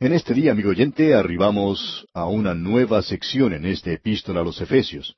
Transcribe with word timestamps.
En 0.00 0.12
este 0.12 0.32
día, 0.32 0.52
amigo 0.52 0.70
oyente, 0.70 1.12
arribamos 1.12 2.06
a 2.14 2.26
una 2.26 2.54
nueva 2.54 3.02
sección 3.02 3.52
en 3.52 3.66
esta 3.66 3.90
epístola 3.90 4.42
a 4.42 4.44
los 4.44 4.60
Efesios. 4.60 5.16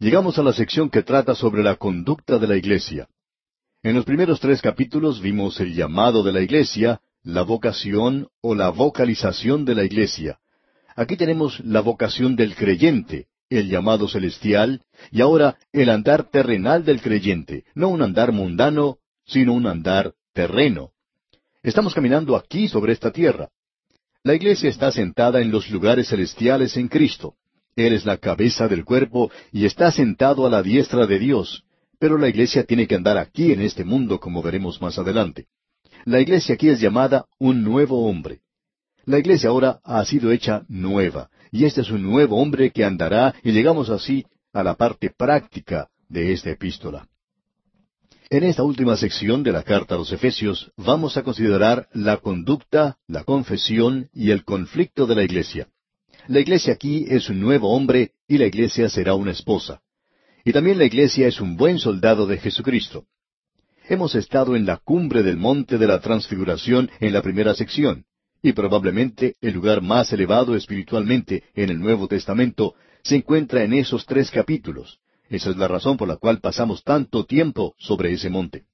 Llegamos 0.00 0.36
a 0.36 0.42
la 0.42 0.52
sección 0.52 0.90
que 0.90 1.04
trata 1.04 1.36
sobre 1.36 1.62
la 1.62 1.76
conducta 1.76 2.40
de 2.40 2.48
la 2.48 2.56
iglesia. 2.56 3.06
En 3.84 3.94
los 3.94 4.04
primeros 4.04 4.40
tres 4.40 4.60
capítulos 4.62 5.20
vimos 5.20 5.60
el 5.60 5.76
llamado 5.76 6.24
de 6.24 6.32
la 6.32 6.40
iglesia, 6.40 7.00
la 7.22 7.42
vocación 7.42 8.26
o 8.40 8.56
la 8.56 8.70
vocalización 8.70 9.64
de 9.64 9.76
la 9.76 9.84
iglesia. 9.84 10.40
Aquí 10.96 11.16
tenemos 11.16 11.60
la 11.60 11.80
vocación 11.80 12.34
del 12.34 12.56
creyente, 12.56 13.28
el 13.48 13.68
llamado 13.68 14.08
celestial, 14.08 14.82
y 15.12 15.20
ahora 15.20 15.56
el 15.72 15.88
andar 15.88 16.24
terrenal 16.30 16.84
del 16.84 17.00
creyente, 17.00 17.62
no 17.76 17.90
un 17.90 18.02
andar 18.02 18.32
mundano, 18.32 18.98
sino 19.24 19.52
un 19.52 19.68
andar 19.68 20.14
terreno. 20.32 20.90
Estamos 21.62 21.94
caminando 21.94 22.34
aquí 22.34 22.66
sobre 22.66 22.92
esta 22.92 23.12
tierra. 23.12 23.50
La 24.22 24.34
iglesia 24.34 24.68
está 24.68 24.92
sentada 24.92 25.40
en 25.40 25.50
los 25.50 25.70
lugares 25.70 26.08
celestiales 26.08 26.76
en 26.76 26.88
Cristo. 26.88 27.36
Él 27.74 27.94
es 27.94 28.04
la 28.04 28.18
cabeza 28.18 28.68
del 28.68 28.84
cuerpo 28.84 29.30
y 29.50 29.64
está 29.64 29.90
sentado 29.90 30.46
a 30.46 30.50
la 30.50 30.62
diestra 30.62 31.06
de 31.06 31.18
Dios. 31.18 31.64
Pero 31.98 32.18
la 32.18 32.28
iglesia 32.28 32.64
tiene 32.64 32.86
que 32.86 32.96
andar 32.96 33.16
aquí 33.16 33.52
en 33.52 33.62
este 33.62 33.82
mundo, 33.82 34.20
como 34.20 34.42
veremos 34.42 34.80
más 34.82 34.98
adelante. 34.98 35.46
La 36.04 36.20
iglesia 36.20 36.54
aquí 36.54 36.68
es 36.68 36.80
llamada 36.80 37.24
un 37.38 37.62
nuevo 37.62 38.06
hombre. 38.06 38.40
La 39.06 39.18
iglesia 39.18 39.48
ahora 39.48 39.80
ha 39.84 40.04
sido 40.04 40.30
hecha 40.30 40.64
nueva, 40.68 41.30
y 41.50 41.64
este 41.64 41.80
es 41.80 41.90
un 41.90 42.02
nuevo 42.02 42.40
hombre 42.40 42.70
que 42.70 42.84
andará, 42.84 43.34
y 43.42 43.52
llegamos 43.52 43.88
así 43.88 44.26
a 44.52 44.62
la 44.62 44.74
parte 44.74 45.10
práctica 45.10 45.88
de 46.08 46.32
esta 46.32 46.50
epístola. 46.50 47.09
En 48.32 48.44
esta 48.44 48.62
última 48.62 48.96
sección 48.96 49.42
de 49.42 49.50
la 49.50 49.64
carta 49.64 49.96
a 49.96 49.98
los 49.98 50.12
Efesios 50.12 50.70
vamos 50.76 51.16
a 51.16 51.24
considerar 51.24 51.88
la 51.92 52.18
conducta, 52.18 52.96
la 53.08 53.24
confesión 53.24 54.08
y 54.14 54.30
el 54.30 54.44
conflicto 54.44 55.08
de 55.08 55.16
la 55.16 55.24
iglesia. 55.24 55.66
La 56.28 56.38
iglesia 56.38 56.74
aquí 56.74 57.06
es 57.08 57.28
un 57.28 57.40
nuevo 57.40 57.74
hombre 57.74 58.12
y 58.28 58.38
la 58.38 58.46
iglesia 58.46 58.88
será 58.88 59.14
una 59.14 59.32
esposa. 59.32 59.80
Y 60.44 60.52
también 60.52 60.78
la 60.78 60.84
iglesia 60.84 61.26
es 61.26 61.40
un 61.40 61.56
buen 61.56 61.80
soldado 61.80 62.28
de 62.28 62.38
Jesucristo. 62.38 63.04
Hemos 63.88 64.14
estado 64.14 64.54
en 64.54 64.64
la 64.64 64.76
cumbre 64.76 65.24
del 65.24 65.36
monte 65.36 65.76
de 65.76 65.88
la 65.88 65.98
transfiguración 66.00 66.88
en 67.00 67.12
la 67.12 67.22
primera 67.22 67.56
sección, 67.56 68.04
y 68.44 68.52
probablemente 68.52 69.34
el 69.40 69.54
lugar 69.54 69.82
más 69.82 70.12
elevado 70.12 70.54
espiritualmente 70.54 71.42
en 71.56 71.70
el 71.70 71.80
Nuevo 71.80 72.06
Testamento 72.06 72.74
se 73.02 73.16
encuentra 73.16 73.64
en 73.64 73.72
esos 73.72 74.06
tres 74.06 74.30
capítulos, 74.30 75.00
esa 75.30 75.50
es 75.50 75.56
la 75.56 75.68
razón 75.68 75.96
por 75.96 76.08
la 76.08 76.16
cual 76.16 76.40
pasamos 76.40 76.82
tanto 76.82 77.24
tiempo 77.24 77.74
sobre 77.78 78.12
ese 78.12 78.28
monte. 78.28 78.64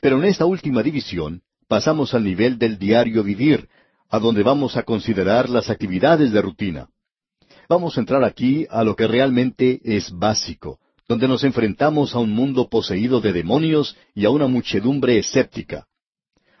Pero 0.00 0.18
en 0.18 0.24
esta 0.24 0.46
última 0.46 0.82
división 0.82 1.42
pasamos 1.66 2.14
al 2.14 2.22
nivel 2.22 2.58
del 2.58 2.78
diario 2.78 3.24
vivir, 3.24 3.68
a 4.08 4.20
donde 4.20 4.44
vamos 4.44 4.76
a 4.76 4.84
considerar 4.84 5.50
las 5.50 5.68
actividades 5.68 6.30
de 6.30 6.40
rutina. 6.40 6.88
Vamos 7.68 7.96
a 7.96 8.00
entrar 8.00 8.22
aquí 8.22 8.66
a 8.70 8.84
lo 8.84 8.94
que 8.94 9.08
realmente 9.08 9.80
es 9.82 10.12
básico, 10.12 10.78
donde 11.08 11.26
nos 11.26 11.42
enfrentamos 11.42 12.14
a 12.14 12.20
un 12.20 12.30
mundo 12.30 12.68
poseído 12.68 13.20
de 13.20 13.32
demonios 13.32 13.96
y 14.14 14.24
a 14.24 14.30
una 14.30 14.46
muchedumbre 14.46 15.18
escéptica. 15.18 15.86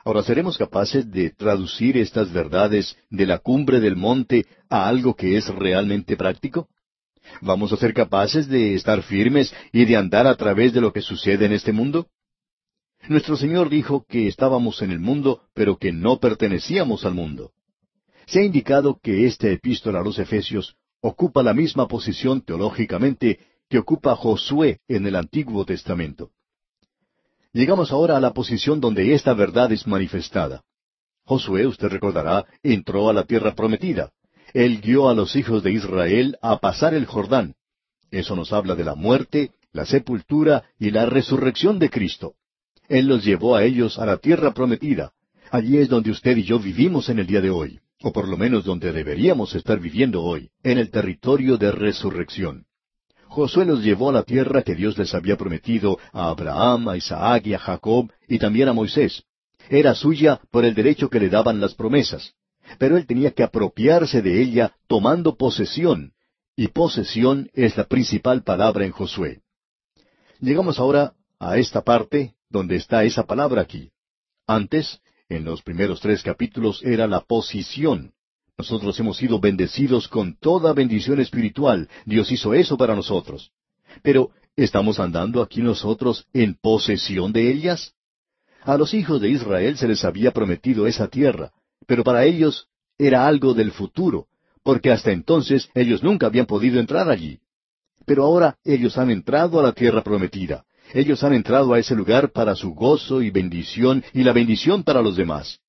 Ahora, 0.04 0.24
¿seremos 0.24 0.58
capaces 0.58 1.08
de 1.10 1.30
traducir 1.30 1.96
estas 1.96 2.32
verdades 2.32 2.96
de 3.10 3.26
la 3.26 3.38
cumbre 3.38 3.78
del 3.78 3.94
monte 3.94 4.46
a 4.68 4.88
algo 4.88 5.14
que 5.14 5.36
es 5.36 5.48
realmente 5.48 6.16
práctico? 6.16 6.68
¿Vamos 7.40 7.72
a 7.72 7.76
ser 7.76 7.92
capaces 7.92 8.48
de 8.48 8.74
estar 8.74 9.02
firmes 9.02 9.54
y 9.72 9.84
de 9.84 9.96
andar 9.96 10.26
a 10.26 10.36
través 10.36 10.72
de 10.72 10.80
lo 10.80 10.92
que 10.92 11.02
sucede 11.02 11.46
en 11.46 11.52
este 11.52 11.72
mundo? 11.72 12.08
Nuestro 13.08 13.36
Señor 13.36 13.68
dijo 13.68 14.04
que 14.08 14.26
estábamos 14.26 14.82
en 14.82 14.90
el 14.90 14.98
mundo, 14.98 15.42
pero 15.54 15.76
que 15.76 15.92
no 15.92 16.18
pertenecíamos 16.18 17.04
al 17.04 17.14
mundo. 17.14 17.52
Se 18.26 18.40
ha 18.40 18.44
indicado 18.44 18.98
que 19.00 19.26
esta 19.26 19.48
epístola 19.48 20.00
a 20.00 20.02
los 20.02 20.18
Efesios 20.18 20.76
ocupa 21.00 21.42
la 21.42 21.54
misma 21.54 21.86
posición 21.86 22.40
teológicamente 22.40 23.38
que 23.68 23.78
ocupa 23.78 24.16
Josué 24.16 24.80
en 24.88 25.06
el 25.06 25.16
Antiguo 25.16 25.64
Testamento. 25.64 26.30
Llegamos 27.52 27.92
ahora 27.92 28.16
a 28.16 28.20
la 28.20 28.32
posición 28.32 28.80
donde 28.80 29.14
esta 29.14 29.32
verdad 29.34 29.72
es 29.72 29.86
manifestada. 29.86 30.62
Josué, 31.24 31.66
usted 31.66 31.88
recordará, 31.88 32.44
entró 32.62 33.08
a 33.08 33.12
la 33.12 33.24
tierra 33.24 33.54
prometida. 33.54 34.12
Él 34.56 34.80
guió 34.80 35.10
a 35.10 35.14
los 35.14 35.36
hijos 35.36 35.62
de 35.62 35.70
Israel 35.70 36.38
a 36.40 36.56
pasar 36.60 36.94
el 36.94 37.04
Jordán. 37.04 37.56
Eso 38.10 38.34
nos 38.34 38.54
habla 38.54 38.74
de 38.74 38.84
la 38.84 38.94
muerte, 38.94 39.50
la 39.70 39.84
sepultura 39.84 40.64
y 40.78 40.92
la 40.92 41.04
resurrección 41.04 41.78
de 41.78 41.90
Cristo. 41.90 42.36
Él 42.88 43.06
los 43.06 43.22
llevó 43.22 43.54
a 43.54 43.64
ellos 43.64 43.98
a 43.98 44.06
la 44.06 44.16
tierra 44.16 44.54
prometida. 44.54 45.12
Allí 45.50 45.76
es 45.76 45.90
donde 45.90 46.10
usted 46.10 46.38
y 46.38 46.44
yo 46.44 46.58
vivimos 46.58 47.10
en 47.10 47.18
el 47.18 47.26
día 47.26 47.42
de 47.42 47.50
hoy, 47.50 47.80
o 48.00 48.14
por 48.14 48.28
lo 48.28 48.38
menos 48.38 48.64
donde 48.64 48.92
deberíamos 48.92 49.54
estar 49.54 49.78
viviendo 49.78 50.22
hoy, 50.22 50.48
en 50.62 50.78
el 50.78 50.90
territorio 50.90 51.58
de 51.58 51.70
resurrección. 51.72 52.64
Josué 53.26 53.66
los 53.66 53.84
llevó 53.84 54.08
a 54.08 54.14
la 54.14 54.22
tierra 54.22 54.62
que 54.62 54.74
Dios 54.74 54.96
les 54.96 55.12
había 55.12 55.36
prometido 55.36 55.98
a 56.14 56.30
Abraham, 56.30 56.88
a 56.88 56.96
Isaac 56.96 57.46
y 57.46 57.52
a 57.52 57.58
Jacob, 57.58 58.10
y 58.26 58.38
también 58.38 58.70
a 58.70 58.72
Moisés. 58.72 59.22
Era 59.68 59.94
suya 59.94 60.40
por 60.50 60.64
el 60.64 60.74
derecho 60.74 61.10
que 61.10 61.20
le 61.20 61.28
daban 61.28 61.60
las 61.60 61.74
promesas 61.74 62.32
pero 62.78 62.96
él 62.96 63.06
tenía 63.06 63.30
que 63.30 63.42
apropiarse 63.42 64.22
de 64.22 64.42
ella 64.42 64.74
tomando 64.86 65.36
posesión, 65.36 66.12
y 66.56 66.68
posesión 66.68 67.50
es 67.52 67.76
la 67.76 67.84
principal 67.84 68.42
palabra 68.42 68.84
en 68.86 68.92
Josué. 68.92 69.42
Llegamos 70.40 70.78
ahora 70.78 71.14
a 71.38 71.58
esta 71.58 71.82
parte 71.82 72.34
donde 72.48 72.76
está 72.76 73.04
esa 73.04 73.26
palabra 73.26 73.62
aquí. 73.62 73.90
Antes, 74.46 75.00
en 75.28 75.44
los 75.44 75.62
primeros 75.62 76.00
tres 76.00 76.22
capítulos, 76.22 76.82
era 76.82 77.06
la 77.06 77.20
posición. 77.20 78.12
Nosotros 78.56 78.98
hemos 79.00 79.18
sido 79.18 79.38
bendecidos 79.38 80.08
con 80.08 80.38
toda 80.38 80.72
bendición 80.72 81.20
espiritual. 81.20 81.88
Dios 82.06 82.30
hizo 82.32 82.54
eso 82.54 82.76
para 82.78 82.94
nosotros. 82.94 83.50
Pero, 84.02 84.30
¿estamos 84.56 84.98
andando 84.98 85.42
aquí 85.42 85.60
nosotros 85.60 86.26
en 86.32 86.54
posesión 86.54 87.32
de 87.32 87.50
ellas? 87.50 87.92
A 88.62 88.76
los 88.76 88.94
hijos 88.94 89.20
de 89.20 89.28
Israel 89.28 89.76
se 89.76 89.88
les 89.88 90.04
había 90.04 90.30
prometido 90.30 90.86
esa 90.86 91.08
tierra, 91.08 91.52
pero 91.86 92.04
para 92.04 92.24
ellos 92.24 92.68
era 92.98 93.26
algo 93.26 93.54
del 93.54 93.72
futuro, 93.72 94.26
porque 94.62 94.90
hasta 94.90 95.12
entonces 95.12 95.68
ellos 95.74 96.02
nunca 96.02 96.26
habían 96.26 96.46
podido 96.46 96.80
entrar 96.80 97.08
allí. 97.08 97.40
Pero 98.04 98.24
ahora 98.24 98.58
ellos 98.64 98.98
han 98.98 99.10
entrado 99.10 99.60
a 99.60 99.62
la 99.62 99.72
tierra 99.72 100.02
prometida. 100.02 100.64
Ellos 100.94 101.24
han 101.24 101.34
entrado 101.34 101.72
a 101.72 101.78
ese 101.78 101.94
lugar 101.94 102.30
para 102.30 102.54
su 102.54 102.72
gozo 102.74 103.20
y 103.20 103.30
bendición 103.30 104.04
y 104.12 104.22
la 104.22 104.32
bendición 104.32 104.84
para 104.84 105.02
los 105.02 105.16
demás. 105.16 105.60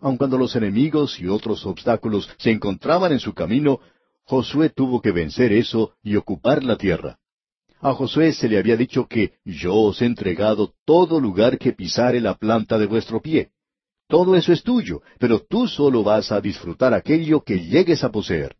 Aun 0.00 0.16
cuando 0.16 0.38
los 0.38 0.54
enemigos 0.56 1.20
y 1.20 1.26
otros 1.26 1.66
obstáculos 1.66 2.30
se 2.38 2.50
encontraban 2.50 3.12
en 3.12 3.20
su 3.20 3.34
camino, 3.34 3.80
Josué 4.24 4.70
tuvo 4.70 5.00
que 5.00 5.10
vencer 5.10 5.52
eso 5.52 5.94
y 6.02 6.16
ocupar 6.16 6.62
la 6.62 6.76
tierra. 6.76 7.18
A 7.80 7.92
Josué 7.92 8.32
se 8.32 8.48
le 8.48 8.58
había 8.58 8.76
dicho 8.76 9.06
que 9.06 9.32
yo 9.44 9.74
os 9.74 10.00
he 10.02 10.06
entregado 10.06 10.72
todo 10.84 11.20
lugar 11.20 11.58
que 11.58 11.72
pisare 11.72 12.20
la 12.20 12.34
planta 12.34 12.78
de 12.78 12.86
vuestro 12.86 13.20
pie. 13.20 13.50
Todo 14.10 14.34
eso 14.34 14.52
es 14.52 14.64
tuyo, 14.64 15.02
pero 15.20 15.38
tú 15.38 15.68
solo 15.68 16.02
vas 16.02 16.32
a 16.32 16.40
disfrutar 16.40 16.92
aquello 16.92 17.42
que 17.42 17.60
llegues 17.60 18.02
a 18.02 18.10
poseer. 18.10 18.56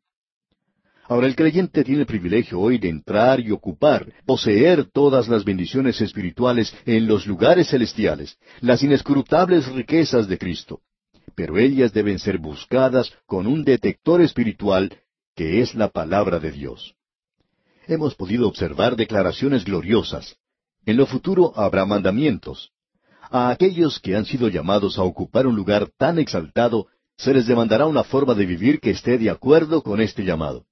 Ahora 1.08 1.26
el 1.26 1.34
creyente 1.34 1.82
tiene 1.82 2.02
el 2.02 2.06
privilegio 2.06 2.60
hoy 2.60 2.78
de 2.78 2.88
entrar 2.88 3.40
y 3.40 3.50
ocupar, 3.50 4.12
poseer 4.24 4.84
todas 4.84 5.26
las 5.26 5.44
bendiciones 5.44 6.00
espirituales 6.00 6.72
en 6.86 7.08
los 7.08 7.26
lugares 7.26 7.68
celestiales, 7.68 8.38
las 8.60 8.84
inescrutables 8.84 9.66
riquezas 9.72 10.28
de 10.28 10.38
Cristo. 10.38 10.82
Pero 11.34 11.58
ellas 11.58 11.92
deben 11.92 12.20
ser 12.20 12.38
buscadas 12.38 13.12
con 13.26 13.48
un 13.48 13.64
detector 13.64 14.22
espiritual 14.22 14.96
que 15.34 15.60
es 15.60 15.74
la 15.74 15.88
palabra 15.88 16.38
de 16.38 16.52
Dios. 16.52 16.94
Hemos 17.88 18.14
podido 18.14 18.46
observar 18.46 18.94
declaraciones 18.94 19.64
gloriosas. 19.64 20.36
En 20.86 20.96
lo 20.96 21.06
futuro 21.06 21.52
habrá 21.56 21.84
mandamientos. 21.86 22.70
A 23.32 23.50
aquellos 23.50 24.00
que 24.00 24.16
han 24.16 24.24
sido 24.24 24.48
llamados 24.48 24.98
a 24.98 25.04
ocupar 25.04 25.46
un 25.46 25.54
lugar 25.54 25.88
tan 25.96 26.18
exaltado, 26.18 26.88
se 27.16 27.32
les 27.32 27.46
demandará 27.46 27.86
una 27.86 28.02
forma 28.02 28.34
de 28.34 28.44
vivir 28.44 28.80
que 28.80 28.90
esté 28.90 29.18
de 29.18 29.30
acuerdo 29.30 29.82
con 29.82 30.00
este 30.00 30.24
llamado. 30.24 30.66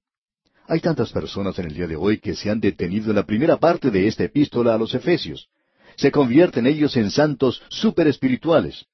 Hay 0.67 0.81
tantas 0.81 1.13
personas 1.13 1.57
en 1.57 1.67
el 1.67 1.73
día 1.73 1.87
de 1.87 1.95
hoy 1.95 2.19
que 2.19 2.35
se 2.35 2.49
han 2.49 2.59
detenido 2.59 3.11
en 3.11 3.15
la 3.15 3.25
primera 3.25 3.57
parte 3.57 3.89
de 3.91 4.07
esta 4.07 4.25
epístola 4.25 4.73
a 4.75 4.77
los 4.77 4.93
Efesios. 4.93 5.47
Se 5.95 6.11
convierten 6.11 6.67
ellos 6.67 6.97
en 6.97 7.11
santos 7.11 7.61
super 7.69 8.07
espirituales. 8.07 8.85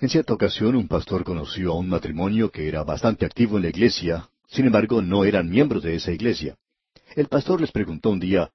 En 0.00 0.08
cierta 0.08 0.34
ocasión 0.34 0.74
un 0.74 0.88
pastor 0.88 1.22
conoció 1.22 1.72
a 1.72 1.76
un 1.76 1.88
matrimonio 1.88 2.50
que 2.50 2.66
era 2.66 2.82
bastante 2.82 3.24
activo 3.24 3.58
en 3.58 3.62
la 3.62 3.68
iglesia, 3.68 4.28
sin 4.48 4.66
embargo 4.66 5.00
no 5.00 5.24
eran 5.24 5.48
miembros 5.48 5.84
de 5.84 5.94
esa 5.94 6.10
iglesia. 6.10 6.56
El 7.14 7.28
pastor 7.28 7.60
les 7.60 7.70
preguntó 7.70 8.10
un 8.10 8.18
día, 8.18 8.50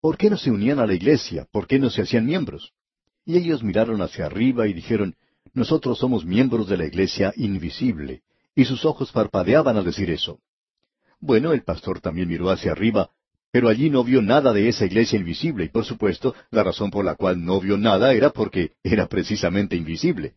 ¿por 0.00 0.16
qué 0.16 0.30
no 0.30 0.36
se 0.36 0.52
unían 0.52 0.78
a 0.78 0.86
la 0.86 0.94
iglesia? 0.94 1.48
¿Por 1.50 1.66
qué 1.66 1.80
no 1.80 1.90
se 1.90 2.02
hacían 2.02 2.24
miembros? 2.26 2.72
Y 3.24 3.36
ellos 3.36 3.62
miraron 3.62 4.02
hacia 4.02 4.26
arriba 4.26 4.66
y 4.66 4.72
dijeron, 4.72 5.14
Nosotros 5.54 5.98
somos 5.98 6.24
miembros 6.24 6.68
de 6.68 6.76
la 6.76 6.86
iglesia 6.86 7.32
invisible. 7.36 8.22
Y 8.54 8.64
sus 8.64 8.84
ojos 8.84 9.12
parpadeaban 9.12 9.76
al 9.76 9.84
decir 9.84 10.10
eso. 10.10 10.40
Bueno, 11.20 11.52
el 11.52 11.62
pastor 11.62 12.00
también 12.00 12.28
miró 12.28 12.50
hacia 12.50 12.72
arriba, 12.72 13.10
pero 13.52 13.68
allí 13.68 13.90
no 13.90 14.02
vio 14.02 14.22
nada 14.22 14.52
de 14.52 14.68
esa 14.68 14.86
iglesia 14.86 15.18
invisible, 15.18 15.64
y 15.64 15.68
por 15.68 15.84
supuesto, 15.84 16.34
la 16.50 16.64
razón 16.64 16.90
por 16.90 17.04
la 17.04 17.14
cual 17.14 17.44
no 17.44 17.60
vio 17.60 17.76
nada 17.76 18.12
era 18.12 18.30
porque 18.30 18.72
era 18.82 19.06
precisamente 19.06 19.76
invisible. 19.76 20.34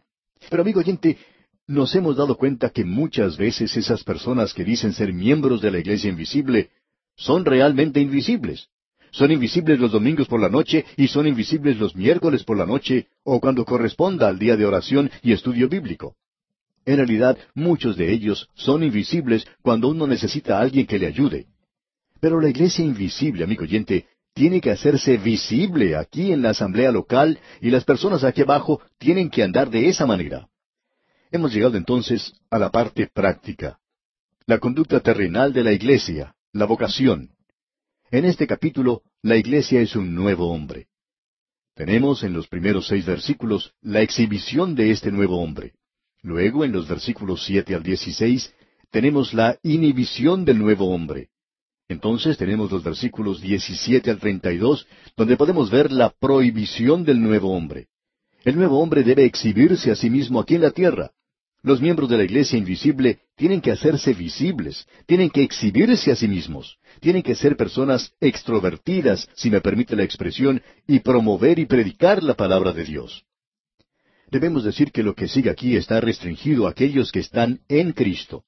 Pero 0.50 0.62
amigo 0.62 0.82
oyente, 0.82 1.18
nos 1.66 1.96
hemos 1.96 2.18
dado 2.18 2.36
cuenta 2.36 2.70
que 2.70 2.86
muchas 2.86 3.38
veces 3.38 3.76
esas 3.76 4.04
personas 4.04 4.54
que 4.54 4.64
dicen 4.64 4.94
ser 4.94 5.12
miembros 5.12 5.62
de 5.62 5.72
la 5.72 5.80
iglesia 5.80 6.10
invisible 6.10 6.70
son 7.16 7.46
realmente 7.46 8.00
invisibles. 8.00 8.70
Son 9.16 9.32
invisibles 9.32 9.80
los 9.80 9.94
domingos 9.94 10.28
por 10.28 10.42
la 10.42 10.50
noche 10.50 10.84
y 10.98 11.08
son 11.08 11.26
invisibles 11.26 11.78
los 11.78 11.96
miércoles 11.96 12.44
por 12.44 12.58
la 12.58 12.66
noche 12.66 13.08
o 13.24 13.40
cuando 13.40 13.64
corresponda 13.64 14.28
al 14.28 14.38
día 14.38 14.58
de 14.58 14.66
oración 14.66 15.10
y 15.24 15.32
estudio 15.32 15.70
bíblico. 15.70 16.18
En 16.86 16.98
realidad, 16.98 17.38
muchos 17.54 17.96
de 17.96 18.12
ellos 18.12 18.50
son 18.56 18.84
invisibles 18.84 19.48
cuando 19.62 19.88
uno 19.88 20.06
necesita 20.06 20.58
a 20.58 20.62
alguien 20.62 20.86
que 20.86 21.00
le 21.00 21.08
ayude. 21.08 21.48
Pero 22.20 22.42
la 22.42 22.50
iglesia 22.50 22.84
invisible, 22.84 23.46
amigo 23.46 23.64
oyente, 23.64 24.06
tiene 24.34 24.60
que 24.60 24.72
hacerse 24.72 25.16
visible 25.16 25.96
aquí 25.96 26.34
en 26.34 26.42
la 26.42 26.50
asamblea 26.50 26.92
local 26.92 27.40
y 27.62 27.70
las 27.70 27.86
personas 27.86 28.26
aquí 28.26 28.42
abajo 28.42 28.82
tienen 28.98 29.30
que 29.30 29.44
andar 29.44 29.70
de 29.70 29.88
esa 29.88 30.06
manera. 30.06 30.50
Hemos 31.32 31.54
llegado 31.54 31.78
entonces 31.78 32.34
a 32.50 32.60
la 32.60 32.70
parte 32.70 33.08
práctica. 33.08 33.80
La 34.46 34.60
conducta 34.60 35.00
terrenal 35.00 35.54
de 35.54 35.64
la 35.64 35.72
iglesia, 35.72 36.36
la 36.52 36.66
vocación. 36.66 37.30
En 38.12 38.24
este 38.24 38.46
capítulo, 38.46 39.02
la 39.24 39.36
iglesia 39.36 39.82
es 39.82 39.96
un 39.96 40.14
nuevo 40.14 40.52
hombre. 40.52 40.88
Tenemos 41.74 42.24
en 42.24 42.34
los 42.34 42.48
primeros 42.48 42.88
seis 42.88 43.04
versículos 43.04 43.74
la 43.82 44.02
exhibición 44.02 44.76
de 44.76 44.92
este 44.92 45.12
nuevo 45.12 45.42
hombre. 45.42 45.74
Luego, 46.22 46.64
en 46.64 46.72
los 46.72 46.88
versículos 46.88 47.44
siete 47.44 47.74
al 47.74 47.82
dieciséis, 47.82 48.54
tenemos 48.92 49.34
la 49.34 49.58
inhibición 49.64 50.46
del 50.46 50.60
nuevo 50.60 50.90
hombre. 50.94 51.30
Entonces 51.90 52.38
tenemos 52.38 52.72
los 52.72 52.84
versículos 52.84 53.42
diecisiete 53.42 54.12
al 54.12 54.20
treinta 54.20 54.54
y 54.54 54.58
dos, 54.58 54.88
donde 55.18 55.36
podemos 55.36 55.72
ver 55.72 55.92
la 55.92 56.12
prohibición 56.12 57.04
del 57.06 57.22
nuevo 57.22 57.56
hombre. 57.56 57.88
El 58.44 58.56
nuevo 58.56 58.80
hombre 58.80 59.04
debe 59.04 59.26
exhibirse 59.26 59.90
a 59.90 59.96
sí 59.96 60.12
mismo 60.12 60.40
aquí 60.40 60.56
en 60.56 60.62
la 60.62 60.72
tierra. 60.72 61.12
Los 61.66 61.82
miembros 61.82 62.08
de 62.10 62.18
la 62.18 62.24
iglesia 62.24 62.60
invisible 62.60 63.22
tienen 63.36 63.60
que 63.60 63.72
hacerse 63.72 64.14
visibles, 64.14 64.86
tienen 65.08 65.32
que 65.32 65.42
exhibirse 65.42 66.12
a 66.12 66.16
sí 66.16 66.28
mismos, 66.28 66.78
tienen 67.00 67.24
que 67.24 67.34
ser 67.34 67.58
personas 67.58 68.14
extrovertidas, 68.22 69.28
si 69.34 69.50
me 69.50 69.62
permite 69.62 69.96
la 69.96 70.04
expresión, 70.04 70.62
y 70.88 71.00
promover 71.00 71.58
y 71.58 71.66
predicar 71.66 72.22
la 72.22 72.36
palabra 72.36 72.72
de 72.72 72.84
Dios. 72.84 73.24
Debemos 74.30 74.64
decir 74.64 74.92
que 74.92 75.02
lo 75.02 75.16
que 75.16 75.28
sigue 75.28 75.50
aquí 75.50 75.76
está 75.76 76.00
restringido 76.00 76.68
a 76.68 76.70
aquellos 76.70 77.12
que 77.12 77.22
están 77.22 77.62
en 77.68 77.94
Cristo. 77.94 78.44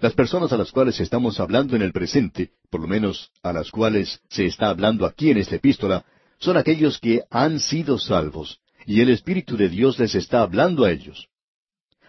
Las 0.00 0.14
personas 0.14 0.52
a 0.52 0.56
las 0.56 0.72
cuales 0.72 0.98
estamos 0.98 1.38
hablando 1.38 1.76
en 1.76 1.82
el 1.82 1.92
presente, 1.92 2.50
por 2.68 2.80
lo 2.80 2.88
menos 2.88 3.30
a 3.44 3.52
las 3.52 3.70
cuales 3.70 4.18
se 4.28 4.44
está 4.44 4.70
hablando 4.70 5.06
aquí 5.06 5.30
en 5.30 5.38
esta 5.38 5.54
epístola, 5.54 6.04
son 6.40 6.56
aquellos 6.56 6.98
que 6.98 7.22
han 7.30 7.60
sido 7.60 7.96
salvos, 7.96 8.58
y 8.86 9.02
el 9.02 9.10
Espíritu 9.10 9.56
de 9.56 9.68
Dios 9.68 10.00
les 10.00 10.16
está 10.16 10.42
hablando 10.42 10.84
a 10.84 10.90
ellos. 10.90 11.28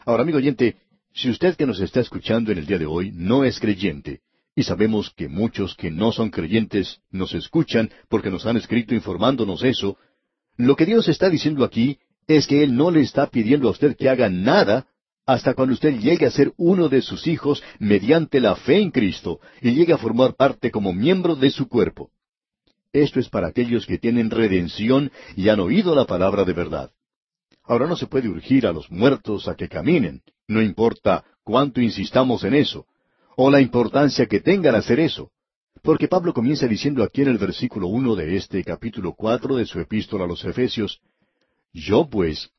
Ahora, 0.08 0.24
amigo 0.24 0.38
oyente, 0.38 0.78
si 1.14 1.30
usted 1.30 1.58
que 1.58 1.66
nos 1.66 1.82
está 1.82 2.00
escuchando 2.00 2.54
en 2.54 2.60
el 2.60 2.66
día 2.66 2.78
de 2.78 2.86
hoy 2.86 3.12
no 3.14 3.44
es 3.44 3.60
creyente, 3.60 4.22
y 4.56 4.64
sabemos 4.64 5.12
que 5.14 5.28
muchos 5.28 5.76
que 5.76 5.92
no 5.92 6.14
son 6.14 6.30
creyentes 6.30 7.02
nos 7.12 7.34
escuchan 7.34 7.92
porque 8.08 8.32
nos 8.32 8.46
han 8.46 8.56
escrito 8.56 8.96
informándonos 8.96 9.66
eso, 9.66 9.98
lo 10.56 10.78
que 10.78 10.86
Dios 10.86 11.10
está 11.10 11.30
diciendo 11.30 11.66
aquí 11.66 12.00
es 12.26 12.48
que 12.48 12.64
Él 12.64 12.74
no 12.74 12.90
le 12.90 13.02
está 13.02 13.28
pidiendo 13.28 13.68
a 13.68 13.72
usted 13.72 13.98
que 13.98 14.08
haga 14.08 14.30
nada 14.30 14.88
hasta 15.26 15.54
cuando 15.54 15.74
usted 15.74 16.00
llegue 16.00 16.26
a 16.26 16.32
ser 16.32 16.54
uno 16.56 16.88
de 16.88 17.02
sus 17.02 17.28
hijos 17.28 17.62
mediante 17.78 18.40
la 18.40 18.56
fe 18.56 18.80
en 18.80 18.92
Cristo 18.92 19.42
y 19.62 19.72
llegue 19.72 19.92
a 19.92 19.98
formar 19.98 20.36
parte 20.36 20.72
como 20.72 20.94
miembro 20.94 21.36
de 21.36 21.50
su 21.50 21.68
cuerpo. 21.68 22.12
Esto 22.94 23.20
es 23.20 23.28
para 23.28 23.48
aquellos 23.48 23.86
que 23.86 23.98
tienen 23.98 24.30
redención 24.30 25.12
y 25.36 25.50
han 25.50 25.60
oído 25.60 25.94
la 25.94 26.06
palabra 26.06 26.46
de 26.46 26.54
verdad. 26.54 26.92
Ahora 27.68 27.86
no 27.86 27.98
se 27.98 28.08
puede 28.08 28.30
urgir 28.30 28.66
a 28.66 28.72
los 28.72 28.90
muertos 28.90 29.48
a 29.48 29.56
que 29.56 29.68
caminen, 29.68 30.22
no 30.48 30.62
importa 30.62 31.26
cuánto 31.44 31.82
insistamos 31.82 32.44
en 32.46 32.54
eso, 32.54 32.86
o 33.36 33.52
la 33.52 33.60
importancia 33.60 34.26
que 34.26 34.40
tengan 34.40 34.76
hacer 34.76 35.00
eso. 35.00 35.32
Porque 35.84 36.08
Pablo 36.08 36.34
comienza 36.34 36.68
diciendo 36.68 37.04
aquí 37.04 37.22
en 37.22 37.28
el 37.28 37.38
versículo 37.38 37.88
uno 37.88 38.16
de 38.16 38.36
este 38.38 38.64
capítulo 38.64 39.14
cuatro 39.14 39.58
de 39.58 39.66
su 39.66 39.80
epístola 39.80 40.24
a 40.24 40.28
los 40.28 40.44
Efesios, 40.46 41.00
Yo 41.74 42.08
pues, 42.10 42.50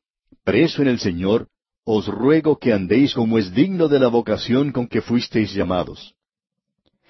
preso 0.43 0.81
en 0.83 0.87
el 0.87 0.99
Señor, 0.99 1.47
os 1.83 2.07
ruego 2.07 2.59
que 2.59 2.71
andéis 2.71 3.15
como 3.15 3.39
es 3.39 3.51
digno 3.53 3.87
de 3.87 3.99
la 3.99 4.07
vocación 4.07 4.71
con 4.71 4.87
que 4.87 5.01
fuisteis 5.01 5.53
llamados. 5.53 6.13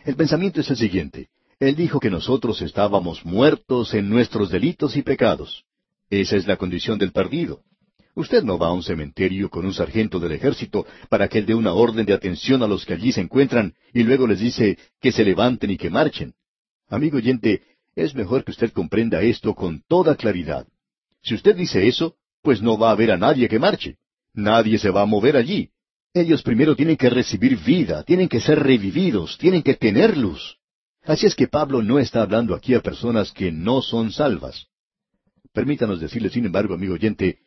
El 0.06 0.16
pensamiento 0.16 0.62
es 0.62 0.70
el 0.70 0.78
siguiente. 0.78 1.28
Él 1.60 1.76
dijo 1.76 2.00
que 2.00 2.10
nosotros 2.10 2.62
estábamos 2.62 3.26
muertos 3.26 3.94
en 3.94 4.10
nuestros 4.10 4.50
delitos 4.50 4.96
y 4.96 5.02
pecados. 5.02 5.66
Esa 6.10 6.38
es 6.38 6.48
la 6.48 6.56
condición 6.56 6.98
del 6.98 7.12
perdido. 7.12 7.62
Usted 8.20 8.44
no 8.44 8.58
va 8.58 8.68
a 8.68 8.74
un 8.74 8.84
cementerio 8.84 9.50
con 9.50 9.66
un 9.66 9.74
sargento 9.74 10.20
del 10.20 10.34
ejército 10.34 10.86
para 11.08 11.30
que 11.30 11.38
él 11.38 11.46
dé 11.46 11.56
una 11.56 11.72
orden 11.72 12.06
de 12.06 12.12
atención 12.12 12.62
a 12.62 12.68
los 12.68 12.86
que 12.86 12.92
allí 12.92 13.14
se 13.14 13.22
encuentran 13.22 13.76
y 13.94 14.04
luego 14.04 14.28
les 14.28 14.42
dice 14.42 14.78
que 15.00 15.14
se 15.14 15.24
levanten 15.24 15.72
y 15.72 15.78
que 15.78 15.90
marchen. 15.90 16.34
Amigo 16.90 17.16
oyente, 17.16 17.62
es 17.96 18.14
mejor 18.16 18.44
que 18.44 18.52
usted 18.52 18.74
comprenda 18.74 19.22
esto 19.22 19.56
con 19.56 19.84
toda 19.88 20.18
claridad. 20.18 20.68
Si 21.24 21.34
usted 21.34 21.56
dice 21.56 21.88
eso, 21.88 22.18
pues 22.42 22.62
no 22.62 22.78
va 22.78 22.90
a 22.90 22.92
haber 22.92 23.12
a 23.12 23.18
nadie 23.18 23.48
que 23.48 23.58
marche. 23.58 23.96
Nadie 24.34 24.80
se 24.80 24.90
va 24.90 25.04
a 25.04 25.06
mover 25.06 25.38
allí. 25.38 25.70
Ellos 26.14 26.44
primero 26.44 26.76
tienen 26.76 26.98
que 26.98 27.10
recibir 27.10 27.56
vida, 27.56 28.04
tienen 28.04 28.28
que 28.28 28.42
ser 28.42 28.60
revividos, 28.60 29.38
tienen 29.38 29.64
que 29.64 29.76
tener 29.76 30.18
luz. 30.18 30.58
Así 31.06 31.26
es 31.26 31.36
que 31.36 31.48
Pablo 31.48 31.82
no 31.82 32.00
está 32.00 32.22
hablando 32.22 32.54
aquí 32.54 32.74
a 32.74 32.82
personas 32.82 33.32
que 33.32 33.50
no 33.50 33.82
son 33.82 34.12
salvas. 34.12 34.68
Permítanos 35.54 36.02
decirle, 36.02 36.30
sin 36.30 36.46
embargo, 36.46 36.74
amigo 36.74 36.96
oyente, 36.96 37.40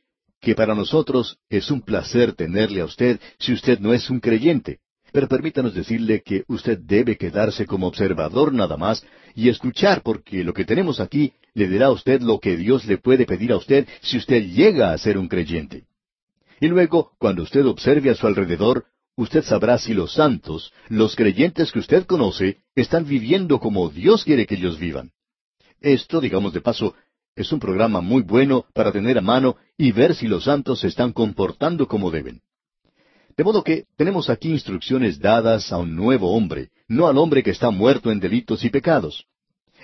que 0.43 0.57
para 0.57 0.75
nosotros 0.75 1.39
es 1.49 1.71
un 1.71 1.81
placer 1.81 2.35
tenerle 2.35 2.81
a 2.81 2.85
usted 2.85 3.21
si 3.39 3.53
usted 3.53 3.79
no 3.79 3.95
es 3.95 4.11
un 4.11 4.19
creyente. 4.19 4.81
Pero 5.13 5.29
permítanos 5.29 5.73
decirle 5.73 6.23
que 6.23 6.43
usted 6.49 6.79
debe 6.79 7.17
quedarse 7.17 7.65
como 7.65 7.87
observador 7.87 8.53
nada 8.53 8.77
más 8.77 9.07
y 9.37 9.49
escuchar 9.49 10.03
porque 10.03 10.43
lo 10.43 10.53
que 10.53 10.65
tenemos 10.65 10.99
aquí 10.99 11.33
le 11.55 11.69
dirá 11.69 11.87
a 11.87 11.93
usted 11.93 12.21
lo 12.23 12.41
que 12.41 12.57
Dios 12.57 12.85
le 12.87 12.99
puede 12.99 13.25
pedir 13.25 13.53
a 13.53 13.57
usted 13.57 13.87
si 14.01 14.17
usted 14.17 14.43
llega 14.43 14.93
a 14.93 14.99
ser 14.99 15.17
un 15.17 15.29
creyente. 15.29 15.85
Y 16.61 16.67
luego, 16.67 17.13
cuando 17.19 17.43
usted 17.43 17.65
observe 17.67 18.11
a 18.11 18.15
su 18.15 18.27
alrededor, 18.27 18.87
usted 19.17 19.45
sabrá 19.45 19.79
si 19.79 19.95
los 19.95 20.15
santos, 20.15 20.73
los 20.89 21.15
creyentes 21.15 21.71
que 21.71 21.79
usted 21.79 22.05
conoce, 22.05 22.59
están 22.75 23.07
viviendo 23.07 23.61
como 23.61 23.91
Dios 23.91 24.25
quiere 24.25 24.47
que 24.47 24.57
ellos 24.57 24.79
vivan. 24.79 25.13
Esto, 25.81 26.21
digamos 26.21 26.53
de 26.53 26.61
paso, 26.61 26.95
es 27.35 27.53
un 27.53 27.61
programa 27.61 28.01
muy 28.01 28.23
bueno 28.23 28.67
para 28.75 28.93
tener 28.93 29.19
a 29.19 29.23
mano 29.23 29.57
y 29.77 29.93
ver 29.93 30.15
si 30.15 30.29
los 30.29 30.45
santos 30.45 30.81
se 30.81 30.89
están 30.89 31.13
comportando 31.13 31.87
como 31.87 32.11
deben. 32.11 32.43
De 33.37 33.45
modo 33.45 33.65
que 33.65 33.87
tenemos 33.97 34.29
aquí 34.29 34.51
instrucciones 34.51 35.19
dadas 35.19 35.73
a 35.73 35.79
un 35.79 35.97
nuevo 35.97 36.33
hombre, 36.37 36.71
no 36.89 37.07
al 37.07 37.17
hombre 37.17 37.43
que 37.43 37.51
está 37.51 37.71
muerto 37.71 38.11
en 38.11 38.21
delitos 38.21 38.65
y 38.65 38.71
pecados. 38.71 39.25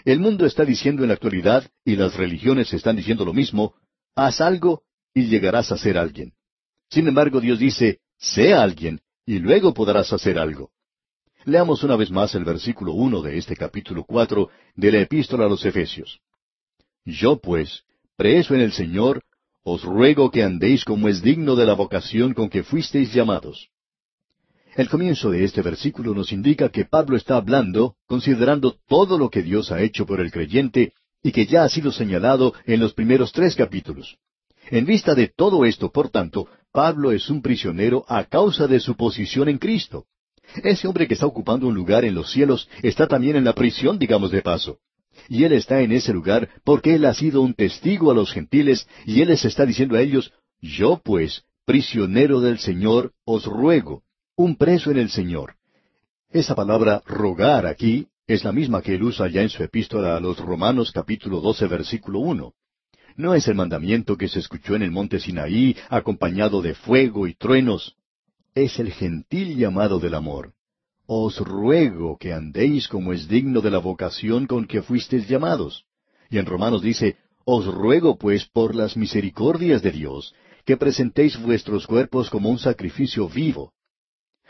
El 0.04 0.20
mundo 0.20 0.44
está 0.44 0.64
diciendo 0.64 1.02
en 1.02 1.08
la 1.08 1.14
actualidad, 1.14 1.68
y 1.84 1.96
las 1.96 2.14
religiones 2.16 2.72
están 2.72 2.96
diciendo 2.96 3.24
lo 3.24 3.32
mismo, 3.32 3.74
haz 4.14 4.40
algo 4.40 4.82
y 5.14 5.24
llegarás 5.24 5.72
a 5.72 5.78
ser 5.78 5.96
alguien. 5.96 6.34
Sin 6.90 7.08
embargo, 7.08 7.40
Dios 7.40 7.58
dice, 7.58 8.00
sé 8.18 8.52
alguien, 8.52 9.00
y 9.24 9.38
luego 9.38 9.72
podrás 9.72 10.12
hacer 10.12 10.38
algo. 10.38 10.70
Leamos 11.44 11.82
una 11.82 11.96
vez 11.96 12.10
más 12.10 12.34
el 12.34 12.44
versículo 12.44 12.92
uno 12.92 13.22
de 13.22 13.38
este 13.38 13.56
capítulo 13.56 14.04
cuatro 14.04 14.50
de 14.76 14.92
la 14.92 15.00
Epístola 15.00 15.46
a 15.46 15.48
los 15.48 15.64
Efesios. 15.64 16.20
Yo 17.08 17.40
pues, 17.40 17.84
preso 18.16 18.54
en 18.54 18.60
el 18.60 18.72
Señor, 18.72 19.22
os 19.62 19.82
ruego 19.82 20.30
que 20.30 20.42
andéis 20.42 20.84
como 20.84 21.08
es 21.08 21.22
digno 21.22 21.56
de 21.56 21.64
la 21.64 21.72
vocación 21.72 22.34
con 22.34 22.50
que 22.50 22.62
fuisteis 22.62 23.14
llamados. 23.14 23.70
El 24.76 24.90
comienzo 24.90 25.30
de 25.30 25.42
este 25.42 25.62
versículo 25.62 26.12
nos 26.14 26.32
indica 26.32 26.68
que 26.68 26.84
Pablo 26.84 27.16
está 27.16 27.36
hablando, 27.36 27.96
considerando 28.06 28.76
todo 28.86 29.16
lo 29.16 29.30
que 29.30 29.42
Dios 29.42 29.72
ha 29.72 29.80
hecho 29.80 30.04
por 30.04 30.20
el 30.20 30.30
creyente 30.30 30.92
y 31.22 31.32
que 31.32 31.46
ya 31.46 31.64
ha 31.64 31.68
sido 31.70 31.92
señalado 31.92 32.52
en 32.66 32.78
los 32.78 32.92
primeros 32.92 33.32
tres 33.32 33.56
capítulos. 33.56 34.18
En 34.70 34.84
vista 34.84 35.14
de 35.14 35.28
todo 35.28 35.64
esto, 35.64 35.90
por 35.90 36.10
tanto, 36.10 36.46
Pablo 36.72 37.10
es 37.10 37.30
un 37.30 37.40
prisionero 37.40 38.04
a 38.06 38.24
causa 38.24 38.66
de 38.66 38.80
su 38.80 38.96
posición 38.96 39.48
en 39.48 39.56
Cristo. 39.56 40.04
Ese 40.62 40.86
hombre 40.86 41.08
que 41.08 41.14
está 41.14 41.24
ocupando 41.24 41.66
un 41.68 41.74
lugar 41.74 42.04
en 42.04 42.14
los 42.14 42.30
cielos 42.30 42.68
está 42.82 43.06
también 43.06 43.36
en 43.36 43.44
la 43.44 43.54
prisión, 43.54 43.98
digamos 43.98 44.30
de 44.30 44.42
paso. 44.42 44.78
Y 45.28 45.44
Él 45.44 45.52
está 45.52 45.82
en 45.82 45.92
ese 45.92 46.12
lugar 46.12 46.48
porque 46.64 46.94
Él 46.94 47.04
ha 47.04 47.14
sido 47.14 47.42
un 47.42 47.54
testigo 47.54 48.10
a 48.10 48.14
los 48.14 48.32
gentiles 48.32 48.88
y 49.04 49.20
Él 49.20 49.28
les 49.28 49.44
está 49.44 49.66
diciendo 49.66 49.96
a 49.96 50.00
ellos, 50.00 50.32
yo 50.60 51.00
pues, 51.04 51.44
prisionero 51.66 52.40
del 52.40 52.58
Señor, 52.58 53.12
os 53.24 53.44
ruego, 53.44 54.02
un 54.36 54.56
preso 54.56 54.90
en 54.90 54.96
el 54.96 55.10
Señor. 55.10 55.54
Esa 56.30 56.54
palabra 56.54 57.02
rogar 57.06 57.66
aquí 57.66 58.08
es 58.26 58.44
la 58.44 58.52
misma 58.52 58.82
que 58.82 58.94
él 58.94 59.02
usa 59.02 59.28
ya 59.28 59.42
en 59.42 59.48
su 59.48 59.62
epístola 59.62 60.16
a 60.16 60.20
los 60.20 60.38
Romanos 60.38 60.92
capítulo 60.92 61.40
12 61.40 61.66
versículo 61.66 62.20
1. 62.20 62.52
No 63.16 63.34
es 63.34 63.48
el 63.48 63.54
mandamiento 63.54 64.16
que 64.16 64.28
se 64.28 64.38
escuchó 64.38 64.76
en 64.76 64.82
el 64.82 64.90
monte 64.90 65.20
Sinaí 65.20 65.76
acompañado 65.88 66.60
de 66.60 66.74
fuego 66.74 67.26
y 67.26 67.34
truenos. 67.34 67.96
Es 68.54 68.78
el 68.78 68.92
gentil 68.92 69.56
llamado 69.56 69.98
del 69.98 70.14
amor 70.14 70.52
os 71.10 71.38
ruego 71.38 72.18
que 72.18 72.34
andéis 72.34 72.86
como 72.86 73.14
es 73.14 73.26
digno 73.28 73.62
de 73.62 73.70
la 73.70 73.78
vocación 73.78 74.46
con 74.46 74.66
que 74.66 74.82
fuisteis 74.82 75.26
llamados. 75.26 75.86
Y 76.28 76.36
en 76.36 76.44
Romanos 76.44 76.82
dice, 76.82 77.16
os 77.46 77.64
ruego 77.64 78.18
pues 78.18 78.44
por 78.44 78.74
las 78.74 78.94
misericordias 78.94 79.80
de 79.80 79.90
Dios, 79.90 80.34
que 80.66 80.76
presentéis 80.76 81.40
vuestros 81.40 81.86
cuerpos 81.86 82.28
como 82.28 82.50
un 82.50 82.58
sacrificio 82.58 83.26
vivo. 83.26 83.72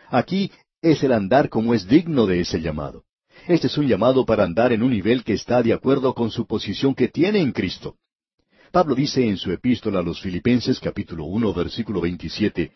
Aquí 0.09 0.51
es 0.83 1.05
el 1.05 1.13
andar 1.13 1.49
como 1.49 1.75
es 1.75 1.87
digno 1.87 2.27
de 2.27 2.41
ese 2.41 2.61
llamado. 2.61 3.05
Este 3.47 3.69
es 3.69 3.79
un 3.79 3.87
llamado 3.87 4.27
para 4.27 4.43
andar 4.43 4.73
en 4.73 4.83
un 4.83 4.91
nivel 4.91 5.23
que 5.23 5.35
está 5.35 5.63
de 5.63 5.73
acuerdo 5.73 6.13
con 6.13 6.33
su 6.33 6.45
posición 6.45 6.93
que 6.93 7.07
tiene 7.07 7.39
en 7.39 7.53
Cristo. 7.53 7.95
Pablo 8.73 8.97
dice 8.97 9.25
en 9.25 9.37
su 9.37 9.53
epístola 9.53 10.01
a 10.01 10.03
los 10.03 10.21
Filipenses 10.21 10.81
capítulo 10.81 11.25
uno 11.25 11.55
versículo 11.55 12.01
27, 12.01 12.73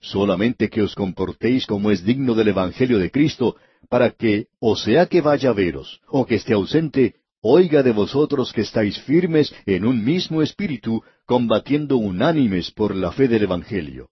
solamente 0.00 0.68
que 0.68 0.82
os 0.82 0.94
comportéis 0.94 1.66
como 1.66 1.90
es 1.90 2.04
digno 2.04 2.34
del 2.34 2.48
Evangelio 2.48 2.98
de 2.98 3.10
Cristo, 3.10 3.56
para 3.88 4.10
que, 4.10 4.46
o 4.60 4.76
sea 4.76 5.06
que 5.06 5.20
vaya 5.20 5.50
a 5.50 5.54
veros, 5.54 6.00
o 6.08 6.26
que 6.26 6.36
esté 6.36 6.52
ausente, 6.54 7.16
oiga 7.40 7.82
de 7.82 7.92
vosotros 7.92 8.52
que 8.52 8.62
estáis 8.62 8.98
firmes 9.00 9.54
en 9.66 9.84
un 9.84 10.04
mismo 10.04 10.42
espíritu, 10.42 11.02
combatiendo 11.24 11.96
unánimes 11.96 12.70
por 12.70 12.94
la 12.94 13.12
fe 13.12 13.28
del 13.28 13.44
Evangelio. 13.44 14.10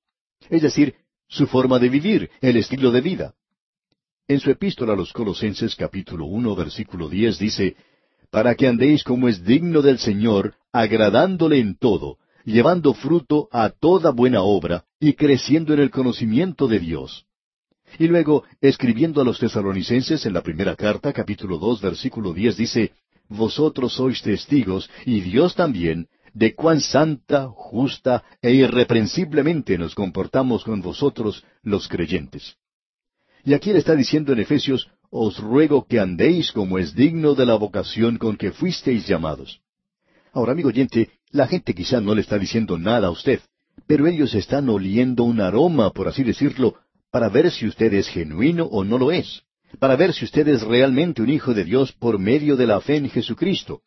Es 0.48 0.62
decir, 0.62 0.94
su 1.28 1.46
forma 1.46 1.78
de 1.78 1.88
vivir, 1.88 2.30
el 2.40 2.56
estilo 2.56 2.90
de 2.90 3.00
vida. 3.00 3.34
En 4.28 4.40
su 4.40 4.50
epístola 4.50 4.94
a 4.94 4.96
los 4.96 5.12
Colosenses 5.12 5.76
capítulo 5.76 6.26
uno 6.26 6.54
versículo 6.54 7.08
diez 7.08 7.38
dice, 7.38 7.76
para 8.30 8.54
que 8.54 8.66
andéis 8.66 9.04
como 9.04 9.28
es 9.28 9.44
digno 9.44 9.82
del 9.82 9.98
Señor, 9.98 10.54
agradándole 10.72 11.58
en 11.58 11.76
todo, 11.76 12.18
llevando 12.46 12.94
fruto 12.94 13.48
a 13.50 13.70
toda 13.70 14.12
buena 14.12 14.42
obra 14.42 14.84
y 15.00 15.14
creciendo 15.14 15.74
en 15.74 15.80
el 15.80 15.90
conocimiento 15.90 16.68
de 16.68 16.78
Dios. 16.78 17.26
Y 17.98 18.06
luego, 18.06 18.44
escribiendo 18.60 19.20
a 19.20 19.24
los 19.24 19.38
tesalonicenses 19.38 20.24
en 20.26 20.32
la 20.32 20.42
primera 20.42 20.76
carta, 20.76 21.12
capítulo 21.12 21.58
dos, 21.58 21.80
versículo 21.82 22.32
diez, 22.32 22.56
dice, 22.56 22.92
Vosotros 23.28 23.94
sois 23.94 24.22
testigos, 24.22 24.88
y 25.04 25.20
Dios 25.20 25.56
también, 25.56 26.08
de 26.32 26.54
cuán 26.54 26.80
santa, 26.80 27.48
justa 27.48 28.22
e 28.40 28.52
irreprensiblemente 28.52 29.76
nos 29.76 29.94
comportamos 29.94 30.62
con 30.64 30.80
vosotros 30.82 31.44
los 31.62 31.88
creyentes. 31.88 32.56
Y 33.44 33.54
aquí 33.54 33.72
le 33.72 33.78
está 33.78 33.96
diciendo 33.96 34.32
en 34.32 34.40
Efesios, 34.40 34.88
os 35.10 35.38
ruego 35.38 35.86
que 35.86 35.98
andéis 35.98 36.52
como 36.52 36.78
es 36.78 36.94
digno 36.94 37.34
de 37.34 37.46
la 37.46 37.54
vocación 37.54 38.18
con 38.18 38.36
que 38.36 38.52
fuisteis 38.52 39.06
llamados. 39.06 39.60
Ahora, 40.36 40.52
amigo 40.52 40.68
oyente, 40.68 41.08
la 41.30 41.46
gente 41.46 41.72
quizá 41.72 41.98
no 41.98 42.14
le 42.14 42.20
está 42.20 42.38
diciendo 42.38 42.76
nada 42.76 43.06
a 43.06 43.10
usted, 43.10 43.40
pero 43.86 44.06
ellos 44.06 44.34
están 44.34 44.68
oliendo 44.68 45.24
un 45.24 45.40
aroma, 45.40 45.88
por 45.92 46.08
así 46.08 46.24
decirlo, 46.24 46.74
para 47.10 47.30
ver 47.30 47.50
si 47.50 47.66
usted 47.66 47.94
es 47.94 48.06
genuino 48.08 48.66
o 48.66 48.84
no 48.84 48.98
lo 48.98 49.12
es, 49.12 49.44
para 49.78 49.96
ver 49.96 50.12
si 50.12 50.26
usted 50.26 50.46
es 50.48 50.60
realmente 50.60 51.22
un 51.22 51.30
hijo 51.30 51.54
de 51.54 51.64
Dios 51.64 51.92
por 51.92 52.18
medio 52.18 52.54
de 52.56 52.66
la 52.66 52.82
fe 52.82 52.96
en 52.96 53.08
Jesucristo. 53.08 53.80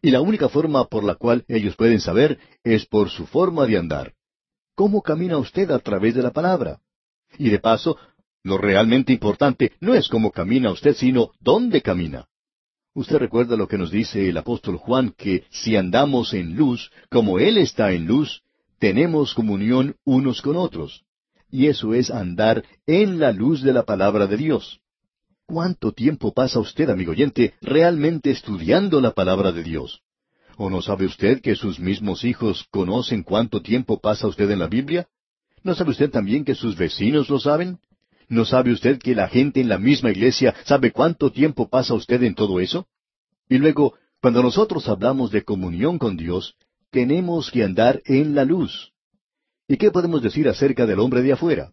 Y 0.00 0.10
la 0.10 0.22
única 0.22 0.48
forma 0.48 0.86
por 0.86 1.04
la 1.04 1.16
cual 1.16 1.44
ellos 1.48 1.76
pueden 1.76 2.00
saber 2.00 2.38
es 2.64 2.86
por 2.86 3.10
su 3.10 3.26
forma 3.26 3.66
de 3.66 3.76
andar. 3.76 4.14
¿Cómo 4.74 5.02
camina 5.02 5.36
usted 5.36 5.70
a 5.70 5.80
través 5.80 6.14
de 6.14 6.22
la 6.22 6.30
palabra? 6.30 6.80
Y 7.36 7.50
de 7.50 7.58
paso, 7.58 7.98
lo 8.42 8.56
realmente 8.56 9.12
importante 9.12 9.72
no 9.80 9.92
es 9.92 10.08
cómo 10.08 10.30
camina 10.30 10.70
usted, 10.70 10.94
sino 10.94 11.32
dónde 11.40 11.82
camina. 11.82 12.29
Usted 12.92 13.18
recuerda 13.18 13.56
lo 13.56 13.68
que 13.68 13.78
nos 13.78 13.90
dice 13.90 14.28
el 14.28 14.36
apóstol 14.36 14.76
Juan, 14.76 15.14
que 15.16 15.44
si 15.50 15.76
andamos 15.76 16.34
en 16.34 16.56
luz, 16.56 16.90
como 17.08 17.38
Él 17.38 17.56
está 17.56 17.92
en 17.92 18.06
luz, 18.06 18.42
tenemos 18.80 19.32
comunión 19.34 19.94
unos 20.04 20.42
con 20.42 20.56
otros. 20.56 21.04
Y 21.50 21.66
eso 21.66 21.94
es 21.94 22.10
andar 22.10 22.64
en 22.86 23.20
la 23.20 23.32
luz 23.32 23.62
de 23.62 23.72
la 23.72 23.84
palabra 23.84 24.26
de 24.26 24.36
Dios. 24.36 24.80
¿Cuánto 25.46 25.92
tiempo 25.92 26.32
pasa 26.32 26.58
usted, 26.58 26.90
amigo 26.90 27.12
oyente, 27.12 27.54
realmente 27.60 28.30
estudiando 28.30 29.00
la 29.00 29.12
palabra 29.12 29.52
de 29.52 29.62
Dios? 29.62 30.00
¿O 30.56 30.68
no 30.68 30.82
sabe 30.82 31.06
usted 31.06 31.40
que 31.40 31.54
sus 31.54 31.78
mismos 31.78 32.24
hijos 32.24 32.66
conocen 32.70 33.22
cuánto 33.22 33.62
tiempo 33.62 34.00
pasa 34.00 34.26
usted 34.26 34.50
en 34.50 34.58
la 34.58 34.68
Biblia? 34.68 35.08
¿No 35.62 35.74
sabe 35.74 35.90
usted 35.90 36.10
también 36.10 36.44
que 36.44 36.54
sus 36.54 36.76
vecinos 36.76 37.28
lo 37.28 37.38
saben? 37.38 37.78
¿No 38.30 38.44
sabe 38.44 38.72
usted 38.72 39.00
que 39.00 39.16
la 39.16 39.26
gente 39.26 39.60
en 39.60 39.68
la 39.68 39.76
misma 39.76 40.12
iglesia 40.12 40.54
sabe 40.64 40.92
cuánto 40.92 41.32
tiempo 41.32 41.68
pasa 41.68 41.94
usted 41.94 42.22
en 42.22 42.36
todo 42.36 42.60
eso? 42.60 42.86
Y 43.48 43.58
luego, 43.58 43.94
cuando 44.22 44.40
nosotros 44.40 44.88
hablamos 44.88 45.32
de 45.32 45.42
comunión 45.42 45.98
con 45.98 46.16
Dios, 46.16 46.54
tenemos 46.92 47.50
que 47.50 47.64
andar 47.64 48.00
en 48.04 48.36
la 48.36 48.44
luz. 48.44 48.92
¿Y 49.66 49.76
qué 49.78 49.90
podemos 49.90 50.22
decir 50.22 50.48
acerca 50.48 50.86
del 50.86 51.00
hombre 51.00 51.22
de 51.22 51.32
afuera? 51.32 51.72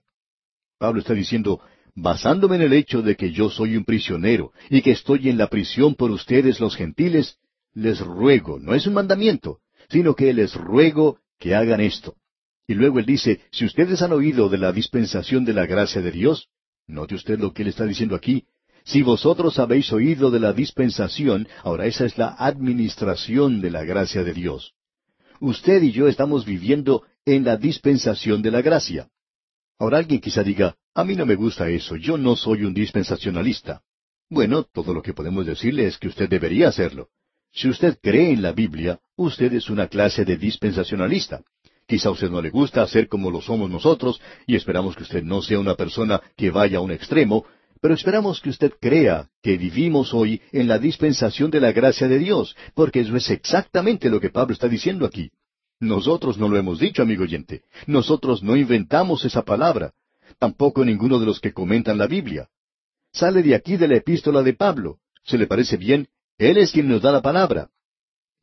Pablo 0.80 1.02
está 1.02 1.14
diciendo, 1.14 1.62
basándome 1.94 2.56
en 2.56 2.64
el 2.64 2.74
hecho 2.74 3.04
de 3.04 3.16
que 3.16 3.32
yo 3.32 3.52
soy 3.52 3.78
un 3.78 3.86
prisionero 3.86 4.52
y 4.72 4.82
que 4.82 4.92
estoy 4.92 5.30
en 5.30 5.38
la 5.38 5.50
prisión 5.50 5.94
por 5.94 6.10
ustedes 6.10 6.60
los 6.60 6.76
gentiles, 6.76 7.38
les 7.76 8.00
ruego, 8.00 8.58
no 8.60 8.74
es 8.74 8.88
un 8.88 8.96
mandamiento, 8.96 9.60
sino 9.90 10.16
que 10.16 10.34
les 10.34 10.56
ruego 10.56 11.20
que 11.38 11.54
hagan 11.54 11.82
esto. 11.82 12.16
Y 12.68 12.74
luego 12.74 13.00
él 13.00 13.06
dice, 13.06 13.40
si 13.52 13.66
ustedes 13.66 14.02
han 14.02 14.12
oído 14.12 14.50
de 14.50 14.58
la 14.58 14.74
dispensación 14.74 15.46
de 15.46 15.54
la 15.54 15.66
gracia 15.66 16.02
de 16.02 16.12
Dios, 16.12 16.50
note 16.86 17.16
usted 17.16 17.40
lo 17.40 17.54
que 17.54 17.62
él 17.62 17.70
está 17.70 17.86
diciendo 17.86 18.16
aquí, 18.16 18.46
si 18.84 19.02
vosotros 19.02 19.58
habéis 19.60 19.92
oído 19.94 20.32
de 20.32 20.40
la 20.40 20.54
dispensación, 20.54 21.48
ahora 21.64 21.86
esa 21.86 22.06
es 22.06 22.18
la 22.18 22.36
administración 22.38 23.62
de 23.62 23.72
la 23.72 23.84
gracia 23.86 24.24
de 24.24 24.34
Dios. 24.34 24.74
Usted 25.40 25.82
y 25.84 25.92
yo 25.92 26.08
estamos 26.08 26.46
viviendo 26.46 27.04
en 27.26 27.46
la 27.46 27.58
dispensación 27.58 28.42
de 28.42 28.52
la 28.52 28.62
gracia. 28.62 29.10
Ahora 29.80 30.00
alguien 30.00 30.20
quizá 30.20 30.44
diga, 30.44 30.76
a 30.94 31.04
mí 31.04 31.16
no 31.16 31.26
me 31.26 31.36
gusta 31.36 31.70
eso, 31.70 31.96
yo 31.96 32.18
no 32.18 32.36
soy 32.36 32.64
un 32.64 32.74
dispensacionalista. 32.74 33.82
Bueno, 34.30 34.64
todo 34.64 34.94
lo 34.94 35.02
que 35.02 35.14
podemos 35.14 35.46
decirle 35.46 35.86
es 35.86 35.98
que 35.98 36.08
usted 36.08 36.28
debería 36.28 36.68
hacerlo. 36.70 37.10
Si 37.54 37.70
usted 37.70 37.98
cree 38.02 38.32
en 38.32 38.42
la 38.42 38.52
Biblia, 38.52 39.00
usted 39.16 39.54
es 39.54 39.70
una 39.70 39.88
clase 39.88 40.26
de 40.26 40.38
dispensacionalista. 40.38 41.44
Quizá 41.88 42.10
a 42.10 42.12
usted 42.12 42.30
no 42.30 42.42
le 42.42 42.50
gusta 42.50 42.82
hacer 42.82 43.08
como 43.08 43.32
lo 43.32 43.42
somos 43.42 43.70
nosotros, 43.70 44.20
y 44.46 44.56
esperamos 44.56 44.96
que 44.96 45.04
usted 45.04 45.24
no 45.24 45.42
sea 45.42 45.58
una 45.58 45.76
persona 45.76 46.22
que 46.36 46.52
vaya 46.52 46.80
a 46.80 46.82
un 46.82 46.92
extremo, 46.92 47.46
pero 47.80 47.94
esperamos 47.94 48.42
que 48.42 48.50
usted 48.50 48.74
crea 48.82 49.30
que 49.42 49.58
vivimos 49.58 50.14
hoy 50.14 50.42
en 50.52 50.68
la 50.68 50.80
dispensación 50.80 51.50
de 51.50 51.62
la 51.62 51.72
gracia 51.72 52.10
de 52.10 52.20
Dios, 52.20 52.58
porque 52.74 53.00
eso 53.00 53.16
es 53.16 53.30
exactamente 53.30 54.10
lo 54.10 54.20
que 54.20 54.30
Pablo 54.30 54.54
está 54.54 54.68
diciendo 54.68 55.06
aquí. 55.06 55.32
Nosotros 55.80 56.38
no 56.38 56.50
lo 56.50 56.58
hemos 56.58 56.80
dicho, 56.80 57.04
amigo 57.04 57.24
oyente. 57.24 57.62
Nosotros 57.86 58.44
no 58.44 58.58
inventamos 58.58 59.24
esa 59.24 59.44
palabra. 59.44 59.94
Tampoco 60.40 60.84
ninguno 60.84 61.20
de 61.20 61.26
los 61.26 61.40
que 61.40 61.54
comentan 61.54 61.98
la 61.98 62.08
Biblia. 62.08 62.50
Sale 63.14 63.44
de 63.44 63.56
aquí 63.56 63.78
de 63.78 63.88
la 63.88 63.96
epístola 63.96 64.44
de 64.44 64.54
Pablo. 64.54 64.98
¿Se 65.24 65.38
le 65.38 65.48
parece 65.48 65.78
bien? 65.78 66.10
Él 66.38 66.58
es 66.58 66.72
quien 66.72 66.90
nos 66.90 67.02
da 67.02 67.12
la 67.12 67.22
palabra. 67.22 67.70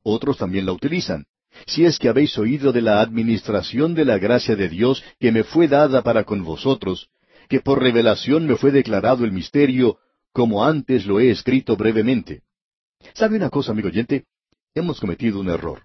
Otros 0.03 0.39
también 0.39 0.65
la 0.65 0.73
utilizan 0.73 1.27
si 1.67 1.85
es 1.85 1.99
que 1.99 2.09
habéis 2.09 2.37
oído 2.39 2.73
de 2.73 2.83
la 2.83 3.01
administración 3.01 3.95
de 3.95 4.05
la 4.05 4.19
gracia 4.19 4.57
de 4.57 4.69
Dios 4.69 5.03
que 5.19 5.33
me 5.33 5.45
fue 5.45 5.69
dada 5.69 6.03
para 6.03 6.25
con 6.25 6.45
vosotros, 6.45 7.09
que 7.49 7.61
por 7.61 7.83
revelación 7.83 8.47
me 8.47 8.57
fue 8.57 8.71
declarado 8.71 9.25
el 9.25 9.33
misterio, 9.33 9.99
como 10.33 10.65
antes 10.65 11.07
lo 11.07 11.21
he 11.21 11.31
escrito 11.31 11.77
brevemente. 11.77 12.43
¿Sabe 13.15 13.37
una 13.37 13.51
cosa, 13.51 13.73
amigo 13.73 13.89
oyente? 13.89 14.25
Hemos 14.75 14.99
cometido 15.01 15.41
un 15.41 15.49
error. 15.49 15.83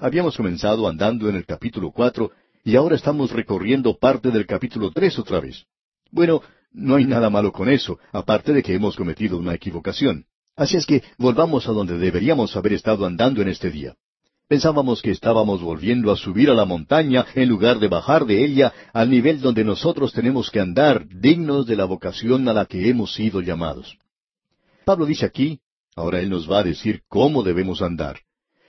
Habíamos 0.00 0.36
comenzado 0.36 0.88
andando 0.88 1.28
en 1.28 1.36
el 1.36 1.44
capítulo 1.44 1.90
cuatro 1.90 2.30
y 2.64 2.76
ahora 2.76 2.96
estamos 2.96 3.30
recorriendo 3.32 3.98
parte 3.98 4.30
del 4.30 4.46
capítulo 4.46 4.90
tres 4.92 5.18
otra 5.18 5.40
vez. 5.40 5.66
Bueno, 6.10 6.42
no 6.72 6.94
hay 6.96 7.04
nada 7.04 7.28
malo 7.28 7.52
con 7.52 7.68
eso, 7.68 7.98
aparte 8.12 8.52
de 8.52 8.62
que 8.62 8.74
hemos 8.74 8.96
cometido 8.96 9.36
una 9.36 9.54
equivocación. 9.54 10.24
Así 10.56 10.76
es 10.76 10.86
que 10.86 11.02
volvamos 11.18 11.68
a 11.68 11.72
donde 11.72 11.98
deberíamos 11.98 12.56
haber 12.56 12.74
estado 12.74 13.04
andando 13.04 13.42
en 13.42 13.48
este 13.48 13.70
día. 13.70 13.94
Pensábamos 14.52 15.00
que 15.00 15.12
estábamos 15.12 15.62
volviendo 15.62 16.12
a 16.12 16.16
subir 16.18 16.50
a 16.50 16.54
la 16.54 16.66
montaña 16.66 17.24
en 17.34 17.48
lugar 17.48 17.78
de 17.78 17.88
bajar 17.88 18.26
de 18.26 18.44
ella 18.44 18.70
al 18.92 19.08
nivel 19.08 19.40
donde 19.40 19.64
nosotros 19.64 20.12
tenemos 20.12 20.50
que 20.50 20.60
andar 20.60 21.08
dignos 21.08 21.64
de 21.64 21.74
la 21.74 21.86
vocación 21.86 22.46
a 22.46 22.52
la 22.52 22.66
que 22.66 22.90
hemos 22.90 23.14
sido 23.14 23.40
llamados. 23.40 23.96
Pablo 24.84 25.06
dice 25.06 25.24
aquí, 25.24 25.60
ahora 25.96 26.20
él 26.20 26.28
nos 26.28 26.52
va 26.52 26.58
a 26.58 26.64
decir 26.64 27.00
cómo 27.08 27.42
debemos 27.42 27.80
andar. 27.80 28.20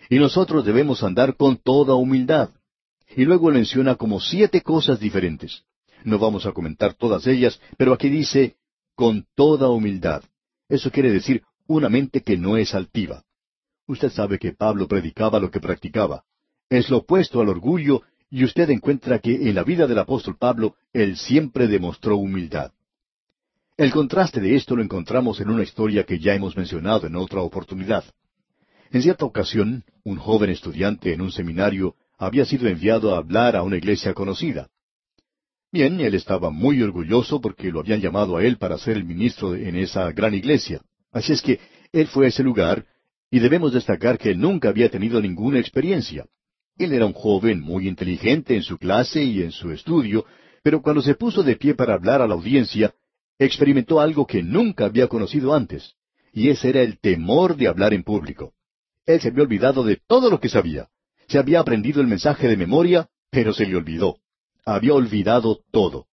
Y 0.10 0.20
nosotros 0.20 0.64
debemos 0.64 1.04
andar 1.04 1.36
con 1.36 1.58
toda 1.58 1.96
humildad. 1.96 2.52
Y 3.18 3.26
luego 3.26 3.52
menciona 3.52 3.96
como 3.96 4.22
siete 4.22 4.62
cosas 4.62 5.02
diferentes. 5.02 5.64
No 6.06 6.18
vamos 6.18 6.46
a 6.46 6.54
comentar 6.54 6.94
todas 6.94 7.28
ellas, 7.28 7.60
pero 7.78 7.92
aquí 7.92 8.08
dice, 8.08 8.56
con 8.96 9.26
toda 9.36 9.68
humildad. 9.68 10.24
Eso 10.70 10.90
quiere 10.92 11.12
decir 11.12 11.44
una 11.68 11.90
mente 11.90 12.22
que 12.22 12.38
no 12.38 12.56
es 12.56 12.74
altiva. 12.74 13.26
Usted 13.94 14.10
sabe 14.10 14.40
que 14.40 14.54
Pablo 14.54 14.88
predicaba 14.88 15.40
lo 15.40 15.52
que 15.52 15.60
practicaba. 15.60 16.24
Es 16.68 16.90
lo 16.90 16.98
opuesto 16.98 17.42
al 17.42 17.50
orgullo, 17.50 18.02
y 18.32 18.44
usted 18.44 18.68
encuentra 18.72 19.20
que 19.20 19.36
en 19.48 19.54
la 19.54 19.64
vida 19.64 19.86
del 19.86 20.00
apóstol 20.00 20.36
Pablo 20.36 20.76
él 20.94 21.16
siempre 21.16 21.68
demostró 21.68 22.18
humildad. 22.18 22.72
El 23.78 23.92
contraste 23.92 24.42
de 24.42 24.56
esto 24.56 24.76
lo 24.76 24.82
encontramos 24.82 25.40
en 25.42 25.52
una 25.52 25.62
historia 25.62 26.06
que 26.06 26.18
ya 26.18 26.34
hemos 26.34 26.58
mencionado 26.58 27.06
en 27.06 27.16
otra 27.16 27.42
oportunidad. 27.42 28.04
En 28.90 29.04
cierta 29.04 29.26
ocasión, 29.26 29.84
un 30.04 30.18
joven 30.18 30.50
estudiante 30.50 31.14
en 31.14 31.22
un 31.22 31.32
seminario 31.32 31.96
había 32.18 32.46
sido 32.46 32.68
enviado 32.68 33.14
a 33.14 33.20
hablar 33.20 33.56
a 33.56 33.62
una 33.62 33.78
iglesia 33.78 34.16
conocida. 34.16 34.70
Bien, 35.72 36.00
él 36.00 36.16
estaba 36.16 36.50
muy 36.50 36.82
orgulloso 36.82 37.40
porque 37.40 37.72
lo 37.72 37.82
habían 37.82 38.02
llamado 38.02 38.38
a 38.38 38.44
él 38.44 38.58
para 38.58 38.80
ser 38.80 38.98
el 38.98 39.06
ministro 39.06 39.54
en 39.54 39.76
esa 39.76 40.12
gran 40.14 40.34
iglesia. 40.34 40.82
Así 41.12 41.34
es 41.34 41.44
que 41.44 41.60
él 41.92 42.08
fue 42.08 42.26
a 42.26 42.30
ese 42.30 42.42
lugar 42.42 42.88
y 43.34 43.40
debemos 43.40 43.74
destacar 43.74 44.20
que 44.20 44.36
nunca 44.36 44.70
había 44.70 44.90
tenido 44.90 45.20
ninguna 45.20 45.58
experiencia. 45.58 46.28
Él 46.78 46.94
era 46.94 47.08
un 47.08 47.14
joven 47.14 47.62
muy 47.62 47.88
inteligente 47.88 48.56
en 48.56 48.62
su 48.62 48.78
clase 48.78 49.24
y 49.24 49.42
en 49.42 49.52
su 49.52 49.72
estudio, 49.72 50.24
pero 50.62 50.84
cuando 50.84 51.02
se 51.02 51.16
puso 51.16 51.42
de 51.42 51.56
pie 51.56 51.74
para 51.74 51.96
hablar 51.96 52.22
a 52.22 52.28
la 52.28 52.36
audiencia, 52.36 52.94
experimentó 53.40 54.00
algo 54.00 54.28
que 54.28 54.44
nunca 54.44 54.86
había 54.86 55.08
conocido 55.08 55.56
antes, 55.56 55.96
y 56.32 56.50
ese 56.50 56.70
era 56.70 56.82
el 56.84 57.00
temor 57.00 57.56
de 57.56 57.68
hablar 57.68 57.96
en 57.96 58.04
público. 58.04 58.54
Él 59.08 59.20
se 59.20 59.30
había 59.30 59.42
olvidado 59.42 59.84
de 59.84 60.00
todo 60.06 60.30
lo 60.30 60.40
que 60.40 60.50
sabía. 60.50 60.90
Se 61.28 61.40
había 61.40 61.60
aprendido 61.60 62.02
el 62.02 62.08
mensaje 62.08 62.48
de 62.48 62.56
memoria, 62.56 63.10
pero 63.32 63.52
se 63.52 63.66
le 63.66 63.76
olvidó. 63.76 64.18
Había 64.64 64.94
olvidado 64.94 65.62
todo. 65.72 66.06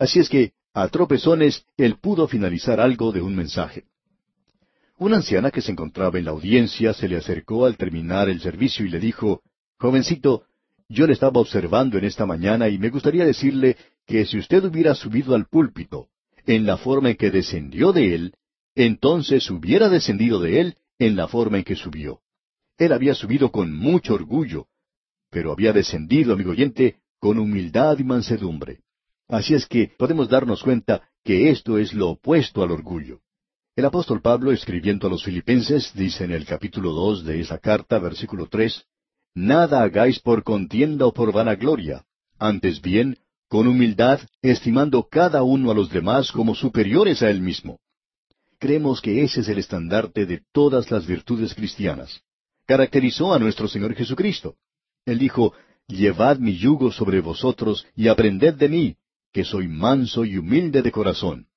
Así 0.00 0.18
es 0.18 0.28
que, 0.28 0.54
a 0.74 0.88
tropezones, 0.88 1.64
él 1.76 2.00
pudo 2.00 2.26
finalizar 2.26 2.80
algo 2.80 3.12
de 3.12 3.20
un 3.20 3.36
mensaje. 3.36 3.84
Una 5.00 5.18
anciana 5.18 5.52
que 5.52 5.62
se 5.62 5.70
encontraba 5.70 6.18
en 6.18 6.24
la 6.24 6.32
audiencia 6.32 6.92
se 6.92 7.08
le 7.08 7.16
acercó 7.16 7.66
al 7.66 7.76
terminar 7.76 8.28
el 8.28 8.40
servicio 8.40 8.84
y 8.84 8.88
le 8.88 8.98
dijo, 8.98 9.42
Jovencito, 9.78 10.42
yo 10.88 11.06
le 11.06 11.12
estaba 11.12 11.40
observando 11.40 11.98
en 11.98 12.04
esta 12.04 12.26
mañana 12.26 12.68
y 12.68 12.78
me 12.78 12.90
gustaría 12.90 13.24
decirle 13.24 13.76
que 14.06 14.26
si 14.26 14.38
usted 14.38 14.64
hubiera 14.64 14.96
subido 14.96 15.36
al 15.36 15.46
púlpito 15.46 16.08
en 16.46 16.66
la 16.66 16.78
forma 16.78 17.10
en 17.10 17.16
que 17.16 17.30
descendió 17.30 17.92
de 17.92 18.12
él, 18.16 18.34
entonces 18.74 19.48
hubiera 19.52 19.88
descendido 19.88 20.40
de 20.40 20.60
él 20.60 20.76
en 20.98 21.14
la 21.14 21.28
forma 21.28 21.58
en 21.58 21.64
que 21.64 21.76
subió. 21.76 22.20
Él 22.76 22.92
había 22.92 23.14
subido 23.14 23.52
con 23.52 23.72
mucho 23.72 24.14
orgullo, 24.14 24.66
pero 25.30 25.52
había 25.52 25.72
descendido, 25.72 26.32
amigo 26.32 26.50
oyente, 26.50 26.96
con 27.20 27.38
humildad 27.38 27.98
y 28.00 28.04
mansedumbre. 28.04 28.80
Así 29.28 29.54
es 29.54 29.66
que 29.66 29.92
podemos 29.96 30.28
darnos 30.28 30.64
cuenta 30.64 31.08
que 31.22 31.50
esto 31.50 31.78
es 31.78 31.94
lo 31.94 32.10
opuesto 32.10 32.64
al 32.64 32.72
orgullo. 32.72 33.20
El 33.78 33.84
apóstol 33.84 34.20
Pablo, 34.20 34.50
escribiendo 34.50 35.06
a 35.06 35.10
los 35.10 35.22
filipenses, 35.22 35.92
dice 35.94 36.24
en 36.24 36.32
el 36.32 36.44
capítulo 36.44 36.90
dos 36.90 37.24
de 37.24 37.38
esa 37.38 37.58
carta, 37.58 38.00
versículo 38.00 38.48
tres, 38.48 38.84
Nada 39.36 39.84
hagáis 39.84 40.18
por 40.18 40.42
contienda 40.42 41.06
o 41.06 41.12
por 41.12 41.32
vanagloria, 41.32 42.04
antes 42.40 42.82
bien, 42.82 43.18
con 43.46 43.68
humildad, 43.68 44.18
estimando 44.42 45.06
cada 45.08 45.44
uno 45.44 45.70
a 45.70 45.74
los 45.74 45.90
demás 45.90 46.32
como 46.32 46.56
superiores 46.56 47.22
a 47.22 47.30
él 47.30 47.40
mismo. 47.40 47.78
Creemos 48.58 49.00
que 49.00 49.22
ese 49.22 49.42
es 49.42 49.48
el 49.48 49.58
estandarte 49.58 50.26
de 50.26 50.42
todas 50.50 50.90
las 50.90 51.06
virtudes 51.06 51.54
cristianas. 51.54 52.20
Caracterizó 52.66 53.32
a 53.32 53.38
nuestro 53.38 53.68
Señor 53.68 53.94
Jesucristo. 53.94 54.56
Él 55.06 55.20
dijo, 55.20 55.52
Llevad 55.86 56.38
mi 56.38 56.56
yugo 56.56 56.90
sobre 56.90 57.20
vosotros 57.20 57.86
y 57.94 58.08
aprended 58.08 58.54
de 58.54 58.68
mí, 58.68 58.96
que 59.32 59.44
soy 59.44 59.68
manso 59.68 60.24
y 60.24 60.36
humilde 60.36 60.82
de 60.82 60.90
corazón. 60.90 61.47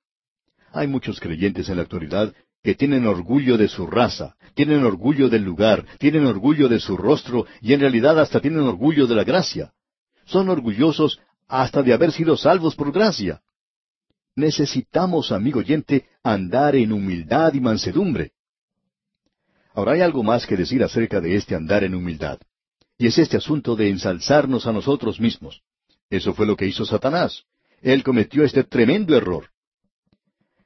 Hay 0.72 0.88
muchos 0.88 1.20
creyentes 1.20 1.70
en 1.70 1.78
la 1.78 1.84
actualidad 1.84 2.34
que 2.64 2.76
tienen 2.76 3.08
orgullo 3.08 3.58
de 3.58 3.68
su 3.68 3.88
raza, 3.88 4.36
tienen 4.54 4.84
orgullo 4.84 5.30
del 5.30 5.44
lugar, 5.44 5.86
tienen 6.00 6.26
orgullo 6.26 6.70
de 6.70 6.80
su 6.80 6.96
rostro 6.96 7.46
y 7.62 7.74
en 7.74 7.80
realidad 7.80 8.20
hasta 8.20 8.40
tienen 8.40 8.62
orgullo 8.62 9.08
de 9.08 9.16
la 9.16 9.24
gracia. 9.24 9.74
Son 10.26 10.50
orgullosos 10.50 11.20
hasta 11.48 11.84
de 11.84 11.94
haber 11.94 12.12
sido 12.12 12.38
salvos 12.38 12.76
por 12.76 12.92
gracia. 12.92 13.42
Necesitamos, 14.36 15.32
amigo 15.32 15.60
oyente, 15.60 16.08
andar 16.24 16.76
en 16.76 16.94
humildad 16.94 17.54
y 17.54 17.60
mansedumbre. 17.60 18.32
Ahora 19.74 19.94
hay 19.94 20.02
algo 20.02 20.24
más 20.24 20.46
que 20.46 20.56
decir 20.56 20.84
acerca 20.84 21.20
de 21.20 21.36
este 21.36 21.56
andar 21.56 21.84
en 21.84 21.96
humildad. 21.96 22.40
Y 22.98 23.08
es 23.08 23.18
este 23.18 23.38
asunto 23.38 23.76
de 23.76 23.90
ensalzarnos 23.90 24.68
a 24.68 24.72
nosotros 24.72 25.20
mismos. 25.20 25.62
Eso 26.10 26.34
fue 26.34 26.46
lo 26.46 26.56
que 26.56 26.68
hizo 26.68 26.86
Satanás. 26.86 27.44
Él 27.82 28.04
cometió 28.04 28.44
este 28.44 28.64
tremendo 28.64 29.18
error. 29.18 29.51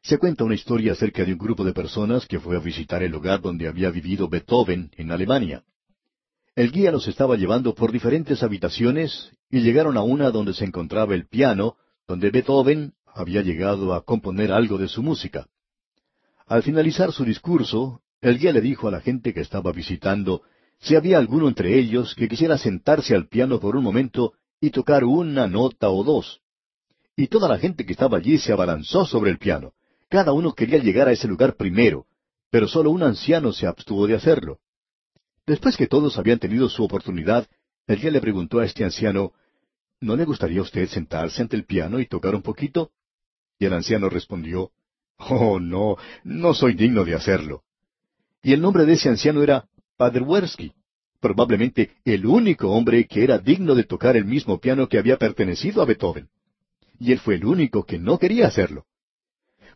Se 0.06 0.20
cuenta 0.20 0.44
una 0.44 0.54
historia 0.54 0.92
acerca 0.92 1.26
de 1.26 1.34
un 1.34 1.40
grupo 1.40 1.64
de 1.64 1.74
personas 1.74 2.28
que 2.28 2.40
fue 2.40 2.56
a 2.56 2.60
visitar 2.60 3.02
el 3.02 3.12
lugar 3.12 3.42
donde 3.42 3.68
había 3.68 3.90
vivido 3.90 4.30
Beethoven 4.30 4.92
en 4.98 5.12
Alemania. 5.12 5.64
El 6.56 6.72
guía 6.72 6.92
los 6.92 7.08
estaba 7.08 7.36
llevando 7.38 7.74
por 7.74 7.92
diferentes 7.92 8.44
habitaciones 8.44 9.32
y 9.50 9.62
llegaron 9.62 9.98
a 9.98 10.04
una 10.04 10.30
donde 10.30 10.54
se 10.54 10.64
encontraba 10.64 11.16
el 11.16 11.26
piano, 11.26 11.78
donde 12.08 12.30
Beethoven 12.30 12.94
había 13.08 13.42
llegado 13.42 13.96
a 13.96 14.06
componer 14.06 14.52
algo 14.52 14.78
de 14.78 14.90
su 14.90 15.02
música. 15.02 15.48
Al 16.46 16.62
finalizar 16.62 17.12
su 17.12 17.26
discurso, 17.26 18.04
el 18.22 18.38
guía 18.38 18.52
le 18.52 18.62
dijo 18.62 18.88
a 18.88 18.92
la 18.92 19.02
gente 19.02 19.34
que 19.34 19.42
estaba 19.42 19.72
visitando 19.72 20.44
si 20.82 20.96
había 20.96 21.18
alguno 21.18 21.48
entre 21.48 21.80
ellos 21.80 22.14
que 22.14 22.28
quisiera 22.28 22.60
sentarse 22.60 23.16
al 23.16 23.28
piano 23.28 23.60
por 23.60 23.76
un 23.76 23.84
momento 23.84 24.34
y 24.62 24.70
tocar 24.70 25.04
una 25.04 25.48
nota 25.48 25.90
o 25.90 26.04
dos. 26.04 26.42
Y 27.18 27.26
toda 27.26 27.50
la 27.50 27.58
gente 27.58 27.88
que 27.88 27.94
estaba 27.94 28.20
allí 28.20 28.38
se 28.38 28.54
abalanzó 28.54 29.04
sobre 29.08 29.32
el 29.32 29.40
piano. 29.40 29.74
Cada 30.16 30.32
uno 30.32 30.54
quería 30.54 30.78
llegar 30.78 31.10
a 31.10 31.12
ese 31.12 31.28
lugar 31.28 31.58
primero, 31.58 32.06
pero 32.50 32.70
solo 32.70 32.90
un 32.90 33.04
anciano 33.04 33.52
se 33.52 33.68
abstuvo 33.68 34.08
de 34.08 34.16
hacerlo. 34.16 34.60
Después 35.46 35.76
que 35.76 35.88
todos 35.88 36.18
habían 36.18 36.40
tenido 36.40 36.70
su 36.70 36.86
oportunidad, 36.86 37.46
el 37.86 38.00
guía 38.00 38.12
le 38.12 38.22
preguntó 38.22 38.60
a 38.60 38.66
este 38.66 38.86
anciano, 38.86 39.34
¿No 40.00 40.16
le 40.16 40.24
gustaría 40.24 40.60
a 40.60 40.62
usted 40.62 40.88
sentarse 40.88 41.42
ante 41.42 41.58
el 41.58 41.66
piano 41.66 42.00
y 42.00 42.06
tocar 42.06 42.34
un 42.34 42.42
poquito? 42.42 42.92
Y 43.60 43.66
el 43.66 43.74
anciano 43.74 44.08
respondió, 44.08 44.72
Oh, 45.18 45.60
no, 45.60 45.98
no 46.24 46.54
soy 46.54 46.76
digno 46.76 47.04
de 47.04 47.16
hacerlo. 47.16 47.64
Y 48.42 48.54
el 48.54 48.62
nombre 48.62 48.86
de 48.86 48.94
ese 48.94 49.10
anciano 49.10 49.44
era 49.44 49.68
Paderewski, 49.98 50.72
probablemente 51.20 51.92
el 52.06 52.26
único 52.26 52.70
hombre 52.70 53.06
que 53.06 53.26
era 53.26 53.38
digno 53.38 53.76
de 53.76 53.84
tocar 53.84 54.16
el 54.16 54.24
mismo 54.24 54.62
piano 54.62 54.88
que 54.88 54.98
había 54.98 55.18
pertenecido 55.18 55.82
a 55.82 55.86
Beethoven. 55.86 56.30
Y 57.02 57.12
él 57.12 57.20
fue 57.20 57.36
el 57.36 57.44
único 57.44 57.84
que 57.84 58.00
no 58.00 58.18
quería 58.18 58.48
hacerlo. 58.48 58.86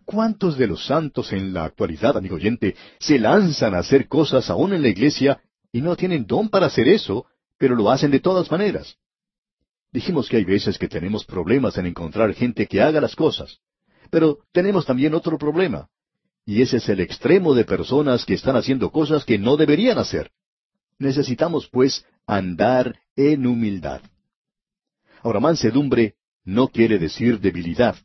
¿Cuántos 0.05 0.57
de 0.57 0.67
los 0.67 0.85
santos 0.85 1.31
en 1.33 1.53
la 1.53 1.65
actualidad, 1.65 2.17
amigo 2.17 2.35
oyente, 2.35 2.75
se 2.99 3.19
lanzan 3.19 3.75
a 3.75 3.79
hacer 3.79 4.07
cosas 4.07 4.49
aún 4.49 4.73
en 4.73 4.81
la 4.81 4.89
iglesia 4.89 5.41
y 5.71 5.81
no 5.81 5.95
tienen 5.95 6.25
don 6.25 6.49
para 6.49 6.65
hacer 6.65 6.87
eso, 6.87 7.25
pero 7.57 7.75
lo 7.75 7.91
hacen 7.91 8.11
de 8.11 8.19
todas 8.19 8.49
maneras? 8.49 8.97
Dijimos 9.91 10.29
que 10.29 10.37
hay 10.37 10.45
veces 10.45 10.77
que 10.77 10.87
tenemos 10.87 11.25
problemas 11.25 11.77
en 11.77 11.87
encontrar 11.87 12.33
gente 12.33 12.67
que 12.67 12.81
haga 12.81 13.01
las 13.01 13.15
cosas, 13.15 13.59
pero 14.09 14.39
tenemos 14.51 14.85
también 14.85 15.13
otro 15.13 15.37
problema, 15.37 15.89
y 16.45 16.63
ese 16.63 16.77
es 16.77 16.89
el 16.89 16.99
extremo 16.99 17.53
de 17.53 17.63
personas 17.63 18.25
que 18.25 18.33
están 18.33 18.55
haciendo 18.55 18.91
cosas 18.91 19.23
que 19.23 19.37
no 19.37 19.55
deberían 19.55 19.99
hacer. 19.99 20.31
Necesitamos, 20.97 21.69
pues, 21.69 22.05
andar 22.25 22.99
en 23.15 23.45
humildad. 23.45 24.01
Ahora, 25.21 25.39
mansedumbre 25.39 26.15
no 26.43 26.67
quiere 26.69 26.97
decir 26.97 27.39
debilidad. 27.39 27.95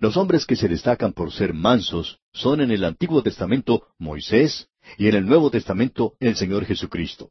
Los 0.00 0.16
hombres 0.16 0.46
que 0.46 0.56
se 0.56 0.68
destacan 0.68 1.12
por 1.12 1.32
ser 1.32 1.54
mansos 1.54 2.18
son 2.32 2.60
en 2.60 2.70
el 2.70 2.84
Antiguo 2.84 3.22
Testamento 3.22 3.88
Moisés 3.98 4.68
y 4.98 5.08
en 5.08 5.14
el 5.14 5.26
Nuevo 5.26 5.50
Testamento 5.50 6.14
el 6.20 6.36
Señor 6.36 6.64
Jesucristo. 6.64 7.30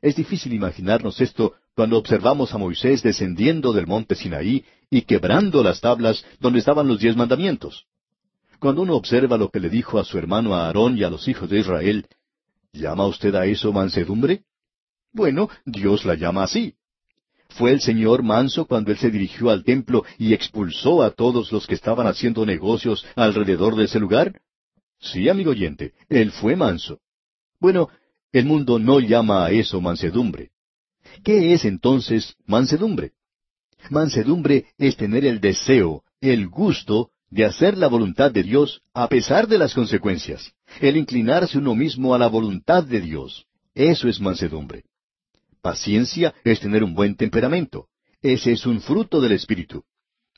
Es 0.00 0.16
difícil 0.16 0.52
imaginarnos 0.52 1.20
esto 1.20 1.54
cuando 1.74 1.98
observamos 1.98 2.54
a 2.54 2.58
Moisés 2.58 3.02
descendiendo 3.02 3.72
del 3.72 3.86
monte 3.86 4.14
Sinaí 4.14 4.64
y 4.90 5.02
quebrando 5.02 5.62
las 5.62 5.80
tablas 5.80 6.24
donde 6.38 6.58
estaban 6.58 6.86
los 6.86 7.00
diez 7.00 7.16
mandamientos. 7.16 7.86
Cuando 8.58 8.82
uno 8.82 8.94
observa 8.94 9.36
lo 9.36 9.50
que 9.50 9.60
le 9.60 9.68
dijo 9.68 9.98
a 9.98 10.04
su 10.04 10.18
hermano 10.18 10.54
Aarón 10.54 10.96
y 10.96 11.02
a 11.02 11.10
los 11.10 11.28
hijos 11.28 11.50
de 11.50 11.58
Israel, 11.58 12.06
¿llama 12.72 13.06
usted 13.06 13.34
a 13.34 13.46
eso 13.46 13.72
mansedumbre? 13.72 14.44
Bueno, 15.12 15.48
Dios 15.64 16.04
la 16.04 16.14
llama 16.14 16.44
así. 16.44 16.74
¿Fue 17.50 17.72
el 17.72 17.80
Señor 17.80 18.22
manso 18.22 18.66
cuando 18.66 18.90
Él 18.90 18.98
se 18.98 19.10
dirigió 19.10 19.50
al 19.50 19.64
templo 19.64 20.04
y 20.18 20.34
expulsó 20.34 21.02
a 21.02 21.10
todos 21.10 21.52
los 21.52 21.66
que 21.66 21.74
estaban 21.74 22.06
haciendo 22.06 22.44
negocios 22.44 23.06
alrededor 23.14 23.76
de 23.76 23.84
ese 23.84 23.98
lugar? 23.98 24.40
Sí, 24.98 25.28
amigo 25.28 25.50
oyente, 25.50 25.92
Él 26.08 26.32
fue 26.32 26.56
manso. 26.56 27.00
Bueno, 27.60 27.88
el 28.32 28.44
mundo 28.44 28.78
no 28.78 29.00
llama 29.00 29.46
a 29.46 29.50
eso 29.50 29.80
mansedumbre. 29.80 30.50
¿Qué 31.22 31.54
es 31.54 31.64
entonces 31.64 32.36
mansedumbre? 32.46 33.12
Mansedumbre 33.90 34.66
es 34.78 34.96
tener 34.96 35.24
el 35.24 35.40
deseo, 35.40 36.02
el 36.20 36.48
gusto 36.48 37.10
de 37.30 37.44
hacer 37.44 37.76
la 37.76 37.88
voluntad 37.88 38.30
de 38.30 38.42
Dios 38.42 38.82
a 38.94 39.08
pesar 39.08 39.46
de 39.48 39.58
las 39.58 39.74
consecuencias, 39.74 40.52
el 40.80 40.96
inclinarse 40.96 41.58
uno 41.58 41.74
mismo 41.74 42.14
a 42.14 42.18
la 42.18 42.28
voluntad 42.28 42.84
de 42.84 43.00
Dios. 43.00 43.46
Eso 43.74 44.08
es 44.08 44.20
mansedumbre. 44.20 44.84
Paciencia 45.66 46.32
es 46.44 46.60
tener 46.60 46.84
un 46.84 46.94
buen 46.94 47.16
temperamento. 47.16 47.88
Ese 48.22 48.52
es 48.52 48.66
un 48.66 48.80
fruto 48.80 49.20
del 49.20 49.32
Espíritu. 49.32 49.82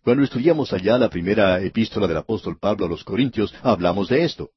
Cuando 0.03 0.25
estudiamos 0.25 0.73
allá 0.73 0.97
la 0.97 1.11
primera 1.11 1.61
epístola 1.61 2.07
del 2.07 2.17
apóstol 2.17 2.57
Pablo 2.59 2.87
a 2.87 2.89
los 2.89 3.05
Corintios, 3.05 3.55
hablamos 3.63 4.09
de 4.09 4.25
esto. 4.25 4.53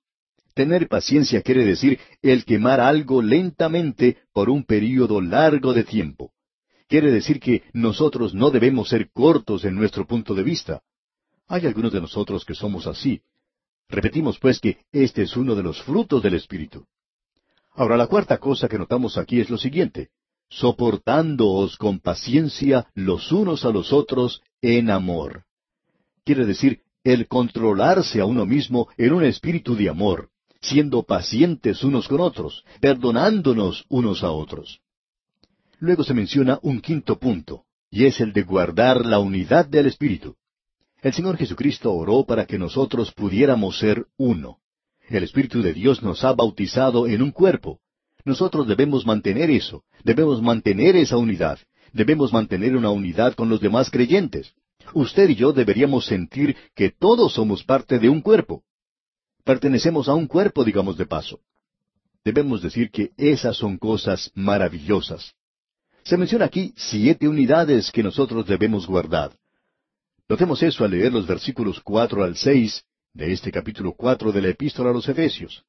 Tener 0.53 0.87
paciencia 0.87 1.41
quiere 1.41 1.65
decir 1.65 1.99
el 2.21 2.45
quemar 2.45 2.79
algo 2.79 3.21
lentamente 3.21 4.19
por 4.31 4.49
un 4.49 4.63
período 4.63 5.19
largo 5.19 5.73
de 5.73 5.83
tiempo. 5.83 6.31
Quiere 6.87 7.11
decir 7.11 7.41
que 7.41 7.63
nosotros 7.73 8.33
no 8.33 8.49
debemos 8.49 8.87
ser 8.87 9.11
cortos 9.11 9.65
en 9.65 9.75
nuestro 9.75 10.07
punto 10.07 10.33
de 10.35 10.43
vista. 10.43 10.83
Hay 11.49 11.65
algunos 11.65 11.91
de 11.91 11.99
nosotros 11.99 12.45
que 12.45 12.55
somos 12.55 12.87
así. 12.87 13.21
Repetimos 13.89 14.39
pues 14.39 14.61
que 14.61 14.77
este 14.93 15.23
es 15.23 15.35
uno 15.35 15.53
de 15.53 15.63
los 15.63 15.81
frutos 15.81 16.23
del 16.23 16.35
Espíritu. 16.35 16.85
Ahora 17.73 17.97
la 17.97 18.07
cuarta 18.07 18.37
cosa 18.37 18.69
que 18.69 18.77
notamos 18.77 19.17
aquí 19.17 19.41
es 19.41 19.49
lo 19.49 19.57
siguiente 19.57 20.11
soportándoos 20.51 21.77
con 21.77 21.99
paciencia 21.99 22.85
los 22.93 23.31
unos 23.31 23.65
a 23.65 23.69
los 23.69 23.91
otros 23.93 24.41
en 24.61 24.91
amor. 24.91 25.45
Quiere 26.23 26.45
decir, 26.45 26.81
el 27.03 27.27
controlarse 27.27 28.21
a 28.21 28.25
uno 28.25 28.45
mismo 28.45 28.89
en 28.97 29.13
un 29.13 29.23
espíritu 29.23 29.75
de 29.75 29.89
amor, 29.89 30.29
siendo 30.61 31.03
pacientes 31.03 31.83
unos 31.83 32.07
con 32.07 32.19
otros, 32.19 32.63
perdonándonos 32.79 33.85
unos 33.89 34.23
a 34.23 34.31
otros. 34.31 34.81
Luego 35.79 36.03
se 36.03 36.13
menciona 36.13 36.59
un 36.61 36.79
quinto 36.79 37.17
punto, 37.17 37.63
y 37.89 38.05
es 38.05 38.19
el 38.19 38.33
de 38.33 38.43
guardar 38.43 39.05
la 39.05 39.17
unidad 39.17 39.65
del 39.65 39.87
Espíritu. 39.87 40.35
El 41.01 41.13
Señor 41.13 41.37
Jesucristo 41.37 41.91
oró 41.91 42.25
para 42.25 42.45
que 42.45 42.59
nosotros 42.59 43.11
pudiéramos 43.13 43.79
ser 43.79 44.05
uno. 44.17 44.59
El 45.09 45.23
Espíritu 45.23 45.63
de 45.63 45.73
Dios 45.73 46.03
nos 46.03 46.23
ha 46.23 46.33
bautizado 46.33 47.07
en 47.07 47.23
un 47.23 47.31
cuerpo. 47.31 47.79
Nosotros 48.23 48.67
debemos 48.67 49.05
mantener 49.05 49.49
eso, 49.49 49.83
debemos 50.03 50.41
mantener 50.41 50.95
esa 50.95 51.17
unidad, 51.17 51.59
debemos 51.91 52.31
mantener 52.31 52.75
una 52.75 52.91
unidad 52.91 53.33
con 53.33 53.49
los 53.49 53.59
demás 53.59 53.89
creyentes. 53.89 54.53
Usted 54.93 55.29
y 55.29 55.35
yo 55.35 55.53
deberíamos 55.53 56.05
sentir 56.05 56.55
que 56.75 56.91
todos 56.91 57.33
somos 57.33 57.63
parte 57.63 57.99
de 57.99 58.09
un 58.09 58.21
cuerpo. 58.21 58.63
Pertenecemos 59.43 60.07
a 60.07 60.13
un 60.13 60.27
cuerpo, 60.27 60.63
digamos 60.63 60.97
de 60.97 61.05
paso. 61.05 61.39
Debemos 62.23 62.61
decir 62.61 62.91
que 62.91 63.11
esas 63.17 63.57
son 63.57 63.77
cosas 63.77 64.31
maravillosas. 64.35 65.33
Se 66.03 66.17
menciona 66.17 66.45
aquí 66.45 66.73
siete 66.75 67.27
unidades 67.27 67.91
que 67.91 68.03
nosotros 68.03 68.45
debemos 68.45 68.85
guardar. 68.85 69.31
Notemos 70.27 70.61
eso 70.63 70.83
al 70.83 70.91
leer 70.91 71.11
los 71.11 71.25
versículos 71.25 71.79
cuatro 71.81 72.23
al 72.23 72.35
seis 72.35 72.83
de 73.13 73.33
este 73.33 73.51
capítulo 73.51 73.93
cuatro 73.93 74.31
de 74.31 74.41
la 74.41 74.49
Epístola 74.49 74.91
a 74.91 74.93
los 74.93 75.07
Efesios. 75.09 75.63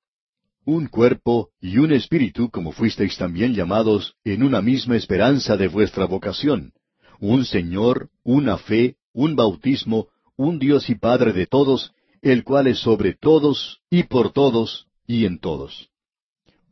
Un 0.65 0.87
cuerpo 0.87 1.51
y 1.61 1.79
un 1.79 1.93
espíritu, 1.93 2.49
como 2.49 2.71
fuisteis 2.71 3.17
también 3.17 3.53
llamados, 3.53 4.15
en 4.23 4.45
una 4.45 4.63
misma 4.63 4.97
esperanza 4.97 5.57
de 5.57 5.67
vuestra 5.67 6.05
vocación. 6.05 6.73
Un 7.19 7.45
Señor, 7.45 8.11
una 8.23 8.59
fe, 8.59 8.97
un 9.13 9.35
bautismo, 9.35 10.09
un 10.37 10.61
Dios 10.61 10.89
y 10.89 10.95
Padre 10.95 11.33
de 11.33 11.47
todos, 11.47 11.93
el 12.21 12.45
cual 12.45 12.69
es 12.69 12.79
sobre 12.79 13.15
todos 13.15 13.81
y 13.91 14.05
por 14.05 14.33
todos 14.33 14.87
y 15.05 15.27
en 15.27 15.41
todos. 15.41 15.91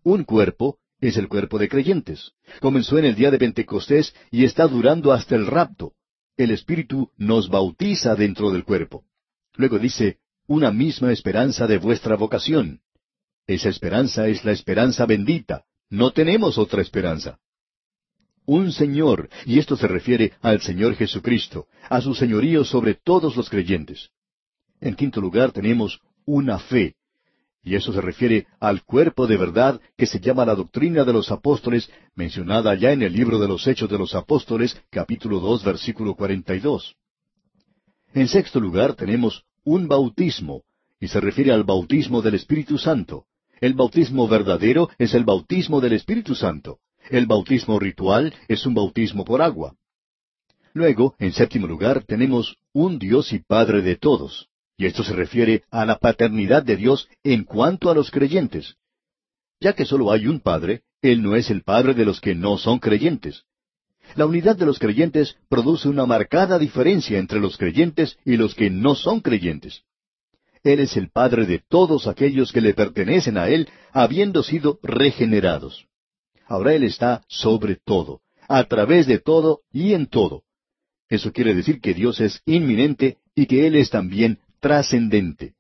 Un 0.05 0.23
cuerpo 0.23 0.79
es 1.01 1.17
el 1.17 1.27
cuerpo 1.27 1.59
de 1.59 1.69
creyentes. 1.69 2.33
Comenzó 2.61 2.97
en 2.97 3.07
el 3.07 3.17
día 3.17 3.33
de 3.33 3.39
Pentecostés 3.39 4.15
y 4.31 4.45
está 4.45 4.69
durando 4.69 5.13
hasta 5.13 5.35
el 5.35 5.47
rapto. 5.47 5.95
El 6.37 6.53
Espíritu 6.53 7.11
nos 7.17 7.49
bautiza 7.49 8.15
dentro 8.15 8.53
del 8.53 8.65
cuerpo. 8.65 9.05
Luego 9.57 9.81
dice, 9.81 10.19
una 10.47 10.71
misma 10.71 11.11
esperanza 11.11 11.67
de 11.67 11.79
vuestra 11.79 12.17
vocación. 12.17 12.83
Esa 13.51 13.69
esperanza 13.69 14.29
es 14.29 14.45
la 14.45 14.53
esperanza 14.53 15.07
bendita. 15.07 15.65
No 15.89 16.13
tenemos 16.13 16.57
otra 16.57 16.83
esperanza. 16.83 17.41
Un 18.47 18.71
Señor, 18.71 19.29
y 19.45 19.59
esto 19.59 19.75
se 19.77 19.89
refiere 19.89 20.35
al 20.41 20.61
Señor 20.61 20.95
Jesucristo, 20.95 21.67
a 21.89 22.01
su 22.01 22.15
señorío 22.15 22.65
sobre 22.65 22.95
todos 22.95 23.35
los 23.37 23.51
creyentes. 23.51 24.11
En 24.81 24.95
quinto 24.95 25.21
lugar 25.21 25.51
tenemos 25.51 25.99
una 26.27 26.61
fe, 26.61 26.95
y 27.65 27.75
eso 27.75 27.93
se 27.93 28.01
refiere 28.01 28.47
al 28.61 28.85
cuerpo 28.85 29.27
de 29.27 29.37
verdad 29.37 29.81
que 29.97 30.07
se 30.07 30.21
llama 30.21 30.47
la 30.47 30.55
doctrina 30.55 31.03
de 31.03 31.13
los 31.13 31.33
apóstoles, 31.33 31.91
mencionada 32.15 32.77
ya 32.77 32.93
en 32.93 33.03
el 33.03 33.13
libro 33.13 33.41
de 33.41 33.49
los 33.49 33.67
Hechos 33.67 33.91
de 33.91 33.99
los 33.99 34.15
Apóstoles, 34.15 34.81
capítulo 34.91 35.41
dos, 35.41 35.65
versículo 35.65 36.15
cuarenta 36.15 36.55
y 36.55 36.61
dos. 36.61 36.95
En 38.15 38.29
sexto 38.29 38.61
lugar 38.61 38.95
tenemos 38.95 39.43
un 39.65 39.89
bautismo, 39.89 40.63
y 41.01 41.09
se 41.09 41.19
refiere 41.19 41.51
al 41.51 41.65
bautismo 41.65 42.23
del 42.23 42.37
Espíritu 42.37 42.79
Santo. 42.79 43.27
El 43.61 43.75
bautismo 43.75 44.27
verdadero 44.27 44.89
es 44.97 45.13
el 45.13 45.25
bautismo 45.25 45.83
del 45.83 45.93
Espíritu 45.93 46.35
Santo. 46.35 46.79
El 47.11 47.27
bautismo 47.27 47.79
ritual 47.79 48.35
es 48.49 48.65
un 48.65 48.73
bautismo 48.73 49.23
por 49.23 49.43
agua. 49.43 49.77
Luego, 50.73 51.15
en 51.19 51.33
séptimo 51.33 51.67
lugar, 51.67 52.05
tenemos 52.05 52.57
un 52.73 52.99
Dios 52.99 53.35
y 53.35 53.41
Padre 53.41 53.83
de 53.83 53.97
todos. 53.97 54.49
Y 54.79 54.87
esto 54.87 55.05
se 55.05 55.13
refiere 55.13 55.65
a 55.71 55.85
la 55.85 55.99
paternidad 55.99 56.63
de 56.63 56.77
Dios 56.77 57.07
en 57.23 57.45
cuanto 57.45 57.91
a 57.91 57.95
los 57.95 58.11
creyentes. 58.11 58.77
Ya 59.61 59.75
que 59.75 59.85
solo 59.85 60.11
hay 60.11 60.27
un 60.27 60.41
Padre, 60.41 60.83
Él 61.03 61.23
no 61.23 61.37
es 61.37 61.51
el 61.51 61.63
Padre 61.63 61.93
de 61.93 62.07
los 62.07 62.19
que 62.19 62.35
no 62.35 62.57
son 62.57 62.79
creyentes. 62.79 63.45
La 64.15 64.25
unidad 64.25 64.57
de 64.57 64.65
los 64.65 64.79
creyentes 64.79 65.37
produce 65.51 65.87
una 65.89 66.07
marcada 66.07 66.59
diferencia 66.59 67.19
entre 67.19 67.41
los 67.41 67.59
creyentes 67.59 68.17
y 68.25 68.39
los 68.39 68.55
que 68.55 68.71
no 68.71 68.95
son 68.95 69.21
creyentes. 69.21 69.83
Él 70.63 70.81
es 70.81 70.97
el 70.97 71.11
Padre 71.11 71.47
de 71.47 71.59
todos 71.59 72.07
aquellos 72.07 72.53
que 72.53 72.61
le 72.61 72.75
pertenecen 72.75 73.39
a 73.39 73.49
Él, 73.49 73.69
habiendo 73.93 74.43
sido 74.43 74.79
regenerados. 74.83 75.87
Ahora 76.47 76.75
Él 76.75 76.85
está 76.85 77.25
sobre 77.29 77.77
todo, 77.77 78.21
a 78.49 78.65
través 78.65 79.07
de 79.07 79.19
todo 79.19 79.61
y 79.73 79.95
en 79.95 80.07
todo. 80.07 80.43
Eso 81.09 81.33
quiere 81.33 81.55
decir 81.55 81.81
que 81.81 81.95
Dios 81.95 82.21
es 82.21 82.43
inminente 82.45 83.19
y 83.35 83.47
que 83.47 83.67
Él 83.67 83.77
es 83.77 83.91
también 83.91 84.39
trascendente. 84.61 85.55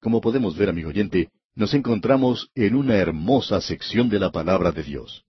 Como 0.00 0.20
podemos 0.20 0.56
ver, 0.56 0.68
amigo 0.68 0.90
oyente, 0.90 1.30
nos 1.54 1.74
encontramos 1.74 2.50
en 2.54 2.76
una 2.76 2.96
hermosa 2.96 3.60
sección 3.60 4.08
de 4.08 4.20
la 4.20 4.30
palabra 4.30 4.70
de 4.70 4.82
Dios. 4.82 5.24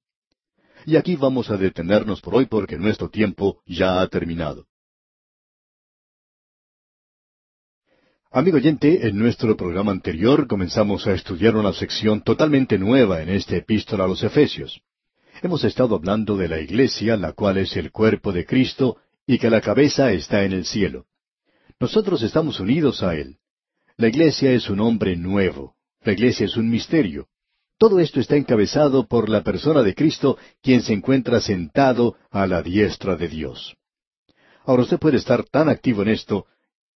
Y 0.85 0.95
aquí 0.95 1.15
vamos 1.15 1.49
a 1.49 1.57
detenernos 1.57 2.21
por 2.21 2.35
hoy 2.35 2.45
porque 2.45 2.77
nuestro 2.77 3.09
tiempo 3.09 3.61
ya 3.65 4.01
ha 4.01 4.07
terminado. 4.07 4.67
Amigo 8.29 8.57
oyente, 8.57 9.07
en 9.07 9.17
nuestro 9.17 9.55
programa 9.55 9.93
anterior 9.93 10.47
comenzamos 10.47 11.07
a 11.07 11.13
estudiar 11.13 11.55
una 11.55 11.71
sección 11.71 12.21
totalmente 12.21 12.77
nueva 12.77 13.21
en 13.21 13.29
esta 13.29 13.55
epístola 13.55 14.03
a 14.03 14.07
los 14.07 14.21
Efesios. 14.21 14.81
Hemos 15.41 15.63
estado 15.63 15.95
hablando 15.95 16.35
de 16.35 16.49
la 16.49 16.59
iglesia, 16.59 17.15
la 17.15 17.31
cual 17.31 17.57
es 17.57 17.77
el 17.77 17.89
cuerpo 17.89 18.33
de 18.33 18.45
Cristo, 18.45 18.97
y 19.25 19.39
que 19.39 19.49
la 19.49 19.61
cabeza 19.61 20.11
está 20.11 20.43
en 20.43 20.51
el 20.51 20.65
cielo. 20.65 21.05
Nosotros 21.79 22.21
estamos 22.21 22.59
unidos 22.59 23.01
a 23.01 23.15
Él. 23.15 23.37
La 23.95 24.09
iglesia 24.09 24.51
es 24.51 24.69
un 24.69 24.81
hombre 24.81 25.15
nuevo. 25.15 25.75
La 26.03 26.11
iglesia 26.11 26.47
es 26.47 26.57
un 26.57 26.69
misterio. 26.69 27.29
Todo 27.77 28.01
esto 28.01 28.19
está 28.19 28.35
encabezado 28.35 29.07
por 29.07 29.29
la 29.29 29.41
persona 29.41 29.83
de 29.83 29.95
Cristo, 29.95 30.37
quien 30.61 30.81
se 30.81 30.91
encuentra 30.91 31.39
sentado 31.39 32.17
a 32.29 32.45
la 32.45 32.61
diestra 32.61 33.15
de 33.15 33.29
Dios. 33.29 33.77
Ahora 34.65 34.83
usted 34.83 34.99
puede 34.99 35.15
estar 35.15 35.45
tan 35.45 35.69
activo 35.69 36.01
en 36.01 36.09
esto, 36.09 36.45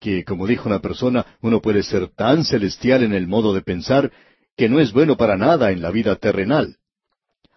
que, 0.01 0.25
como 0.25 0.47
dijo 0.47 0.67
una 0.67 0.79
persona, 0.79 1.25
uno 1.41 1.61
puede 1.61 1.83
ser 1.83 2.09
tan 2.09 2.43
celestial 2.43 3.03
en 3.03 3.13
el 3.13 3.27
modo 3.27 3.53
de 3.53 3.61
pensar, 3.61 4.11
que 4.57 4.67
no 4.67 4.79
es 4.79 4.91
bueno 4.91 5.15
para 5.15 5.37
nada 5.37 5.71
en 5.71 5.81
la 5.81 5.91
vida 5.91 6.15
terrenal. 6.15 6.77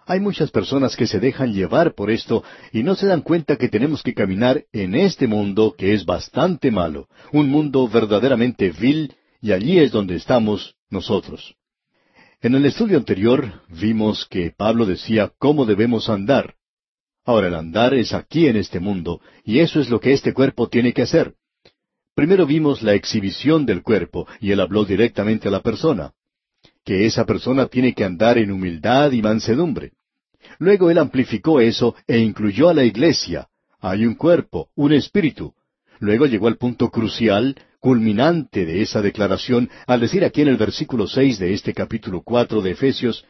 Hay 0.07 0.21
muchas 0.21 0.51
personas 0.51 0.95
que 0.95 1.07
se 1.07 1.19
dejan 1.19 1.55
llevar 1.55 1.95
por 1.95 2.11
esto 2.11 2.45
y 2.71 2.83
no 2.83 2.95
se 2.95 3.07
dan 3.07 3.23
cuenta 3.23 3.57
que 3.57 3.71
tenemos 3.71 4.03
que 4.03 4.13
caminar 4.13 4.65
en 4.73 4.95
este 4.95 5.27
mundo 5.27 5.75
que 5.77 5.95
es 5.95 6.05
bastante 6.05 6.71
malo, 6.71 7.09
un 7.33 7.49
mundo 7.49 7.89
verdaderamente 7.89 8.71
vil, 8.71 9.15
y 9.41 9.53
allí 9.53 9.79
es 9.79 9.91
donde 9.91 10.17
estamos 10.17 10.77
nosotros. 10.91 11.55
En 12.43 12.55
el 12.55 12.67
estudio 12.67 12.99
anterior 12.99 13.63
vimos 13.69 14.27
que 14.27 14.53
Pablo 14.55 14.85
decía 14.85 15.33
cómo 15.39 15.65
debemos 15.65 16.11
andar. 16.11 16.57
Ahora 17.25 17.49
el 17.49 17.55
andar 17.55 17.95
es 17.95 18.13
aquí 18.13 18.47
en 18.49 18.57
este 18.57 18.81
mundo, 18.81 19.23
y 19.45 19.61
eso 19.61 19.81
es 19.81 19.89
lo 19.89 19.99
que 19.99 20.13
este 20.13 20.35
cuerpo 20.35 20.69
tiene 20.69 20.93
que 20.93 21.03
hacer. 21.03 21.35
Primero 22.15 22.47
vimos 22.47 22.83
la 22.83 22.95
exhibición 22.95 23.67
del 23.67 23.83
cuerpo, 23.83 24.27
y 24.41 24.53
él 24.53 24.61
habló 24.61 24.85
directamente 24.85 25.49
a 25.49 25.51
la 25.51 25.61
persona 25.61 26.13
que 26.85 27.07
esa 27.07 27.25
persona 27.25 27.67
tiene 27.67 27.95
que 27.95 28.05
andar 28.05 28.39
en 28.39 28.53
humildad 28.53 29.13
y 29.13 29.23
mansedumbre. 29.23 29.93
Luego 30.59 30.91
él 30.91 30.99
amplificó 30.99 31.61
eso 31.61 31.95
e 32.07 32.19
incluyó 32.19 32.69
a 32.69 32.75
la 32.75 32.85
iglesia. 32.85 33.49
Hay 33.81 34.05
un 34.05 34.15
cuerpo, 34.15 34.69
un 34.77 34.93
espíritu. 34.93 35.55
Luego 35.99 36.27
llegó 36.27 36.49
al 36.49 36.59
punto 36.59 36.91
crucial, 36.91 37.57
culminante 37.81 38.67
de 38.67 38.83
esa 38.83 39.01
declaración, 39.01 39.71
al 39.87 40.01
decir 40.01 40.25
aquí 40.25 40.43
en 40.43 40.49
el 40.49 40.57
versículo 40.57 41.07
seis 41.07 41.39
de 41.39 41.55
este 41.55 41.73
capítulo 41.73 42.23
cuatro 42.23 42.61
de 42.61 42.73
Efesios, 42.73 43.25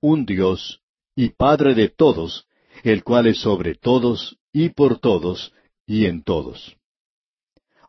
un 0.00 0.26
Dios 0.26 0.80
y 1.16 1.30
Padre 1.30 1.74
de 1.74 1.88
todos, 1.88 2.46
el 2.84 3.02
cual 3.02 3.26
es 3.26 3.38
sobre 3.38 3.74
todos 3.74 4.38
y 4.52 4.70
por 4.70 4.98
todos 4.98 5.52
y 5.86 6.06
en 6.06 6.22
todos. 6.22 6.77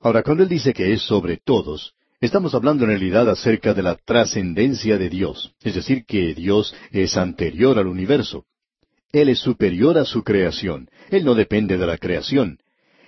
Ahora, 0.01 0.23
cuando 0.23 0.43
él 0.43 0.49
dice 0.49 0.73
que 0.73 0.93
es 0.93 1.01
sobre 1.01 1.37
todos, 1.37 1.93
Estamos 2.21 2.53
hablando 2.53 2.83
en 2.83 2.89
realidad 2.89 3.29
acerca 3.29 3.73
de 3.73 3.81
la 3.81 3.95
trascendencia 3.95 4.97
de 4.97 5.09
Dios, 5.09 5.53
es 5.63 5.73
decir, 5.73 6.03
que 6.05 6.33
Dios 6.33 6.75
es 6.91 7.15
anterior 7.15 7.79
al 7.79 7.87
universo. 7.87 8.43
Él 9.13 9.29
es 9.29 9.39
superior 9.39 9.97
a 9.97 10.03
su 10.03 10.21
creación. 10.21 10.89
Él 11.11 11.23
no 11.23 11.33
depende 11.33 11.77
de 11.77 11.87
la 11.87 11.97
creación. 11.97 12.59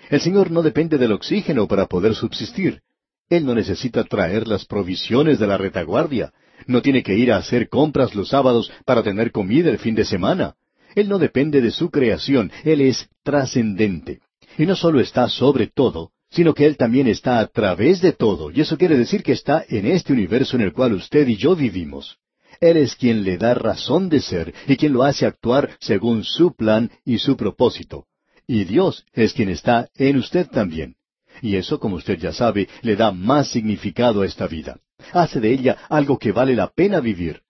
El 0.09 0.21
Señor 0.21 0.49
no 0.49 0.61
depende 0.61 0.97
del 0.97 1.11
oxígeno 1.11 1.67
para 1.67 1.87
poder 1.87 2.15
subsistir. 2.15 2.83
Él 3.29 3.45
no 3.45 3.53
necesita 3.53 4.05
traer 4.05 4.47
las 4.47 4.63
provisiones 4.63 5.39
de 5.39 5.47
la 5.47 5.57
retaguardia. 5.57 6.31
No 6.67 6.81
tiene 6.81 7.03
que 7.03 7.17
ir 7.17 7.33
a 7.33 7.37
hacer 7.37 7.67
compras 7.67 8.15
los 8.15 8.29
sábados 8.29 8.71
para 8.85 9.03
tener 9.03 9.33
comida 9.33 9.69
el 9.69 9.79
fin 9.79 9.93
de 9.93 10.05
semana. 10.05 10.55
Él 10.95 11.09
no 11.09 11.19
depende 11.19 11.59
de 11.59 11.71
su 11.71 11.91
creación. 11.91 12.49
Él 12.63 12.79
es 12.79 13.09
trascendente. 13.23 14.21
Y 14.57 14.65
no 14.65 14.77
solo 14.77 15.01
está 15.01 15.27
sobre 15.27 15.67
todo, 15.67 16.11
sino 16.31 16.53
que 16.53 16.65
Él 16.65 16.77
también 16.77 17.07
está 17.07 17.39
a 17.39 17.47
través 17.47 18.01
de 18.01 18.13
todo, 18.13 18.51
y 18.51 18.61
eso 18.61 18.77
quiere 18.77 18.97
decir 18.97 19.21
que 19.21 19.33
está 19.33 19.63
en 19.67 19.85
este 19.85 20.13
universo 20.13 20.55
en 20.55 20.63
el 20.63 20.73
cual 20.73 20.93
usted 20.93 21.27
y 21.27 21.35
yo 21.35 21.55
vivimos. 21.55 22.17
Él 22.59 22.77
es 22.77 22.95
quien 22.95 23.23
le 23.23 23.37
da 23.37 23.53
razón 23.53 24.07
de 24.07 24.21
ser 24.21 24.53
y 24.67 24.77
quien 24.77 24.93
lo 24.93 25.03
hace 25.03 25.25
actuar 25.25 25.71
según 25.79 26.23
su 26.23 26.55
plan 26.55 26.91
y 27.03 27.17
su 27.17 27.35
propósito. 27.35 28.05
Y 28.47 28.63
Dios 28.65 29.05
es 29.13 29.33
quien 29.33 29.49
está 29.49 29.89
en 29.95 30.17
usted 30.17 30.47
también. 30.47 30.95
Y 31.41 31.55
eso, 31.55 31.79
como 31.79 31.95
usted 31.95 32.19
ya 32.19 32.33
sabe, 32.33 32.67
le 32.81 32.95
da 32.95 33.11
más 33.11 33.49
significado 33.49 34.21
a 34.21 34.25
esta 34.25 34.47
vida. 34.47 34.79
Hace 35.11 35.39
de 35.39 35.51
ella 35.51 35.77
algo 35.89 36.19
que 36.19 36.31
vale 36.31 36.55
la 36.55 36.67
pena 36.67 36.99
vivir. 36.99 37.41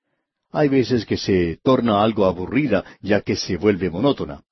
hay 0.54 0.68
veces 0.70 1.06
que 1.06 1.18
se 1.18 1.60
torna 1.64 2.04
algo 2.04 2.26
aburrida 2.26 2.84
ya 3.02 3.22
que 3.22 3.36
se 3.36 3.58
vuelve 3.58 3.90
monótona. 3.90 4.44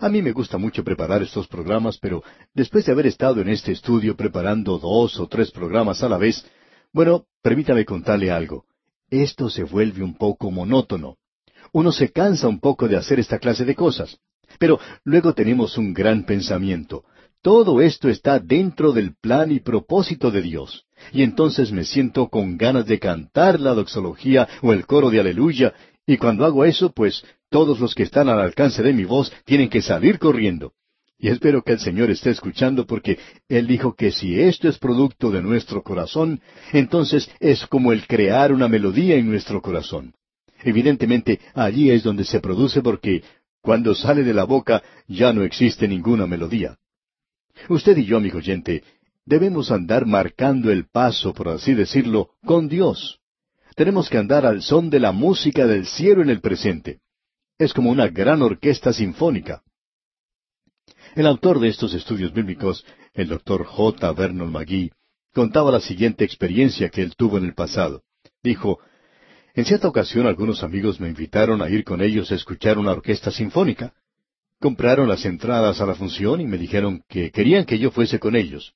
A 0.00 0.08
mí 0.08 0.22
me 0.22 0.32
gusta 0.32 0.58
mucho 0.58 0.82
preparar 0.82 1.22
estos 1.22 1.46
programas, 1.46 1.98
pero 1.98 2.22
después 2.52 2.84
de 2.84 2.92
haber 2.92 3.06
estado 3.06 3.40
en 3.40 3.48
este 3.48 3.72
estudio 3.72 4.16
preparando 4.16 4.78
dos 4.78 5.18
o 5.20 5.28
tres 5.28 5.50
programas 5.50 6.02
a 6.02 6.08
la 6.08 6.18
vez, 6.18 6.44
bueno, 6.92 7.26
permítame 7.42 7.84
contarle 7.84 8.30
algo. 8.30 8.64
Esto 9.10 9.48
se 9.48 9.62
vuelve 9.62 10.02
un 10.02 10.14
poco 10.14 10.50
monótono. 10.50 11.16
Uno 11.72 11.92
se 11.92 12.10
cansa 12.10 12.48
un 12.48 12.60
poco 12.60 12.88
de 12.88 12.96
hacer 12.96 13.20
esta 13.20 13.38
clase 13.38 13.64
de 13.64 13.74
cosas. 13.74 14.18
Pero 14.58 14.78
luego 15.04 15.32
tenemos 15.34 15.78
un 15.78 15.92
gran 15.92 16.24
pensamiento. 16.24 17.04
Todo 17.42 17.80
esto 17.80 18.08
está 18.08 18.38
dentro 18.38 18.92
del 18.92 19.16
plan 19.16 19.52
y 19.52 19.60
propósito 19.60 20.30
de 20.30 20.40
Dios. 20.40 20.86
Y 21.12 21.22
entonces 21.22 21.72
me 21.72 21.84
siento 21.84 22.28
con 22.28 22.56
ganas 22.56 22.86
de 22.86 22.98
cantar 22.98 23.60
la 23.60 23.74
doxología 23.74 24.48
o 24.62 24.72
el 24.72 24.86
coro 24.86 25.10
de 25.10 25.20
aleluya, 25.20 25.74
y 26.06 26.16
cuando 26.16 26.44
hago 26.44 26.64
eso, 26.64 26.92
pues 26.92 27.24
todos 27.48 27.80
los 27.80 27.94
que 27.94 28.02
están 28.02 28.28
al 28.28 28.40
alcance 28.40 28.82
de 28.82 28.92
mi 28.92 29.04
voz 29.04 29.32
tienen 29.44 29.68
que 29.68 29.82
salir 29.82 30.18
corriendo. 30.18 30.72
Y 31.18 31.28
espero 31.28 31.62
que 31.62 31.72
el 31.72 31.78
Señor 31.78 32.10
esté 32.10 32.30
escuchando 32.30 32.86
porque 32.86 33.18
Él 33.48 33.66
dijo 33.66 33.94
que 33.94 34.10
si 34.10 34.38
esto 34.38 34.68
es 34.68 34.78
producto 34.78 35.30
de 35.30 35.42
nuestro 35.42 35.82
corazón, 35.82 36.40
entonces 36.72 37.30
es 37.40 37.66
como 37.66 37.92
el 37.92 38.06
crear 38.06 38.52
una 38.52 38.68
melodía 38.68 39.16
en 39.16 39.30
nuestro 39.30 39.62
corazón. 39.62 40.14
Evidentemente 40.62 41.40
allí 41.54 41.90
es 41.90 42.02
donde 42.02 42.24
se 42.24 42.40
produce 42.40 42.82
porque 42.82 43.22
cuando 43.62 43.94
sale 43.94 44.24
de 44.24 44.34
la 44.34 44.44
boca 44.44 44.82
ya 45.06 45.32
no 45.32 45.42
existe 45.42 45.88
ninguna 45.88 46.26
melodía. 46.26 46.76
Usted 47.68 47.96
y 47.96 48.04
yo, 48.04 48.18
amigo 48.18 48.38
oyente, 48.38 48.82
debemos 49.24 49.70
andar 49.70 50.04
marcando 50.04 50.70
el 50.70 50.86
paso, 50.86 51.32
por 51.32 51.48
así 51.48 51.72
decirlo, 51.72 52.30
con 52.44 52.68
Dios. 52.68 53.20
Tenemos 53.74 54.08
que 54.08 54.18
andar 54.18 54.46
al 54.46 54.62
son 54.62 54.88
de 54.88 55.00
la 55.00 55.10
música 55.10 55.66
del 55.66 55.86
cielo 55.86 56.22
en 56.22 56.30
el 56.30 56.40
presente. 56.40 57.00
Es 57.58 57.72
como 57.72 57.90
una 57.90 58.08
gran 58.08 58.40
orquesta 58.42 58.92
sinfónica. 58.92 59.62
El 61.16 61.26
autor 61.26 61.58
de 61.58 61.68
estos 61.68 61.92
estudios 61.94 62.32
bíblicos, 62.32 62.84
el 63.12 63.28
doctor 63.28 63.64
J. 63.64 64.12
Vernon 64.12 64.50
McGee, 64.50 64.92
contaba 65.32 65.72
la 65.72 65.80
siguiente 65.80 66.24
experiencia 66.24 66.88
que 66.88 67.02
él 67.02 67.14
tuvo 67.16 67.38
en 67.38 67.44
el 67.44 67.54
pasado. 67.54 68.02
Dijo, 68.42 68.78
en 69.54 69.64
cierta 69.64 69.88
ocasión 69.88 70.26
algunos 70.26 70.62
amigos 70.62 71.00
me 71.00 71.08
invitaron 71.08 71.60
a 71.60 71.68
ir 71.68 71.84
con 71.84 72.00
ellos 72.00 72.30
a 72.30 72.36
escuchar 72.36 72.78
una 72.78 72.92
orquesta 72.92 73.30
sinfónica. 73.30 73.92
Compraron 74.60 75.08
las 75.08 75.24
entradas 75.24 75.80
a 75.80 75.86
la 75.86 75.94
función 75.94 76.40
y 76.40 76.46
me 76.46 76.58
dijeron 76.58 77.02
que 77.08 77.30
querían 77.32 77.64
que 77.64 77.78
yo 77.78 77.90
fuese 77.90 78.20
con 78.20 78.36
ellos. 78.36 78.74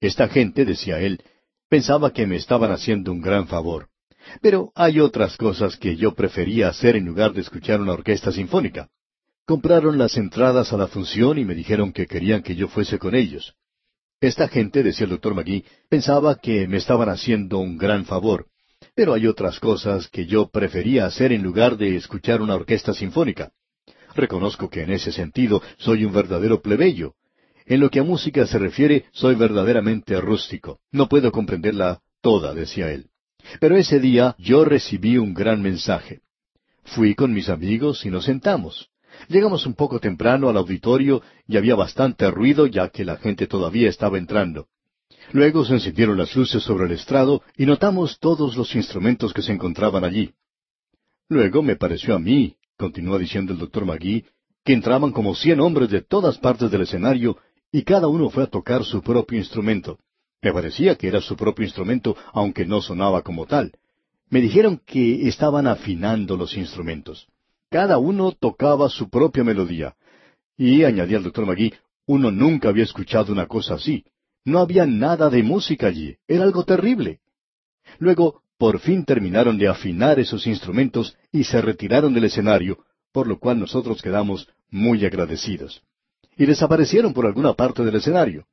Esta 0.00 0.28
gente, 0.28 0.64
decía 0.64 1.00
él, 1.00 1.22
pensaba 1.68 2.12
que 2.12 2.26
me 2.26 2.36
estaban 2.36 2.70
haciendo 2.70 3.10
un 3.10 3.20
gran 3.20 3.46
favor. 3.48 3.88
Pero 4.40 4.72
hay 4.74 5.00
otras 5.00 5.36
cosas 5.36 5.76
que 5.76 5.96
yo 5.96 6.14
prefería 6.14 6.68
hacer 6.68 6.96
en 6.96 7.04
lugar 7.04 7.32
de 7.32 7.40
escuchar 7.40 7.80
una 7.80 7.92
orquesta 7.92 8.32
sinfónica. 8.32 8.88
Compraron 9.46 9.98
las 9.98 10.16
entradas 10.16 10.72
a 10.72 10.76
la 10.76 10.86
función 10.86 11.38
y 11.38 11.44
me 11.44 11.54
dijeron 11.54 11.92
que 11.92 12.06
querían 12.06 12.42
que 12.42 12.56
yo 12.56 12.68
fuese 12.68 12.98
con 12.98 13.14
ellos. 13.14 13.54
Esta 14.20 14.48
gente, 14.48 14.82
decía 14.82 15.04
el 15.04 15.10
doctor 15.10 15.34
Magui, 15.34 15.64
pensaba 15.90 16.36
que 16.36 16.66
me 16.66 16.78
estaban 16.78 17.10
haciendo 17.10 17.58
un 17.58 17.76
gran 17.76 18.06
favor. 18.06 18.46
Pero 18.94 19.12
hay 19.12 19.26
otras 19.26 19.60
cosas 19.60 20.08
que 20.08 20.26
yo 20.26 20.48
prefería 20.48 21.04
hacer 21.04 21.32
en 21.32 21.42
lugar 21.42 21.76
de 21.76 21.96
escuchar 21.96 22.40
una 22.40 22.54
orquesta 22.54 22.94
sinfónica. 22.94 23.52
Reconozco 24.14 24.70
que 24.70 24.82
en 24.82 24.92
ese 24.92 25.12
sentido 25.12 25.60
soy 25.76 26.04
un 26.04 26.12
verdadero 26.12 26.62
plebeyo. 26.62 27.14
En 27.66 27.80
lo 27.80 27.90
que 27.90 28.00
a 28.00 28.04
música 28.04 28.46
se 28.46 28.58
refiere, 28.58 29.06
soy 29.12 29.34
verdaderamente 29.34 30.18
rústico. 30.20 30.80
No 30.92 31.08
puedo 31.08 31.32
comprenderla 31.32 32.00
toda, 32.20 32.54
decía 32.54 32.92
él. 32.92 33.10
Pero 33.60 33.76
ese 33.76 34.00
día 34.00 34.34
yo 34.38 34.64
recibí 34.64 35.18
un 35.18 35.34
gran 35.34 35.62
mensaje. 35.62 36.20
Fui 36.84 37.14
con 37.14 37.32
mis 37.32 37.48
amigos 37.48 38.04
y 38.04 38.10
nos 38.10 38.24
sentamos. 38.24 38.90
Llegamos 39.28 39.66
un 39.66 39.74
poco 39.74 40.00
temprano 40.00 40.48
al 40.48 40.56
auditorio 40.56 41.22
y 41.46 41.56
había 41.56 41.74
bastante 41.74 42.30
ruido 42.30 42.66
ya 42.66 42.88
que 42.88 43.04
la 43.04 43.16
gente 43.16 43.46
todavía 43.46 43.88
estaba 43.88 44.18
entrando. 44.18 44.68
Luego 45.32 45.64
se 45.64 45.74
encendieron 45.74 46.18
las 46.18 46.34
luces 46.36 46.62
sobre 46.62 46.84
el 46.86 46.92
estrado 46.92 47.42
y 47.56 47.64
notamos 47.64 48.18
todos 48.18 48.56
los 48.56 48.74
instrumentos 48.74 49.32
que 49.32 49.42
se 49.42 49.52
encontraban 49.52 50.04
allí. 50.04 50.32
Luego 51.28 51.62
me 51.62 51.76
pareció 51.76 52.14
a 52.14 52.18
mí, 52.18 52.56
continuó 52.76 53.18
diciendo 53.18 53.52
el 53.52 53.58
doctor 53.58 53.86
Magui, 53.86 54.24
que 54.64 54.72
entraban 54.72 55.12
como 55.12 55.34
cien 55.34 55.60
hombres 55.60 55.90
de 55.90 56.02
todas 56.02 56.38
partes 56.38 56.70
del 56.70 56.82
escenario 56.82 57.38
y 57.72 57.82
cada 57.82 58.08
uno 58.08 58.30
fue 58.30 58.44
a 58.44 58.46
tocar 58.46 58.84
su 58.84 59.02
propio 59.02 59.38
instrumento. 59.38 59.98
Me 60.44 60.52
parecía 60.52 60.94
que 60.96 61.08
era 61.08 61.22
su 61.22 61.36
propio 61.36 61.64
instrumento, 61.64 62.14
aunque 62.34 62.66
no 62.66 62.82
sonaba 62.82 63.22
como 63.22 63.46
tal. 63.46 63.72
Me 64.28 64.42
dijeron 64.42 64.78
que 64.84 65.26
estaban 65.26 65.66
afinando 65.66 66.36
los 66.36 66.54
instrumentos. 66.58 67.26
Cada 67.70 67.96
uno 67.96 68.30
tocaba 68.32 68.90
su 68.90 69.08
propia 69.08 69.42
melodía. 69.42 69.96
Y, 70.58 70.84
añadía 70.84 71.16
el 71.16 71.22
doctor 71.22 71.46
Magui, 71.46 71.72
uno 72.04 72.30
nunca 72.30 72.68
había 72.68 72.84
escuchado 72.84 73.32
una 73.32 73.46
cosa 73.46 73.76
así. 73.76 74.04
No 74.44 74.58
había 74.58 74.84
nada 74.84 75.30
de 75.30 75.42
música 75.42 75.86
allí. 75.86 76.18
Era 76.28 76.44
algo 76.44 76.64
terrible. 76.64 77.20
Luego, 77.98 78.42
por 78.58 78.80
fin 78.80 79.06
terminaron 79.06 79.56
de 79.56 79.68
afinar 79.68 80.20
esos 80.20 80.46
instrumentos 80.46 81.16
y 81.32 81.44
se 81.44 81.62
retiraron 81.62 82.12
del 82.12 82.24
escenario, 82.24 82.84
por 83.12 83.26
lo 83.28 83.38
cual 83.38 83.58
nosotros 83.60 84.02
quedamos 84.02 84.46
muy 84.68 85.06
agradecidos. 85.06 85.82
Y 86.36 86.44
desaparecieron 86.44 87.14
por 87.14 87.24
alguna 87.24 87.54
parte 87.54 87.82
del 87.82 87.94
escenario. 87.94 88.44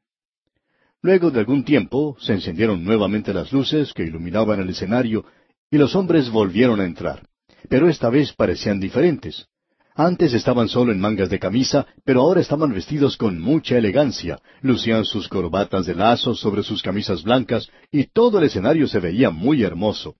Luego 1.01 1.31
de 1.31 1.39
algún 1.39 1.63
tiempo 1.63 2.15
se 2.19 2.33
encendieron 2.33 2.83
nuevamente 2.83 3.33
las 3.33 3.51
luces 3.51 3.93
que 3.93 4.03
iluminaban 4.03 4.59
el 4.59 4.69
escenario 4.69 5.25
y 5.69 5.77
los 5.77 5.95
hombres 5.95 6.29
volvieron 6.29 6.79
a 6.79 6.85
entrar 6.85 7.23
pero 7.69 7.89
esta 7.89 8.09
vez 8.09 8.33
parecían 8.33 8.79
diferentes. 8.79 9.47
Antes 9.93 10.33
estaban 10.33 10.69
solo 10.69 10.91
en 10.91 10.99
mangas 10.99 11.29
de 11.29 11.39
camisa, 11.39 11.85
pero 12.05 12.21
ahora 12.21 12.41
estaban 12.41 12.73
vestidos 12.73 13.17
con 13.17 13.39
mucha 13.39 13.77
elegancia, 13.77 14.39
lucían 14.61 15.03
sus 15.05 15.27
corbatas 15.27 15.85
de 15.85 15.95
lazo 15.95 16.33
sobre 16.33 16.63
sus 16.63 16.81
camisas 16.81 17.23
blancas, 17.23 17.69
y 17.91 18.05
todo 18.05 18.39
el 18.39 18.45
escenario 18.45 18.87
se 18.87 18.99
veía 18.99 19.31
muy 19.31 19.63
hermoso. 19.63 20.15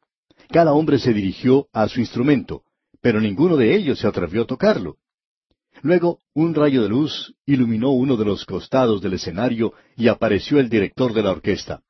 Cada 0.50 0.74
hombre 0.74 1.00
se 1.00 1.14
dirigió 1.14 1.68
a 1.72 1.88
su 1.88 2.02
instrumento, 2.02 2.64
pero 3.02 3.22
ninguno 3.22 3.56
de 3.56 3.74
ellos 3.74 4.00
se 4.00 4.08
atrevió 4.08 4.44
a 4.44 4.48
tocarlo. 4.48 4.98
Luego 5.82 6.20
un 6.34 6.54
rayo 6.54 6.84
de 6.84 6.90
luz 6.90 7.34
iluminó 7.46 7.92
uno 7.92 8.16
de 8.16 8.26
los 8.26 8.46
costados 8.46 9.02
del 9.02 9.14
escenario 9.14 9.74
y 9.96 10.08
apareció 10.08 10.60
el 10.60 10.70
director 10.70 11.14
de 11.14 11.24
la 11.24 11.32
orquesta. 11.32 11.82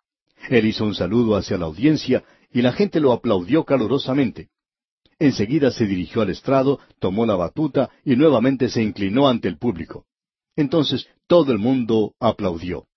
Él 0.49 0.65
hizo 0.65 0.86
un 0.86 0.95
saludo 0.95 1.36
hacia 1.36 1.58
la 1.58 1.65
audiencia 1.65 2.23
y 2.51 2.62
la 2.62 2.71
gente 2.71 2.99
lo 2.99 3.12
aplaudió 3.12 3.63
calurosamente. 3.63 4.49
Enseguida 5.19 5.71
se 5.71 5.86
dirigió 5.86 6.21
al 6.21 6.30
estrado, 6.30 6.80
tomó 6.99 7.25
la 7.25 7.36
batuta 7.36 7.89
y 8.04 8.15
nuevamente 8.15 8.69
se 8.69 8.82
inclinó 8.82 9.27
ante 9.27 9.47
el 9.47 9.58
público. 9.58 10.06
Entonces 10.56 11.08
todo 11.27 11.51
el 11.51 11.60
mundo 11.60 12.15
aplaudió. 12.19 12.88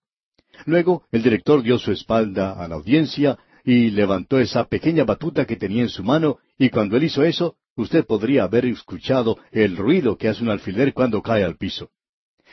Luego 0.64 1.04
el 1.10 1.22
director 1.22 1.62
dio 1.62 1.78
su 1.78 1.92
espalda 1.92 2.52
a 2.52 2.68
la 2.68 2.76
audiencia 2.76 3.38
y 3.64 3.90
levantó 3.90 4.38
esa 4.38 4.64
pequeña 4.64 5.04
batuta 5.04 5.44
que 5.44 5.56
tenía 5.56 5.82
en 5.82 5.88
su 5.88 6.04
mano 6.04 6.38
y 6.56 6.70
cuando 6.70 6.96
él 6.96 7.04
hizo 7.04 7.24
eso, 7.24 7.56
usted 7.76 8.04
podría 8.06 8.44
haber 8.44 8.66
escuchado 8.66 9.38
el 9.50 9.76
ruido 9.76 10.16
que 10.16 10.28
hace 10.28 10.42
un 10.42 10.50
alfiler 10.50 10.92
cuando 10.92 11.22
cae 11.22 11.44
al 11.44 11.56
piso. 11.56 11.90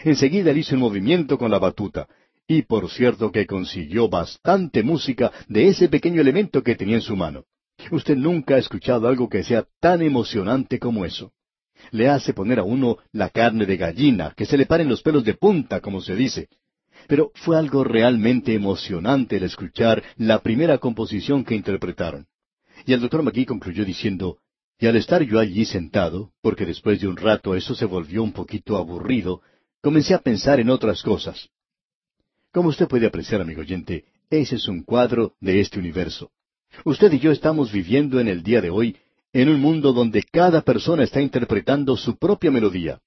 Enseguida 0.03 0.51
él 0.51 0.57
hizo 0.57 0.75
un 0.75 0.81
movimiento 0.81 1.38
con 1.38 1.51
la 1.51 1.60
batuta, 1.60 2.07
y 2.47 2.63
por 2.63 2.89
cierto 2.89 3.31
que 3.31 3.45
consiguió 3.45 4.10
bastante 4.10 4.84
música 4.84 5.31
de 5.47 5.67
ese 5.67 5.89
pequeño 5.89 6.21
elemento 6.21 6.63
que 6.63 6.75
tenía 6.75 6.95
en 6.95 7.01
su 7.01 7.15
mano. 7.15 7.45
Usted 7.91 8.15
nunca 8.15 8.55
ha 8.55 8.60
escuchado 8.60 9.07
algo 9.07 9.29
que 9.29 9.43
sea 9.43 9.65
tan 9.79 10.01
emocionante 10.01 10.79
como 10.79 11.05
eso. 11.05 11.31
Le 11.91 12.10
hace 12.10 12.34
poner 12.34 12.60
a 12.60 12.63
uno 12.63 12.97
la 13.12 13.29
carne 13.29 13.65
de 13.65 13.77
gallina, 13.77 14.34
que 14.36 14.45
se 14.45 14.57
le 14.57 14.65
paren 14.65 14.89
los 14.89 15.01
pelos 15.01 15.23
de 15.23 15.34
punta, 15.34 15.79
como 15.79 16.01
se 16.01 16.15
dice. 16.15 16.47
Pero 17.07 17.31
fue 17.34 17.57
algo 17.57 17.84
realmente 17.84 18.53
emocionante 18.53 19.38
el 19.38 19.43
escuchar 19.43 20.03
la 20.17 20.39
primera 20.39 20.77
composición 20.77 21.43
que 21.43 21.55
interpretaron. 21.55 22.27
Y 22.86 22.93
el 22.93 23.01
doctor 23.01 23.23
McGee 23.23 23.45
concluyó 23.45 23.84
diciendo, 23.84 24.38
y 24.82 24.88
al 24.88 24.96
estar 24.96 25.22
yo 25.22 25.39
allí 25.39 25.63
sentado, 25.63 26.32
porque 26.41 26.65
después 26.65 27.00
de 27.00 27.08
un 27.08 27.15
rato 27.15 27.54
eso 27.54 27.76
se 27.76 27.86
volvió 27.86 28.24
un 28.24 28.34
poquito 28.34 28.78
aburrido, 28.78 29.41
comencé 29.80 30.15
a 30.15 30.20
pensar 30.20 30.60
en 30.60 30.72
otras 30.72 31.04
cosas. 31.04 31.50
Como 32.52 32.70
usted 32.70 32.88
puede 32.88 33.06
apreciar, 33.06 33.41
amigo 33.41 33.62
oyente, 33.62 34.06
ese 34.32 34.56
es 34.56 34.67
un 34.67 34.82
cuadro 34.82 35.36
de 35.39 35.62
este 35.62 35.78
universo. 35.78 36.32
Usted 36.84 37.13
y 37.13 37.20
yo 37.20 37.32
estamos 37.32 37.72
viviendo 37.72 38.20
en 38.20 38.28
el 38.28 38.41
día 38.41 38.60
de 38.60 38.72
hoy 38.72 38.98
en 39.34 39.50
un 39.50 39.62
mundo 39.62 39.94
donde 39.94 40.24
cada 40.24 40.62
persona 40.62 41.04
está 41.04 41.22
interpretando 41.22 41.96
su 41.96 42.17
propia 42.17 42.50
melodía. 42.50 43.02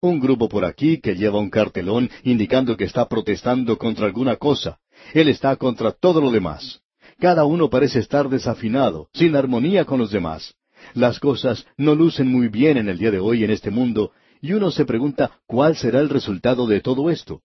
Un 0.00 0.20
grupo 0.20 0.48
por 0.48 0.64
aquí 0.64 1.00
que 1.00 1.16
lleva 1.16 1.40
un 1.40 1.50
cartelón 1.50 2.08
indicando 2.22 2.76
que 2.76 2.84
está 2.84 3.08
protestando 3.08 3.76
contra 3.78 4.06
alguna 4.06 4.36
cosa. 4.36 4.78
Él 5.12 5.28
está 5.28 5.56
contra 5.56 5.90
todo 5.90 6.20
lo 6.20 6.30
demás. 6.30 6.82
Cada 7.18 7.44
uno 7.44 7.68
parece 7.68 7.98
estar 7.98 8.28
desafinado, 8.28 9.08
sin 9.12 9.34
armonía 9.34 9.84
con 9.84 9.98
los 9.98 10.12
demás. 10.12 10.54
Las 10.94 11.20
cosas 11.20 11.66
no 11.76 11.94
lucen 11.94 12.28
muy 12.28 12.48
bien 12.48 12.76
en 12.76 12.88
el 12.88 12.98
día 12.98 13.10
de 13.10 13.18
hoy 13.18 13.44
en 13.44 13.50
este 13.50 13.70
mundo, 13.70 14.12
y 14.40 14.52
uno 14.52 14.70
se 14.70 14.84
pregunta 14.84 15.40
cuál 15.46 15.76
será 15.76 16.00
el 16.00 16.08
resultado 16.08 16.66
de 16.66 16.80
todo 16.80 17.10
esto. 17.10 17.42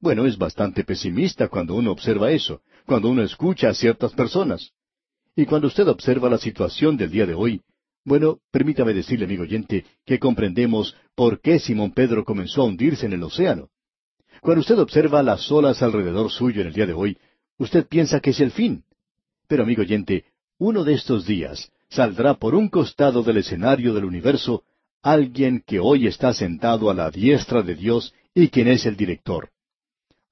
Bueno, 0.00 0.26
es 0.26 0.36
bastante 0.36 0.84
pesimista 0.84 1.48
cuando 1.48 1.74
uno 1.74 1.92
observa 1.92 2.30
eso, 2.32 2.62
cuando 2.86 3.08
uno 3.08 3.22
escucha 3.22 3.68
a 3.68 3.74
ciertas 3.74 4.12
personas. 4.12 4.72
Y 5.36 5.46
cuando 5.46 5.68
usted 5.68 5.86
observa 5.88 6.28
la 6.28 6.38
situación 6.38 6.96
del 6.96 7.10
día 7.10 7.24
de 7.24 7.34
hoy, 7.34 7.62
bueno, 8.04 8.40
permítame 8.50 8.92
decirle, 8.94 9.26
amigo 9.26 9.44
oyente, 9.44 9.84
que 10.04 10.18
comprendemos 10.18 10.96
por 11.14 11.40
qué 11.40 11.60
Simón 11.60 11.92
Pedro 11.92 12.24
comenzó 12.24 12.62
a 12.62 12.64
hundirse 12.64 13.06
en 13.06 13.12
el 13.12 13.22
océano. 13.22 13.68
Cuando 14.40 14.60
usted 14.60 14.78
observa 14.78 15.22
las 15.22 15.50
olas 15.52 15.82
alrededor 15.82 16.30
suyo 16.30 16.62
en 16.62 16.66
el 16.66 16.72
día 16.72 16.86
de 16.86 16.94
hoy, 16.94 17.16
usted 17.58 17.86
piensa 17.86 18.18
que 18.18 18.30
es 18.30 18.40
el 18.40 18.50
fin. 18.50 18.84
Pero, 19.46 19.62
amigo 19.62 19.82
oyente, 19.82 20.24
uno 20.58 20.82
de 20.82 20.94
estos 20.94 21.26
días 21.26 21.70
saldrá 21.92 22.34
por 22.34 22.54
un 22.54 22.68
costado 22.68 23.22
del 23.22 23.38
escenario 23.38 23.92
del 23.92 24.04
universo 24.04 24.64
alguien 25.02 25.62
que 25.66 25.78
hoy 25.78 26.06
está 26.06 26.32
sentado 26.32 26.90
a 26.90 26.94
la 26.94 27.10
diestra 27.10 27.62
de 27.62 27.74
Dios 27.74 28.14
y 28.34 28.48
quien 28.48 28.68
es 28.68 28.86
el 28.86 28.96
director. 28.96 29.50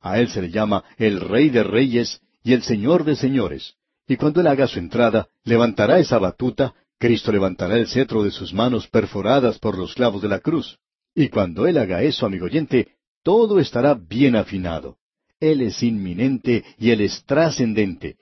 A 0.01 0.19
él 0.19 0.29
se 0.29 0.41
le 0.41 0.51
llama 0.51 0.85
el 0.97 1.21
Rey 1.21 1.51
de 1.51 1.63
Reyes 1.63 2.23
y 2.43 2.55
el 2.55 2.63
Señor 2.63 3.05
de 3.05 3.17
Señores. 3.17 3.75
Y 4.09 4.17
cuando 4.17 4.41
él 4.41 4.47
haga 4.47 4.67
su 4.67 4.79
entrada, 4.79 5.29
levantará 5.45 5.99
esa 5.99 6.19
batuta, 6.19 6.75
Cristo 6.99 7.31
levantará 7.31 7.77
el 7.77 7.87
cetro 7.87 8.23
de 8.23 8.31
sus 8.31 8.55
manos 8.55 8.89
perforadas 8.89 9.59
por 9.59 9.77
los 9.77 9.95
clavos 9.95 10.23
de 10.23 10.29
la 10.29 10.39
cruz. 10.39 10.79
Y 11.15 11.29
cuando 11.29 11.67
él 11.67 11.77
haga 11.77 12.03
eso, 12.03 12.25
amigo 12.25 12.47
oyente, 12.47 12.95
todo 13.23 13.61
estará 13.61 13.95
bien 13.95 14.37
afinado. 14.37 14.97
Él 15.39 15.63
es 15.63 15.83
inminente 15.83 16.65
y 16.79 16.91
Él 16.91 17.01
es 17.01 17.25
trascendente. 17.25 18.17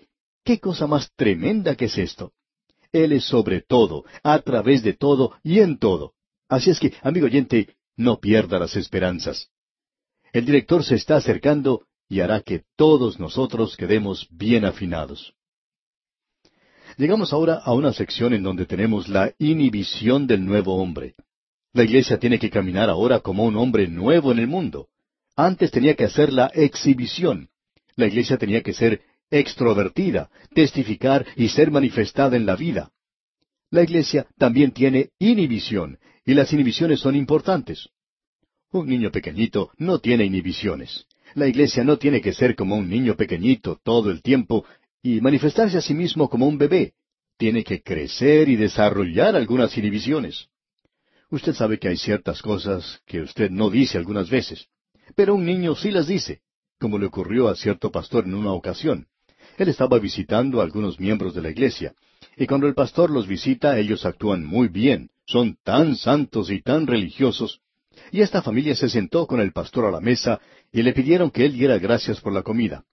¿Qué 0.44 0.59
cosa 0.61 0.87
más 0.87 1.11
tremenda 1.16 1.74
que 1.74 1.87
es 1.87 1.98
esto? 1.98 2.33
Él 2.92 3.12
es 3.12 3.24
sobre 3.24 3.61
todo, 3.61 4.05
a 4.22 4.38
través 4.40 4.83
de 4.83 4.94
todo 4.94 5.35
y 5.42 5.61
en 5.61 5.79
todo. 5.79 6.14
Así 6.48 6.70
es 6.70 6.81
que, 6.81 6.94
amigo 7.03 7.27
oyente, 7.27 7.77
no 7.96 8.20
pierda 8.20 8.59
las 8.59 8.77
esperanzas. 8.77 9.51
El 10.33 10.46
director 10.46 10.85
se 10.85 10.94
está 10.94 11.16
acercando 11.16 11.87
y 12.09 12.20
hará 12.20 12.40
que 12.40 12.64
todos 12.77 13.18
nosotros 13.18 13.77
quedemos 13.77 14.29
bien 14.31 14.64
afinados. 14.64 15.35
Llegamos 16.96 17.33
ahora 17.33 17.57
a 17.57 17.74
una 17.74 17.92
sección 17.92 18.33
en 18.33 18.42
donde 18.42 18.66
tenemos 18.66 19.09
la 19.09 19.33
inhibición 19.38 20.27
del 20.27 20.44
nuevo 20.44 20.77
hombre. 20.77 21.14
La 21.72 21.85
iglesia 21.85 22.18
tiene 22.18 22.38
que 22.38 22.51
caminar 22.51 22.88
ahora 22.88 23.20
como 23.20 23.44
un 23.44 23.57
hombre 23.57 23.88
nuevo 23.88 24.33
en 24.33 24.38
el 24.38 24.46
mundo. 24.46 24.88
Antes 25.37 25.70
tenía 25.70 25.94
que 25.94 26.05
hacer 26.05 26.33
la 26.33 26.46
exhibición. 26.46 27.51
La 27.94 28.07
iglesia 28.07 28.38
tenía 28.38 28.62
que 28.62 28.72
ser 28.72 29.03
extrovertida, 29.30 30.30
testificar 30.54 31.26
y 31.36 31.48
ser 31.48 31.70
manifestada 31.70 32.36
en 32.36 32.46
la 32.46 32.56
vida. 32.56 32.90
La 33.70 33.82
iglesia 33.82 34.26
también 34.38 34.72
tiene 34.72 35.10
inhibición, 35.18 35.98
y 36.24 36.34
las 36.34 36.52
inhibiciones 36.52 37.00
son 37.00 37.16
importantes. 37.16 37.88
Un 38.70 38.86
niño 38.86 39.10
pequeñito 39.10 39.70
no 39.78 39.98
tiene 39.98 40.24
inhibiciones. 40.24 41.06
La 41.34 41.46
iglesia 41.46 41.84
no 41.84 41.98
tiene 41.98 42.20
que 42.20 42.32
ser 42.32 42.54
como 42.54 42.76
un 42.76 42.88
niño 42.88 43.16
pequeñito 43.16 43.78
todo 43.82 44.10
el 44.10 44.22
tiempo 44.22 44.64
y 45.02 45.20
manifestarse 45.20 45.78
a 45.78 45.82
sí 45.82 45.94
mismo 45.94 46.28
como 46.28 46.46
un 46.46 46.58
bebé. 46.58 46.94
Tiene 47.36 47.62
que 47.64 47.82
crecer 47.82 48.48
y 48.48 48.56
desarrollar 48.56 49.36
algunas 49.36 49.76
inhibiciones. 49.76 50.48
Usted 51.30 51.52
sabe 51.54 51.78
que 51.78 51.88
hay 51.88 51.96
ciertas 51.96 52.40
cosas 52.40 53.00
que 53.06 53.20
usted 53.20 53.50
no 53.50 53.68
dice 53.68 53.98
algunas 53.98 54.30
veces, 54.30 54.66
pero 55.14 55.34
un 55.34 55.44
niño 55.44 55.74
sí 55.74 55.90
las 55.90 56.06
dice, 56.06 56.40
como 56.78 56.98
le 56.98 57.06
ocurrió 57.06 57.48
a 57.48 57.56
cierto 57.56 57.90
pastor 57.90 58.24
en 58.24 58.34
una 58.34 58.52
ocasión. 58.52 59.06
Él 59.58 59.68
estaba 59.68 59.98
visitando 59.98 60.60
a 60.60 60.64
algunos 60.64 61.00
miembros 61.00 61.34
de 61.34 61.42
la 61.42 61.50
iglesia, 61.50 61.92
y 62.36 62.46
cuando 62.46 62.68
el 62.68 62.74
pastor 62.74 63.10
los 63.10 63.26
visita 63.26 63.76
ellos 63.76 64.06
actúan 64.06 64.44
muy 64.44 64.68
bien, 64.68 65.10
son 65.26 65.58
tan 65.64 65.96
santos 65.96 66.50
y 66.52 66.62
tan 66.62 66.86
religiosos, 66.86 67.60
y 68.12 68.20
esta 68.20 68.40
familia 68.40 68.76
se 68.76 68.88
sentó 68.88 69.26
con 69.26 69.40
el 69.40 69.52
pastor 69.52 69.86
a 69.86 69.90
la 69.90 70.00
mesa 70.00 70.40
y 70.72 70.82
le 70.82 70.92
pidieron 70.92 71.32
que 71.32 71.44
él 71.44 71.54
diera 71.54 71.76
gracias 71.78 72.20
por 72.20 72.32
la 72.32 72.44
comida. 72.44 72.84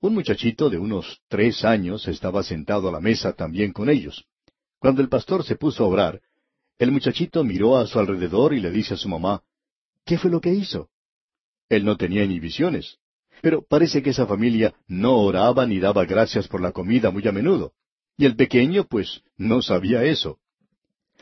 Un 0.00 0.14
muchachito 0.14 0.70
de 0.70 0.78
unos 0.78 1.20
tres 1.26 1.64
años 1.64 2.06
estaba 2.06 2.44
sentado 2.44 2.88
a 2.88 2.92
la 2.92 3.00
mesa 3.00 3.32
también 3.32 3.72
con 3.72 3.90
ellos. 3.90 4.24
Cuando 4.78 5.02
el 5.02 5.08
pastor 5.08 5.44
se 5.44 5.56
puso 5.56 5.84
a 5.84 5.88
orar, 5.88 6.20
el 6.78 6.92
muchachito 6.92 7.42
miró 7.42 7.76
a 7.76 7.88
su 7.88 7.98
alrededor 7.98 8.54
y 8.54 8.60
le 8.60 8.70
dice 8.70 8.94
a 8.94 8.96
su 8.96 9.08
mamá, 9.08 9.42
¿Qué 10.04 10.16
fue 10.16 10.30
lo 10.30 10.40
que 10.40 10.54
hizo? 10.54 10.90
Él 11.68 11.84
no 11.84 11.96
tenía 11.96 12.22
inhibiciones, 12.22 12.98
pero 13.42 13.62
parece 13.62 14.02
que 14.02 14.10
esa 14.10 14.26
familia 14.26 14.74
no 14.86 15.18
oraba 15.18 15.66
ni 15.66 15.78
daba 15.78 16.04
gracias 16.04 16.48
por 16.48 16.60
la 16.60 16.72
comida 16.72 17.10
muy 17.10 17.26
a 17.26 17.32
menudo. 17.32 17.72
Y 18.16 18.24
el 18.24 18.36
pequeño, 18.36 18.84
pues, 18.84 19.22
no 19.36 19.62
sabía 19.62 20.04
eso. 20.04 20.38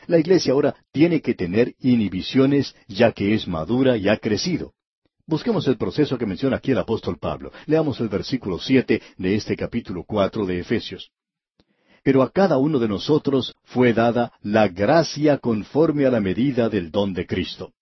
La 0.07 0.19
iglesia 0.19 0.53
ahora 0.53 0.75
tiene 0.91 1.21
que 1.21 1.33
tener 1.33 1.75
inhibiciones 1.79 2.75
ya 2.87 3.11
que 3.11 3.33
es 3.33 3.47
madura 3.47 3.97
y 3.97 4.07
ha 4.09 4.17
crecido. 4.17 4.73
Busquemos 5.25 5.67
el 5.67 5.77
proceso 5.77 6.17
que 6.17 6.25
menciona 6.25 6.57
aquí 6.57 6.71
el 6.71 6.77
apóstol 6.77 7.17
Pablo. 7.19 7.51
Leamos 7.65 7.99
el 7.99 8.07
versículo 8.07 8.59
siete 8.59 9.01
de 9.17 9.35
este 9.35 9.57
capítulo 9.57 10.05
cuatro 10.05 10.45
de 10.45 10.59
Efesios. 10.59 11.11
Pero 12.03 12.23
a 12.23 12.31
cada 12.31 12.57
uno 12.57 12.79
de 12.79 12.87
nosotros 12.87 13.53
fue 13.65 13.91
dada 13.91 14.31
la 14.41 14.69
gracia 14.69 15.39
conforme 15.39 16.05
a 16.05 16.11
la 16.11 16.21
medida 16.21 16.69
del 16.69 16.91
don 16.91 17.13
de 17.13 17.27
Cristo. 17.27 17.73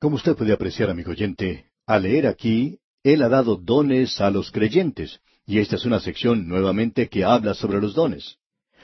Como 0.00 0.16
usted 0.16 0.34
puede 0.34 0.52
apreciar, 0.52 0.90
amigo 0.90 1.12
oyente, 1.12 1.66
al 1.86 2.02
leer 2.02 2.26
aquí, 2.26 2.80
Él 3.08 3.22
ha 3.22 3.30
dado 3.30 3.56
dones 3.56 4.20
a 4.20 4.30
los 4.30 4.50
creyentes, 4.50 5.20
y 5.46 5.60
esta 5.60 5.76
es 5.76 5.86
una 5.86 5.98
sección 5.98 6.46
nuevamente 6.46 7.08
que 7.08 7.24
habla 7.24 7.54
sobre 7.54 7.80
los 7.80 7.94
dones. 7.94 8.36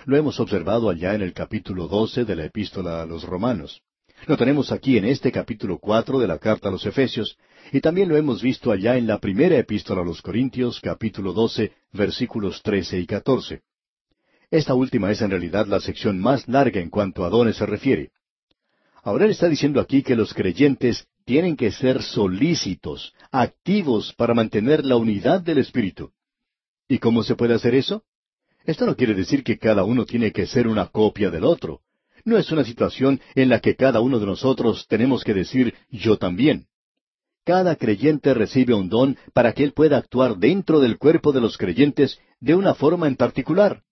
Lo 0.07 0.17
hemos 0.17 0.41
observado 0.41 0.89
allá 0.89 1.15
en 1.15 1.21
el 1.21 1.35
capítulo 1.35 1.89
doce 1.89 2.25
de 2.25 2.35
la 2.35 2.47
epístola 2.47 3.03
a 3.03 3.05
los 3.05 3.25
romanos. 3.25 3.83
Lo 4.27 4.39
tenemos 4.39 4.73
aquí 4.73 4.97
en 4.97 5.05
este 5.05 5.31
capítulo 5.31 5.79
cuatro 5.79 6.19
de 6.19 6.27
la 6.27 6.39
carta 6.39 6.71
a 6.71 6.73
los 6.73 6.87
Efesios, 6.87 7.37
y 7.71 7.83
también 7.83 8.09
lo 8.09 8.17
hemos 8.17 8.41
visto 8.41 8.73
allá 8.73 8.97
en 8.97 9.07
la 9.07 9.19
primera 9.19 9.59
epístola 9.59 10.01
a 10.01 10.07
los 10.07 10.23
Corintios, 10.23 10.81
capítulo 10.81 11.35
doce, 11.35 11.73
versículos 11.93 12.63
trece 12.63 12.99
y 12.99 13.05
catorce. 13.05 13.61
Esta 14.51 14.73
última 14.73 15.11
es 15.11 15.21
en 15.21 15.33
realidad 15.33 15.67
la 15.67 15.81
sección 15.81 16.19
más 16.19 16.49
larga 16.49 16.81
en 16.81 16.89
cuanto 16.89 17.27
a 17.27 17.29
dones 17.29 17.57
se 17.57 17.67
refiere. 17.67 18.13
Ahora 19.03 19.27
él 19.27 19.33
está 19.33 19.51
diciendo 19.51 19.83
aquí 19.83 20.03
que 20.03 20.17
los 20.17 20.33
creyentes 20.33 21.09
tienen 21.25 21.57
que 21.57 21.73
ser 21.73 22.03
solícitos, 22.03 23.15
activos 23.31 24.13
para 24.15 24.35
mantener 24.35 24.85
la 24.85 24.97
unidad 24.97 25.41
del 25.41 25.59
Espíritu. 25.59 26.13
¿Y 26.89 26.99
cómo 26.99 27.23
se 27.23 27.35
puede 27.35 27.55
hacer 27.55 27.75
eso? 27.75 28.05
Esto 28.65 28.87
no 28.87 28.97
quiere 28.97 29.15
decir 29.15 29.43
que 29.43 29.59
cada 29.59 29.85
uno 29.85 30.05
tiene 30.05 30.33
que 30.33 30.47
ser 30.47 30.67
una 30.69 30.87
copia 30.87 31.31
del 31.31 31.45
otro. 31.45 31.81
No 32.25 32.39
es 32.39 32.51
una 32.51 32.65
situación 32.65 33.21
en 33.35 33.49
la 33.49 33.61
que 33.61 33.77
cada 33.77 34.01
uno 34.01 34.19
de 34.19 34.27
nosotros 34.27 34.87
tenemos 34.89 35.25
que 35.25 35.35
decir 35.35 35.75
yo 35.91 36.17
también. 36.17 36.67
Cada 37.45 37.77
creyente 37.77 38.33
recibe 38.33 38.73
un 38.73 38.89
don 38.89 39.19
para 39.35 39.53
que 39.53 39.65
él 39.65 39.73
pueda 39.73 39.99
actuar 39.99 40.39
dentro 40.39 40.81
del 40.81 40.97
cuerpo 40.97 41.33
de 41.33 41.43
los 41.43 41.59
creyentes 41.59 42.19
de 42.41 42.55
una 42.55 42.75
forma 42.75 43.07
en 43.07 43.17
particular. 43.17 43.83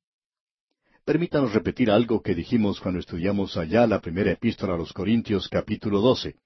Permítanos 1.04 1.52
repetir 1.52 1.90
algo 1.90 2.22
que 2.22 2.34
dijimos 2.34 2.80
cuando 2.80 3.00
estudiamos 3.00 3.56
allá 3.58 3.86
la 3.86 4.00
primera 4.00 4.30
epístola 4.30 4.74
a 4.74 4.78
los 4.78 4.92
Corintios 4.92 5.48
capítulo 5.48 6.00
12. 6.00 6.36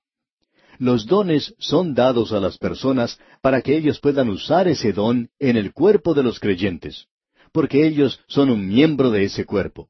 Los 0.79 1.07
dones 1.07 1.55
son 1.59 1.95
dados 1.95 2.33
a 2.33 2.41
las 2.41 2.59
personas 2.59 3.19
para 3.41 3.63
que 3.63 3.77
ellos 3.77 4.01
puedan 4.01 4.29
usar 4.29 4.69
ese 4.69 4.93
don 4.93 5.31
en 5.39 5.57
el 5.57 5.73
cuerpo 5.73 6.15
de 6.15 6.23
los 6.23 6.39
creyentes 6.41 7.09
porque 7.57 7.87
ellos 7.87 8.21
son 8.29 8.51
un 8.51 8.69
miembro 8.69 9.11
de 9.11 9.25
ese 9.25 9.47
cuerpo. 9.47 9.89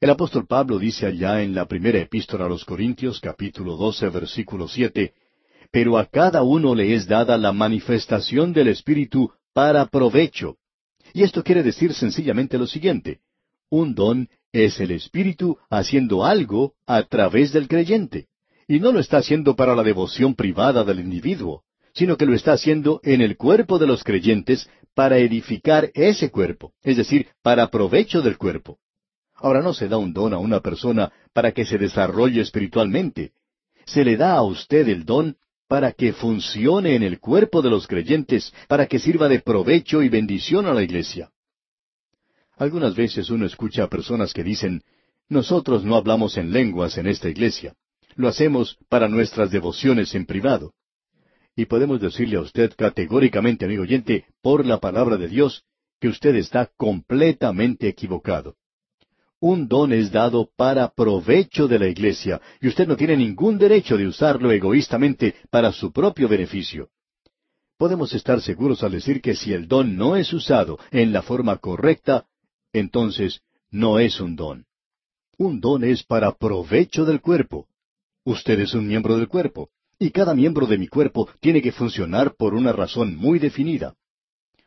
El 0.00 0.10
apóstol 0.10 0.48
Pablo 0.48 0.80
dice 0.80 1.06
allá 1.06 1.40
en 1.40 1.54
la 1.54 1.66
primera 1.66 2.00
epístola 2.00 2.46
a 2.46 2.48
los 2.48 2.64
Corintios, 2.64 3.20
capítulo 3.20 3.76
12, 3.76 4.08
versículo 4.08 4.66
siete, 4.66 5.14
Pero 5.70 5.96
a 5.96 6.06
cada 6.06 6.42
uno 6.42 6.74
le 6.74 6.92
es 6.92 7.06
dada 7.06 7.38
la 7.38 7.52
manifestación 7.52 8.52
del 8.52 8.66
Espíritu 8.66 9.30
para 9.52 9.86
provecho. 9.86 10.56
Y 11.14 11.22
esto 11.22 11.44
quiere 11.44 11.62
decir 11.62 11.94
sencillamente 11.94 12.58
lo 12.58 12.66
siguiente, 12.66 13.20
un 13.70 13.94
don 13.94 14.28
es 14.50 14.80
el 14.80 14.90
Espíritu 14.90 15.58
haciendo 15.70 16.24
algo 16.24 16.74
a 16.84 17.04
través 17.04 17.52
del 17.52 17.68
creyente, 17.68 18.26
y 18.68 18.80
no 18.80 18.92
lo 18.92 19.00
está 19.00 19.18
haciendo 19.18 19.54
para 19.54 19.74
la 19.74 19.82
devoción 19.82 20.34
privada 20.34 20.84
del 20.84 21.00
individuo, 21.00 21.62
sino 21.94 22.16
que 22.16 22.26
lo 22.26 22.34
está 22.34 22.52
haciendo 22.52 23.00
en 23.04 23.20
el 23.20 23.36
cuerpo 23.36 23.78
de 23.78 23.86
los 23.86 24.04
creyentes 24.04 24.68
para 24.94 25.18
edificar 25.18 25.90
ese 25.94 26.30
cuerpo, 26.30 26.72
es 26.82 26.96
decir, 26.96 27.28
para 27.42 27.70
provecho 27.70 28.22
del 28.22 28.38
cuerpo. 28.38 28.78
Ahora 29.34 29.60
no 29.60 29.74
se 29.74 29.88
da 29.88 29.98
un 29.98 30.12
don 30.12 30.32
a 30.32 30.38
una 30.38 30.60
persona 30.60 31.12
para 31.32 31.52
que 31.52 31.64
se 31.64 31.78
desarrolle 31.78 32.40
espiritualmente. 32.40 33.32
Se 33.84 34.04
le 34.04 34.16
da 34.16 34.32
a 34.32 34.42
usted 34.42 34.88
el 34.88 35.04
don 35.04 35.36
para 35.68 35.92
que 35.92 36.12
funcione 36.12 36.94
en 36.94 37.02
el 37.02 37.20
cuerpo 37.20 37.60
de 37.60 37.70
los 37.70 37.86
creyentes, 37.86 38.52
para 38.68 38.86
que 38.86 38.98
sirva 38.98 39.28
de 39.28 39.40
provecho 39.40 40.02
y 40.02 40.08
bendición 40.08 40.66
a 40.66 40.74
la 40.74 40.82
iglesia. 40.82 41.30
Algunas 42.56 42.94
veces 42.94 43.28
uno 43.30 43.44
escucha 43.46 43.84
a 43.84 43.88
personas 43.88 44.32
que 44.32 44.42
dicen, 44.42 44.82
nosotros 45.28 45.84
no 45.84 45.96
hablamos 45.96 46.36
en 46.36 46.52
lenguas 46.52 46.96
en 46.96 47.06
esta 47.06 47.28
iglesia. 47.28 47.74
Lo 48.16 48.28
hacemos 48.28 48.78
para 48.88 49.08
nuestras 49.08 49.50
devociones 49.50 50.14
en 50.14 50.24
privado. 50.24 50.72
Y 51.54 51.66
podemos 51.66 52.00
decirle 52.00 52.38
a 52.38 52.40
usted 52.40 52.72
categóricamente, 52.74 53.66
amigo 53.66 53.82
oyente, 53.82 54.24
por 54.42 54.64
la 54.64 54.80
palabra 54.80 55.18
de 55.18 55.28
Dios, 55.28 55.64
que 56.00 56.08
usted 56.08 56.34
está 56.34 56.70
completamente 56.76 57.88
equivocado. 57.88 58.56
Un 59.38 59.68
don 59.68 59.92
es 59.92 60.10
dado 60.10 60.50
para 60.56 60.88
provecho 60.88 61.68
de 61.68 61.78
la 61.78 61.88
iglesia, 61.88 62.40
y 62.60 62.68
usted 62.68 62.88
no 62.88 62.96
tiene 62.96 63.18
ningún 63.18 63.58
derecho 63.58 63.98
de 63.98 64.06
usarlo 64.06 64.50
egoístamente 64.50 65.34
para 65.50 65.72
su 65.72 65.92
propio 65.92 66.26
beneficio. 66.26 66.88
Podemos 67.76 68.14
estar 68.14 68.40
seguros 68.40 68.82
al 68.82 68.92
decir 68.92 69.20
que 69.20 69.34
si 69.34 69.52
el 69.52 69.68
don 69.68 69.96
no 69.96 70.16
es 70.16 70.32
usado 70.32 70.78
en 70.90 71.12
la 71.12 71.20
forma 71.20 71.58
correcta, 71.58 72.26
entonces 72.72 73.42
no 73.70 73.98
es 73.98 74.20
un 74.20 74.36
don. 74.36 74.64
Un 75.36 75.60
don 75.60 75.84
es 75.84 76.02
para 76.02 76.32
provecho 76.32 77.04
del 77.04 77.20
cuerpo. 77.20 77.68
Usted 78.26 78.58
es 78.58 78.74
un 78.74 78.88
miembro 78.88 79.16
del 79.16 79.28
cuerpo, 79.28 79.70
y 80.00 80.10
cada 80.10 80.34
miembro 80.34 80.66
de 80.66 80.78
mi 80.78 80.88
cuerpo 80.88 81.28
tiene 81.38 81.62
que 81.62 81.70
funcionar 81.70 82.34
por 82.34 82.54
una 82.54 82.72
razón 82.72 83.14
muy 83.14 83.38
definida. 83.38 83.94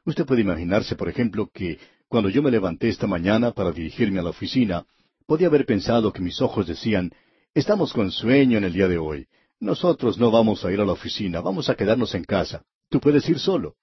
Usted 0.06 0.26
puede 0.26 0.44
imaginarse, 0.44 0.96
por 0.96 1.10
ejemplo, 1.10 1.50
que 1.54 1.78
cuando 2.08 2.30
yo 2.30 2.42
me 2.42 2.52
levanté 2.52 2.88
esta 2.88 3.06
mañana 3.06 3.52
para 3.52 3.74
dirigirme 3.74 4.22
a 4.22 4.24
la 4.24 4.30
oficina, 4.30 4.86
podía 5.26 5.48
haber 5.48 5.66
pensado 5.66 6.14
que 6.14 6.22
mis 6.22 6.42
ojos 6.42 6.68
decían, 6.68 7.12
estamos 7.54 7.92
con 7.92 8.12
sueño 8.12 8.58
en 8.58 8.64
el 8.64 8.72
día 8.72 8.88
de 8.88 8.98
hoy. 8.98 9.28
Nosotros 9.60 10.18
no 10.18 10.32
vamos 10.32 10.64
a 10.64 10.72
ir 10.72 10.80
a 10.80 10.86
la 10.86 10.94
oficina, 10.94 11.42
vamos 11.42 11.70
a 11.70 11.76
quedarnos 11.76 12.16
en 12.16 12.24
casa. 12.24 12.64
Tú 12.88 13.02
puedes 13.02 13.28
ir 13.28 13.40
solo. 13.40 13.76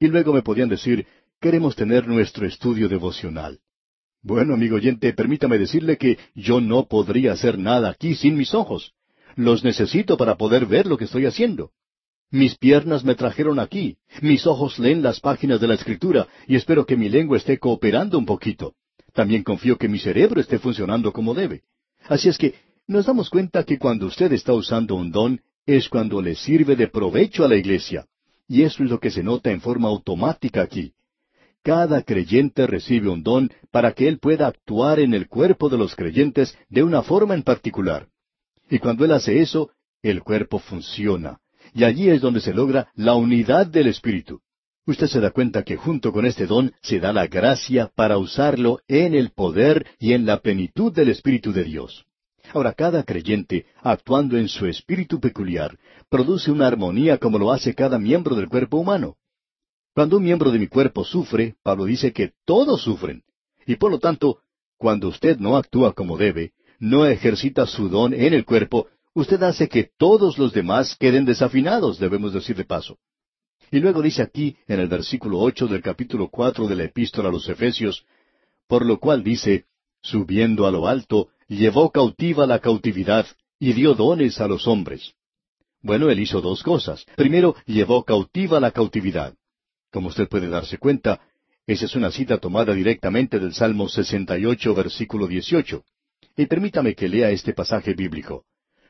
Y 0.00 0.08
luego 0.08 0.32
me 0.32 0.42
podían 0.42 0.68
decir, 0.68 1.06
queremos 1.40 1.76
tener 1.76 2.08
nuestro 2.08 2.48
estudio 2.48 2.88
devocional. 2.88 3.60
Bueno, 4.22 4.54
amigo 4.54 4.74
oyente, 4.74 5.12
permítame 5.12 5.56
decirle 5.56 5.98
que 5.98 6.18
yo 6.34 6.60
no 6.60 6.88
podría 6.88 7.34
hacer 7.34 7.60
nada 7.60 7.90
aquí 7.90 8.16
sin 8.16 8.36
mis 8.36 8.54
ojos. 8.54 8.92
Los 9.36 9.64
necesito 9.64 10.16
para 10.16 10.36
poder 10.36 10.66
ver 10.66 10.86
lo 10.86 10.96
que 10.96 11.04
estoy 11.04 11.26
haciendo. 11.26 11.70
Mis 12.30 12.56
piernas 12.56 13.04
me 13.04 13.14
trajeron 13.14 13.58
aquí, 13.58 13.96
mis 14.20 14.46
ojos 14.46 14.78
leen 14.78 15.02
las 15.02 15.20
páginas 15.20 15.60
de 15.60 15.68
la 15.68 15.74
Escritura 15.74 16.26
y 16.46 16.56
espero 16.56 16.84
que 16.84 16.96
mi 16.96 17.08
lengua 17.08 17.36
esté 17.36 17.58
cooperando 17.58 18.18
un 18.18 18.26
poquito. 18.26 18.74
También 19.12 19.44
confío 19.44 19.78
que 19.78 19.88
mi 19.88 19.98
cerebro 19.98 20.40
esté 20.40 20.58
funcionando 20.58 21.12
como 21.12 21.34
debe. 21.34 21.62
Así 22.08 22.28
es 22.28 22.36
que 22.36 22.54
nos 22.86 23.06
damos 23.06 23.30
cuenta 23.30 23.64
que 23.64 23.78
cuando 23.78 24.06
usted 24.06 24.32
está 24.32 24.52
usando 24.52 24.96
un 24.96 25.10
don 25.10 25.40
es 25.64 25.88
cuando 25.88 26.20
le 26.20 26.34
sirve 26.34 26.76
de 26.76 26.88
provecho 26.88 27.44
a 27.44 27.48
la 27.48 27.56
iglesia. 27.56 28.06
Y 28.48 28.62
eso 28.62 28.82
es 28.82 28.90
lo 28.90 28.98
que 29.00 29.10
se 29.10 29.22
nota 29.22 29.50
en 29.50 29.60
forma 29.60 29.88
automática 29.88 30.62
aquí. 30.62 30.92
Cada 31.62 32.02
creyente 32.02 32.66
recibe 32.66 33.08
un 33.08 33.22
don 33.22 33.50
para 33.70 33.92
que 33.92 34.06
él 34.06 34.18
pueda 34.18 34.48
actuar 34.48 35.00
en 35.00 35.14
el 35.14 35.28
cuerpo 35.28 35.70
de 35.70 35.78
los 35.78 35.94
creyentes 35.96 36.58
de 36.68 36.82
una 36.82 37.02
forma 37.02 37.34
en 37.34 37.42
particular. 37.42 38.08
Y 38.70 38.78
cuando 38.78 39.04
él 39.04 39.12
hace 39.12 39.40
eso, 39.40 39.70
el 40.02 40.22
cuerpo 40.22 40.58
funciona. 40.58 41.40
Y 41.74 41.84
allí 41.84 42.08
es 42.10 42.20
donde 42.20 42.40
se 42.40 42.54
logra 42.54 42.88
la 42.94 43.14
unidad 43.14 43.66
del 43.66 43.88
Espíritu. 43.88 44.40
Usted 44.86 45.06
se 45.06 45.20
da 45.20 45.30
cuenta 45.30 45.62
que 45.62 45.76
junto 45.76 46.12
con 46.12 46.26
este 46.26 46.46
don 46.46 46.72
se 46.82 47.00
da 47.00 47.12
la 47.12 47.26
gracia 47.26 47.90
para 47.94 48.18
usarlo 48.18 48.80
en 48.86 49.14
el 49.14 49.30
poder 49.30 49.86
y 49.98 50.12
en 50.12 50.26
la 50.26 50.40
plenitud 50.40 50.92
del 50.92 51.08
Espíritu 51.08 51.52
de 51.52 51.64
Dios. 51.64 52.04
Ahora, 52.52 52.74
cada 52.74 53.02
creyente, 53.02 53.66
actuando 53.82 54.36
en 54.36 54.48
su 54.48 54.66
espíritu 54.66 55.18
peculiar, 55.18 55.78
produce 56.10 56.50
una 56.50 56.66
armonía 56.66 57.16
como 57.18 57.38
lo 57.38 57.50
hace 57.50 57.74
cada 57.74 57.98
miembro 57.98 58.36
del 58.36 58.48
cuerpo 58.48 58.76
humano. 58.76 59.16
Cuando 59.94 60.18
un 60.18 60.24
miembro 60.24 60.50
de 60.50 60.58
mi 60.58 60.66
cuerpo 60.66 61.04
sufre, 61.04 61.56
Pablo 61.62 61.86
dice 61.86 62.12
que 62.12 62.32
todos 62.44 62.82
sufren. 62.82 63.22
Y 63.66 63.76
por 63.76 63.90
lo 63.90 63.98
tanto, 63.98 64.40
cuando 64.76 65.08
usted 65.08 65.38
no 65.38 65.56
actúa 65.56 65.94
como 65.94 66.18
debe, 66.18 66.52
no 66.84 67.06
ejercita 67.06 67.66
su 67.66 67.88
don 67.88 68.12
en 68.12 68.34
el 68.34 68.44
cuerpo, 68.44 68.88
usted 69.14 69.42
hace 69.42 69.70
que 69.70 69.88
todos 69.96 70.36
los 70.36 70.52
demás 70.52 70.96
queden 70.96 71.24
desafinados, 71.24 71.98
debemos 71.98 72.34
decir 72.34 72.56
de 72.56 72.64
paso. 72.64 72.98
Y 73.70 73.80
luego 73.80 74.02
dice 74.02 74.20
aquí, 74.20 74.58
en 74.68 74.80
el 74.80 74.88
versículo 74.88 75.38
ocho 75.38 75.66
del 75.66 75.80
capítulo 75.80 76.28
cuatro 76.28 76.68
de 76.68 76.76
la 76.76 76.84
epístola 76.84 77.30
a 77.30 77.32
los 77.32 77.48
Efesios, 77.48 78.04
por 78.68 78.84
lo 78.84 78.98
cual 79.00 79.24
dice, 79.24 79.64
subiendo 80.02 80.66
a 80.66 80.70
lo 80.70 80.86
alto, 80.86 81.30
llevó 81.48 81.90
cautiva 81.90 82.46
la 82.46 82.58
cautividad 82.58 83.26
y 83.58 83.72
dio 83.72 83.94
dones 83.94 84.38
a 84.42 84.46
los 84.46 84.66
hombres. 84.68 85.14
Bueno, 85.80 86.10
él 86.10 86.20
hizo 86.20 86.42
dos 86.42 86.62
cosas. 86.62 87.06
Primero, 87.16 87.56
llevó 87.64 88.04
cautiva 88.04 88.60
la 88.60 88.72
cautividad. 88.72 89.34
Como 89.90 90.08
usted 90.08 90.28
puede 90.28 90.50
darse 90.50 90.76
cuenta, 90.76 91.22
esa 91.66 91.86
es 91.86 91.94
una 91.96 92.10
cita 92.10 92.36
tomada 92.36 92.74
directamente 92.74 93.38
del 93.38 93.54
Salmo 93.54 93.88
68, 93.88 94.74
versículo 94.74 95.26
18. 95.26 95.82
Y 96.36 96.46
permítame 96.46 96.94
que 96.94 97.08
lea 97.08 97.30
este 97.30 97.52
pasaje 97.52 97.94
bíblico. 97.94 98.44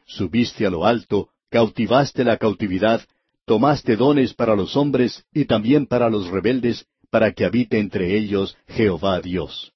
Subiste 0.06 0.66
a 0.66 0.70
lo 0.70 0.86
alto, 0.86 1.30
cautivaste 1.50 2.24
la 2.24 2.38
cautividad, 2.38 3.02
tomaste 3.44 3.96
dones 3.96 4.34
para 4.34 4.56
los 4.56 4.76
hombres 4.76 5.24
y 5.32 5.44
también 5.44 5.86
para 5.86 6.08
los 6.08 6.28
rebeldes, 6.28 6.86
para 7.10 7.32
que 7.32 7.44
habite 7.44 7.78
entre 7.78 8.16
ellos 8.16 8.56
Jehová 8.68 9.20
Dios. 9.20 9.72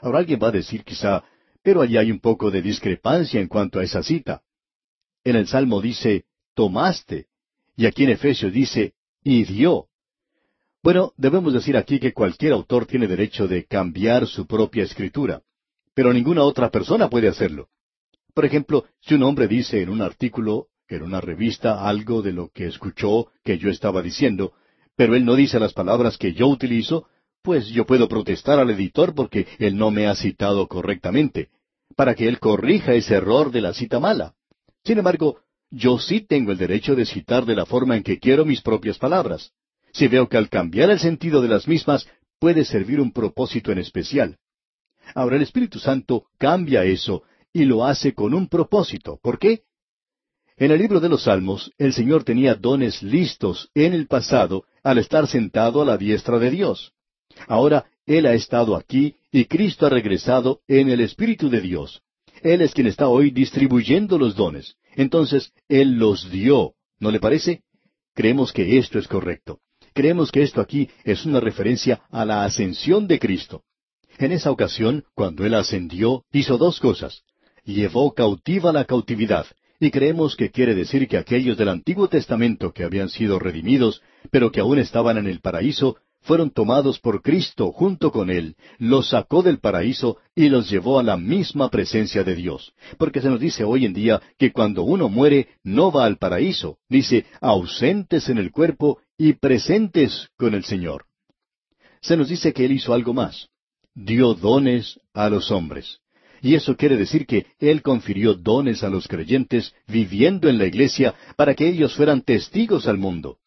Ahora 0.00 0.18
alguien 0.18 0.40
va 0.42 0.48
a 0.48 0.52
decir 0.52 0.84
quizá, 0.84 1.22
pero 1.62 1.82
allí 1.82 1.96
hay 1.96 2.10
un 2.10 2.18
poco 2.18 2.50
de 2.50 2.60
discrepancia 2.60 3.40
en 3.40 3.48
cuanto 3.48 3.78
a 3.78 3.84
esa 3.84 4.02
cita. 4.02 4.42
En 5.22 5.36
el 5.36 5.46
Salmo 5.46 5.80
dice, 5.80 6.24
tomaste, 6.54 7.26
y 7.76 7.86
aquí 7.86 8.04
en 8.04 8.10
Efesios 8.10 8.52
dice, 8.52 8.94
y 9.22 9.44
dio. 9.44 9.86
Bueno, 10.82 11.12
debemos 11.16 11.52
decir 11.52 11.76
aquí 11.76 12.00
que 12.00 12.12
cualquier 12.12 12.52
autor 12.52 12.86
tiene 12.86 13.06
derecho 13.06 13.46
de 13.46 13.64
cambiar 13.66 14.26
su 14.26 14.46
propia 14.46 14.82
escritura, 14.82 15.42
pero 15.94 16.12
ninguna 16.12 16.42
otra 16.42 16.70
persona 16.70 17.08
puede 17.08 17.28
hacerlo. 17.28 17.68
Por 18.34 18.44
ejemplo, 18.44 18.84
si 19.00 19.14
un 19.14 19.22
hombre 19.24 19.48
dice 19.48 19.82
en 19.82 19.90
un 19.90 20.02
artículo, 20.02 20.68
en 20.88 21.02
una 21.02 21.20
revista, 21.20 21.88
algo 21.88 22.22
de 22.22 22.32
lo 22.32 22.48
que 22.48 22.66
escuchó 22.66 23.28
que 23.44 23.58
yo 23.58 23.70
estaba 23.70 24.02
diciendo, 24.02 24.52
pero 24.96 25.14
él 25.14 25.24
no 25.24 25.34
dice 25.36 25.58
las 25.58 25.72
palabras 25.72 26.18
que 26.18 26.34
yo 26.34 26.48
utilizo, 26.48 27.06
pues 27.42 27.68
yo 27.68 27.86
puedo 27.86 28.08
protestar 28.08 28.58
al 28.58 28.70
editor 28.70 29.14
porque 29.14 29.46
él 29.58 29.76
no 29.76 29.90
me 29.90 30.06
ha 30.06 30.14
citado 30.14 30.68
correctamente, 30.68 31.48
para 31.96 32.14
que 32.14 32.28
él 32.28 32.38
corrija 32.38 32.94
ese 32.94 33.14
error 33.14 33.50
de 33.50 33.60
la 33.60 33.74
cita 33.74 34.00
mala. 34.00 34.34
Sin 34.84 34.98
embargo, 34.98 35.38
yo 35.70 35.98
sí 35.98 36.20
tengo 36.20 36.52
el 36.52 36.58
derecho 36.58 36.94
de 36.94 37.06
citar 37.06 37.46
de 37.46 37.56
la 37.56 37.66
forma 37.66 37.96
en 37.96 38.02
que 38.02 38.18
quiero 38.18 38.44
mis 38.44 38.60
propias 38.60 38.98
palabras 38.98 39.52
si 39.92 40.08
veo 40.08 40.28
que 40.28 40.36
al 40.36 40.48
cambiar 40.48 40.90
el 40.90 40.98
sentido 40.98 41.42
de 41.42 41.48
las 41.48 41.68
mismas 41.68 42.06
puede 42.38 42.64
servir 42.64 43.00
un 43.00 43.12
propósito 43.12 43.70
en 43.72 43.78
especial. 43.78 44.38
Ahora 45.14 45.36
el 45.36 45.42
Espíritu 45.42 45.78
Santo 45.78 46.26
cambia 46.38 46.84
eso 46.84 47.22
y 47.52 47.64
lo 47.64 47.84
hace 47.84 48.14
con 48.14 48.34
un 48.34 48.48
propósito. 48.48 49.18
¿Por 49.22 49.38
qué? 49.38 49.62
En 50.56 50.70
el 50.70 50.78
libro 50.78 51.00
de 51.00 51.08
los 51.08 51.24
Salmos, 51.24 51.72
el 51.78 51.92
Señor 51.92 52.24
tenía 52.24 52.54
dones 52.54 53.02
listos 53.02 53.70
en 53.74 53.94
el 53.94 54.06
pasado 54.06 54.64
al 54.82 54.98
estar 54.98 55.26
sentado 55.26 55.82
a 55.82 55.84
la 55.84 55.96
diestra 55.96 56.38
de 56.38 56.50
Dios. 56.50 56.92
Ahora 57.48 57.86
Él 58.06 58.26
ha 58.26 58.34
estado 58.34 58.76
aquí 58.76 59.16
y 59.30 59.46
Cristo 59.46 59.86
ha 59.86 59.90
regresado 59.90 60.60
en 60.68 60.90
el 60.90 61.00
Espíritu 61.00 61.48
de 61.48 61.60
Dios. 61.60 62.02
Él 62.42 62.60
es 62.60 62.74
quien 62.74 62.86
está 62.86 63.08
hoy 63.08 63.30
distribuyendo 63.30 64.18
los 64.18 64.34
dones. 64.34 64.76
Entonces, 64.94 65.52
Él 65.68 65.92
los 65.96 66.30
dio. 66.30 66.74
¿No 66.98 67.10
le 67.10 67.20
parece? 67.20 67.62
Creemos 68.14 68.52
que 68.52 68.78
esto 68.78 68.98
es 68.98 69.08
correcto. 69.08 69.60
Creemos 69.94 70.30
que 70.30 70.42
esto 70.42 70.60
aquí 70.60 70.88
es 71.04 71.24
una 71.24 71.40
referencia 71.40 72.02
a 72.10 72.24
la 72.24 72.44
ascensión 72.44 73.06
de 73.06 73.18
Cristo. 73.18 73.62
En 74.18 74.32
esa 74.32 74.50
ocasión, 74.50 75.04
cuando 75.14 75.44
Él 75.44 75.54
ascendió, 75.54 76.24
hizo 76.32 76.58
dos 76.58 76.80
cosas. 76.80 77.22
Llevó 77.64 78.12
cautiva 78.14 78.72
la 78.72 78.84
cautividad, 78.84 79.46
y 79.80 79.90
creemos 79.90 80.36
que 80.36 80.50
quiere 80.50 80.74
decir 80.74 81.08
que 81.08 81.16
aquellos 81.16 81.56
del 81.56 81.68
Antiguo 81.68 82.08
Testamento 82.08 82.72
que 82.72 82.84
habían 82.84 83.08
sido 83.08 83.38
redimidos, 83.38 84.02
pero 84.30 84.52
que 84.52 84.60
aún 84.60 84.78
estaban 84.78 85.18
en 85.18 85.26
el 85.26 85.40
paraíso, 85.40 85.96
fueron 86.22 86.50
tomados 86.50 87.00
por 87.00 87.20
Cristo 87.20 87.72
junto 87.72 88.12
con 88.12 88.30
Él, 88.30 88.56
los 88.78 89.08
sacó 89.08 89.42
del 89.42 89.58
paraíso 89.58 90.18
y 90.34 90.48
los 90.48 90.70
llevó 90.70 91.00
a 91.00 91.02
la 91.02 91.16
misma 91.16 91.68
presencia 91.68 92.22
de 92.22 92.36
Dios. 92.36 92.72
Porque 92.96 93.20
se 93.20 93.28
nos 93.28 93.40
dice 93.40 93.64
hoy 93.64 93.84
en 93.84 93.92
día 93.92 94.22
que 94.38 94.52
cuando 94.52 94.84
uno 94.84 95.08
muere 95.08 95.48
no 95.64 95.90
va 95.90 96.04
al 96.04 96.18
paraíso, 96.18 96.78
dice 96.88 97.26
ausentes 97.40 98.28
en 98.28 98.38
el 98.38 98.52
cuerpo 98.52 99.00
y 99.18 99.34
presentes 99.34 100.28
con 100.36 100.54
el 100.54 100.64
Señor. 100.64 101.06
Se 102.00 102.16
nos 102.16 102.28
dice 102.28 102.52
que 102.52 102.64
Él 102.64 102.72
hizo 102.72 102.94
algo 102.94 103.14
más. 103.14 103.48
Dio 103.94 104.34
dones 104.34 104.98
a 105.14 105.28
los 105.28 105.50
hombres. 105.50 105.98
Y 106.40 106.54
eso 106.54 106.76
quiere 106.76 106.96
decir 106.96 107.26
que 107.26 107.46
Él 107.60 107.82
confirió 107.82 108.34
dones 108.34 108.82
a 108.82 108.90
los 108.90 109.06
creyentes 109.06 109.74
viviendo 109.86 110.48
en 110.48 110.58
la 110.58 110.66
iglesia 110.66 111.14
para 111.36 111.54
que 111.54 111.68
ellos 111.68 111.94
fueran 111.94 112.22
testigos 112.22 112.88
al 112.88 112.98
mundo 112.98 113.38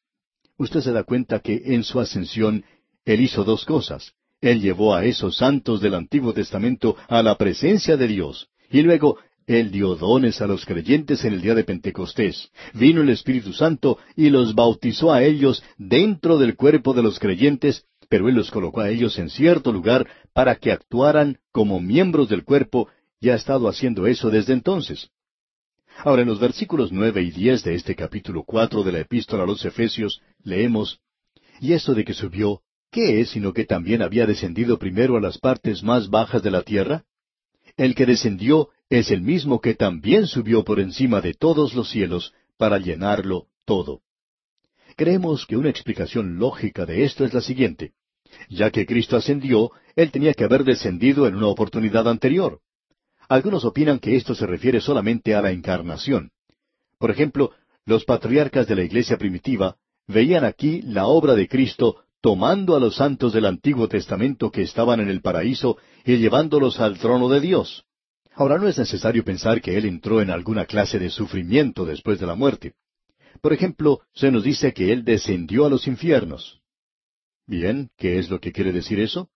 usted 0.58 0.82
se 0.82 0.92
da 0.92 1.04
cuenta 1.04 1.40
que 1.40 1.62
en 1.66 1.84
su 1.84 2.00
ascensión 2.00 2.64
Él 3.06 3.22
hizo 3.22 3.44
dos 3.44 3.66
cosas. 3.66 4.14
Él 4.42 4.62
llevó 4.62 4.96
a 4.96 5.06
esos 5.06 5.38
santos 5.38 5.82
del 5.82 5.96
Antiguo 5.96 6.34
Testamento 6.34 6.96
a 7.08 7.24
la 7.24 7.38
presencia 7.38 7.98
de 7.98 8.08
Dios, 8.08 8.48
y 8.70 8.82
luego 8.82 9.18
Él 9.48 9.72
dio 9.72 9.96
dones 9.96 10.42
a 10.42 10.48
los 10.48 10.66
creyentes 10.66 11.24
en 11.24 11.34
el 11.34 11.42
día 11.42 11.56
de 11.56 11.64
Pentecostés. 11.64 12.52
Vino 12.74 13.02
el 13.02 13.10
Espíritu 13.10 13.54
Santo 13.54 13.98
y 14.16 14.30
los 14.30 14.56
bautizó 14.56 15.14
a 15.14 15.24
ellos 15.24 15.64
dentro 15.78 16.38
del 16.38 16.56
cuerpo 16.56 16.94
de 16.94 17.04
los 17.04 17.20
creyentes, 17.20 17.86
pero 18.10 18.30
Él 18.30 18.36
los 18.36 18.52
colocó 18.52 18.82
a 18.82 18.90
ellos 18.90 19.18
en 19.20 19.30
cierto 19.30 19.72
lugar 19.72 20.08
para 20.36 20.58
que 20.58 20.74
actuaran 20.74 21.40
como 21.54 21.80
miembros 21.80 22.28
del 22.28 22.44
cuerpo, 22.44 22.90
y 23.22 23.30
ha 23.30 23.36
estado 23.36 23.70
haciendo 23.70 24.06
eso 24.06 24.30
desde 24.30 24.52
entonces. 24.52 25.10
Ahora, 26.04 26.24
en 26.24 26.28
los 26.28 26.42
versículos 26.42 26.92
nueve 26.92 27.24
y 27.24 27.32
diez 27.32 27.64
de 27.64 27.74
este 27.74 27.96
capítulo 27.96 28.44
cuatro 28.44 28.84
de 28.84 28.92
la 28.92 29.00
Epístola 29.00 29.44
a 29.44 29.46
los 29.46 29.64
Efesios, 29.64 30.22
leemos 30.44 31.00
Y 31.62 31.72
eso 31.72 31.94
de 31.94 32.04
que 32.04 32.14
subió, 32.14 32.62
¿qué 32.92 33.22
es 33.22 33.30
sino 33.30 33.54
que 33.54 33.64
también 33.64 34.02
había 34.02 34.26
descendido 34.26 34.78
primero 34.78 35.16
a 35.16 35.22
las 35.22 35.38
partes 35.38 35.84
más 35.84 36.10
bajas 36.10 36.44
de 36.44 36.52
la 36.52 36.64
tierra? 36.64 37.06
El 37.78 37.96
que 37.96 38.06
descendió 38.06 38.72
es 38.90 39.12
el 39.12 39.22
mismo 39.22 39.62
que 39.62 39.74
también 39.74 40.28
subió 40.28 40.66
por 40.66 40.82
encima 40.82 41.22
de 41.22 41.34
todos 41.34 41.74
los 41.76 41.90
cielos 41.90 42.34
para 42.58 42.78
llenarlo 42.78 43.48
todo. 43.64 44.02
Creemos 44.98 45.46
que 45.46 45.56
una 45.56 45.70
explicación 45.70 46.40
lógica 46.40 46.86
de 46.86 47.06
esto 47.06 47.24
es 47.24 47.34
la 47.34 47.42
siguiente. 47.42 47.94
Ya 48.50 48.72
que 48.72 48.86
Cristo 48.86 49.18
ascendió, 49.18 49.72
Él 49.96 50.12
tenía 50.12 50.34
que 50.34 50.44
haber 50.44 50.64
descendido 50.64 51.28
en 51.28 51.36
una 51.36 51.48
oportunidad 51.48 52.08
anterior. 52.08 52.60
Algunos 53.28 53.66
opinan 53.66 54.00
que 54.00 54.16
esto 54.16 54.36
se 54.36 54.46
refiere 54.46 54.82
solamente 54.82 55.34
a 55.36 55.42
la 55.42 55.52
encarnación. 55.52 56.32
Por 57.00 57.12
ejemplo, 57.12 57.52
los 57.86 58.06
patriarcas 58.06 58.68
de 58.68 58.76
la 58.76 58.84
iglesia 58.84 59.18
primitiva 59.18 59.78
veían 60.08 60.44
aquí 60.44 60.82
la 60.82 61.08
obra 61.08 61.34
de 61.36 61.48
Cristo 61.48 62.04
tomando 62.22 62.76
a 62.76 62.80
los 62.80 62.96
santos 62.96 63.34
del 63.34 63.46
Antiguo 63.46 63.88
Testamento 63.88 64.52
que 64.52 64.64
estaban 64.64 65.00
en 65.00 65.10
el 65.10 65.22
paraíso 65.22 65.78
y 66.04 66.18
llevándolos 66.18 66.80
al 66.80 66.98
trono 66.98 67.30
de 67.30 67.40
Dios. 67.40 67.86
Ahora 68.34 68.58
no 68.58 68.68
es 68.68 68.78
necesario 68.78 69.24
pensar 69.24 69.62
que 69.62 69.78
Él 69.78 69.86
entró 69.86 70.22
en 70.22 70.30
alguna 70.30 70.66
clase 70.66 71.00
de 71.00 71.10
sufrimiento 71.10 71.86
después 71.86 72.20
de 72.20 72.26
la 72.26 72.36
muerte. 72.36 72.74
Por 73.42 73.54
ejemplo, 73.54 74.02
se 74.14 74.32
nos 74.32 74.44
dice 74.44 74.74
que 74.74 74.92
Él 74.92 75.04
descendió 75.04 75.66
a 75.66 75.70
los 75.70 75.88
infiernos. 75.88 76.62
Bien, 77.48 77.90
¿qué 77.98 78.18
es 78.18 78.30
lo 78.30 78.40
que 78.40 78.52
quiere 78.52 78.72
decir 78.72 79.00
eso? 79.00 79.30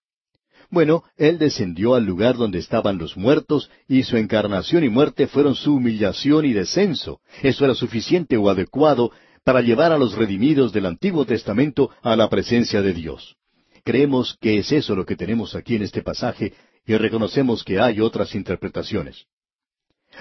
Bueno, 0.68 1.04
Él 1.16 1.38
descendió 1.38 1.94
al 1.94 2.04
lugar 2.04 2.36
donde 2.36 2.58
estaban 2.58 2.98
los 2.98 3.16
muertos 3.16 3.70
y 3.88 4.02
su 4.02 4.16
encarnación 4.16 4.84
y 4.84 4.88
muerte 4.88 5.26
fueron 5.26 5.54
su 5.54 5.74
humillación 5.74 6.44
y 6.44 6.52
descenso. 6.52 7.20
Eso 7.42 7.64
era 7.64 7.74
suficiente 7.74 8.36
o 8.36 8.48
adecuado 8.48 9.10
para 9.44 9.62
llevar 9.62 9.92
a 9.92 9.98
los 9.98 10.14
redimidos 10.14 10.72
del 10.72 10.86
Antiguo 10.86 11.24
Testamento 11.24 11.90
a 12.02 12.14
la 12.14 12.28
presencia 12.28 12.82
de 12.82 12.92
Dios. 12.92 13.36
Creemos 13.84 14.36
que 14.40 14.58
es 14.58 14.70
eso 14.70 14.94
lo 14.94 15.06
que 15.06 15.16
tenemos 15.16 15.54
aquí 15.54 15.76
en 15.76 15.82
este 15.82 16.02
pasaje 16.02 16.52
y 16.86 16.96
reconocemos 16.96 17.64
que 17.64 17.80
hay 17.80 18.00
otras 18.00 18.34
interpretaciones. 18.34 19.26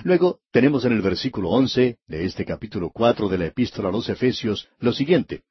Luego 0.04 0.40
tenemos 0.52 0.86
en 0.86 0.94
el 0.94 1.02
versículo 1.02 1.50
once 1.50 1.98
de 2.08 2.26
este 2.26 2.46
capítulo 2.46 2.92
cuatro 2.92 3.28
de 3.28 3.38
la 3.40 3.48
Epístola 3.48 3.90
a 3.90 3.92
los 3.92 4.08
Efesios 4.10 4.68
lo 4.80 4.94
siguiente 4.94 5.44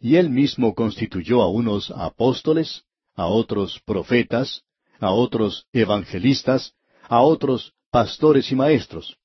Y 0.00 0.16
él 0.16 0.30
mismo 0.30 0.74
constituyó 0.74 1.42
a 1.42 1.50
unos 1.50 1.90
apóstoles, 1.90 2.84
a 3.14 3.26
otros 3.26 3.80
profetas, 3.84 4.62
a 5.00 5.10
otros 5.10 5.66
evangelistas, 5.72 6.74
a 7.08 7.20
otros 7.20 7.74
pastores 7.90 8.50
y 8.50 8.56
maestros. 8.56 9.16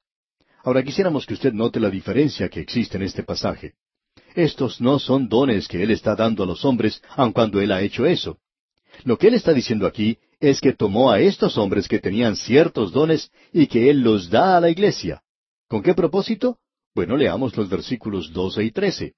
Ahora 0.64 0.84
quisiéramos 0.84 1.26
que 1.26 1.34
usted 1.34 1.54
note 1.54 1.80
la 1.80 1.90
diferencia 1.90 2.50
que 2.50 2.60
existe 2.60 2.98
en 2.98 3.04
este 3.04 3.24
pasaje. 3.24 3.74
Estos 4.36 4.80
no 4.80 5.00
son 5.00 5.28
dones 5.28 5.68
que 5.68 5.82
Él 5.82 5.92
está 5.92 6.16
dando 6.16 6.44
a 6.44 6.46
los 6.46 6.64
hombres, 6.66 7.02
aun 7.16 7.32
cuando 7.32 7.62
Él 7.62 7.72
ha 7.72 7.82
hecho 7.82 8.06
eso. 8.06 8.38
Lo 9.04 9.18
que 9.18 9.28
Él 9.28 9.34
está 9.34 9.54
diciendo 9.54 9.88
aquí 9.88 10.18
es 10.40 10.62
que 10.62 10.74
tomó 10.74 11.12
a 11.12 11.20
estos 11.20 11.58
hombres 11.58 11.88
que 11.88 12.00
tenían 12.00 12.36
ciertos 12.36 12.92
dones 12.92 13.32
y 13.52 13.68
que 13.68 13.90
Él 13.90 14.02
los 14.02 14.30
da 14.30 14.58
a 14.58 14.62
la 14.62 14.70
iglesia. 14.70 15.24
¿Con 15.68 15.82
qué 15.82 15.94
propósito? 15.94 16.58
Bueno, 16.94 17.16
leamos 17.16 17.56
los 17.56 17.70
versículos 17.70 18.32
doce 18.34 18.64
y 18.64 18.72
trece. 18.72 19.14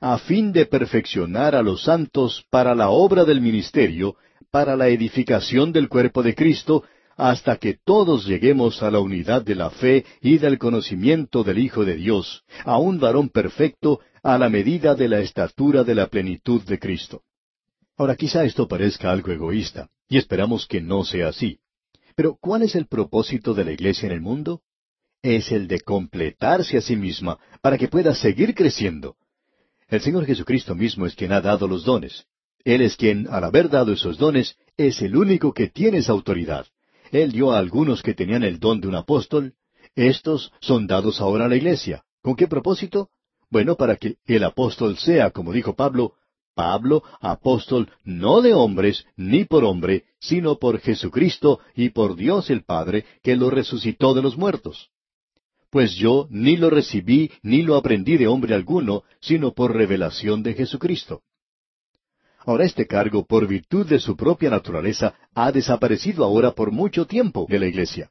A 0.00 0.18
fin 0.18 0.52
de 0.52 0.66
perfeccionar 0.66 1.54
a 1.54 1.62
los 1.62 1.82
santos 1.82 2.44
para 2.50 2.74
la 2.74 2.90
obra 2.90 3.24
del 3.24 3.40
ministerio, 3.40 4.16
para 4.50 4.76
la 4.76 4.88
edificación 4.88 5.72
del 5.72 5.88
cuerpo 5.88 6.22
de 6.22 6.34
Cristo, 6.34 6.84
hasta 7.16 7.56
que 7.56 7.76
todos 7.84 8.26
lleguemos 8.26 8.82
a 8.82 8.90
la 8.90 9.00
unidad 9.00 9.42
de 9.42 9.56
la 9.56 9.70
fe 9.70 10.04
y 10.20 10.38
del 10.38 10.56
conocimiento 10.56 11.42
del 11.42 11.58
Hijo 11.58 11.84
de 11.84 11.96
Dios, 11.96 12.44
a 12.64 12.78
un 12.78 13.00
varón 13.00 13.28
perfecto, 13.28 14.00
a 14.22 14.38
la 14.38 14.48
medida 14.48 14.94
de 14.94 15.08
la 15.08 15.20
estatura 15.20 15.82
de 15.82 15.96
la 15.96 16.06
plenitud 16.06 16.62
de 16.62 16.78
Cristo. 16.78 17.22
Ahora 17.96 18.14
quizá 18.14 18.44
esto 18.44 18.68
parezca 18.68 19.10
algo 19.10 19.32
egoísta, 19.32 19.88
y 20.08 20.16
esperamos 20.16 20.66
que 20.66 20.80
no 20.80 21.04
sea 21.04 21.28
así. 21.28 21.58
Pero 22.14 22.36
¿cuál 22.40 22.62
es 22.62 22.76
el 22.76 22.86
propósito 22.86 23.52
de 23.52 23.64
la 23.64 23.72
Iglesia 23.72 24.06
en 24.06 24.12
el 24.12 24.20
mundo? 24.20 24.62
Es 25.20 25.50
el 25.50 25.66
de 25.66 25.80
completarse 25.80 26.76
a 26.78 26.80
sí 26.80 26.94
misma 26.94 27.38
para 27.60 27.76
que 27.76 27.88
pueda 27.88 28.14
seguir 28.14 28.54
creciendo. 28.54 29.16
El 29.88 30.02
Señor 30.02 30.26
Jesucristo 30.26 30.74
mismo 30.74 31.06
es 31.06 31.14
quien 31.14 31.32
ha 31.32 31.40
dado 31.40 31.66
los 31.66 31.84
dones. 31.84 32.26
Él 32.62 32.82
es 32.82 32.96
quien, 32.96 33.26
al 33.30 33.44
haber 33.44 33.70
dado 33.70 33.92
esos 33.92 34.18
dones, 34.18 34.56
es 34.76 35.00
el 35.00 35.16
único 35.16 35.54
que 35.54 35.68
tiene 35.68 35.98
esa 35.98 36.12
autoridad. 36.12 36.66
Él 37.10 37.32
dio 37.32 37.52
a 37.52 37.58
algunos 37.58 38.02
que 38.02 38.12
tenían 38.12 38.42
el 38.42 38.58
don 38.58 38.82
de 38.82 38.88
un 38.88 38.94
apóstol. 38.94 39.54
Estos 39.94 40.52
son 40.60 40.86
dados 40.86 41.22
ahora 41.22 41.46
a 41.46 41.48
la 41.48 41.56
iglesia. 41.56 42.04
¿Con 42.20 42.36
qué 42.36 42.46
propósito? 42.46 43.08
Bueno, 43.48 43.76
para 43.76 43.96
que 43.96 44.16
el 44.26 44.44
apóstol 44.44 44.98
sea, 44.98 45.30
como 45.30 45.54
dijo 45.54 45.74
Pablo, 45.74 46.12
Pablo, 46.54 47.02
apóstol 47.20 47.90
no 48.04 48.42
de 48.42 48.52
hombres, 48.52 49.06
ni 49.16 49.44
por 49.44 49.64
hombre, 49.64 50.04
sino 50.20 50.58
por 50.58 50.80
Jesucristo 50.80 51.60
y 51.74 51.90
por 51.90 52.14
Dios 52.14 52.50
el 52.50 52.62
Padre, 52.62 53.06
que 53.22 53.36
lo 53.36 53.48
resucitó 53.48 54.12
de 54.12 54.20
los 54.20 54.36
muertos. 54.36 54.90
Pues 55.70 55.94
yo 55.96 56.26
ni 56.30 56.56
lo 56.56 56.70
recibí 56.70 57.30
ni 57.42 57.62
lo 57.62 57.76
aprendí 57.76 58.16
de 58.16 58.26
hombre 58.26 58.54
alguno, 58.54 59.02
sino 59.20 59.52
por 59.52 59.74
revelación 59.74 60.42
de 60.42 60.54
Jesucristo. 60.54 61.22
Ahora 62.40 62.64
este 62.64 62.86
cargo, 62.86 63.26
por 63.26 63.46
virtud 63.46 63.86
de 63.86 63.98
su 63.98 64.16
propia 64.16 64.48
naturaleza, 64.48 65.14
ha 65.34 65.52
desaparecido 65.52 66.24
ahora 66.24 66.52
por 66.52 66.70
mucho 66.72 67.06
tiempo 67.06 67.46
de 67.48 67.58
la 67.58 67.66
iglesia. 67.66 68.10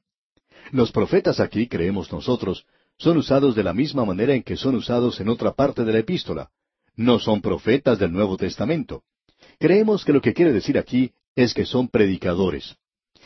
Los 0.72 0.92
profetas 0.92 1.40
aquí, 1.40 1.68
creemos 1.68 2.12
nosotros, 2.12 2.66
son 3.00 3.18
usados 3.18 3.56
de 3.56 3.64
la 3.64 3.74
misma 3.74 4.06
manera 4.06 4.36
en 4.36 4.44
que 4.44 4.56
son 4.56 4.76
usados 4.76 5.20
en 5.20 5.30
otra 5.30 5.54
parte 5.54 5.84
de 5.84 5.94
la 5.94 6.00
epístola. 6.00 6.50
No 6.96 7.18
son 7.18 7.42
profetas 7.42 7.98
del 7.98 8.12
Nuevo 8.12 8.38
Testamento. 8.38 9.04
Creemos 9.60 10.06
que 10.06 10.14
lo 10.14 10.22
que 10.22 10.34
quiere 10.34 10.54
decir 10.54 10.78
aquí 10.78 11.12
es 11.36 11.54
que 11.54 11.66
son 11.66 11.88
predicadores. 11.88 12.76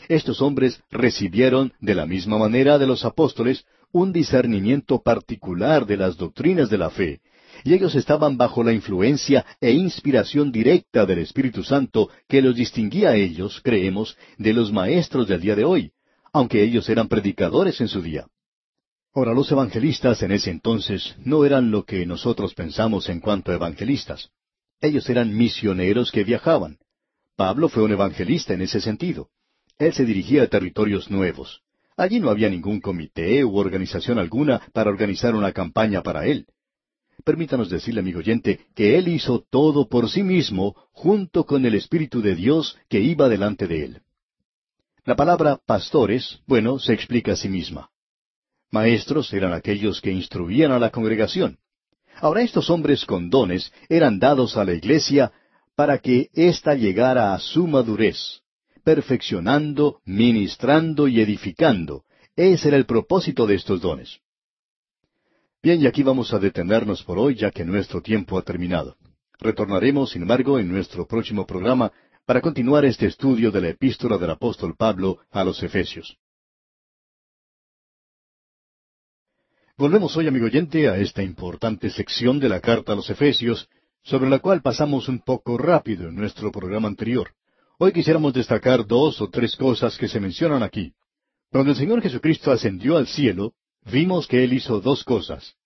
Estos 0.08 0.40
hombres 0.40 0.82
recibieron, 0.90 1.72
de 1.80 1.94
la 1.94 2.06
misma 2.06 2.38
manera 2.38 2.78
de 2.78 2.86
los 2.86 3.04
apóstoles, 3.04 3.66
un 3.92 4.12
discernimiento 4.12 5.02
particular 5.02 5.86
de 5.86 5.96
las 5.96 6.16
doctrinas 6.16 6.70
de 6.70 6.78
la 6.78 6.90
fe, 6.90 7.20
y 7.64 7.74
ellos 7.74 7.94
estaban 7.94 8.36
bajo 8.36 8.64
la 8.64 8.72
influencia 8.72 9.44
e 9.60 9.72
inspiración 9.72 10.50
directa 10.50 11.06
del 11.06 11.18
Espíritu 11.18 11.62
Santo 11.62 12.08
que 12.28 12.42
los 12.42 12.56
distinguía 12.56 13.10
a 13.10 13.16
ellos, 13.16 13.60
creemos, 13.62 14.16
de 14.38 14.52
los 14.52 14.72
maestros 14.72 15.28
del 15.28 15.40
día 15.40 15.54
de 15.54 15.64
hoy, 15.64 15.92
aunque 16.32 16.62
ellos 16.62 16.88
eran 16.88 17.08
predicadores 17.08 17.80
en 17.80 17.88
su 17.88 18.00
día. 18.02 18.26
Ahora, 19.14 19.34
los 19.34 19.52
evangelistas 19.52 20.22
en 20.22 20.32
ese 20.32 20.50
entonces 20.50 21.14
no 21.18 21.44
eran 21.44 21.70
lo 21.70 21.84
que 21.84 22.06
nosotros 22.06 22.54
pensamos 22.54 23.10
en 23.10 23.20
cuanto 23.20 23.52
a 23.52 23.56
evangelistas. 23.56 24.30
Ellos 24.80 25.08
eran 25.10 25.36
misioneros 25.36 26.10
que 26.10 26.24
viajaban. 26.24 26.78
Pablo 27.36 27.68
fue 27.68 27.82
un 27.82 27.92
evangelista 27.92 28.54
en 28.54 28.62
ese 28.62 28.80
sentido. 28.80 29.28
Él 29.78 29.92
se 29.92 30.06
dirigía 30.06 30.44
a 30.44 30.46
territorios 30.46 31.10
nuevos. 31.10 31.62
Allí 32.02 32.18
no 32.18 32.30
había 32.30 32.50
ningún 32.50 32.80
comité 32.80 33.44
u 33.44 33.56
organización 33.56 34.18
alguna 34.18 34.60
para 34.72 34.90
organizar 34.90 35.36
una 35.36 35.52
campaña 35.52 36.02
para 36.02 36.26
él. 36.26 36.46
Permítanos 37.22 37.70
decirle, 37.70 38.00
amigo 38.00 38.18
oyente, 38.18 38.66
que 38.74 38.98
Él 38.98 39.06
hizo 39.06 39.44
todo 39.48 39.88
por 39.88 40.10
sí 40.10 40.24
mismo 40.24 40.74
junto 40.90 41.46
con 41.46 41.64
el 41.64 41.76
Espíritu 41.76 42.20
de 42.20 42.34
Dios 42.34 42.76
que 42.88 42.98
iba 42.98 43.28
delante 43.28 43.68
de 43.68 43.84
Él. 43.84 44.02
La 45.04 45.14
palabra 45.14 45.60
pastores, 45.64 46.40
bueno, 46.48 46.80
se 46.80 46.92
explica 46.92 47.34
a 47.34 47.36
sí 47.36 47.48
misma. 47.48 47.90
Maestros 48.72 49.32
eran 49.32 49.52
aquellos 49.52 50.00
que 50.00 50.10
instruían 50.10 50.72
a 50.72 50.80
la 50.80 50.90
congregación. 50.90 51.58
Ahora 52.16 52.42
estos 52.42 52.68
hombres 52.68 53.04
con 53.04 53.30
dones 53.30 53.72
eran 53.88 54.18
dados 54.18 54.56
a 54.56 54.64
la 54.64 54.74
iglesia 54.74 55.30
para 55.76 55.98
que 55.98 56.30
ésta 56.34 56.74
llegara 56.74 57.32
a 57.32 57.38
su 57.38 57.68
madurez, 57.68 58.41
perfeccionando, 58.82 60.00
ministrando 60.04 61.08
y 61.08 61.20
edificando. 61.20 62.04
Ese 62.36 62.68
era 62.68 62.76
el 62.76 62.86
propósito 62.86 63.46
de 63.46 63.56
estos 63.56 63.80
dones. 63.80 64.20
Bien, 65.62 65.80
y 65.80 65.86
aquí 65.86 66.02
vamos 66.02 66.32
a 66.32 66.38
detenernos 66.38 67.04
por 67.04 67.18
hoy, 67.18 67.36
ya 67.36 67.50
que 67.50 67.64
nuestro 67.64 68.00
tiempo 68.00 68.36
ha 68.38 68.42
terminado. 68.42 68.96
Retornaremos, 69.38 70.10
sin 70.10 70.22
embargo, 70.22 70.58
en 70.58 70.68
nuestro 70.68 71.06
próximo 71.06 71.46
programa 71.46 71.92
para 72.24 72.40
continuar 72.40 72.84
este 72.84 73.06
estudio 73.06 73.50
de 73.50 73.60
la 73.60 73.68
epístola 73.68 74.18
del 74.18 74.30
apóstol 74.30 74.74
Pablo 74.76 75.18
a 75.30 75.44
los 75.44 75.62
Efesios. 75.62 76.16
Volvemos 79.76 80.16
hoy, 80.16 80.28
amigo 80.28 80.46
oyente, 80.46 80.88
a 80.88 80.96
esta 80.98 81.22
importante 81.22 81.90
sección 81.90 82.38
de 82.38 82.48
la 82.48 82.60
carta 82.60 82.92
a 82.92 82.96
los 82.96 83.10
Efesios, 83.10 83.68
sobre 84.02 84.30
la 84.30 84.38
cual 84.38 84.62
pasamos 84.62 85.08
un 85.08 85.20
poco 85.20 85.58
rápido 85.58 86.08
en 86.08 86.14
nuestro 86.14 86.52
programa 86.52 86.88
anterior. 86.88 87.32
Hoy 87.84 87.90
quisiéramos 87.90 88.32
destacar 88.32 88.86
dos 88.86 89.20
o 89.20 89.28
tres 89.28 89.56
cosas 89.56 89.98
que 89.98 90.06
se 90.06 90.20
mencionan 90.20 90.62
aquí. 90.62 90.92
Cuando 91.50 91.72
el 91.72 91.76
Señor 91.76 92.00
Jesucristo 92.00 92.52
ascendió 92.52 92.96
al 92.96 93.08
cielo, 93.08 93.54
Vimos 93.84 94.28
que 94.28 94.44
Él 94.44 94.52
hizo 94.52 94.80
dos 94.80 95.02
cosas. 95.02 95.56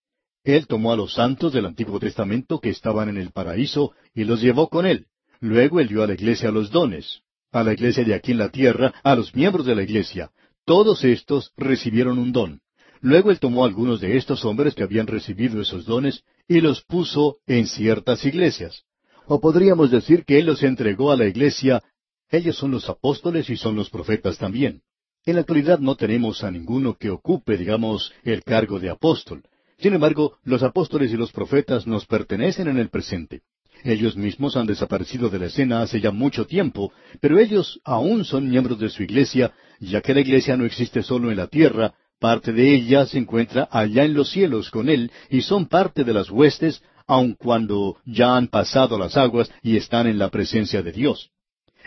Él 0.42 0.66
tomó 0.66 0.94
a 0.94 0.96
los 0.96 1.12
santos 1.12 1.52
del 1.52 1.66
Antiguo 1.66 2.00
Testamento 2.00 2.58
que 2.58 2.70
estaban 2.70 3.10
en 3.10 3.18
el 3.18 3.32
paraíso 3.32 3.92
y 4.14 4.24
los 4.24 4.40
llevó 4.40 4.70
con 4.70 4.86
Él. 4.86 5.08
Luego 5.40 5.78
Él 5.78 5.88
dio 5.88 6.02
a 6.02 6.06
la 6.06 6.14
iglesia 6.14 6.50
los 6.50 6.70
dones. 6.70 7.20
A 7.52 7.62
la 7.62 7.74
iglesia 7.74 8.02
de 8.02 8.14
aquí 8.14 8.32
en 8.32 8.38
la 8.38 8.48
tierra, 8.48 8.94
a 9.04 9.14
los 9.14 9.34
miembros 9.34 9.66
de 9.66 9.74
la 9.74 9.82
iglesia. 9.82 10.30
Todos 10.64 11.04
estos 11.04 11.52
recibieron 11.58 12.18
un 12.18 12.32
don. 12.32 12.62
Luego 13.02 13.30
Él 13.30 13.40
tomó 13.40 13.62
a 13.62 13.68
algunos 13.68 14.00
de 14.00 14.16
estos 14.16 14.42
hombres 14.46 14.74
que 14.74 14.84
habían 14.84 15.06
recibido 15.06 15.60
esos 15.60 15.84
dones 15.84 16.24
y 16.48 16.62
los 16.62 16.82
puso 16.82 17.36
en 17.46 17.66
ciertas 17.66 18.24
iglesias. 18.24 18.84
O 19.26 19.38
podríamos 19.38 19.90
decir 19.90 20.24
que 20.24 20.38
Él 20.38 20.46
los 20.46 20.62
entregó 20.62 21.12
a 21.12 21.16
la 21.18 21.26
iglesia. 21.26 21.82
Ellos 22.30 22.56
son 22.56 22.72
los 22.72 22.88
apóstoles 22.88 23.48
y 23.50 23.56
son 23.56 23.76
los 23.76 23.90
profetas 23.90 24.38
también. 24.38 24.82
En 25.24 25.34
la 25.34 25.40
actualidad 25.40 25.78
no 25.78 25.96
tenemos 25.96 26.44
a 26.44 26.50
ninguno 26.50 26.94
que 26.94 27.10
ocupe, 27.10 27.56
digamos, 27.56 28.12
el 28.24 28.42
cargo 28.42 28.78
de 28.78 28.90
apóstol. 28.90 29.42
Sin 29.78 29.92
embargo, 29.92 30.38
los 30.44 30.62
apóstoles 30.62 31.12
y 31.12 31.16
los 31.16 31.32
profetas 31.32 31.86
nos 31.86 32.06
pertenecen 32.06 32.68
en 32.68 32.78
el 32.78 32.88
presente. 32.88 33.42
Ellos 33.84 34.16
mismos 34.16 34.56
han 34.56 34.66
desaparecido 34.66 35.28
de 35.28 35.38
la 35.38 35.46
escena 35.46 35.82
hace 35.82 36.00
ya 36.00 36.10
mucho 36.10 36.46
tiempo, 36.46 36.92
pero 37.20 37.38
ellos 37.38 37.80
aún 37.84 38.24
son 38.24 38.48
miembros 38.48 38.78
de 38.78 38.88
su 38.88 39.02
iglesia, 39.02 39.52
ya 39.80 40.00
que 40.00 40.14
la 40.14 40.20
iglesia 40.20 40.56
no 40.56 40.64
existe 40.64 41.02
solo 41.02 41.30
en 41.30 41.36
la 41.36 41.46
tierra, 41.46 41.94
parte 42.18 42.52
de 42.52 42.74
ella 42.74 43.06
se 43.06 43.18
encuentra 43.18 43.68
allá 43.70 44.04
en 44.04 44.14
los 44.14 44.30
cielos 44.30 44.70
con 44.70 44.88
Él 44.88 45.12
y 45.28 45.42
son 45.42 45.66
parte 45.66 46.04
de 46.04 46.14
las 46.14 46.30
huestes, 46.30 46.82
aun 47.06 47.34
cuando 47.34 47.98
ya 48.04 48.36
han 48.36 48.48
pasado 48.48 48.98
las 48.98 49.16
aguas 49.16 49.50
y 49.62 49.76
están 49.76 50.06
en 50.06 50.18
la 50.18 50.30
presencia 50.30 50.82
de 50.82 50.92
Dios. 50.92 51.30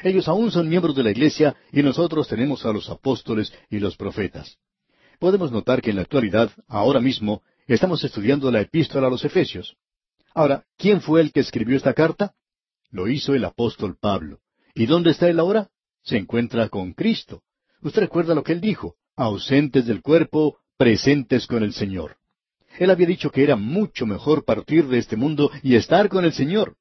Ellos 0.04 0.28
aún 0.28 0.52
son 0.52 0.70
miembros 0.70 0.96
de 0.96 1.04
la 1.04 1.12
iglesia 1.12 1.56
y 1.72 1.84
nosotros 1.84 2.28
tenemos 2.28 2.66
a 2.66 2.72
los 2.72 2.90
apóstoles 2.90 3.54
y 3.70 3.80
los 3.80 3.98
profetas. 3.98 4.58
Podemos 5.20 5.52
notar 5.52 5.82
que 5.82 5.90
en 5.90 5.98
la 5.98 6.04
actualidad, 6.04 6.52
ahora 6.68 7.00
mismo, 7.00 7.44
estamos 7.68 8.04
estudiando 8.04 8.50
la 8.52 8.62
epístola 8.62 9.08
a 9.08 9.10
los 9.10 9.26
Efesios. 9.26 9.76
Ahora, 10.34 10.64
¿quién 10.78 11.02
fue 11.02 11.22
el 11.22 11.32
que 11.32 11.42
escribió 11.42 11.76
esta 11.76 11.94
carta? 11.94 12.34
Lo 12.92 13.08
hizo 13.08 13.34
el 13.34 13.44
apóstol 13.44 13.98
Pablo. 14.00 14.40
¿Y 14.74 14.86
dónde 14.86 15.12
está 15.12 15.28
él 15.28 15.40
ahora? 15.40 15.70
Se 16.04 16.18
encuentra 16.18 16.70
con 16.70 16.94
Cristo. 16.94 17.44
Usted 17.82 18.02
recuerda 18.02 18.34
lo 18.34 18.44
que 18.44 18.54
él 18.54 18.62
dijo, 18.62 18.96
ausentes 19.16 19.86
del 19.86 20.02
cuerpo, 20.02 20.60
presentes 20.78 21.46
con 21.46 21.64
el 21.64 21.74
Señor. 21.74 22.16
Él 22.78 22.90
había 22.90 23.08
dicho 23.08 23.32
que 23.32 23.44
era 23.44 23.58
mucho 23.58 24.06
mejor 24.06 24.46
partir 24.46 24.88
de 24.88 25.00
este 25.00 25.18
mundo 25.18 25.52
y 25.62 25.76
estar 25.76 26.08
con 26.08 26.24
el 26.24 26.32
Señor. 26.32 26.78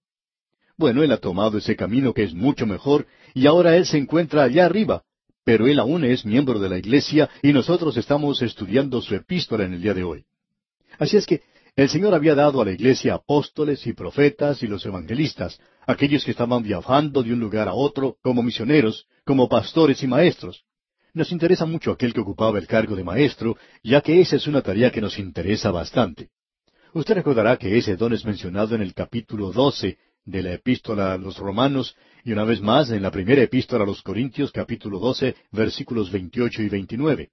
Bueno, 0.79 1.03
él 1.03 1.11
ha 1.11 1.17
tomado 1.19 1.59
ese 1.59 1.75
camino 1.75 2.15
que 2.15 2.23
es 2.23 2.33
mucho 2.33 2.65
mejor 2.65 3.09
y 3.35 3.49
ahora 3.49 3.77
él 3.77 3.85
se 3.85 3.99
encuentra 3.99 4.45
allá 4.45 4.65
arriba, 4.65 5.03
pero 5.45 5.67
él 5.67 5.81
aún 5.81 6.05
es 6.05 6.25
miembro 6.25 6.61
de 6.61 6.69
la 6.69 6.79
iglesia 6.79 7.29
y 7.43 7.53
nosotros 7.53 7.97
estamos 7.97 8.41
estudiando 8.43 9.03
su 9.03 9.17
epístola 9.17 9.65
en 9.65 9.75
el 9.75 9.83
día 9.83 9.93
de 9.93 10.05
hoy. 10.05 10.25
Así 11.01 11.17
es 11.17 11.27
que 11.27 11.43
el 11.75 11.89
Señor 11.89 12.15
había 12.15 12.37
dado 12.37 12.61
a 12.61 12.65
la 12.65 12.71
iglesia 12.71 13.15
apóstoles 13.15 13.85
y 13.89 13.93
profetas 13.93 14.63
y 14.63 14.69
los 14.69 14.87
evangelistas, 14.87 15.61
aquellos 15.85 16.25
que 16.25 16.31
estaban 16.31 16.63
viajando 16.63 17.25
de 17.25 17.33
un 17.33 17.41
lugar 17.41 17.67
a 17.67 17.75
otro 17.75 18.17
como 18.23 18.45
misioneros, 18.45 19.07
como 19.25 19.49
pastores 19.49 20.01
y 20.05 20.07
maestros. 20.07 20.63
Nos 21.13 21.33
interesa 21.33 21.67
mucho 21.67 21.91
aquel 21.91 22.15
que 22.15 22.21
ocupaba 22.21 22.57
el 22.57 22.69
cargo 22.69 22.95
de 22.95 23.03
maestro, 23.03 23.57
ya 23.83 24.01
que 24.01 24.21
esa 24.21 24.37
es 24.37 24.47
una 24.47 24.63
tarea 24.63 24.93
que 24.93 25.01
nos 25.01 25.19
interesa 25.19 25.73
bastante. 25.73 26.29
Usted 26.95 27.15
recordará 27.15 27.57
que 27.57 27.77
ese 27.77 27.97
don 27.97 28.13
es 28.13 28.25
mencionado 28.25 28.77
en 28.77 28.83
el 28.83 28.95
capítulo 28.95 29.51
doce 29.51 29.99
de 30.29 30.43
la 30.43 30.53
epístola 30.53 31.15
a 31.15 31.19
los 31.19 31.39
romanos 31.39 31.97
y 32.23 32.33
una 32.33 32.45
vez 32.45 32.61
más 32.61 32.91
en 32.91 33.03
la 33.03 33.11
primera 33.11 33.43
epístola 33.43 33.85
a 33.85 33.87
los 33.87 34.03
Corintios 34.03 34.53
capítulo 34.53 34.99
doce 34.99 35.35
versículos 35.53 36.13
veintiocho 36.13 36.63
y 36.63 36.69
veintinueve. 36.69 37.31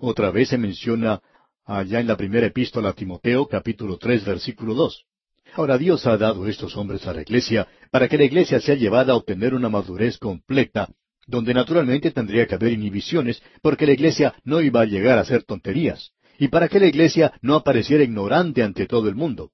Otra 0.00 0.30
vez 0.30 0.50
se 0.50 0.58
menciona 0.58 1.22
allá 1.64 1.98
en 1.98 2.06
la 2.06 2.16
primera 2.16 2.46
epístola 2.46 2.90
a 2.90 2.92
Timoteo, 2.92 3.46
capítulo 3.48 3.96
tres, 3.96 4.22
versículo 4.24 4.74
dos. 4.74 5.04
Ahora 5.54 5.78
Dios 5.78 6.06
ha 6.06 6.18
dado 6.18 6.46
estos 6.46 6.76
hombres 6.76 7.06
a 7.06 7.14
la 7.14 7.22
iglesia 7.22 7.66
para 7.90 8.06
que 8.06 8.18
la 8.18 8.24
iglesia 8.24 8.60
sea 8.60 8.74
llevada 8.74 9.14
a 9.14 9.16
obtener 9.16 9.54
una 9.54 9.70
madurez 9.70 10.18
completa, 10.18 10.90
donde 11.26 11.54
naturalmente 11.54 12.10
tendría 12.10 12.46
que 12.46 12.56
haber 12.56 12.72
inhibiciones, 12.72 13.42
porque 13.62 13.86
la 13.86 13.94
iglesia 13.94 14.34
no 14.44 14.60
iba 14.60 14.82
a 14.82 14.84
llegar 14.84 15.16
a 15.16 15.22
hacer 15.22 15.44
tonterías, 15.44 16.12
y 16.38 16.48
para 16.48 16.68
que 16.68 16.80
la 16.80 16.86
iglesia 16.86 17.32
no 17.40 17.54
apareciera 17.54 18.04
ignorante 18.04 18.62
ante 18.62 18.84
todo 18.86 19.08
el 19.08 19.14
mundo. 19.14 19.52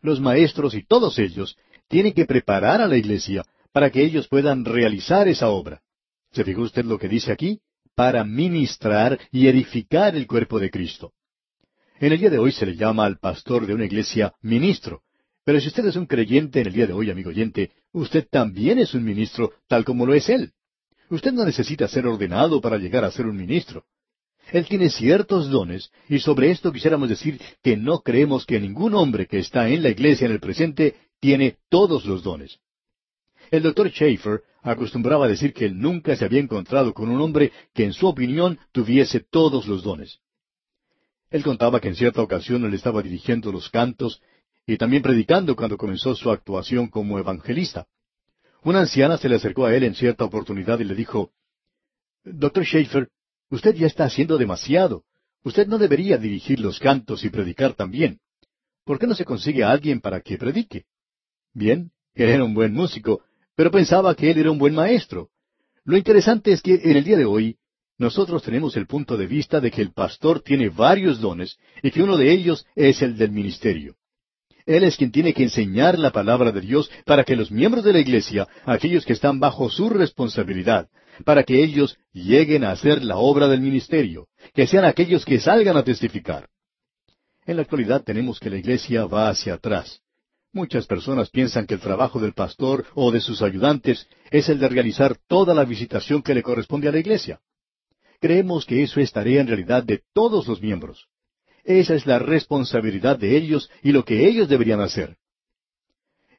Los 0.00 0.20
maestros 0.20 0.74
y 0.74 0.84
todos 0.84 1.18
ellos 1.18 1.56
tienen 1.88 2.12
que 2.12 2.26
preparar 2.26 2.80
a 2.80 2.86
la 2.86 2.96
iglesia 2.96 3.44
para 3.72 3.90
que 3.90 4.02
ellos 4.02 4.28
puedan 4.28 4.64
realizar 4.64 5.28
esa 5.28 5.48
obra. 5.48 5.82
¿Se 6.32 6.44
fijó 6.44 6.62
usted 6.62 6.84
lo 6.84 6.98
que 6.98 7.08
dice 7.08 7.32
aquí? 7.32 7.60
Para 7.94 8.24
ministrar 8.24 9.18
y 9.32 9.48
edificar 9.48 10.14
el 10.14 10.26
cuerpo 10.26 10.60
de 10.60 10.70
Cristo. 10.70 11.12
En 12.00 12.12
el 12.12 12.18
día 12.20 12.30
de 12.30 12.38
hoy 12.38 12.52
se 12.52 12.66
le 12.66 12.76
llama 12.76 13.04
al 13.04 13.18
pastor 13.18 13.66
de 13.66 13.74
una 13.74 13.84
iglesia 13.84 14.34
ministro. 14.40 15.02
Pero 15.44 15.60
si 15.60 15.68
usted 15.68 15.86
es 15.86 15.96
un 15.96 16.06
creyente 16.06 16.60
en 16.60 16.68
el 16.68 16.74
día 16.74 16.86
de 16.86 16.92
hoy, 16.92 17.10
amigo 17.10 17.30
oyente, 17.30 17.72
usted 17.92 18.28
también 18.30 18.78
es 18.78 18.94
un 18.94 19.02
ministro, 19.02 19.52
tal 19.66 19.84
como 19.84 20.06
lo 20.06 20.14
es 20.14 20.28
él. 20.28 20.52
Usted 21.10 21.32
no 21.32 21.44
necesita 21.44 21.88
ser 21.88 22.06
ordenado 22.06 22.60
para 22.60 22.76
llegar 22.76 23.04
a 23.04 23.10
ser 23.10 23.26
un 23.26 23.36
ministro. 23.36 23.84
Él 24.52 24.66
tiene 24.66 24.90
ciertos 24.90 25.50
dones, 25.50 25.90
y 26.08 26.20
sobre 26.20 26.50
esto 26.50 26.72
quisiéramos 26.72 27.08
decir 27.08 27.40
que 27.62 27.76
no 27.76 28.00
creemos 28.00 28.46
que 28.46 28.60
ningún 28.60 28.94
hombre 28.94 29.26
que 29.26 29.38
está 29.38 29.68
en 29.68 29.82
la 29.82 29.90
iglesia 29.90 30.26
en 30.26 30.32
el 30.32 30.40
presente 30.40 30.96
tiene 31.20 31.58
todos 31.68 32.04
los 32.04 32.22
dones. 32.22 32.58
El 33.50 33.62
doctor 33.62 33.88
Schaeffer 33.90 34.42
acostumbraba 34.62 35.26
a 35.26 35.28
decir 35.28 35.52
que 35.52 35.66
él 35.66 35.78
nunca 35.78 36.16
se 36.16 36.24
había 36.24 36.40
encontrado 36.40 36.92
con 36.92 37.08
un 37.08 37.20
hombre 37.20 37.52
que 37.72 37.84
en 37.84 37.92
su 37.92 38.06
opinión 38.06 38.58
tuviese 38.72 39.20
todos 39.20 39.66
los 39.66 39.82
dones. 39.82 40.20
Él 41.30 41.42
contaba 41.42 41.80
que 41.80 41.88
en 41.88 41.94
cierta 41.94 42.22
ocasión 42.22 42.64
él 42.64 42.74
estaba 42.74 43.02
dirigiendo 43.02 43.52
los 43.52 43.70
cantos 43.70 44.22
y 44.66 44.76
también 44.76 45.02
predicando 45.02 45.56
cuando 45.56 45.76
comenzó 45.76 46.14
su 46.14 46.30
actuación 46.30 46.88
como 46.88 47.18
evangelista. 47.18 47.86
Una 48.62 48.80
anciana 48.80 49.16
se 49.16 49.28
le 49.28 49.36
acercó 49.36 49.66
a 49.66 49.74
él 49.74 49.84
en 49.84 49.94
cierta 49.94 50.24
oportunidad 50.24 50.78
y 50.80 50.84
le 50.84 50.94
dijo, 50.94 51.32
Doctor 52.24 52.64
Schaefer, 52.64 53.08
usted 53.50 53.74
ya 53.74 53.86
está 53.86 54.04
haciendo 54.04 54.36
demasiado. 54.36 55.04
Usted 55.44 55.66
no 55.66 55.78
debería 55.78 56.18
dirigir 56.18 56.60
los 56.60 56.78
cantos 56.78 57.24
y 57.24 57.30
predicar 57.30 57.74
también. 57.74 58.20
¿Por 58.84 58.98
qué 58.98 59.06
no 59.06 59.14
se 59.14 59.24
consigue 59.24 59.64
a 59.64 59.70
alguien 59.70 60.00
para 60.00 60.20
que 60.20 60.36
predique? 60.36 60.84
Bien, 61.54 61.90
él 62.14 62.28
era 62.28 62.44
un 62.44 62.54
buen 62.54 62.72
músico, 62.72 63.22
pero 63.56 63.70
pensaba 63.70 64.14
que 64.14 64.30
él 64.30 64.38
era 64.38 64.50
un 64.50 64.58
buen 64.58 64.74
maestro. 64.74 65.30
Lo 65.84 65.96
interesante 65.96 66.52
es 66.52 66.62
que 66.62 66.74
en 66.74 66.96
el 66.96 67.04
día 67.04 67.16
de 67.16 67.24
hoy 67.24 67.56
nosotros 67.98 68.42
tenemos 68.42 68.76
el 68.76 68.86
punto 68.86 69.16
de 69.16 69.26
vista 69.26 69.60
de 69.60 69.70
que 69.70 69.82
el 69.82 69.92
pastor 69.92 70.40
tiene 70.40 70.68
varios 70.68 71.20
dones 71.20 71.58
y 71.82 71.90
que 71.90 72.02
uno 72.02 72.16
de 72.16 72.30
ellos 72.30 72.64
es 72.76 73.02
el 73.02 73.16
del 73.16 73.32
ministerio. 73.32 73.96
Él 74.66 74.84
es 74.84 74.96
quien 74.96 75.10
tiene 75.10 75.32
que 75.32 75.42
enseñar 75.42 75.98
la 75.98 76.12
palabra 76.12 76.52
de 76.52 76.60
Dios 76.60 76.90
para 77.06 77.24
que 77.24 77.34
los 77.34 77.50
miembros 77.50 77.84
de 77.84 77.94
la 77.94 78.00
iglesia, 78.00 78.46
aquellos 78.66 79.06
que 79.06 79.14
están 79.14 79.40
bajo 79.40 79.70
su 79.70 79.88
responsabilidad, 79.88 80.88
para 81.24 81.42
que 81.42 81.64
ellos 81.64 81.98
lleguen 82.12 82.64
a 82.64 82.72
hacer 82.72 83.02
la 83.02 83.16
obra 83.16 83.48
del 83.48 83.60
ministerio, 83.60 84.28
que 84.54 84.66
sean 84.66 84.84
aquellos 84.84 85.24
que 85.24 85.40
salgan 85.40 85.76
a 85.76 85.84
testificar. 85.84 86.48
En 87.46 87.56
la 87.56 87.62
actualidad 87.62 88.04
tenemos 88.04 88.38
que 88.38 88.50
la 88.50 88.58
iglesia 88.58 89.06
va 89.06 89.30
hacia 89.30 89.54
atrás. 89.54 90.02
Muchas 90.52 90.86
personas 90.86 91.28
piensan 91.30 91.66
que 91.66 91.74
el 91.74 91.80
trabajo 91.80 92.18
del 92.18 92.32
pastor 92.32 92.86
o 92.94 93.12
de 93.12 93.20
sus 93.20 93.42
ayudantes 93.42 94.08
es 94.30 94.48
el 94.48 94.58
de 94.58 94.68
realizar 94.68 95.18
toda 95.28 95.54
la 95.54 95.64
visitación 95.64 96.22
que 96.22 96.34
le 96.34 96.42
corresponde 96.42 96.88
a 96.88 96.92
la 96.92 96.98
iglesia. 96.98 97.40
Creemos 98.20 98.64
que 98.64 98.82
eso 98.82 99.00
es 99.00 99.12
tarea 99.12 99.40
en 99.40 99.46
realidad 99.46 99.84
de 99.84 100.02
todos 100.12 100.48
los 100.48 100.60
miembros. 100.60 101.06
Esa 101.64 101.94
es 101.94 102.06
la 102.06 102.18
responsabilidad 102.18 103.18
de 103.18 103.36
ellos 103.36 103.70
y 103.82 103.92
lo 103.92 104.04
que 104.04 104.26
ellos 104.26 104.48
deberían 104.48 104.80
hacer. 104.80 105.18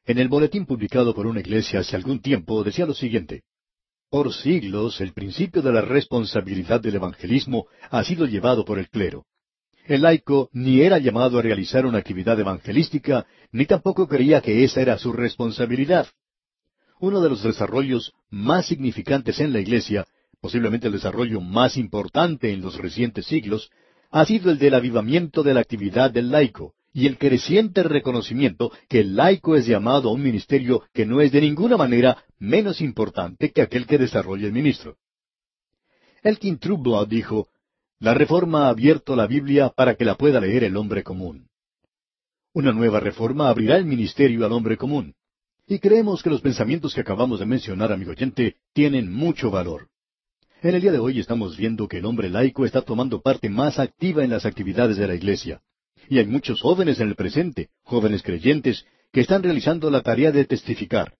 En 0.05 0.17
el 0.17 0.27
boletín 0.27 0.65
publicado 0.65 1.13
por 1.13 1.27
una 1.27 1.39
iglesia 1.39 1.81
hace 1.81 1.95
algún 1.95 2.19
tiempo 2.19 2.63
decía 2.63 2.87
lo 2.87 2.95
siguiente. 2.95 3.43
Por 4.09 4.33
siglos 4.33 5.01
el 5.01 5.13
principio 5.13 5.61
de 5.61 5.71
la 5.71 5.81
responsabilidad 5.81 6.81
del 6.81 6.95
evangelismo 6.95 7.67
ha 7.91 8.03
sido 8.03 8.25
llevado 8.25 8.65
por 8.65 8.79
el 8.79 8.89
clero. 8.89 9.27
El 9.89 10.03
laico 10.03 10.49
ni 10.53 10.81
era 10.81 10.99
llamado 10.99 11.39
a 11.39 11.41
realizar 11.41 11.85
una 11.85 11.97
actividad 11.97 12.39
evangelística, 12.39 13.25
ni 13.51 13.65
tampoco 13.65 14.07
creía 14.07 14.39
que 14.39 14.63
esa 14.63 14.81
era 14.81 14.97
su 14.97 15.11
responsabilidad. 15.11 16.07
Uno 16.99 17.21
de 17.21 17.29
los 17.29 17.43
desarrollos 17.43 18.13
más 18.29 18.67
significantes 18.67 19.39
en 19.39 19.51
la 19.51 19.59
Iglesia 19.59 20.05
posiblemente 20.41 20.87
el 20.87 20.93
desarrollo 20.93 21.41
más 21.41 21.77
importante 21.77 22.51
en 22.51 22.61
los 22.61 22.77
recientes 22.77 23.25
siglos, 23.25 23.69
ha 24.11 24.25
sido 24.25 24.51
el 24.51 24.57
del 24.57 24.73
avivamiento 24.73 25.43
de 25.43 25.53
la 25.53 25.59
actividad 25.59 26.11
del 26.11 26.31
laico 26.31 26.73
y 26.93 27.05
el 27.05 27.17
creciente 27.17 27.83
reconocimiento 27.83 28.71
que 28.87 29.01
el 29.01 29.15
laico 29.15 29.55
es 29.55 29.67
llamado 29.67 30.09
a 30.09 30.13
un 30.13 30.23
ministerio 30.23 30.83
que 30.93 31.05
no 31.05 31.21
es 31.21 31.31
de 31.31 31.41
ninguna 31.41 31.77
manera 31.77 32.23
menos 32.39 32.81
importante 32.81 33.51
que 33.51 33.61
aquel 33.61 33.85
que 33.85 33.97
desarrolla 33.97 34.47
el 34.47 34.53
ministro. 34.53 34.97
Elkin 36.23 36.57
Trueblood 36.57 37.07
dijo, 37.07 37.47
La 38.01 38.13
reforma 38.13 38.65
ha 38.65 38.69
abierto 38.69 39.13
la 39.13 39.27
Biblia 39.27 39.69
para 39.75 39.95
que 39.95 40.05
la 40.05 40.15
pueda 40.15 40.39
leer 40.39 40.63
el 40.63 40.77
hombre 40.77 41.03
común. 41.03 41.49
Una 42.53 42.71
nueva 42.71 43.01
reforma 43.01 43.49
abrirá 43.49 43.75
el 43.75 43.85
ministerio 43.85 44.45
al 44.45 44.53
hombre 44.53 44.77
común. 44.77 45.15
Y 45.67 45.79
creemos 45.79 46.23
que 46.23 46.29
los 46.29 46.39
pensamientos 46.39 46.93
que 46.93 47.01
acabamos 47.01 47.39
de 47.39 47.45
mencionar, 47.45 47.91
amigo 47.91 48.11
oyente, 48.11 48.55
tienen 48.73 49.11
mucho 49.11 49.51
valor. 49.51 49.89
En 50.61 50.75
el 50.75 50.81
día 50.81 50.93
de 50.93 50.99
hoy 50.99 51.19
estamos 51.19 51.57
viendo 51.57 51.89
que 51.89 51.97
el 51.97 52.05
hombre 52.05 52.29
laico 52.29 52.65
está 52.65 52.81
tomando 52.81 53.21
parte 53.21 53.49
más 53.49 53.79
activa 53.79 54.23
en 54.23 54.29
las 54.29 54.45
actividades 54.45 54.95
de 54.95 55.07
la 55.07 55.15
Iglesia. 55.15 55.61
Y 56.07 56.19
hay 56.19 56.25
muchos 56.25 56.61
jóvenes 56.61 57.01
en 57.01 57.09
el 57.09 57.15
presente, 57.15 57.69
jóvenes 57.83 58.23
creyentes, 58.23 58.85
que 59.11 59.21
están 59.21 59.43
realizando 59.43 59.91
la 59.91 60.01
tarea 60.01 60.31
de 60.31 60.45
testificar. 60.45 61.15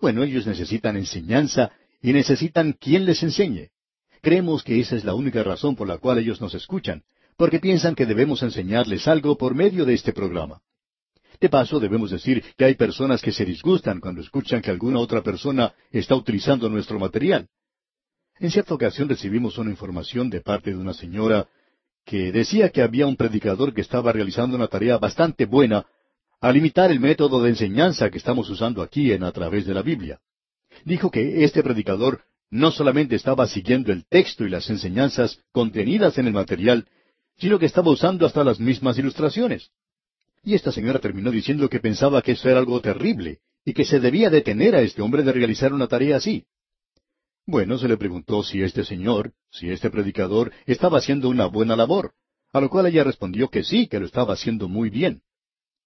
Bueno, 0.00 0.22
ellos 0.22 0.46
necesitan 0.46 0.96
enseñanza 0.96 1.72
y 2.00 2.12
necesitan 2.12 2.74
quien 2.74 3.04
les 3.06 3.22
enseñe. 3.24 3.70
Creemos 4.22 4.62
que 4.62 4.80
esa 4.80 4.96
es 4.96 5.04
la 5.04 5.14
única 5.14 5.42
razón 5.42 5.76
por 5.76 5.88
la 5.88 5.98
cual 5.98 6.18
ellos 6.18 6.40
nos 6.40 6.54
escuchan, 6.54 7.02
porque 7.36 7.60
piensan 7.60 7.94
que 7.94 8.06
debemos 8.06 8.42
enseñarles 8.42 9.06
algo 9.08 9.36
por 9.36 9.54
medio 9.54 9.84
de 9.84 9.94
este 9.94 10.12
programa. 10.12 10.60
De 11.40 11.48
paso, 11.48 11.78
debemos 11.78 12.10
decir 12.10 12.42
que 12.56 12.64
hay 12.64 12.74
personas 12.74 13.20
que 13.20 13.32
se 13.32 13.44
disgustan 13.44 14.00
cuando 14.00 14.22
escuchan 14.22 14.62
que 14.62 14.70
alguna 14.70 15.00
otra 15.00 15.22
persona 15.22 15.74
está 15.90 16.14
utilizando 16.14 16.68
nuestro 16.68 16.98
material. 16.98 17.48
En 18.38 18.50
cierta 18.50 18.74
ocasión 18.74 19.08
recibimos 19.08 19.58
una 19.58 19.70
información 19.70 20.30
de 20.30 20.40
parte 20.40 20.70
de 20.70 20.76
una 20.76 20.94
señora 20.94 21.48
que 22.04 22.32
decía 22.32 22.70
que 22.70 22.82
había 22.82 23.06
un 23.06 23.16
predicador 23.16 23.74
que 23.74 23.80
estaba 23.80 24.12
realizando 24.12 24.56
una 24.56 24.68
tarea 24.68 24.96
bastante 24.98 25.44
buena 25.44 25.86
al 26.40 26.56
imitar 26.56 26.90
el 26.90 27.00
método 27.00 27.42
de 27.42 27.50
enseñanza 27.50 28.10
que 28.10 28.18
estamos 28.18 28.48
usando 28.48 28.82
aquí 28.82 29.12
en 29.12 29.24
a 29.24 29.32
través 29.32 29.66
de 29.66 29.74
la 29.74 29.82
Biblia. 29.82 30.20
Dijo 30.84 31.10
que 31.10 31.44
este 31.44 31.62
predicador 31.62 32.22
no 32.50 32.70
solamente 32.70 33.16
estaba 33.16 33.46
siguiendo 33.46 33.92
el 33.92 34.06
texto 34.06 34.44
y 34.44 34.50
las 34.50 34.68
enseñanzas 34.70 35.40
contenidas 35.52 36.18
en 36.18 36.26
el 36.26 36.32
material, 36.32 36.86
sino 37.38 37.58
que 37.58 37.66
estaba 37.66 37.90
usando 37.90 38.26
hasta 38.26 38.44
las 38.44 38.60
mismas 38.60 38.98
ilustraciones. 38.98 39.70
Y 40.42 40.54
esta 40.54 40.72
señora 40.72 41.00
terminó 41.00 41.30
diciendo 41.30 41.68
que 41.68 41.80
pensaba 41.80 42.22
que 42.22 42.32
eso 42.32 42.48
era 42.48 42.58
algo 42.58 42.80
terrible 42.80 43.40
y 43.64 43.72
que 43.72 43.84
se 43.84 43.98
debía 43.98 44.30
detener 44.30 44.76
a 44.76 44.80
este 44.80 45.02
hombre 45.02 45.22
de 45.22 45.32
realizar 45.32 45.72
una 45.72 45.88
tarea 45.88 46.16
así. 46.16 46.46
Bueno, 47.46 47.78
se 47.78 47.88
le 47.88 47.96
preguntó 47.96 48.42
si 48.42 48.62
este 48.62 48.84
señor, 48.84 49.32
si 49.50 49.70
este 49.70 49.90
predicador, 49.90 50.52
estaba 50.66 50.98
haciendo 50.98 51.28
una 51.28 51.46
buena 51.46 51.76
labor, 51.76 52.12
a 52.52 52.60
lo 52.60 52.70
cual 52.70 52.86
ella 52.86 53.04
respondió 53.04 53.48
que 53.48 53.64
sí, 53.64 53.86
que 53.86 54.00
lo 54.00 54.06
estaba 54.06 54.34
haciendo 54.34 54.68
muy 54.68 54.90
bien. 54.90 55.22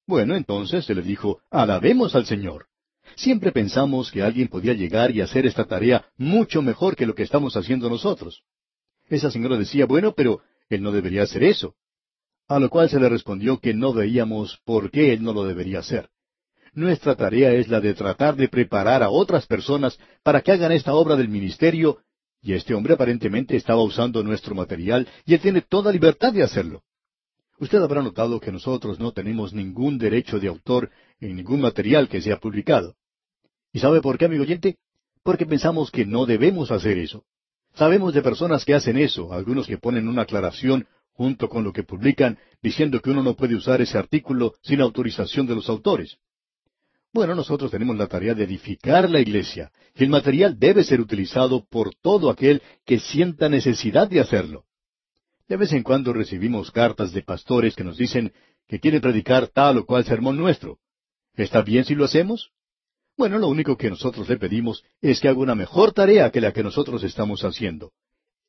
Bueno, 0.07 0.37
entonces 0.37 0.85
se 0.85 0.95
le 0.95 1.03
dijo, 1.03 1.41
alabemos 1.51 2.15
al 2.15 2.27
Señor. 2.27 2.70
Siempre 3.17 3.53
pensamos 3.53 4.11
que 4.11 4.23
alguien 4.23 4.49
podía 4.49 4.75
llegar 4.75 5.11
y 5.11 5.21
hacer 5.21 5.47
esta 5.47 5.65
tarea 5.65 6.07
mucho 6.17 6.63
mejor 6.63 6.97
que 6.97 7.07
lo 7.07 7.15
que 7.15 7.23
estamos 7.23 7.57
haciendo 7.57 7.89
nosotros. 7.89 8.43
Esa 9.09 9.31
señora 9.31 9.57
decía, 9.57 9.87
bueno, 9.87 10.13
pero 10.13 10.41
él 10.69 10.83
no 10.83 10.93
debería 10.93 11.23
hacer 11.23 11.43
eso. 11.43 11.75
A 12.49 12.59
lo 12.59 12.71
cual 12.71 12.89
se 12.89 12.99
le 12.99 13.09
respondió 13.09 13.59
que 13.59 13.75
no 13.75 13.93
veíamos 13.93 14.59
por 14.65 14.91
qué 14.91 15.13
él 15.13 15.23
no 15.23 15.33
lo 15.33 15.45
debería 15.45 15.81
hacer. 15.81 16.09
Nuestra 16.73 17.17
tarea 17.17 17.53
es 17.53 17.69
la 17.69 17.81
de 17.81 17.95
tratar 17.95 18.37
de 18.37 18.49
preparar 18.49 19.03
a 19.03 19.11
otras 19.11 19.47
personas 19.47 19.99
para 20.23 20.41
que 20.41 20.53
hagan 20.53 20.71
esta 20.73 20.95
obra 20.95 21.17
del 21.17 21.29
ministerio, 21.29 21.99
y 22.43 22.55
este 22.55 22.75
hombre 22.75 22.95
aparentemente 22.95 23.57
estaba 23.57 23.83
usando 23.83 24.23
nuestro 24.23 24.55
material 24.55 25.07
y 25.27 25.35
él 25.35 25.41
tiene 25.41 25.63
toda 25.63 25.93
libertad 25.93 26.33
de 26.33 26.43
hacerlo. 26.43 26.83
Usted 27.59 27.79
habrá 27.83 28.03
notado 28.03 28.41
que 28.41 28.53
nosotros 28.53 28.99
no 28.99 29.13
tenemos 29.13 29.53
ningún 29.53 29.99
derecho 29.99 30.41
de 30.41 30.49
autor 30.49 30.91
en 31.21 31.37
ningún 31.37 31.61
material 31.61 32.09
que 32.09 32.23
sea 32.23 32.39
publicado. 32.39 32.97
¿Y 33.73 33.79
sabe 33.79 34.01
por 34.01 34.19
qué, 34.19 34.25
amigo 34.27 34.43
oyente? 34.43 34.77
Porque 35.23 35.47
pensamos 35.47 35.91
que 35.91 36.05
no 36.07 36.27
debemos 36.27 36.71
hacer 36.71 36.99
eso. 36.99 37.25
Sabemos 37.75 38.15
de 38.15 38.23
personas 38.23 38.65
que 38.65 38.75
hacen 38.75 38.99
eso, 38.99 39.33
algunos 39.33 39.67
que 39.67 39.79
ponen 39.79 40.09
una 40.09 40.23
aclaración 40.23 40.87
junto 41.13 41.49
con 41.49 41.65
lo 41.65 41.73
que 41.73 41.83
publican, 41.83 42.39
diciendo 42.63 43.01
que 43.01 43.11
uno 43.11 43.23
no 43.23 43.35
puede 43.37 43.55
usar 43.55 43.81
ese 43.81 43.99
artículo 43.99 44.55
sin 44.63 44.81
autorización 44.81 45.47
de 45.47 45.55
los 45.55 45.69
autores. 45.69 46.17
Bueno, 47.13 47.35
nosotros 47.35 47.71
tenemos 47.71 47.97
la 47.97 48.07
tarea 48.07 48.35
de 48.35 48.45
edificar 48.45 49.11
la 49.11 49.21
iglesia, 49.21 49.71
y 49.95 50.05
el 50.05 50.11
material 50.11 50.59
debe 50.59 50.85
ser 50.85 51.01
utilizado 51.01 51.65
por 51.69 51.95
todo 51.95 52.31
aquel 52.31 52.63
que 52.87 53.01
sienta 53.01 53.49
necesidad 53.49 54.09
de 54.09 54.21
hacerlo. 54.21 54.65
De 55.49 55.57
vez 55.57 55.73
en 55.73 55.83
cuando 55.83 56.13
recibimos 56.13 56.71
cartas 56.71 57.13
de 57.13 57.23
pastores 57.23 57.75
que 57.75 57.85
nos 57.85 57.99
dicen 57.99 58.33
que 58.69 58.79
quieren 58.79 59.01
predicar 59.01 59.49
tal 59.49 59.79
o 59.79 59.87
cual 59.87 60.05
sermón 60.05 60.37
nuestro. 60.37 60.79
¿Está 61.35 61.63
bien 61.63 61.85
si 61.85 61.97
lo 61.97 62.05
hacemos? 62.05 62.53
Bueno, 63.21 63.37
lo 63.37 63.49
único 63.49 63.77
que 63.77 63.91
nosotros 63.91 64.27
le 64.31 64.39
pedimos 64.39 64.83
es 65.03 65.21
que 65.21 65.29
haga 65.29 65.41
una 65.41 65.55
mejor 65.55 65.93
tarea 65.93 66.31
que 66.31 66.41
la 66.41 66.55
que 66.55 66.63
nosotros 66.63 67.05
estamos 67.05 67.45
haciendo. 67.45 67.93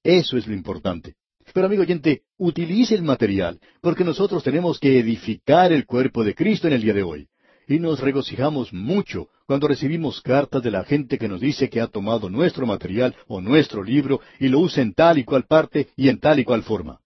Eso 0.02 0.38
es 0.38 0.48
lo 0.48 0.54
importante. 0.54 1.16
Pero 1.54 1.66
amigo 1.66 1.82
oyente, 1.82 2.22
utilice 2.38 2.96
el 2.96 3.04
material, 3.04 3.60
porque 3.82 4.06
nosotros 4.06 4.46
tenemos 4.46 4.80
que 4.80 4.98
edificar 4.98 5.74
el 5.74 5.86
cuerpo 5.86 6.24
de 6.24 6.36
Cristo 6.36 6.68
en 6.68 6.74
el 6.76 6.84
día 6.84 6.94
de 6.94 7.04
hoy. 7.04 7.28
Y 7.68 7.80
nos 7.80 8.00
regocijamos 8.00 8.72
mucho 8.72 9.28
cuando 9.46 9.68
recibimos 9.68 10.22
cartas 10.22 10.64
de 10.64 10.72
la 10.72 10.86
gente 10.86 11.18
que 11.18 11.28
nos 11.28 11.42
dice 11.42 11.70
que 11.70 11.82
ha 11.82 11.88
tomado 11.88 12.30
nuestro 12.30 12.66
material 12.66 13.14
o 13.28 13.42
nuestro 13.42 13.84
libro 13.84 14.22
y 14.40 14.48
lo 14.48 14.60
usa 14.60 14.84
en 14.84 14.94
tal 14.94 15.18
y 15.18 15.26
cual 15.26 15.48
parte 15.48 15.90
y 15.98 16.08
en 16.08 16.18
tal 16.18 16.40
y 16.40 16.46
cual 16.46 16.64
forma. 16.64 17.02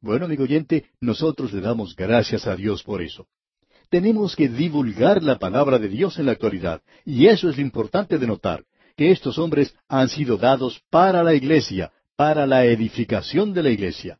Bueno, 0.00 0.24
amigo 0.24 0.42
oyente, 0.42 0.86
nosotros 1.00 1.52
le 1.52 1.60
damos 1.60 1.94
gracias 1.94 2.48
a 2.48 2.56
Dios 2.56 2.82
por 2.82 3.02
eso. 3.02 3.28
Tenemos 3.92 4.34
que 4.34 4.48
divulgar 4.48 5.22
la 5.22 5.38
palabra 5.38 5.78
de 5.78 5.86
Dios 5.86 6.18
en 6.18 6.24
la 6.24 6.32
actualidad, 6.32 6.80
y 7.04 7.26
eso 7.26 7.50
es 7.50 7.56
lo 7.56 7.62
importante 7.62 8.16
de 8.16 8.26
notar, 8.26 8.64
que 8.96 9.10
estos 9.10 9.36
hombres 9.36 9.74
han 9.86 10.08
sido 10.08 10.38
dados 10.38 10.80
para 10.88 11.22
la 11.22 11.34
iglesia, 11.34 11.92
para 12.16 12.46
la 12.46 12.64
edificación 12.64 13.52
de 13.52 13.62
la 13.62 13.68
iglesia. 13.68 14.18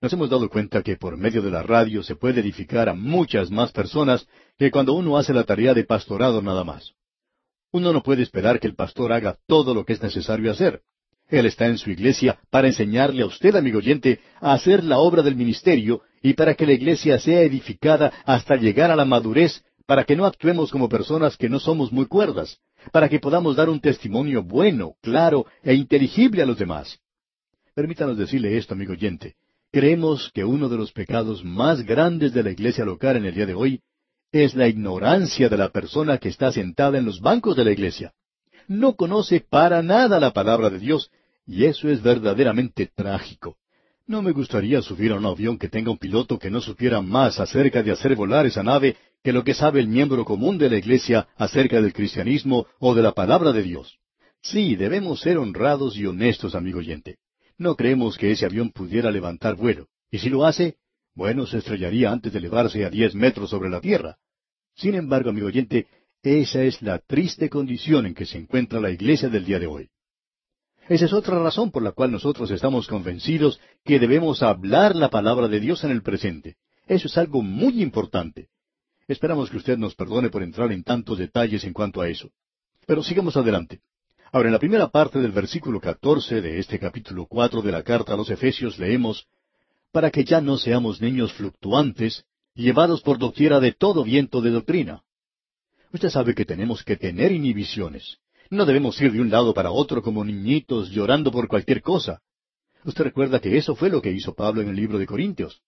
Nos 0.00 0.12
hemos 0.12 0.30
dado 0.30 0.48
cuenta 0.48 0.84
que 0.84 0.96
por 0.96 1.16
medio 1.16 1.42
de 1.42 1.50
la 1.50 1.64
radio 1.64 2.04
se 2.04 2.14
puede 2.14 2.38
edificar 2.40 2.88
a 2.88 2.94
muchas 2.94 3.50
más 3.50 3.72
personas 3.72 4.28
que 4.56 4.70
cuando 4.70 4.92
uno 4.92 5.18
hace 5.18 5.34
la 5.34 5.42
tarea 5.42 5.74
de 5.74 5.82
pastorado 5.82 6.40
nada 6.40 6.62
más. 6.62 6.92
Uno 7.72 7.92
no 7.92 8.04
puede 8.04 8.22
esperar 8.22 8.60
que 8.60 8.68
el 8.68 8.76
pastor 8.76 9.12
haga 9.12 9.36
todo 9.48 9.74
lo 9.74 9.84
que 9.84 9.94
es 9.94 10.02
necesario 10.04 10.52
hacer. 10.52 10.82
Él 11.28 11.44
está 11.46 11.66
en 11.66 11.76
su 11.76 11.90
iglesia 11.90 12.38
para 12.50 12.68
enseñarle 12.68 13.22
a 13.22 13.26
usted, 13.26 13.54
amigo 13.54 13.78
oyente, 13.78 14.20
a 14.40 14.54
hacer 14.54 14.82
la 14.82 14.98
obra 14.98 15.22
del 15.22 15.36
ministerio 15.36 16.02
y 16.22 16.32
para 16.32 16.54
que 16.54 16.66
la 16.66 16.72
iglesia 16.72 17.18
sea 17.18 17.42
edificada 17.42 18.12
hasta 18.24 18.56
llegar 18.56 18.90
a 18.90 18.96
la 18.96 19.04
madurez, 19.04 19.62
para 19.86 20.04
que 20.04 20.16
no 20.16 20.24
actuemos 20.24 20.70
como 20.70 20.88
personas 20.88 21.36
que 21.36 21.48
no 21.48 21.60
somos 21.60 21.92
muy 21.92 22.06
cuerdas, 22.06 22.58
para 22.92 23.08
que 23.08 23.20
podamos 23.20 23.56
dar 23.56 23.68
un 23.68 23.80
testimonio 23.80 24.42
bueno, 24.42 24.94
claro 25.02 25.46
e 25.62 25.74
inteligible 25.74 26.42
a 26.42 26.46
los 26.46 26.58
demás. 26.58 26.98
Permítanos 27.74 28.16
decirle 28.16 28.56
esto, 28.56 28.74
amigo 28.74 28.92
oyente. 28.92 29.34
Creemos 29.70 30.30
que 30.32 30.44
uno 30.44 30.68
de 30.70 30.78
los 30.78 30.92
pecados 30.92 31.44
más 31.44 31.84
grandes 31.84 32.32
de 32.32 32.42
la 32.42 32.50
iglesia 32.50 32.84
local 32.84 33.16
en 33.16 33.26
el 33.26 33.34
día 33.34 33.46
de 33.46 33.54
hoy 33.54 33.82
es 34.32 34.54
la 34.54 34.66
ignorancia 34.66 35.48
de 35.48 35.58
la 35.58 35.68
persona 35.68 36.18
que 36.18 36.28
está 36.30 36.52
sentada 36.52 36.98
en 36.98 37.04
los 37.04 37.20
bancos 37.20 37.54
de 37.56 37.64
la 37.64 37.72
iglesia. 37.72 38.12
No 38.66 38.96
conoce 38.96 39.40
para 39.40 39.82
nada 39.82 40.20
la 40.20 40.32
palabra 40.32 40.70
de 40.70 40.78
Dios 40.78 41.10
y 41.48 41.64
eso 41.64 41.88
es 41.88 42.02
verdaderamente 42.02 42.90
trágico. 42.94 43.56
No 44.06 44.20
me 44.20 44.32
gustaría 44.32 44.82
subir 44.82 45.12
a 45.12 45.16
un 45.16 45.24
avión 45.24 45.58
que 45.58 45.68
tenga 45.68 45.90
un 45.90 45.98
piloto 45.98 46.38
que 46.38 46.50
no 46.50 46.60
supiera 46.60 47.00
más 47.00 47.40
acerca 47.40 47.82
de 47.82 47.90
hacer 47.90 48.14
volar 48.14 48.44
esa 48.44 48.62
nave 48.62 48.96
que 49.24 49.32
lo 49.32 49.42
que 49.42 49.54
sabe 49.54 49.80
el 49.80 49.88
miembro 49.88 50.26
común 50.26 50.58
de 50.58 50.68
la 50.68 50.76
Iglesia 50.76 51.26
acerca 51.36 51.80
del 51.80 51.94
cristianismo 51.94 52.66
o 52.78 52.94
de 52.94 53.02
la 53.02 53.12
palabra 53.12 53.52
de 53.52 53.62
Dios. 53.62 53.98
Sí, 54.42 54.76
debemos 54.76 55.20
ser 55.20 55.38
honrados 55.38 55.96
y 55.96 56.04
honestos, 56.04 56.54
amigo 56.54 56.78
oyente. 56.80 57.16
No 57.56 57.76
creemos 57.76 58.18
que 58.18 58.30
ese 58.30 58.44
avión 58.44 58.70
pudiera 58.70 59.10
levantar 59.10 59.56
vuelo. 59.56 59.88
Y 60.10 60.18
si 60.18 60.28
lo 60.28 60.44
hace, 60.44 60.76
bueno, 61.14 61.46
se 61.46 61.58
estrellaría 61.58 62.12
antes 62.12 62.32
de 62.32 62.38
elevarse 62.38 62.84
a 62.84 62.90
diez 62.90 63.14
metros 63.14 63.50
sobre 63.50 63.70
la 63.70 63.80
tierra. 63.80 64.18
Sin 64.76 64.94
embargo, 64.94 65.30
amigo 65.30 65.46
oyente, 65.46 65.86
esa 66.22 66.62
es 66.62 66.82
la 66.82 66.98
triste 66.98 67.48
condición 67.48 68.04
en 68.06 68.14
que 68.14 68.26
se 68.26 68.38
encuentra 68.38 68.80
la 68.80 68.90
iglesia 68.90 69.28
del 69.28 69.44
día 69.44 69.58
de 69.58 69.66
hoy. 69.66 69.88
Esa 70.88 71.04
es 71.04 71.12
otra 71.12 71.38
razón 71.38 71.70
por 71.70 71.82
la 71.82 71.92
cual 71.92 72.10
nosotros 72.10 72.50
estamos 72.50 72.86
convencidos 72.86 73.60
que 73.84 73.98
debemos 73.98 74.42
hablar 74.42 74.96
la 74.96 75.10
palabra 75.10 75.46
de 75.46 75.60
Dios 75.60 75.84
en 75.84 75.90
el 75.90 76.02
presente. 76.02 76.56
Eso 76.86 77.08
es 77.08 77.18
algo 77.18 77.42
muy 77.42 77.82
importante. 77.82 78.48
Esperamos 79.06 79.50
que 79.50 79.58
usted 79.58 79.76
nos 79.76 79.94
perdone 79.94 80.30
por 80.30 80.42
entrar 80.42 80.72
en 80.72 80.82
tantos 80.82 81.18
detalles 81.18 81.64
en 81.64 81.74
cuanto 81.74 82.00
a 82.00 82.08
eso. 82.08 82.30
Pero 82.86 83.02
sigamos 83.02 83.36
adelante. 83.36 83.80
Ahora, 84.32 84.48
en 84.48 84.54
la 84.54 84.58
primera 84.58 84.88
parte 84.88 85.18
del 85.18 85.32
versículo 85.32 85.78
14 85.78 86.40
de 86.40 86.58
este 86.58 86.78
capítulo 86.78 87.26
cuatro 87.26 87.60
de 87.60 87.72
la 87.72 87.82
carta 87.82 88.14
a 88.14 88.16
los 88.16 88.30
Efesios 88.30 88.78
leemos, 88.78 89.26
para 89.92 90.10
que 90.10 90.24
ya 90.24 90.40
no 90.40 90.56
seamos 90.56 91.02
niños 91.02 91.34
fluctuantes, 91.34 92.24
llevados 92.54 93.02
por 93.02 93.18
doquiera 93.18 93.60
de 93.60 93.72
todo 93.72 94.04
viento 94.04 94.40
de 94.40 94.50
doctrina. 94.50 95.02
Usted 95.92 96.08
sabe 96.08 96.34
que 96.34 96.46
tenemos 96.46 96.82
que 96.82 96.96
tener 96.96 97.32
inhibiciones. 97.32 98.18
No 98.50 98.64
debemos 98.64 99.00
ir 99.00 99.12
de 99.12 99.20
un 99.20 99.30
lado 99.30 99.52
para 99.52 99.70
otro 99.70 100.02
como 100.02 100.24
niñitos 100.24 100.90
llorando 100.90 101.30
por 101.30 101.48
cualquier 101.48 101.82
cosa. 101.82 102.20
Usted 102.84 103.04
recuerda 103.04 103.40
que 103.40 103.56
eso 103.56 103.74
fue 103.74 103.90
lo 103.90 104.00
que 104.00 104.12
hizo 104.12 104.34
Pablo 104.34 104.62
en 104.62 104.68
el 104.68 104.76
libro 104.76 104.98
de 104.98 105.06
Corintios. 105.06 105.60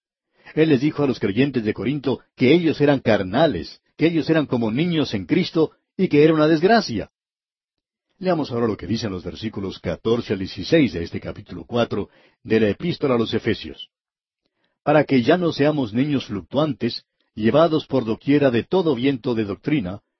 Él 0.55 0.71
les 0.71 0.81
dijo 0.81 1.03
a 1.03 1.07
los 1.07 1.21
creyentes 1.21 1.65
de 1.65 1.75
Corinto 1.75 2.21
que 2.37 2.53
ellos 2.55 2.81
eran 2.81 3.01
carnales, 3.01 3.81
que 3.97 4.07
ellos 4.07 4.29
eran 4.31 4.47
como 4.47 4.71
niños 4.71 5.13
en 5.15 5.27
Cristo 5.27 5.73
y 5.97 6.09
que 6.09 6.25
era 6.25 6.33
una 6.33 6.49
desgracia. 6.49 7.11
Leamos 8.19 8.51
ahora 8.51 8.67
lo 8.67 8.77
que 8.77 8.87
dicen 8.87 9.13
los 9.13 9.25
versículos 9.25 9.79
14 9.79 10.33
al 10.33 10.39
16 10.39 10.93
de 10.93 11.03
este 11.03 11.21
capítulo 11.21 11.65
4 11.65 12.09
de 12.43 12.61
la 12.61 12.69
epístola 12.69 13.15
a 13.15 13.19
los 13.19 13.33
Efesios. 13.35 13.91
Para 14.83 15.05
que 15.05 15.23
ya 15.23 15.37
no 15.37 15.53
seamos 15.53 15.93
niños 15.93 16.27
fluctuantes, 16.27 17.05
llevados 17.35 17.87
por 17.87 18.05
doquiera 18.05 18.51
de 18.51 18.65
todo 18.65 18.95
viento 18.95 19.35
de 19.35 19.45
doctrina, 19.45 20.01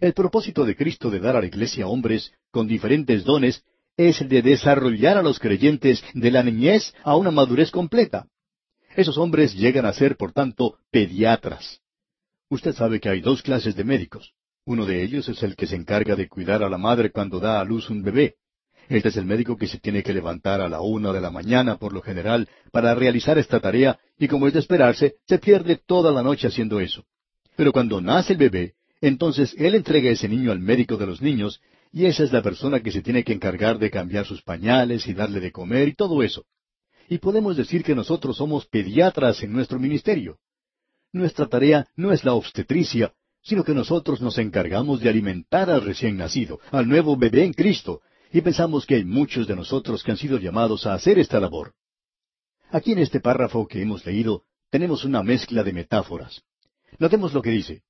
El 0.00 0.14
propósito 0.14 0.64
de 0.64 0.74
Cristo 0.74 1.10
de 1.10 1.20
dar 1.20 1.36
a 1.36 1.40
la 1.40 1.46
iglesia 1.46 1.86
hombres 1.86 2.32
con 2.50 2.66
diferentes 2.66 3.22
dones 3.22 3.62
es 3.98 4.18
el 4.22 4.30
de 4.30 4.40
desarrollar 4.40 5.18
a 5.18 5.22
los 5.22 5.38
creyentes 5.38 6.02
de 6.14 6.30
la 6.30 6.42
niñez 6.42 6.94
a 7.04 7.16
una 7.16 7.30
madurez 7.30 7.70
completa. 7.70 8.26
Esos 8.96 9.18
hombres 9.18 9.54
llegan 9.54 9.84
a 9.84 9.92
ser, 9.92 10.16
por 10.16 10.32
tanto, 10.32 10.78
pediatras. 10.90 11.80
Usted 12.48 12.74
sabe 12.74 12.98
que 12.98 13.10
hay 13.10 13.20
dos 13.20 13.42
clases 13.42 13.76
de 13.76 13.84
médicos. 13.84 14.32
Uno 14.64 14.86
de 14.86 15.02
ellos 15.02 15.28
es 15.28 15.42
el 15.42 15.54
que 15.54 15.66
se 15.66 15.76
encarga 15.76 16.16
de 16.16 16.28
cuidar 16.28 16.62
a 16.62 16.70
la 16.70 16.78
madre 16.78 17.10
cuando 17.10 17.38
da 17.38 17.60
a 17.60 17.64
luz 17.64 17.90
un 17.90 18.02
bebé. 18.02 18.36
Este 18.88 19.10
es 19.10 19.16
el 19.18 19.26
médico 19.26 19.56
que 19.58 19.68
se 19.68 19.78
tiene 19.78 20.02
que 20.02 20.14
levantar 20.14 20.62
a 20.62 20.68
la 20.68 20.80
una 20.80 21.12
de 21.12 21.20
la 21.20 21.30
mañana 21.30 21.76
por 21.76 21.92
lo 21.92 22.00
general 22.00 22.48
para 22.72 22.94
realizar 22.94 23.36
esta 23.36 23.60
tarea 23.60 23.98
y 24.18 24.28
como 24.28 24.46
es 24.48 24.54
de 24.54 24.60
esperarse, 24.60 25.16
se 25.26 25.38
pierde 25.38 25.76
toda 25.76 26.10
la 26.10 26.22
noche 26.22 26.46
haciendo 26.46 26.80
eso. 26.80 27.04
Pero 27.54 27.70
cuando 27.70 28.00
nace 28.00 28.32
el 28.32 28.38
bebé, 28.38 28.74
entonces 29.00 29.54
él 29.58 29.74
entrega 29.74 30.10
ese 30.10 30.28
niño 30.28 30.52
al 30.52 30.60
médico 30.60 30.96
de 30.96 31.06
los 31.06 31.22
niños 31.22 31.60
y 31.92 32.06
esa 32.06 32.22
es 32.22 32.32
la 32.32 32.42
persona 32.42 32.80
que 32.80 32.92
se 32.92 33.02
tiene 33.02 33.24
que 33.24 33.32
encargar 33.32 33.78
de 33.78 33.90
cambiar 33.90 34.26
sus 34.26 34.42
pañales 34.42 35.06
y 35.06 35.14
darle 35.14 35.40
de 35.40 35.50
comer 35.50 35.88
y 35.88 35.94
todo 35.94 36.22
eso. 36.22 36.44
Y 37.08 37.18
podemos 37.18 37.56
decir 37.56 37.82
que 37.82 37.94
nosotros 37.94 38.36
somos 38.36 38.66
pediatras 38.66 39.42
en 39.42 39.52
nuestro 39.52 39.80
ministerio. 39.80 40.38
Nuestra 41.12 41.46
tarea 41.46 41.88
no 41.96 42.12
es 42.12 42.24
la 42.24 42.34
obstetricia, 42.34 43.12
sino 43.42 43.64
que 43.64 43.74
nosotros 43.74 44.20
nos 44.20 44.38
encargamos 44.38 45.00
de 45.00 45.08
alimentar 45.08 45.70
al 45.70 45.82
recién 45.82 46.16
nacido, 46.16 46.60
al 46.70 46.88
nuevo 46.88 47.16
bebé 47.16 47.44
en 47.44 47.52
Cristo, 47.52 48.02
y 48.32 48.42
pensamos 48.42 48.86
que 48.86 48.94
hay 48.94 49.04
muchos 49.04 49.48
de 49.48 49.56
nosotros 49.56 50.04
que 50.04 50.12
han 50.12 50.16
sido 50.16 50.38
llamados 50.38 50.86
a 50.86 50.94
hacer 50.94 51.18
esta 51.18 51.40
labor. 51.40 51.72
Aquí 52.70 52.92
en 52.92 53.00
este 53.00 53.18
párrafo 53.18 53.66
que 53.66 53.82
hemos 53.82 54.06
leído 54.06 54.44
tenemos 54.70 55.04
una 55.04 55.24
mezcla 55.24 55.64
de 55.64 55.72
metáforas. 55.72 56.42
Notemos 56.98 57.34
lo 57.34 57.42
que 57.42 57.50
dice. 57.50 57.82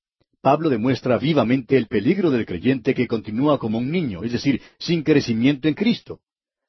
Pablo 0.42 0.70
demuestra 0.70 1.18
vivamente 1.18 1.76
el 1.76 1.86
peligro 1.86 2.30
del 2.30 2.46
creyente 2.46 2.94
que 2.94 3.06
continúa 3.06 3.58
como 3.58 3.78
un 3.78 3.90
niño, 3.90 4.24
es 4.24 4.32
decir, 4.32 4.62
sin 4.78 5.02
crecimiento 5.02 5.68
en 5.68 5.74
Cristo. 5.74 6.20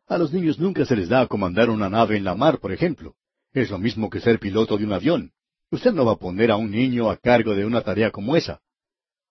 A 0.07 0.17
los 0.17 0.33
niños 0.33 0.59
nunca 0.59 0.83
se 0.85 0.95
les 0.95 1.07
da 1.07 1.21
a 1.21 1.27
comandar 1.27 1.69
una 1.69 1.89
nave 1.89 2.17
en 2.17 2.25
la 2.25 2.35
mar, 2.35 2.59
por 2.59 2.73
ejemplo. 2.73 3.15
Es 3.53 3.69
lo 3.69 3.77
mismo 3.77 4.09
que 4.09 4.19
ser 4.19 4.39
piloto 4.39 4.77
de 4.77 4.85
un 4.85 4.91
avión. 4.91 5.31
Usted 5.69 5.93
no 5.93 6.05
va 6.05 6.13
a 6.13 6.17
poner 6.17 6.51
a 6.51 6.57
un 6.57 6.69
niño 6.69 7.09
a 7.09 7.15
cargo 7.15 7.55
de 7.55 7.65
una 7.65 7.81
tarea 7.81 8.11
como 8.11 8.35
esa. 8.35 8.59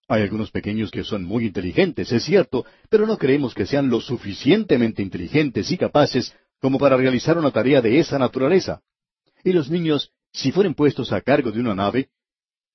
Hay 0.09 0.23
algunos 0.23 0.51
pequeños 0.51 0.91
que 0.91 1.05
son 1.05 1.23
muy 1.23 1.45
inteligentes, 1.45 2.11
es 2.11 2.25
cierto, 2.25 2.65
pero 2.89 3.07
no 3.07 3.19
creemos 3.19 3.55
que 3.55 3.67
sean 3.67 3.91
lo 3.91 4.01
suficientemente 4.01 5.03
inteligentes 5.03 5.71
y 5.71 5.77
capaces 5.77 6.35
como 6.61 6.79
para 6.79 6.97
realizar 6.97 7.37
una 7.37 7.51
tarea 7.51 7.83
de 7.83 7.99
esa 7.99 8.19
naturaleza. 8.19 8.81
Y 9.45 9.53
los 9.53 9.71
niños, 9.71 10.13
si 10.33 10.51
fueren 10.51 10.75
puestos 10.75 11.13
a 11.13 11.21
cargo 11.21 11.53
de 11.53 11.61
una 11.61 11.75
nave, 11.75 12.09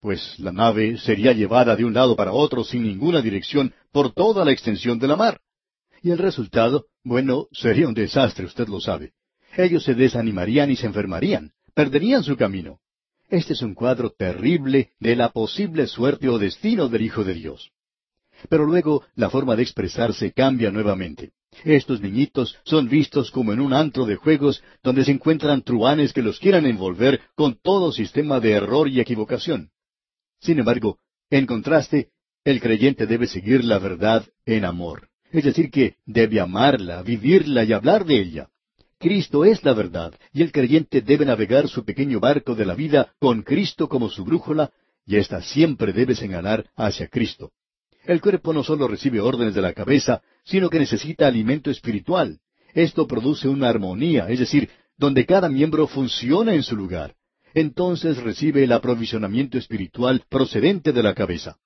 pues 0.06 0.38
la 0.38 0.52
nave 0.52 1.00
sería 1.00 1.34
llevada 1.34 1.76
de 1.76 1.84
un 1.84 1.96
lado 1.96 2.16
para 2.16 2.32
otro 2.32 2.64
sin 2.64 2.84
ninguna 2.84 3.24
dirección 3.24 3.74
por 3.92 4.14
toda 4.14 4.46
la 4.46 4.52
extensión 4.52 5.00
de 5.00 5.08
la 5.08 5.16
mar. 5.16 5.42
Y 6.04 6.12
el 6.12 6.20
resultado, 6.20 6.86
bueno, 7.04 7.48
sería 7.52 7.88
un 7.88 7.96
desastre, 7.96 8.46
usted 8.46 8.68
lo 8.68 8.80
sabe. 8.80 9.14
Ellos 9.58 9.84
se 9.84 9.96
desanimarían 9.96 10.70
y 10.70 10.76
se 10.76 10.86
enfermarían, 10.86 11.54
perderían 11.74 12.22
su 12.22 12.38
camino. 12.38 12.82
Este 13.30 13.54
es 13.54 13.64
un 13.64 13.74
cuadro 13.74 14.12
terrible 14.12 14.92
de 15.00 15.16
la 15.16 15.30
posible 15.30 15.88
suerte 15.88 16.30
o 16.30 16.38
destino 16.38 16.88
del 16.88 17.02
Hijo 17.02 17.24
de 17.24 17.34
Dios. 17.34 17.72
Pero 18.48 18.68
luego 18.68 19.04
la 19.16 19.32
forma 19.32 19.56
de 19.56 19.64
expresarse 19.64 20.34
cambia 20.34 20.70
nuevamente. 20.70 21.32
Estos 21.64 22.00
niñitos 22.00 22.56
son 22.64 22.90
vistos 22.90 23.32
como 23.32 23.54
en 23.54 23.60
un 23.60 23.74
antro 23.74 24.06
de 24.06 24.18
juegos 24.18 24.62
donde 24.84 25.04
se 25.04 25.10
encuentran 25.10 25.64
truanes 25.64 26.14
que 26.14 26.22
los 26.22 26.38
quieran 26.38 26.68
envolver 26.68 27.22
con 27.34 27.58
todo 27.60 27.92
sistema 27.92 28.40
de 28.40 28.52
error 28.52 28.88
y 28.88 29.00
equivocación. 29.00 29.72
Sin 30.46 30.60
embargo, 30.60 31.00
en 31.32 31.48
contraste, 31.48 32.10
el 32.44 32.62
creyente 32.62 33.08
debe 33.08 33.26
seguir 33.26 33.66
la 33.66 33.80
verdad 33.80 34.24
en 34.46 34.64
amor. 34.64 35.10
Es 35.32 35.44
decir, 35.44 35.72
que 35.72 35.96
debe 36.06 36.40
amarla, 36.40 37.02
vivirla 37.02 37.64
y 37.64 37.74
hablar 37.74 38.06
de 38.06 38.22
ella. 38.22 38.50
Cristo 39.00 39.44
es 39.44 39.64
la 39.64 39.74
verdad, 39.74 40.14
y 40.32 40.44
el 40.44 40.52
creyente 40.52 41.02
debe 41.02 41.26
navegar 41.26 41.68
su 41.68 41.84
pequeño 41.84 42.20
barco 42.20 42.54
de 42.54 42.64
la 42.64 42.76
vida 42.76 43.12
con 43.20 43.42
Cristo 43.42 43.90
como 43.90 44.08
su 44.08 44.24
brújula, 44.24 44.72
y 45.04 45.16
ésta 45.16 45.42
siempre 45.42 45.94
debe 45.94 46.14
señalar 46.14 46.70
hacia 46.76 47.08
Cristo. 47.08 47.52
El 48.04 48.22
cuerpo 48.22 48.54
no 48.54 48.64
solo 48.64 48.88
recibe 48.88 49.22
órdenes 49.22 49.56
de 49.56 49.64
la 49.64 49.74
cabeza, 49.74 50.22
sino 50.44 50.70
que 50.70 50.78
necesita 50.78 51.26
alimento 51.26 51.72
espiritual. 51.72 52.40
Esto 52.76 53.08
produce 53.08 53.48
una 53.48 53.68
armonía, 53.68 54.30
es 54.30 54.38
decir, 54.38 54.70
donde 54.96 55.26
cada 55.26 55.50
miembro 55.50 55.88
funciona 55.88 56.54
en 56.54 56.62
su 56.62 56.76
lugar 56.76 57.16
entonces 57.56 58.18
recibe 58.18 58.66
el 58.66 58.74
aprovisionamiento 58.74 59.58
espiritual 59.58 60.24
procedente 60.30 60.92
de 60.92 61.02
la 61.02 61.16
cabeza. 61.16 61.58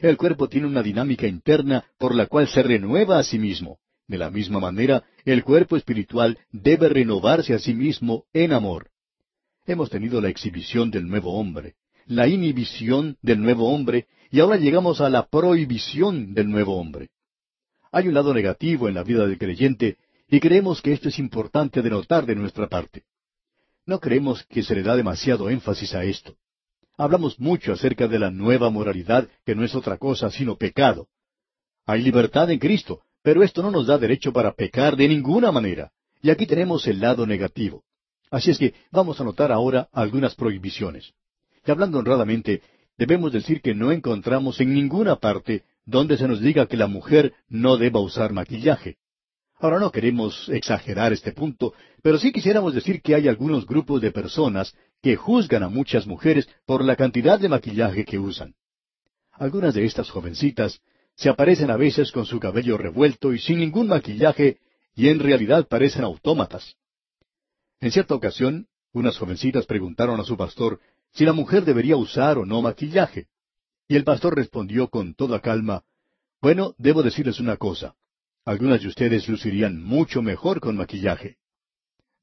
El 0.00 0.16
cuerpo 0.16 0.48
tiene 0.48 0.66
una 0.66 0.82
dinámica 0.82 1.26
interna 1.26 1.84
por 1.98 2.14
la 2.14 2.26
cual 2.26 2.48
se 2.48 2.62
renueva 2.62 3.18
a 3.18 3.22
sí 3.22 3.38
mismo. 3.38 3.78
De 4.08 4.16
la 4.16 4.30
misma 4.30 4.58
manera, 4.58 5.04
el 5.26 5.44
cuerpo 5.44 5.76
espiritual 5.76 6.38
debe 6.50 6.88
renovarse 6.88 7.52
a 7.52 7.58
sí 7.58 7.74
mismo 7.74 8.24
en 8.32 8.54
amor. 8.54 8.88
Hemos 9.66 9.90
tenido 9.90 10.20
la 10.22 10.30
exhibición 10.30 10.90
del 10.90 11.06
nuevo 11.06 11.34
hombre, 11.34 11.74
la 12.06 12.26
inhibición 12.26 13.18
del 13.20 13.40
nuevo 13.40 13.68
hombre, 13.68 14.06
y 14.30 14.40
ahora 14.40 14.56
llegamos 14.56 15.02
a 15.02 15.10
la 15.10 15.26
prohibición 15.26 16.32
del 16.32 16.50
nuevo 16.50 16.78
hombre. 16.78 17.10
Hay 17.92 18.08
un 18.08 18.14
lado 18.14 18.32
negativo 18.32 18.88
en 18.88 18.94
la 18.94 19.04
vida 19.04 19.26
del 19.26 19.38
creyente, 19.38 19.98
y 20.26 20.40
creemos 20.40 20.80
que 20.80 20.92
esto 20.92 21.10
es 21.10 21.18
importante 21.18 21.82
de 21.82 21.90
notar 21.90 22.24
de 22.24 22.34
nuestra 22.34 22.66
parte. 22.66 23.04
No 23.86 24.00
creemos 24.00 24.44
que 24.44 24.62
se 24.62 24.74
le 24.74 24.82
da 24.82 24.96
demasiado 24.96 25.50
énfasis 25.50 25.94
a 25.94 26.04
esto. 26.04 26.36
Hablamos 26.96 27.38
mucho 27.38 27.72
acerca 27.72 28.08
de 28.08 28.18
la 28.18 28.30
nueva 28.30 28.70
moralidad, 28.70 29.28
que 29.44 29.54
no 29.54 29.64
es 29.64 29.74
otra 29.74 29.98
cosa 29.98 30.30
sino 30.30 30.56
pecado. 30.56 31.08
Hay 31.86 32.02
libertad 32.02 32.50
en 32.50 32.58
Cristo, 32.58 33.02
pero 33.22 33.42
esto 33.42 33.62
no 33.62 33.70
nos 33.70 33.86
da 33.86 33.98
derecho 33.98 34.32
para 34.32 34.52
pecar 34.52 34.96
de 34.96 35.08
ninguna 35.08 35.52
manera. 35.52 35.90
Y 36.22 36.30
aquí 36.30 36.46
tenemos 36.46 36.86
el 36.86 37.00
lado 37.00 37.26
negativo. 37.26 37.84
Así 38.30 38.50
es 38.50 38.58
que 38.58 38.74
vamos 38.90 39.20
a 39.20 39.24
notar 39.24 39.52
ahora 39.52 39.88
algunas 39.92 40.34
prohibiciones. 40.34 41.12
Y 41.66 41.70
hablando 41.70 41.98
honradamente, 41.98 42.62
debemos 42.96 43.32
decir 43.32 43.60
que 43.60 43.74
no 43.74 43.92
encontramos 43.92 44.60
en 44.60 44.72
ninguna 44.72 45.16
parte 45.16 45.64
donde 45.84 46.16
se 46.16 46.26
nos 46.26 46.40
diga 46.40 46.66
que 46.66 46.76
la 46.76 46.86
mujer 46.86 47.34
no 47.48 47.76
deba 47.76 48.00
usar 48.00 48.32
maquillaje. 48.32 48.96
Ahora 49.60 49.78
no 49.78 49.90
queremos 49.90 50.48
exagerar 50.48 51.12
este 51.12 51.32
punto, 51.32 51.74
pero 52.02 52.18
sí 52.18 52.32
quisiéramos 52.32 52.74
decir 52.74 53.00
que 53.00 53.14
hay 53.14 53.28
algunos 53.28 53.66
grupos 53.66 54.00
de 54.02 54.10
personas 54.10 54.74
que 55.00 55.16
juzgan 55.16 55.62
a 55.62 55.68
muchas 55.68 56.06
mujeres 56.06 56.48
por 56.66 56.84
la 56.84 56.96
cantidad 56.96 57.38
de 57.38 57.48
maquillaje 57.48 58.04
que 58.04 58.18
usan. 58.18 58.54
Algunas 59.32 59.74
de 59.74 59.84
estas 59.84 60.10
jovencitas 60.10 60.80
se 61.16 61.28
aparecen 61.28 61.70
a 61.70 61.76
veces 61.76 62.10
con 62.10 62.26
su 62.26 62.40
cabello 62.40 62.76
revuelto 62.76 63.32
y 63.32 63.38
sin 63.38 63.58
ningún 63.58 63.88
maquillaje 63.88 64.58
y 64.94 65.08
en 65.08 65.20
realidad 65.20 65.66
parecen 65.68 66.04
autómatas. 66.04 66.76
En 67.80 67.90
cierta 67.90 68.14
ocasión, 68.14 68.68
unas 68.92 69.16
jovencitas 69.18 69.66
preguntaron 69.66 70.20
a 70.20 70.24
su 70.24 70.36
pastor 70.36 70.80
si 71.12 71.24
la 71.24 71.32
mujer 71.32 71.64
debería 71.64 71.96
usar 71.96 72.38
o 72.38 72.46
no 72.46 72.62
maquillaje. 72.62 73.28
Y 73.88 73.96
el 73.96 74.04
pastor 74.04 74.34
respondió 74.34 74.88
con 74.88 75.14
toda 75.14 75.40
calma, 75.40 75.84
Bueno, 76.40 76.74
debo 76.78 77.02
decirles 77.02 77.40
una 77.40 77.56
cosa. 77.56 77.94
Algunas 78.44 78.82
de 78.82 78.88
ustedes 78.88 79.26
lucirían 79.26 79.82
mucho 79.82 80.20
mejor 80.20 80.60
con 80.60 80.76
maquillaje. 80.76 81.38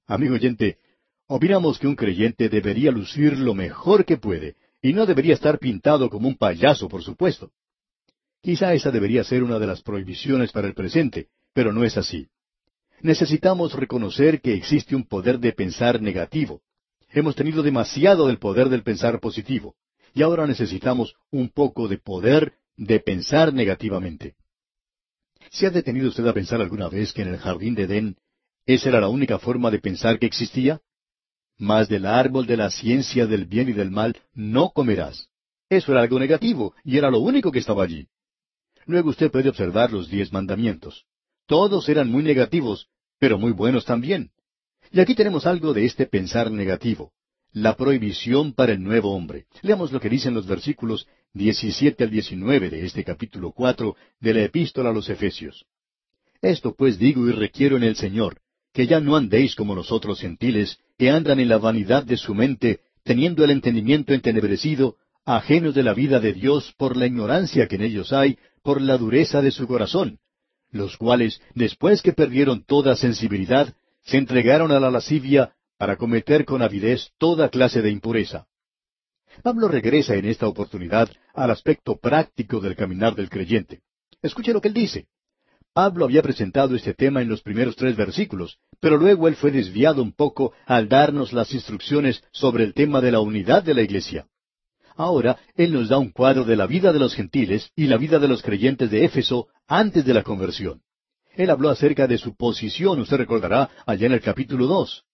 Amigo 0.05 0.35
oyente, 0.35 0.77
opinamos 1.25 1.79
que 1.79 1.87
un 1.87 1.95
creyente 1.95 2.47
debería 2.47 2.91
lucir 2.91 3.39
lo 3.39 3.55
mejor 3.55 4.05
que 4.05 4.17
puede, 4.17 4.55
y 4.83 4.93
no 4.93 5.07
debería 5.07 5.33
estar 5.33 5.57
pintado 5.57 6.11
como 6.11 6.27
un 6.27 6.37
payaso, 6.37 6.87
por 6.87 7.01
supuesto. 7.01 7.51
Quizá 8.41 8.73
esa 8.73 8.91
debería 8.91 9.23
ser 9.23 9.41
una 9.41 9.57
de 9.57 9.65
las 9.65 9.81
prohibiciones 9.81 10.51
para 10.51 10.67
el 10.67 10.75
presente, 10.75 11.29
pero 11.53 11.73
no 11.73 11.83
es 11.83 11.97
así. 11.97 12.27
Necesitamos 13.01 13.73
reconocer 13.73 14.41
que 14.41 14.53
existe 14.53 14.95
un 14.95 15.05
poder 15.05 15.39
de 15.39 15.53
pensar 15.53 16.03
negativo. 16.03 16.61
Hemos 17.09 17.35
tenido 17.35 17.63
demasiado 17.63 18.27
del 18.27 18.37
poder 18.37 18.69
del 18.69 18.83
pensar 18.83 19.19
positivo, 19.19 19.75
y 20.13 20.21
ahora 20.21 20.45
necesitamos 20.45 21.15
un 21.31 21.49
poco 21.49 21.87
de 21.87 21.97
poder 21.97 22.53
de 22.77 22.99
pensar 22.99 23.53
negativamente. 23.53 24.35
¿Se 25.51 25.67
ha 25.67 25.69
detenido 25.69 26.07
usted 26.07 26.25
a 26.25 26.33
pensar 26.33 26.61
alguna 26.61 26.87
vez 26.87 27.11
que 27.11 27.23
en 27.23 27.27
el 27.27 27.37
jardín 27.37 27.75
de 27.75 27.83
Edén 27.83 28.15
esa 28.65 28.87
era 28.87 29.01
la 29.01 29.09
única 29.09 29.37
forma 29.37 29.69
de 29.69 29.79
pensar 29.79 30.17
que 30.17 30.25
existía? 30.25 30.79
Mas 31.57 31.89
del 31.89 32.05
árbol 32.05 32.47
de 32.47 32.55
la 32.55 32.71
ciencia 32.71 33.27
del 33.27 33.45
bien 33.45 33.67
y 33.67 33.73
del 33.73 33.91
mal 33.91 34.17
no 34.33 34.69
comerás. 34.69 35.27
Eso 35.69 35.91
era 35.91 36.01
algo 36.01 36.19
negativo, 36.19 36.73
y 36.85 36.97
era 36.97 37.11
lo 37.11 37.19
único 37.19 37.51
que 37.51 37.59
estaba 37.59 37.83
allí. 37.83 38.07
Luego 38.85 39.09
usted 39.09 39.29
puede 39.29 39.49
observar 39.49 39.91
los 39.91 40.09
diez 40.09 40.31
mandamientos. 40.31 41.05
Todos 41.47 41.89
eran 41.89 42.09
muy 42.09 42.23
negativos, 42.23 42.87
pero 43.19 43.37
muy 43.37 43.51
buenos 43.51 43.83
también. 43.83 44.31
Y 44.89 45.01
aquí 45.01 45.15
tenemos 45.15 45.45
algo 45.45 45.73
de 45.73 45.85
este 45.85 46.05
pensar 46.05 46.49
negativo, 46.49 47.11
la 47.51 47.75
prohibición 47.75 48.53
para 48.53 48.71
el 48.71 48.81
nuevo 48.81 49.13
hombre. 49.13 49.47
Leamos 49.61 49.91
lo 49.91 49.99
que 49.99 50.09
dicen 50.09 50.33
los 50.33 50.47
versículos 50.47 51.07
17 51.33 52.03
al 52.03 52.09
19 52.09 52.69
de 52.69 52.85
este 52.85 53.03
capítulo 53.05 53.51
4 53.51 53.95
de 54.19 54.33
la 54.33 54.43
epístola 54.43 54.89
a 54.89 54.93
los 54.93 55.09
Efesios. 55.09 55.65
Esto 56.41 56.75
pues 56.75 56.97
digo 56.99 57.27
y 57.27 57.31
requiero 57.31 57.77
en 57.77 57.83
el 57.83 57.95
Señor, 57.95 58.41
que 58.73 58.85
ya 58.85 58.99
no 58.99 59.15
andéis 59.15 59.55
como 59.55 59.73
nosotros 59.73 60.19
gentiles, 60.19 60.79
que 60.97 61.09
andan 61.09 61.39
en 61.39 61.47
la 61.47 61.57
vanidad 61.57 62.03
de 62.03 62.17
su 62.17 62.35
mente, 62.35 62.81
teniendo 63.03 63.45
el 63.45 63.51
entendimiento 63.51 64.13
entenebrecido, 64.13 64.97
ajenos 65.25 65.73
de 65.73 65.83
la 65.83 65.93
vida 65.93 66.19
de 66.19 66.33
Dios 66.33 66.73
por 66.77 66.97
la 66.97 67.05
ignorancia 67.05 67.67
que 67.67 67.75
en 67.75 67.83
ellos 67.83 68.11
hay, 68.11 68.37
por 68.61 68.81
la 68.81 68.97
dureza 68.97 69.41
de 69.41 69.51
su 69.51 69.67
corazón, 69.67 70.19
los 70.69 70.97
cuales, 70.97 71.41
después 71.55 72.01
que 72.01 72.13
perdieron 72.13 72.63
toda 72.65 72.95
sensibilidad, 72.95 73.73
se 74.03 74.17
entregaron 74.17 74.71
a 74.71 74.79
la 74.79 74.91
lascivia 74.91 75.53
para 75.77 75.95
cometer 75.95 76.43
con 76.43 76.61
avidez 76.61 77.11
toda 77.17 77.49
clase 77.49 77.81
de 77.81 77.91
impureza. 77.91 78.47
Pablo 79.43 79.67
regresa 79.67 80.15
en 80.15 80.25
esta 80.25 80.47
oportunidad 80.47 81.09
al 81.33 81.51
aspecto 81.51 81.97
práctico 81.97 82.59
del 82.59 82.75
caminar 82.75 83.15
del 83.15 83.29
creyente. 83.29 83.81
Escuche 84.21 84.53
lo 84.53 84.61
que 84.61 84.67
él 84.67 84.73
dice. 84.73 85.07
Pablo 85.73 86.05
había 86.05 86.21
presentado 86.21 86.75
este 86.75 86.93
tema 86.93 87.21
en 87.21 87.29
los 87.29 87.41
primeros 87.41 87.75
tres 87.77 87.95
versículos, 87.95 88.57
pero 88.81 88.97
luego 88.97 89.27
él 89.27 89.35
fue 89.35 89.51
desviado 89.51 90.03
un 90.03 90.11
poco 90.11 90.53
al 90.65 90.89
darnos 90.89 91.31
las 91.31 91.53
instrucciones 91.53 92.23
sobre 92.31 92.65
el 92.65 92.73
tema 92.73 92.99
de 92.99 93.11
la 93.11 93.21
unidad 93.21 93.63
de 93.63 93.73
la 93.73 93.81
iglesia. 93.81 94.27
Ahora 94.97 95.37
él 95.55 95.71
nos 95.71 95.87
da 95.87 95.97
un 95.97 96.11
cuadro 96.11 96.43
de 96.43 96.57
la 96.57 96.67
vida 96.67 96.91
de 96.91 96.99
los 96.99 97.15
gentiles 97.15 97.71
y 97.75 97.87
la 97.87 97.97
vida 97.97 98.19
de 98.19 98.27
los 98.27 98.41
creyentes 98.41 98.91
de 98.91 99.05
Éfeso 99.05 99.47
antes 99.65 100.03
de 100.05 100.13
la 100.13 100.23
conversión. 100.23 100.81
Él 101.33 101.49
habló 101.49 101.69
acerca 101.69 102.05
de 102.07 102.17
su 102.17 102.35
posición, 102.35 102.99
usted 102.99 103.17
recordará, 103.17 103.69
allá 103.85 104.07
en 104.07 104.13
el 104.13 104.21
capítulo 104.21 104.67
dos. 104.67 105.05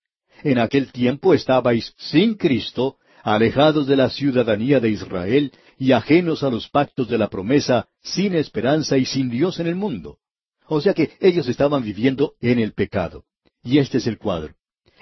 En 0.43 0.57
aquel 0.57 0.91
tiempo 0.91 1.36
estabais 1.36 1.93
sin 1.97 2.34
Cristo, 2.34 2.97
alejados 3.36 3.88
de 3.88 3.98
la 3.98 4.10
ciudadanía 4.10 4.80
de 4.80 4.90
Israel 4.90 5.52
y 5.78 5.92
ajenos 5.92 6.44
a 6.44 6.50
los 6.50 6.70
pactos 6.70 7.10
de 7.10 7.18
la 7.18 7.30
promesa, 7.30 7.90
sin 8.02 8.34
esperanza 8.34 8.98
y 8.98 9.04
sin 9.04 9.30
Dios 9.30 9.60
en 9.60 9.68
el 9.68 9.76
mundo. 9.76 10.20
O 10.66 10.80
sea 10.80 10.94
que 10.94 11.12
ellos 11.20 11.46
estaban 11.50 11.84
viviendo 11.84 12.36
en 12.40 12.60
el 12.60 12.72
pecado. 12.72 13.26
Y 13.62 13.80
este 13.80 13.98
es 13.98 14.08
el 14.08 14.18
cuadro. 14.18 14.56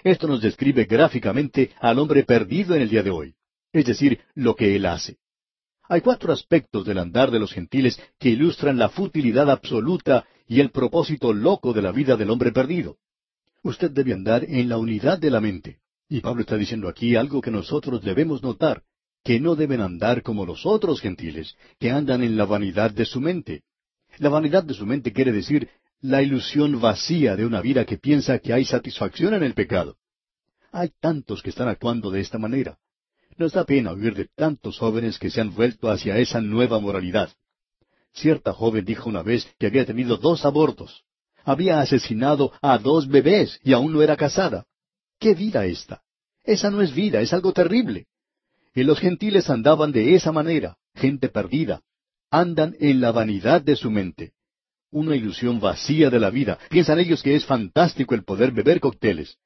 Esto 0.04 0.28
nos 0.28 0.42
describe 0.42 0.86
gráficamente 0.86 1.70
al 1.80 2.00
hombre 2.00 2.24
perdido 2.24 2.74
en 2.74 2.82
el 2.82 2.90
día 2.90 3.04
de 3.04 3.12
hoy, 3.12 3.36
es 3.72 3.86
decir, 3.86 4.20
lo 4.34 4.56
que 4.56 4.76
él 4.76 4.88
hace. 4.88 5.18
Hay 5.88 6.02
cuatro 6.02 6.34
aspectos 6.34 6.84
del 6.84 6.98
andar 6.98 7.30
de 7.30 7.40
los 7.40 7.54
gentiles 7.54 8.02
que 8.18 8.30
ilustran 8.30 8.80
la 8.80 8.90
futilidad 8.90 9.52
absoluta 9.52 10.26
y 10.48 10.62
el 10.62 10.72
propósito 10.72 11.32
loco 11.32 11.74
de 11.74 11.84
la 11.84 11.92
vida 11.92 12.18
del 12.18 12.32
hombre 12.32 12.52
perdido. 12.52 12.98
Usted 13.62 13.92
debe 13.92 14.14
andar 14.14 14.46
en 14.46 14.68
la 14.68 14.80
unidad 14.80 15.20
de 15.20 15.30
la 15.30 15.42
mente. 15.42 15.85
Y 16.08 16.22
Pablo 16.22 16.41
está 16.41 16.56
diciendo 16.58 16.88
aquí 16.88 17.16
algo 17.16 17.41
que 17.41 17.51
nosotros 17.51 18.01
debemos 18.03 18.43
notar, 18.43 18.84
que 19.24 19.39
no 19.39 19.56
deben 19.56 19.82
andar 19.82 20.22
como 20.22 20.45
los 20.45 20.66
otros 20.66 21.01
gentiles, 21.01 21.56
que 21.80 21.89
andan 21.89 22.22
en 22.22 22.38
la 22.38 22.45
vanidad 22.45 22.91
de 22.91 23.06
su 23.06 23.20
mente. 23.20 23.64
La 24.18 24.30
vanidad 24.30 24.64
de 24.64 24.76
su 24.76 24.86
mente 24.86 25.12
quiere 25.12 25.32
decir 25.32 25.70
la 26.01 26.22
ilusión 26.22 26.80
vacía 26.80 27.36
de 27.36 27.45
una 27.45 27.62
vida 27.62 27.86
que 27.86 27.97
piensa 27.97 28.38
que 28.38 28.53
hay 28.53 28.66
satisfacción 28.66 29.34
en 29.34 29.43
el 29.43 29.56
pecado. 29.56 29.97
Hay 30.72 30.91
tantos 30.99 31.41
que 31.41 31.49
están 31.49 31.68
actuando 31.68 32.12
de 32.12 32.22
esta 32.22 32.38
manera. 32.38 32.78
Nos 33.38 33.53
da 33.53 33.66
pena 33.66 33.91
oír 33.91 34.14
de 34.14 34.30
tantos 34.36 34.78
jóvenes 34.78 35.18
que 35.18 35.32
se 35.32 35.41
han 35.41 35.56
vuelto 35.56 35.89
hacia 35.89 36.20
esa 36.20 36.39
nueva 36.39 36.80
moralidad. 36.80 37.30
Cierta 38.14 38.53
joven 38.53 38.86
dijo 38.86 39.10
una 39.10 39.24
vez 39.24 39.47
que 39.58 39.66
había 39.66 39.86
tenido 39.86 40.18
dos 40.18 40.45
abortos. 40.45 41.03
Había 41.43 41.80
asesinado 41.80 42.53
a 42.62 42.78
dos 42.78 43.08
bebés 43.08 43.60
y 43.64 43.74
aún 43.74 43.91
no 43.91 44.01
era 44.01 44.16
casada. 44.16 44.66
¿Qué 45.26 45.34
vida 45.34 45.66
esta? 45.66 46.04
Esa 46.44 46.70
no 46.70 46.84
es 46.84 46.94
vida, 46.94 47.20
es 47.20 47.34
algo 47.34 47.52
terrible. 47.52 48.06
Y 48.76 48.84
los 48.84 49.00
gentiles 49.00 49.50
andaban 49.50 49.92
de 49.92 50.14
esa 50.14 50.32
manera, 50.32 50.78
gente 50.94 51.30
perdida, 51.30 51.82
andan 52.30 52.76
en 52.80 53.02
la 53.02 53.12
vanidad 53.12 53.60
de 53.64 53.76
su 53.76 53.90
mente. 53.90 54.34
Una 54.92 55.16
ilusión 55.16 55.60
vacía 55.60 56.12
de 56.12 56.20
la 56.20 56.30
vida. 56.30 56.60
Piensan 56.70 57.00
ellos 57.00 57.24
que 57.24 57.34
es 57.34 57.44
fantástico 57.44 58.14
el 58.14 58.24
poder 58.24 58.52
beber 58.52 58.80
cócteles. 58.80 59.40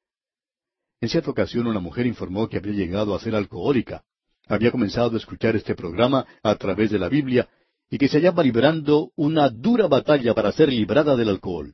En 0.99 1.07
cierta 1.07 1.31
ocasión 1.31 1.65
una 1.65 1.79
mujer 1.79 2.07
informó 2.07 2.49
que 2.49 2.57
había 2.57 2.73
llegado 2.73 3.15
a 3.15 3.19
ser 3.21 3.33
alcohólica. 3.33 4.03
Había 4.49 4.71
comenzado 4.71 5.15
a 5.15 5.17
escuchar 5.17 5.55
este 5.55 5.75
programa 5.75 6.25
a 6.43 6.55
través 6.55 6.91
de 6.91 6.99
la 6.99 7.07
Biblia 7.07 7.47
y 7.89 7.97
que 7.97 8.09
se 8.09 8.17
hallaba 8.17 8.43
librando 8.43 9.13
una 9.15 9.47
dura 9.47 9.87
batalla 9.87 10.33
para 10.33 10.51
ser 10.51 10.67
librada 10.67 11.15
del 11.15 11.29
alcohol. 11.29 11.73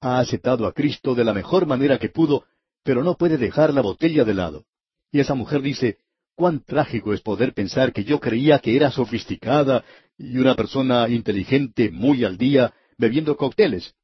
Ha 0.00 0.18
aceptado 0.18 0.66
a 0.66 0.72
Cristo 0.72 1.14
de 1.14 1.22
la 1.22 1.32
mejor 1.32 1.64
manera 1.64 1.96
que 1.96 2.08
pudo, 2.08 2.44
pero 2.86 3.02
no 3.02 3.16
puede 3.16 3.36
dejar 3.36 3.74
la 3.74 3.82
botella 3.82 4.24
de 4.24 4.32
lado. 4.32 4.64
Y 5.10 5.18
esa 5.18 5.34
mujer 5.34 5.60
dice, 5.60 5.98
cuán 6.36 6.60
trágico 6.60 7.12
es 7.12 7.20
poder 7.20 7.52
pensar 7.52 7.92
que 7.92 8.04
yo 8.04 8.20
creía 8.20 8.60
que 8.60 8.76
era 8.76 8.92
sofisticada, 8.92 9.84
y 10.16 10.38
una 10.38 10.54
persona 10.54 11.08
inteligente 11.08 11.90
muy 11.90 12.22
al 12.22 12.38
día 12.38 12.72
bebiendo 12.96 13.36
cócteles. 13.36 13.94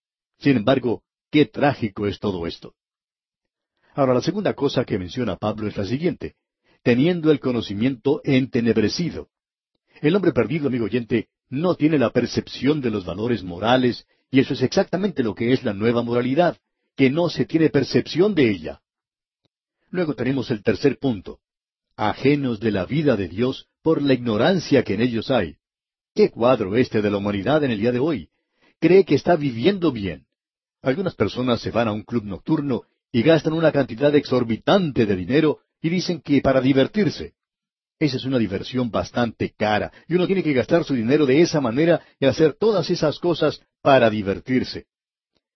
Sin 0.40 0.56
embargo, 0.56 1.04
qué 1.30 1.46
trágico 1.46 2.08
es 2.08 2.18
todo 2.18 2.44
esto. 2.44 2.74
Ahora, 3.94 4.14
la 4.14 4.20
segunda 4.20 4.52
cosa 4.54 4.84
que 4.84 4.98
menciona 4.98 5.36
Pablo 5.36 5.68
es 5.68 5.76
la 5.76 5.86
siguiente, 5.86 6.34
teniendo 6.82 7.30
el 7.30 7.38
conocimiento 7.38 8.20
entenebrecido. 8.24 9.28
El 10.00 10.16
hombre 10.16 10.32
perdido, 10.32 10.66
amigo 10.66 10.86
oyente, 10.86 11.28
no 11.48 11.76
tiene 11.76 11.98
la 11.98 12.10
percepción 12.10 12.80
de 12.80 12.90
los 12.90 13.04
valores 13.04 13.44
morales, 13.44 14.08
y 14.28 14.40
eso 14.40 14.54
es 14.54 14.62
exactamente 14.62 15.22
lo 15.22 15.36
que 15.36 15.52
es 15.52 15.62
la 15.62 15.72
nueva 15.72 16.02
moralidad, 16.02 16.58
que 16.96 17.10
no 17.10 17.28
se 17.28 17.44
tiene 17.44 17.70
percepción 17.70 18.34
de 18.34 18.50
ella. 18.50 18.80
Luego 19.90 20.14
tenemos 20.14 20.50
el 20.50 20.62
tercer 20.62 20.98
punto, 20.98 21.40
ajenos 21.96 22.60
de 22.60 22.70
la 22.70 22.86
vida 22.86 23.16
de 23.16 23.28
Dios 23.28 23.66
por 23.82 24.02
la 24.02 24.14
ignorancia 24.14 24.82
que 24.82 24.94
en 24.94 25.02
ellos 25.02 25.30
hay. 25.30 25.56
¿Qué 26.14 26.30
cuadro 26.30 26.76
este 26.76 27.02
de 27.02 27.10
la 27.10 27.18
humanidad 27.18 27.64
en 27.64 27.70
el 27.70 27.80
día 27.80 27.92
de 27.92 27.98
hoy? 27.98 28.28
Cree 28.80 29.04
que 29.04 29.14
está 29.14 29.36
viviendo 29.36 29.92
bien. 29.92 30.26
Algunas 30.82 31.14
personas 31.14 31.60
se 31.60 31.70
van 31.70 31.88
a 31.88 31.92
un 31.92 32.02
club 32.02 32.24
nocturno 32.24 32.82
y 33.12 33.22
gastan 33.22 33.52
una 33.52 33.72
cantidad 33.72 34.14
exorbitante 34.14 35.06
de 35.06 35.16
dinero 35.16 35.60
y 35.80 35.90
dicen 35.90 36.20
que 36.20 36.40
para 36.40 36.60
divertirse. 36.60 37.34
Esa 37.98 38.16
es 38.16 38.24
una 38.24 38.38
diversión 38.38 38.90
bastante 38.90 39.54
cara 39.56 39.92
y 40.08 40.14
uno 40.14 40.26
tiene 40.26 40.42
que 40.42 40.52
gastar 40.52 40.84
su 40.84 40.94
dinero 40.94 41.24
de 41.24 41.40
esa 41.40 41.60
manera 41.60 42.02
y 42.18 42.26
hacer 42.26 42.54
todas 42.54 42.90
esas 42.90 43.18
cosas 43.18 43.60
para 43.80 44.10
divertirse. 44.10 44.86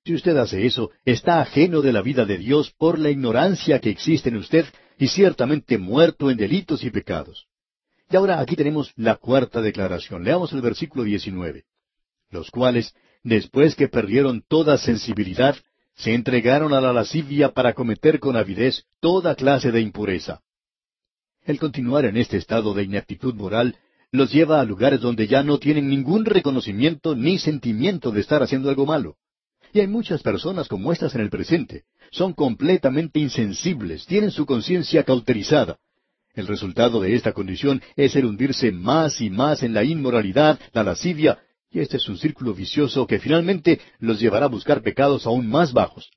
Si 0.06 0.14
usted 0.14 0.36
hace 0.36 0.64
eso, 0.64 0.92
está 1.04 1.40
ajeno 1.40 1.82
de 1.82 1.92
la 1.92 2.00
vida 2.00 2.24
de 2.24 2.38
Dios 2.38 2.72
por 2.78 2.96
la 2.96 3.10
ignorancia 3.10 3.80
que 3.80 3.90
existe 3.90 4.28
en 4.28 4.36
usted 4.36 4.64
y 4.98 5.08
ciertamente 5.08 5.78
muerto 5.78 6.30
en 6.30 6.36
delitos 6.36 6.84
y 6.84 6.90
pecados. 6.90 7.48
Y 8.08 8.14
ahora 8.14 8.38
aquí 8.38 8.54
tenemos 8.54 8.92
la 8.94 9.16
cuarta 9.16 9.60
declaración. 9.60 10.22
Leamos 10.22 10.52
el 10.52 10.60
versículo 10.60 11.02
19. 11.02 11.64
Los 12.30 12.52
cuales, 12.52 12.94
después 13.24 13.74
que 13.74 13.88
perdieron 13.88 14.44
toda 14.46 14.78
sensibilidad, 14.78 15.56
se 15.96 16.14
entregaron 16.14 16.72
a 16.72 16.80
la 16.80 16.92
lascivia 16.92 17.50
para 17.50 17.72
cometer 17.72 18.20
con 18.20 18.36
avidez 18.36 18.84
toda 19.00 19.34
clase 19.34 19.72
de 19.72 19.80
impureza. 19.80 20.40
El 21.42 21.58
continuar 21.58 22.04
en 22.04 22.16
este 22.16 22.36
estado 22.36 22.74
de 22.74 22.84
ineptitud 22.84 23.34
moral 23.34 23.76
los 24.12 24.32
lleva 24.32 24.60
a 24.60 24.64
lugares 24.64 25.00
donde 25.00 25.26
ya 25.26 25.42
no 25.42 25.58
tienen 25.58 25.88
ningún 25.88 26.24
reconocimiento 26.24 27.16
ni 27.16 27.40
sentimiento 27.40 28.12
de 28.12 28.20
estar 28.20 28.40
haciendo 28.40 28.70
algo 28.70 28.86
malo. 28.86 29.16
Y 29.76 29.80
hay 29.80 29.88
muchas 29.88 30.22
personas 30.22 30.68
como 30.68 30.90
estas 30.90 31.14
en 31.16 31.20
el 31.20 31.28
presente. 31.28 31.84
Son 32.10 32.32
completamente 32.32 33.20
insensibles, 33.20 34.06
tienen 34.06 34.30
su 34.30 34.46
conciencia 34.46 35.04
cauterizada, 35.04 35.76
el 36.32 36.46
resultado 36.46 37.02
de 37.02 37.14
esta 37.14 37.34
condición 37.34 37.82
es 37.94 38.16
el 38.16 38.24
hundirse 38.24 38.72
más 38.72 39.20
y 39.20 39.28
más 39.28 39.62
en 39.62 39.74
la 39.74 39.84
inmoralidad, 39.84 40.58
la 40.72 40.82
lascivia, 40.82 41.40
y 41.70 41.80
este 41.80 41.98
es 41.98 42.08
un 42.08 42.16
círculo 42.16 42.54
vicioso 42.54 43.06
que 43.06 43.18
finalmente 43.18 43.78
los 43.98 44.18
llevará 44.18 44.46
a 44.46 44.48
buscar 44.48 44.80
pecados 44.80 45.26
aún 45.26 45.46
más 45.46 45.74
bajos. 45.74 46.10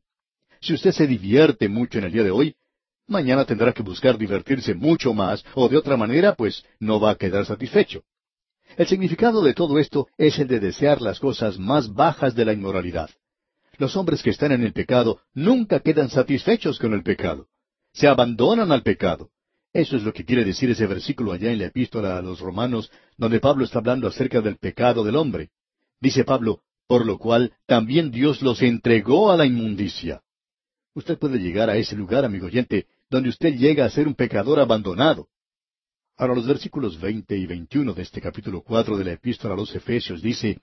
Si 0.61 0.73
usted 0.73 0.93
se 0.93 1.05
divierte 1.05 1.67
mucho 1.67 1.97
en 1.97 2.05
el 2.05 2.13
día 2.13 2.23
de 2.23 2.31
hoy, 2.31 2.55
mañana 3.07 3.43
tendrá 3.43 3.73
que 3.73 3.83
buscar 3.83 4.17
divertirse 4.17 4.73
mucho 4.73 5.13
más, 5.13 5.43
o 5.53 5.67
de 5.67 5.75
otra 5.75 5.97
manera, 5.97 6.33
pues 6.33 6.63
no 6.79 6.97
va 7.01 7.11
a 7.11 7.15
quedar 7.15 7.45
satisfecho. 7.45 8.03
El 8.77 8.87
significado 8.87 9.43
de 9.43 9.53
todo 9.53 9.79
esto 9.79 10.07
es 10.17 10.39
el 10.39 10.47
de 10.47 10.61
desear 10.61 11.01
las 11.01 11.19
cosas 11.19 11.59
más 11.59 11.93
bajas 11.93 12.35
de 12.35 12.45
la 12.45 12.53
inmoralidad. 12.53 13.09
Los 13.79 13.95
hombres 13.95 14.21
que 14.21 14.29
están 14.29 14.51
en 14.51 14.63
el 14.63 14.73
pecado 14.73 15.21
nunca 15.33 15.79
quedan 15.79 16.09
satisfechos 16.09 16.77
con 16.77 16.93
el 16.93 17.01
pecado. 17.01 17.47
Se 17.93 18.09
abandonan 18.09 18.73
al 18.73 18.83
pecado. 18.83 19.29
Eso 19.71 19.95
es 19.95 20.03
lo 20.03 20.11
que 20.11 20.25
quiere 20.25 20.43
decir 20.43 20.69
ese 20.69 20.85
versículo 20.85 21.31
allá 21.31 21.49
en 21.49 21.59
la 21.59 21.67
epístola 21.67 22.17
a 22.17 22.21
los 22.21 22.41
romanos, 22.41 22.91
donde 23.17 23.39
Pablo 23.39 23.63
está 23.63 23.79
hablando 23.79 24.05
acerca 24.05 24.41
del 24.41 24.57
pecado 24.57 25.05
del 25.05 25.15
hombre. 25.15 25.51
Dice 26.01 26.25
Pablo, 26.25 26.61
por 26.87 27.05
lo 27.05 27.17
cual 27.17 27.53
también 27.67 28.11
Dios 28.11 28.41
los 28.41 28.61
entregó 28.61 29.31
a 29.31 29.37
la 29.37 29.45
inmundicia. 29.45 30.23
Usted 30.93 31.17
puede 31.17 31.39
llegar 31.39 31.69
a 31.69 31.77
ese 31.77 31.95
lugar, 31.95 32.25
amigo 32.25 32.47
oyente, 32.47 32.85
donde 33.09 33.29
usted 33.29 33.55
llega 33.55 33.85
a 33.85 33.89
ser 33.89 34.09
un 34.09 34.15
pecador 34.15 34.59
abandonado. 34.59 35.29
Ahora 36.17 36.35
los 36.35 36.47
versículos 36.47 36.99
veinte 36.99 37.37
y 37.37 37.45
veintiuno 37.45 37.93
de 37.93 38.01
este 38.01 38.19
capítulo 38.19 38.61
cuatro 38.61 38.97
de 38.97 39.05
la 39.05 39.13
epístola 39.13 39.53
a 39.53 39.57
los 39.57 39.73
Efesios 39.73 40.21
dice, 40.21 40.59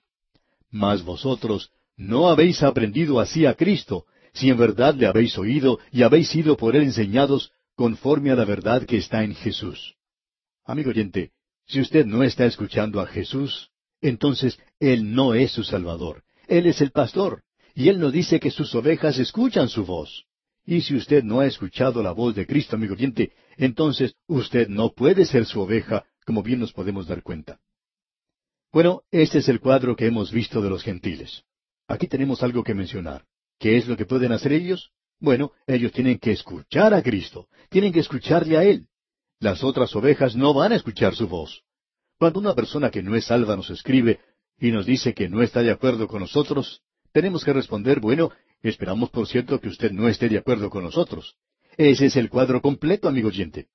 Mas 0.69 1.03
vosotros 1.03 1.71
no 1.97 2.29
habéis 2.29 2.63
aprendido 2.63 3.19
así 3.19 3.45
a 3.45 3.55
Cristo, 3.55 4.05
si 4.33 4.49
en 4.49 4.57
verdad 4.57 4.95
le 4.95 5.07
habéis 5.07 5.37
oído 5.37 5.79
y 5.91 6.03
habéis 6.03 6.29
sido 6.29 6.55
por 6.55 6.75
él 6.75 6.83
enseñados, 6.83 7.51
conforme 7.75 8.31
a 8.31 8.35
la 8.35 8.45
verdad 8.45 8.85
que 8.85 8.97
está 8.97 9.23
en 9.23 9.35
Jesús. 9.35 9.95
Amigo 10.63 10.91
oyente, 10.91 11.31
si 11.65 11.81
usted 11.81 12.05
no 12.05 12.23
está 12.23 12.45
escuchando 12.45 13.01
a 13.01 13.07
Jesús, 13.07 13.69
entonces 14.01 14.59
Él 14.79 15.13
no 15.13 15.33
es 15.33 15.51
su 15.51 15.63
Salvador. 15.63 16.23
Él 16.47 16.65
es 16.65 16.81
el 16.81 16.91
pastor, 16.91 17.43
y 17.75 17.89
Él 17.89 17.99
nos 17.99 18.13
dice 18.13 18.39
que 18.39 18.51
sus 18.51 18.73
ovejas 18.73 19.17
escuchan 19.19 19.69
su 19.69 19.85
voz. 19.85 20.25
Y 20.65 20.81
si 20.81 20.95
usted 20.95 21.23
no 21.23 21.39
ha 21.39 21.45
escuchado 21.45 22.03
la 22.03 22.11
voz 22.11 22.35
de 22.35 22.45
Cristo, 22.45 22.75
amigo 22.75 22.93
oyente, 22.93 23.31
entonces 23.57 24.15
usted 24.27 24.67
no 24.67 24.93
puede 24.93 25.25
ser 25.25 25.45
su 25.45 25.61
oveja, 25.61 26.05
como 26.25 26.43
bien 26.43 26.59
nos 26.59 26.73
podemos 26.73 27.07
dar 27.07 27.23
cuenta. 27.23 27.59
Bueno, 28.71 29.03
este 29.11 29.39
es 29.39 29.49
el 29.49 29.59
cuadro 29.59 29.95
que 29.95 30.07
hemos 30.07 30.31
visto 30.31 30.61
de 30.61 30.69
los 30.69 30.83
gentiles. 30.83 31.43
Aquí 31.87 32.07
tenemos 32.07 32.43
algo 32.43 32.63
que 32.63 32.73
mencionar. 32.73 33.23
¿Qué 33.59 33.77
es 33.77 33.87
lo 33.87 33.95
que 33.97 34.05
pueden 34.05 34.31
hacer 34.31 34.51
ellos? 34.51 34.91
Bueno, 35.19 35.51
ellos 35.65 35.91
tienen 35.91 36.19
que 36.19 36.31
escuchar 36.31 36.93
a 36.93 37.01
Cristo, 37.01 37.47
tienen 37.69 37.91
que 37.91 38.01
escucharle 38.01 38.57
a 38.57 38.63
Él. 38.63 38.87
las 39.39 39.63
otras 39.63 39.95
ovejas 39.95 40.35
no 40.35 40.53
van 40.53 40.71
a 40.71 40.75
escuchar 40.75 41.15
su 41.15 41.27
voz. 41.27 41.63
Cuando 42.17 42.39
una 42.39 42.55
persona 42.55 42.89
que 42.89 43.03
no 43.03 43.15
es 43.15 43.25
salva 43.25 43.55
nos 43.55 43.69
escribe 43.69 44.19
y 44.59 44.71
nos 44.71 44.85
dice 44.85 45.13
que 45.13 45.29
no 45.29 45.43
está 45.43 45.61
de 45.61 45.71
acuerdo 45.71 46.07
con 46.07 46.21
nosotros, 46.21 46.81
tenemos 47.11 47.43
que 47.43 47.53
responder, 47.53 47.99
bueno, 47.99 48.31
esperamos 48.61 49.11
por 49.11 49.27
cierto 49.27 49.59
que 49.59 49.69
usted 49.69 49.91
no 49.91 50.07
esté 50.07 50.27
de 50.27 50.39
acuerdo 50.39 50.69
con 50.69 50.83
nosotros. 50.83 51.35
Ese 51.77 52.07
es 52.07 52.15
el 52.15 52.29
cuadro 52.29 52.61
completo, 52.61 53.07
amigo 53.07 53.27
oyente. 53.27 53.67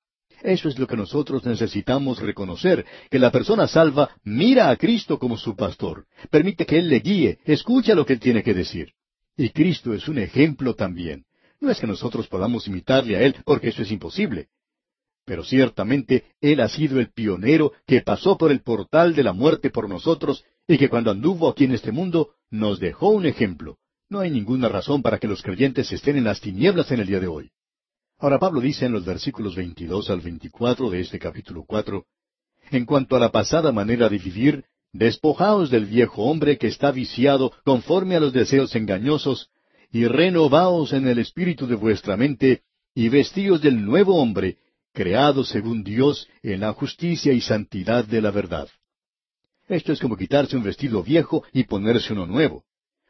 Eso 0.43 0.67
es 0.67 0.77
lo 0.77 0.87
que 0.87 0.97
nosotros 0.97 1.45
necesitamos 1.45 2.19
reconocer, 2.19 2.85
que 3.09 3.17
la 3.17 3.31
persona 3.31 3.65
salva 3.65 4.09
mira 4.25 4.69
a 4.69 4.75
Cristo 4.75 5.17
como 5.17 5.37
su 5.37 5.55
pastor, 5.55 6.05
permite 6.29 6.65
que 6.65 6.77
Él 6.79 6.89
le 6.89 6.99
guíe, 6.99 7.39
escucha 7.45 7.95
lo 7.95 8.05
que 8.05 8.13
Él 8.13 8.19
tiene 8.19 8.43
que 8.43 8.53
decir. 8.53 8.91
Y 9.37 9.49
Cristo 9.49 9.93
es 9.93 10.09
un 10.09 10.17
ejemplo 10.17 10.75
también. 10.75 11.23
No 11.61 11.71
es 11.71 11.79
que 11.79 11.87
nosotros 11.87 12.27
podamos 12.27 12.67
imitarle 12.67 13.15
a 13.15 13.21
Él, 13.21 13.37
porque 13.45 13.69
eso 13.69 13.83
es 13.83 13.91
imposible. 13.91 14.49
Pero 15.25 15.45
ciertamente 15.45 16.25
Él 16.41 16.59
ha 16.59 16.67
sido 16.67 16.99
el 16.99 17.09
pionero 17.13 17.71
que 17.87 18.01
pasó 18.01 18.37
por 18.37 18.51
el 18.51 18.61
portal 18.61 19.15
de 19.15 19.23
la 19.23 19.31
muerte 19.31 19.69
por 19.69 19.87
nosotros 19.87 20.43
y 20.67 20.77
que 20.77 20.89
cuando 20.89 21.11
anduvo 21.11 21.47
aquí 21.47 21.63
en 21.63 21.71
este 21.71 21.93
mundo 21.93 22.31
nos 22.49 22.81
dejó 22.81 23.11
un 23.11 23.25
ejemplo. 23.25 23.77
No 24.09 24.19
hay 24.19 24.29
ninguna 24.29 24.67
razón 24.67 25.01
para 25.01 25.19
que 25.19 25.27
los 25.29 25.41
creyentes 25.41 25.89
estén 25.93 26.17
en 26.17 26.25
las 26.25 26.41
tinieblas 26.41 26.91
en 26.91 26.99
el 26.99 27.07
día 27.07 27.21
de 27.21 27.27
hoy. 27.27 27.51
Ahora 28.23 28.39
Pablo 28.39 28.61
dice 28.61 28.85
en 28.85 28.93
los 28.93 29.03
versículos 29.03 29.53
22 29.53 30.09
al 30.09 30.21
24 30.21 30.89
de 30.89 31.01
este 31.01 31.19
capítulo 31.19 31.65
4, 31.67 32.05
En 32.71 32.85
cuanto 32.85 33.17
a 33.17 33.19
la 33.19 33.33
pasada 33.33 33.73
manera 33.73 34.07
de 34.07 34.17
vivir, 34.17 34.63
despojaos 34.93 35.69
del 35.69 35.87
viejo 35.87 36.23
hombre 36.23 36.57
que 36.57 36.67
está 36.67 36.91
viciado 36.91 37.51
conforme 37.65 38.15
a 38.15 38.21
los 38.21 38.31
deseos 38.31 38.73
engañosos, 38.77 39.49
y 39.91 40.07
renovaos 40.07 40.93
en 40.93 41.05
el 41.05 41.19
espíritu 41.19 41.67
de 41.67 41.75
vuestra 41.75 42.15
mente, 42.15 42.61
y 42.95 43.09
vestíos 43.09 43.61
del 43.61 43.83
nuevo 43.83 44.15
hombre, 44.15 44.55
creado 44.93 45.43
según 45.43 45.83
Dios 45.83 46.29
en 46.43 46.61
la 46.61 46.71
justicia 46.71 47.33
y 47.33 47.41
santidad 47.41 48.05
de 48.05 48.21
la 48.21 48.31
verdad. 48.31 48.69
Esto 49.67 49.91
es 49.91 49.99
como 49.99 50.15
quitarse 50.15 50.55
un 50.55 50.63
vestido 50.63 51.03
viejo 51.03 51.43
y 51.51 51.65
ponerse 51.65 52.13
uno 52.13 52.25
nuevo. 52.25 52.63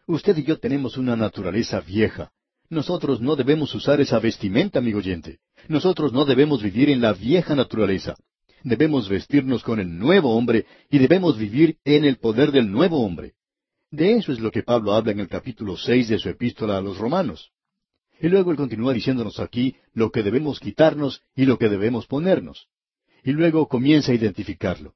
Usted 0.08 0.36
y 0.40 0.44
yo 0.44 0.58
tenemos 0.58 0.98
una 0.98 1.16
naturaleza 1.16 1.82
vieja, 1.82 2.32
nosotros 2.70 3.22
no 3.22 3.36
debemos 3.36 3.74
usar 3.76 4.02
esa 4.02 4.20
vestimenta, 4.20 4.80
amigo 4.80 5.00
oyente. 5.00 5.40
Nosotros 5.68 6.12
no 6.14 6.26
debemos 6.26 6.62
vivir 6.62 6.90
en 6.90 7.02
la 7.02 7.14
vieja 7.14 7.56
naturaleza. 7.56 8.16
Debemos 8.64 9.10
vestirnos 9.10 9.64
con 9.64 9.80
el 9.80 9.98
nuevo 9.98 10.36
hombre 10.36 10.66
y 10.90 10.98
debemos 10.98 11.38
vivir 11.38 11.78
en 11.84 12.06
el 12.06 12.18
poder 12.18 12.52
del 12.52 12.72
nuevo 12.72 13.04
hombre. 13.04 13.34
De 13.92 14.14
eso 14.14 14.32
es 14.32 14.40
lo 14.40 14.52
que 14.52 14.64
Pablo 14.64 14.94
habla 14.94 15.12
en 15.12 15.20
el 15.20 15.28
capítulo 15.28 15.78
seis 15.78 16.08
de 16.08 16.18
su 16.18 16.30
epístola 16.30 16.78
a 16.78 16.82
los 16.82 16.98
romanos. 16.98 17.52
Y 18.20 18.30
luego 18.30 18.52
él 18.52 18.58
continúa 18.58 18.94
diciéndonos 18.94 19.40
aquí 19.40 19.76
lo 19.94 20.12
que 20.12 20.24
debemos 20.24 20.60
quitarnos 20.60 21.22
y 21.36 21.46
lo 21.46 21.58
que 21.58 21.70
debemos 21.70 22.08
ponernos. 22.08 22.68
Y 23.24 23.32
luego 23.32 23.68
comienza 23.68 24.12
a 24.12 24.16
identificarlo. 24.16 24.96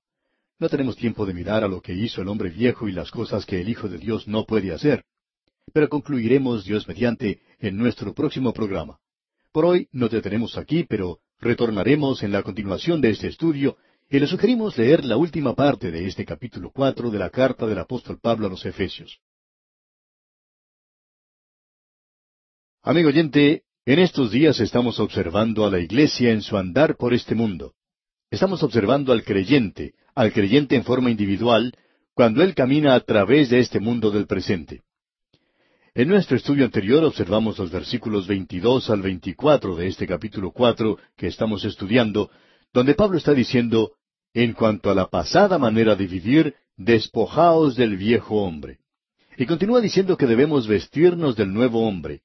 No 0.59 0.69
tenemos 0.69 0.95
tiempo 0.95 1.25
de 1.25 1.33
mirar 1.33 1.63
a 1.63 1.67
lo 1.67 1.81
que 1.81 1.93
hizo 1.93 2.21
el 2.21 2.29
hombre 2.29 2.49
viejo 2.49 2.87
y 2.87 2.91
las 2.91 3.11
cosas 3.11 3.45
que 3.45 3.61
el 3.61 3.69
Hijo 3.69 3.87
de 3.87 3.97
Dios 3.97 4.27
no 4.27 4.45
puede 4.45 4.73
hacer. 4.73 5.03
Pero 5.73 5.89
concluiremos, 5.89 6.65
Dios 6.65 6.87
mediante, 6.87 7.41
en 7.59 7.77
nuestro 7.77 8.13
próximo 8.13 8.53
programa. 8.53 8.99
Por 9.51 9.65
hoy 9.65 9.87
nos 9.91 10.11
detenemos 10.11 10.57
aquí, 10.57 10.83
pero 10.83 11.19
retornaremos 11.39 12.23
en 12.23 12.31
la 12.31 12.43
continuación 12.43 13.01
de 13.01 13.11
este 13.11 13.27
estudio 13.27 13.77
y 14.09 14.19
le 14.19 14.27
sugerimos 14.27 14.77
leer 14.77 15.03
la 15.03 15.17
última 15.17 15.53
parte 15.55 15.91
de 15.91 16.07
este 16.07 16.25
capítulo 16.25 16.71
cuatro 16.71 17.09
de 17.09 17.19
la 17.19 17.29
carta 17.29 17.65
del 17.65 17.79
apóstol 17.79 18.19
Pablo 18.21 18.47
a 18.47 18.49
los 18.49 18.65
Efesios. 18.65 19.19
Amigo 22.83 23.09
oyente, 23.09 23.63
en 23.85 23.99
estos 23.99 24.31
días 24.31 24.59
estamos 24.61 24.99
observando 24.99 25.65
a 25.65 25.71
la 25.71 25.79
iglesia 25.79 26.31
en 26.31 26.41
su 26.41 26.57
andar 26.57 26.95
por 26.95 27.13
este 27.13 27.35
mundo. 27.35 27.73
Estamos 28.31 28.63
observando 28.63 29.11
al 29.11 29.23
creyente, 29.23 29.93
al 30.15 30.31
creyente 30.31 30.75
en 30.75 30.83
forma 30.83 31.11
individual, 31.11 31.73
cuando 32.13 32.43
él 32.43 32.55
camina 32.55 32.95
a 32.95 33.01
través 33.01 33.49
de 33.49 33.59
este 33.59 33.79
mundo 33.79 34.09
del 34.11 34.25
presente. 34.25 34.83
En 35.97 36.09
nuestro 36.09 36.37
estudio 36.37 36.63
anterior 36.63 37.03
observamos 37.03 37.57
los 37.57 37.71
versículos 37.71 38.27
22 38.27 38.91
al 38.91 39.01
24 39.01 39.75
de 39.75 39.87
este 39.87 40.05
capítulo 40.05 40.51
4 40.51 40.95
que 41.15 41.25
estamos 41.25 41.65
estudiando, 41.65 42.29
donde 42.71 42.93
Pablo 42.93 43.17
está 43.17 43.33
diciendo, 43.33 43.93
en 44.31 44.53
cuanto 44.53 44.91
a 44.91 44.93
la 44.93 45.07
pasada 45.07 45.57
manera 45.57 45.95
de 45.95 46.05
vivir, 46.05 46.53
despojaos 46.75 47.75
del 47.75 47.97
viejo 47.97 48.43
hombre. 48.43 48.77
Y 49.39 49.47
continúa 49.47 49.81
diciendo 49.81 50.17
que 50.17 50.27
debemos 50.27 50.67
vestirnos 50.67 51.35
del 51.35 51.51
nuevo 51.51 51.87
hombre. 51.87 52.21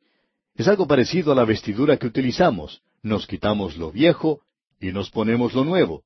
Es 0.54 0.68
algo 0.68 0.86
parecido 0.86 1.32
a 1.32 1.34
la 1.34 1.46
vestidura 1.46 1.96
que 1.96 2.08
utilizamos. 2.08 2.82
Nos 3.02 3.26
quitamos 3.26 3.78
lo 3.78 3.90
viejo 3.90 4.42
y 4.82 4.92
nos 4.92 5.08
ponemos 5.08 5.54
lo 5.54 5.64
nuevo. 5.64 6.04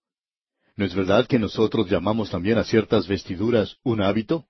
¿No 0.76 0.84
es 0.84 0.94
verdad 0.94 1.26
que 1.26 1.40
nosotros 1.40 1.90
llamamos 1.90 2.30
también 2.30 2.58
a 2.58 2.62
ciertas 2.62 3.08
vestiduras 3.08 3.78
un 3.82 4.02
hábito? 4.02 4.46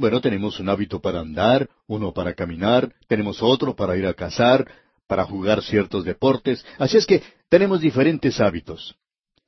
Bueno, 0.00 0.22
tenemos 0.22 0.58
un 0.58 0.70
hábito 0.70 0.98
para 0.98 1.20
andar, 1.20 1.68
uno 1.86 2.14
para 2.14 2.32
caminar, 2.32 2.90
tenemos 3.06 3.42
otro 3.42 3.76
para 3.76 3.98
ir 3.98 4.06
a 4.06 4.14
cazar, 4.14 4.66
para 5.06 5.26
jugar 5.26 5.62
ciertos 5.62 6.06
deportes, 6.06 6.64
así 6.78 6.96
es 6.96 7.04
que 7.04 7.22
tenemos 7.50 7.82
diferentes 7.82 8.40
hábitos. 8.40 8.96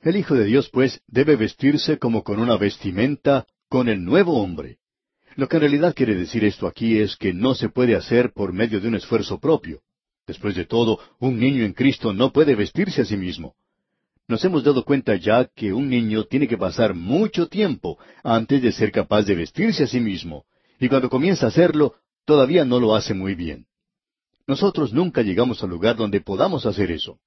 El 0.02 0.16
Hijo 0.16 0.34
de 0.34 0.44
Dios, 0.44 0.68
pues, 0.68 1.00
debe 1.06 1.36
vestirse 1.36 1.96
como 1.96 2.22
con 2.22 2.38
una 2.38 2.58
vestimenta 2.58 3.46
con 3.70 3.88
el 3.88 4.04
nuevo 4.04 4.42
hombre. 4.42 4.76
Lo 5.36 5.48
que 5.48 5.56
en 5.56 5.62
realidad 5.62 5.94
quiere 5.94 6.14
decir 6.14 6.44
esto 6.44 6.66
aquí 6.66 6.98
es 6.98 7.16
que 7.16 7.32
no 7.32 7.54
se 7.54 7.70
puede 7.70 7.96
hacer 7.96 8.34
por 8.34 8.52
medio 8.52 8.78
de 8.78 8.88
un 8.88 8.96
esfuerzo 8.96 9.40
propio. 9.40 9.80
Después 10.26 10.54
de 10.54 10.66
todo, 10.66 10.98
un 11.18 11.40
niño 11.40 11.64
en 11.64 11.72
Cristo 11.72 12.12
no 12.12 12.30
puede 12.30 12.56
vestirse 12.56 13.00
a 13.00 13.04
sí 13.06 13.16
mismo. 13.16 13.54
Nos 14.28 14.44
hemos 14.44 14.64
dado 14.64 14.84
cuenta 14.84 15.16
ya 15.16 15.44
que 15.44 15.72
un 15.72 15.88
niño 15.88 16.24
tiene 16.24 16.46
que 16.46 16.56
pasar 16.56 16.94
mucho 16.94 17.48
tiempo 17.48 17.98
antes 18.22 18.62
de 18.62 18.72
ser 18.72 18.92
capaz 18.92 19.22
de 19.22 19.34
vestirse 19.34 19.84
a 19.84 19.86
sí 19.86 20.00
mismo, 20.00 20.44
y 20.78 20.88
cuando 20.88 21.10
comienza 21.10 21.46
a 21.46 21.48
hacerlo, 21.48 21.94
todavía 22.24 22.64
no 22.64 22.78
lo 22.80 22.94
hace 22.94 23.14
muy 23.14 23.34
bien. 23.34 23.66
Nosotros 24.46 24.92
nunca 24.92 25.22
llegamos 25.22 25.62
al 25.62 25.70
lugar 25.70 25.96
donde 25.96 26.20
podamos 26.20 26.66
hacer 26.66 26.90
eso. 26.90 27.18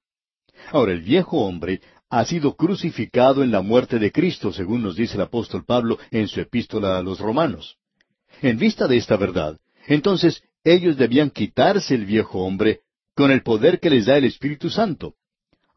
Ahora, 0.71 0.93
el 0.93 1.01
viejo 1.01 1.37
hombre 1.45 1.81
ha 2.09 2.23
sido 2.25 2.55
crucificado 2.55 3.43
en 3.43 3.51
la 3.51 3.61
muerte 3.61 3.99
de 3.99 4.11
Cristo, 4.11 4.53
según 4.53 4.81
nos 4.81 4.95
dice 4.95 5.15
el 5.15 5.21
apóstol 5.21 5.65
Pablo 5.65 5.97
en 6.11 6.27
su 6.27 6.39
epístola 6.39 6.97
a 6.97 7.03
los 7.03 7.19
romanos. 7.19 7.77
En 8.41 8.57
vista 8.57 8.87
de 8.87 8.97
esta 8.97 9.17
verdad, 9.17 9.59
entonces 9.87 10.43
ellos 10.63 10.97
debían 10.97 11.29
quitarse 11.29 11.95
el 11.95 12.05
viejo 12.05 12.39
hombre 12.39 12.81
con 13.15 13.31
el 13.31 13.43
poder 13.43 13.79
que 13.79 13.89
les 13.89 14.05
da 14.05 14.17
el 14.17 14.25
Espíritu 14.25 14.69
Santo. 14.69 15.15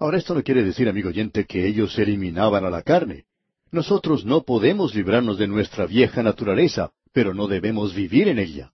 Ahora 0.00 0.18
esto 0.18 0.34
no 0.34 0.44
quiere 0.44 0.62
decir, 0.62 0.88
amigo 0.88 1.08
oyente, 1.08 1.44
que 1.44 1.66
ellos 1.66 1.98
eliminaban 1.98 2.64
a 2.64 2.70
la 2.70 2.82
carne. 2.82 3.24
Nosotros 3.72 4.24
no 4.24 4.44
podemos 4.44 4.94
librarnos 4.94 5.38
de 5.38 5.48
nuestra 5.48 5.86
vieja 5.86 6.22
naturaleza, 6.22 6.92
pero 7.12 7.34
no 7.34 7.48
debemos 7.48 7.94
vivir 7.94 8.28
en 8.28 8.38
ella. 8.38 8.70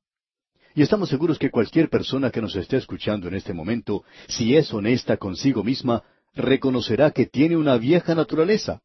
Y 0.74 0.82
estamos 0.82 1.08
seguros 1.08 1.38
que 1.38 1.50
cualquier 1.50 1.88
persona 1.88 2.30
que 2.30 2.42
nos 2.42 2.54
esté 2.56 2.76
escuchando 2.76 3.26
en 3.28 3.34
este 3.34 3.54
momento, 3.54 4.04
si 4.28 4.54
es 4.54 4.72
honesta 4.74 5.16
consigo 5.16 5.64
misma, 5.64 6.02
reconocerá 6.34 7.10
que 7.12 7.26
tiene 7.26 7.56
una 7.56 7.78
vieja 7.78 8.14
naturaleza. 8.14 8.82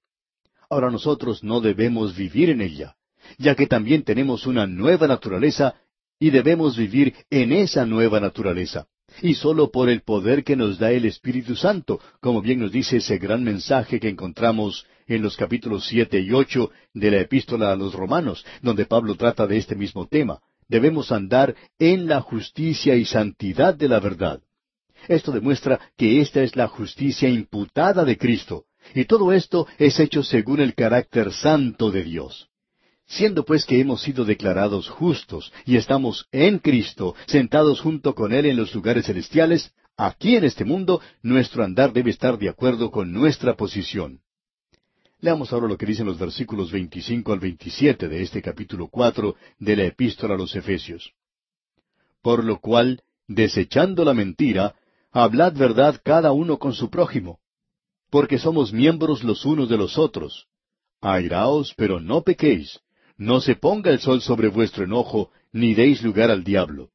Ahora 0.69 0.89
nosotros 0.91 1.43
no 1.43 1.59
debemos 1.59 2.15
vivir 2.15 2.51
en 2.51 2.61
ella, 2.61 2.95
ya 3.37 3.55
que 3.55 3.67
también 3.67 4.03
tenemos 4.03 4.47
una 4.47 4.65
nueva 4.65 5.07
naturaleza 5.07 5.75
y 6.19 6.29
debemos 6.29 6.77
vivir 6.77 7.15
en 7.29 7.51
esa 7.51 7.85
nueva 7.85 8.19
naturaleza 8.19 8.87
y 9.21 9.33
sólo 9.33 9.71
por 9.71 9.89
el 9.89 10.01
poder 10.01 10.43
que 10.43 10.55
nos 10.55 10.77
da 10.77 10.91
el 10.91 11.05
Espíritu 11.05 11.55
Santo, 11.55 11.99
como 12.19 12.41
bien 12.41 12.59
nos 12.59 12.71
dice 12.71 12.97
ese 12.97 13.17
gran 13.17 13.43
mensaje 13.43 13.99
que 13.99 14.09
encontramos 14.09 14.85
en 15.07 15.21
los 15.21 15.35
capítulos 15.35 15.87
siete 15.87 16.19
y 16.19 16.31
ocho 16.31 16.71
de 16.93 17.11
la 17.11 17.21
Epístola 17.21 17.71
a 17.71 17.75
los 17.75 17.93
Romanos, 17.93 18.45
donde 18.61 18.85
Pablo 18.85 19.15
trata 19.15 19.47
de 19.47 19.57
este 19.57 19.75
mismo 19.75 20.07
tema. 20.07 20.39
Debemos 20.67 21.11
andar 21.11 21.55
en 21.79 22.07
la 22.07 22.21
justicia 22.21 22.95
y 22.95 23.05
santidad 23.05 23.73
de 23.73 23.89
la 23.89 23.99
verdad. 23.99 24.41
Esto 25.07 25.31
demuestra 25.31 25.79
que 25.97 26.21
esta 26.21 26.43
es 26.43 26.55
la 26.55 26.67
justicia 26.67 27.27
imputada 27.29 28.05
de 28.05 28.17
Cristo, 28.17 28.65
y 28.93 29.05
todo 29.05 29.31
esto 29.33 29.67
es 29.77 29.99
hecho 29.99 30.23
según 30.23 30.59
el 30.59 30.75
carácter 30.75 31.31
santo 31.31 31.89
de 31.91 32.03
Dios. 32.03 32.49
Siendo 33.09 33.43
pues 33.43 33.65
que 33.65 33.79
hemos 33.79 34.03
sido 34.03 34.23
declarados 34.23 34.87
justos 34.87 35.51
y 35.65 35.77
estamos 35.77 36.27
en 36.31 36.59
Cristo, 36.59 37.15
sentados 37.25 37.81
junto 37.81 38.13
con 38.13 38.31
Él 38.31 38.45
en 38.45 38.55
los 38.55 38.73
lugares 38.75 39.07
celestiales, 39.07 39.73
aquí 39.97 40.35
en 40.35 40.43
este 40.43 40.63
mundo 40.63 41.01
nuestro 41.23 41.63
andar 41.63 41.91
debe 41.91 42.11
estar 42.11 42.37
de 42.37 42.49
acuerdo 42.49 42.91
con 42.91 43.11
nuestra 43.11 43.55
posición. 43.55 44.21
Leamos 45.21 45.51
ahora 45.51 45.67
lo 45.67 45.75
que 45.75 45.87
dicen 45.87 46.05
los 46.05 46.19
versículos 46.19 46.71
25 46.71 47.33
al 47.33 47.39
27 47.39 48.07
de 48.07 48.21
este 48.21 48.43
capítulo 48.43 48.87
4 48.89 49.35
de 49.57 49.75
la 49.75 49.85
epístola 49.85 50.35
a 50.35 50.37
los 50.37 50.55
Efesios. 50.55 51.11
Por 52.21 52.45
lo 52.45 52.59
cual, 52.59 53.01
desechando 53.27 54.05
la 54.05 54.13
mentira, 54.13 54.75
hablad 55.11 55.53
verdad 55.53 55.99
cada 56.05 56.31
uno 56.31 56.59
con 56.59 56.73
su 56.73 56.91
prójimo, 56.91 57.39
porque 58.11 58.37
somos 58.37 58.71
miembros 58.71 59.23
los 59.23 59.45
unos 59.45 59.67
de 59.67 59.77
los 59.77 59.97
otros. 59.97 60.45
Airaos, 61.01 61.73
pero 61.75 61.99
no 61.99 62.21
pequéis 62.21 62.79
no 63.19 63.41
se 63.41 63.55
ponga 63.55 63.91
el 63.91 63.99
sol 63.99 64.21
sobre 64.21 64.47
vuestro 64.47 64.85
enojo, 64.85 65.29
ni 65.51 65.75
deis 65.75 66.01
lugar 66.01 66.31
al 66.31 66.43
diablo. 66.43 66.89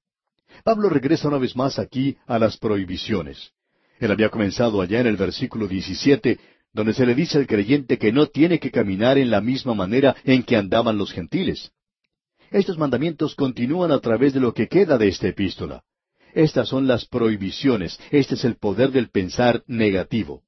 Pablo 0.65 0.89
regresa 0.89 1.29
una 1.29 1.37
vez 1.39 1.55
más 1.55 1.79
aquí 1.79 2.17
a 2.27 2.39
las 2.39 2.57
prohibiciones. 2.57 3.53
Él 4.01 4.11
había 4.11 4.31
comenzado 4.31 4.81
allá 4.81 5.01
en 5.01 5.07
el 5.07 5.19
versículo 5.19 5.69
17, 5.69 6.41
donde 6.73 6.95
se 6.95 7.05
le 7.05 7.15
dice 7.15 7.37
al 7.37 7.47
creyente 7.47 7.99
que 7.99 8.11
no 8.11 8.27
tiene 8.27 8.59
que 8.59 8.71
caminar 8.71 9.19
en 9.19 9.31
la 9.31 9.43
misma 9.43 9.75
manera 9.75 10.17
en 10.25 10.43
que 10.43 10.57
andaban 10.57 10.97
los 10.97 11.13
gentiles. 11.13 11.71
Estos 12.51 12.79
mandamientos 12.79 13.35
continúan 13.35 13.93
a 13.93 14.01
través 14.01 14.33
de 14.33 14.41
lo 14.41 14.55
que 14.55 14.67
queda 14.67 14.97
de 14.97 15.09
esta 15.09 15.29
epístola. 15.29 15.85
Estas 16.33 16.69
son 16.69 16.87
las 16.87 17.05
prohibiciones, 17.05 18.01
este 18.11 18.35
es 18.35 18.45
el 18.45 18.57
poder 18.57 18.93
del 18.93 19.11
pensar 19.11 19.63
negativo. 19.67 20.43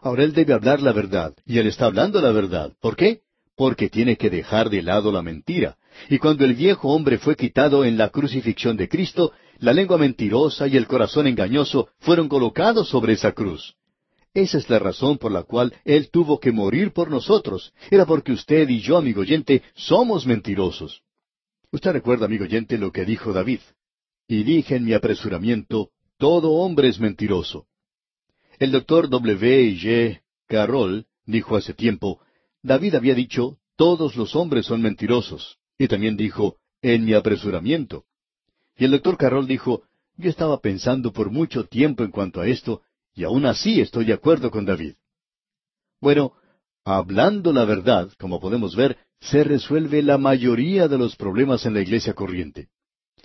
Ahora 0.00 0.22
él 0.22 0.32
debe 0.32 0.54
hablar 0.54 0.80
la 0.80 0.92
verdad, 0.92 1.34
y 1.44 1.58
él 1.58 1.66
está 1.66 1.86
hablando 1.86 2.20
la 2.22 2.30
verdad. 2.30 2.72
¿Por 2.80 2.96
qué? 2.96 3.22
Porque 3.60 3.90
tiene 3.90 4.16
que 4.16 4.30
dejar 4.30 4.70
de 4.70 4.80
lado 4.80 5.12
la 5.12 5.20
mentira. 5.20 5.76
Y 6.08 6.16
cuando 6.16 6.46
el 6.46 6.54
viejo 6.54 6.88
hombre 6.88 7.18
fue 7.18 7.36
quitado 7.36 7.84
en 7.84 7.98
la 7.98 8.08
crucifixión 8.08 8.74
de 8.78 8.88
Cristo, 8.88 9.32
la 9.58 9.74
lengua 9.74 9.98
mentirosa 9.98 10.66
y 10.66 10.78
el 10.78 10.86
corazón 10.86 11.26
engañoso 11.26 11.90
fueron 11.98 12.26
colocados 12.26 12.88
sobre 12.88 13.12
esa 13.12 13.32
cruz. 13.32 13.74
Esa 14.32 14.56
es 14.56 14.70
la 14.70 14.78
razón 14.78 15.18
por 15.18 15.30
la 15.30 15.42
cual 15.42 15.74
Él 15.84 16.08
tuvo 16.10 16.40
que 16.40 16.52
morir 16.52 16.94
por 16.94 17.10
nosotros. 17.10 17.74
Era 17.90 18.06
porque 18.06 18.32
usted 18.32 18.66
y 18.66 18.80
yo, 18.80 18.96
amigo 18.96 19.20
oyente, 19.20 19.62
somos 19.74 20.24
mentirosos. 20.24 21.02
Usted 21.70 21.92
recuerda, 21.92 22.24
amigo 22.24 22.44
oyente, 22.44 22.78
lo 22.78 22.90
que 22.90 23.04
dijo 23.04 23.34
David. 23.34 23.60
Y 24.26 24.42
dije 24.42 24.76
en 24.76 24.86
mi 24.86 24.94
apresuramiento, 24.94 25.90
todo 26.16 26.52
hombre 26.52 26.88
es 26.88 26.98
mentiroso. 26.98 27.66
El 28.58 28.72
doctor 28.72 29.10
W. 29.10 29.76
G. 29.76 30.22
Carroll 30.46 31.04
dijo 31.26 31.56
hace 31.56 31.74
tiempo, 31.74 32.22
David 32.62 32.94
había 32.94 33.14
dicho, 33.14 33.58
todos 33.76 34.16
los 34.16 34.36
hombres 34.36 34.66
son 34.66 34.82
mentirosos. 34.82 35.58
Y 35.78 35.88
también 35.88 36.16
dijo, 36.16 36.56
en 36.82 37.04
mi 37.04 37.14
apresuramiento. 37.14 38.04
Y 38.76 38.84
el 38.84 38.90
doctor 38.92 39.16
Carroll 39.16 39.46
dijo, 39.46 39.82
yo 40.16 40.28
estaba 40.28 40.60
pensando 40.60 41.12
por 41.12 41.30
mucho 41.30 41.64
tiempo 41.64 42.04
en 42.04 42.10
cuanto 42.10 42.40
a 42.40 42.46
esto, 42.46 42.82
y 43.14 43.24
aún 43.24 43.46
así 43.46 43.80
estoy 43.80 44.04
de 44.04 44.12
acuerdo 44.12 44.50
con 44.50 44.64
David. 44.64 44.94
Bueno, 46.00 46.32
hablando 46.84 47.52
la 47.52 47.64
verdad, 47.64 48.10
como 48.18 48.40
podemos 48.40 48.76
ver, 48.76 48.98
se 49.20 49.44
resuelve 49.44 50.02
la 50.02 50.18
mayoría 50.18 50.88
de 50.88 50.98
los 50.98 51.16
problemas 51.16 51.66
en 51.66 51.74
la 51.74 51.80
iglesia 51.80 52.14
corriente. 52.14 52.68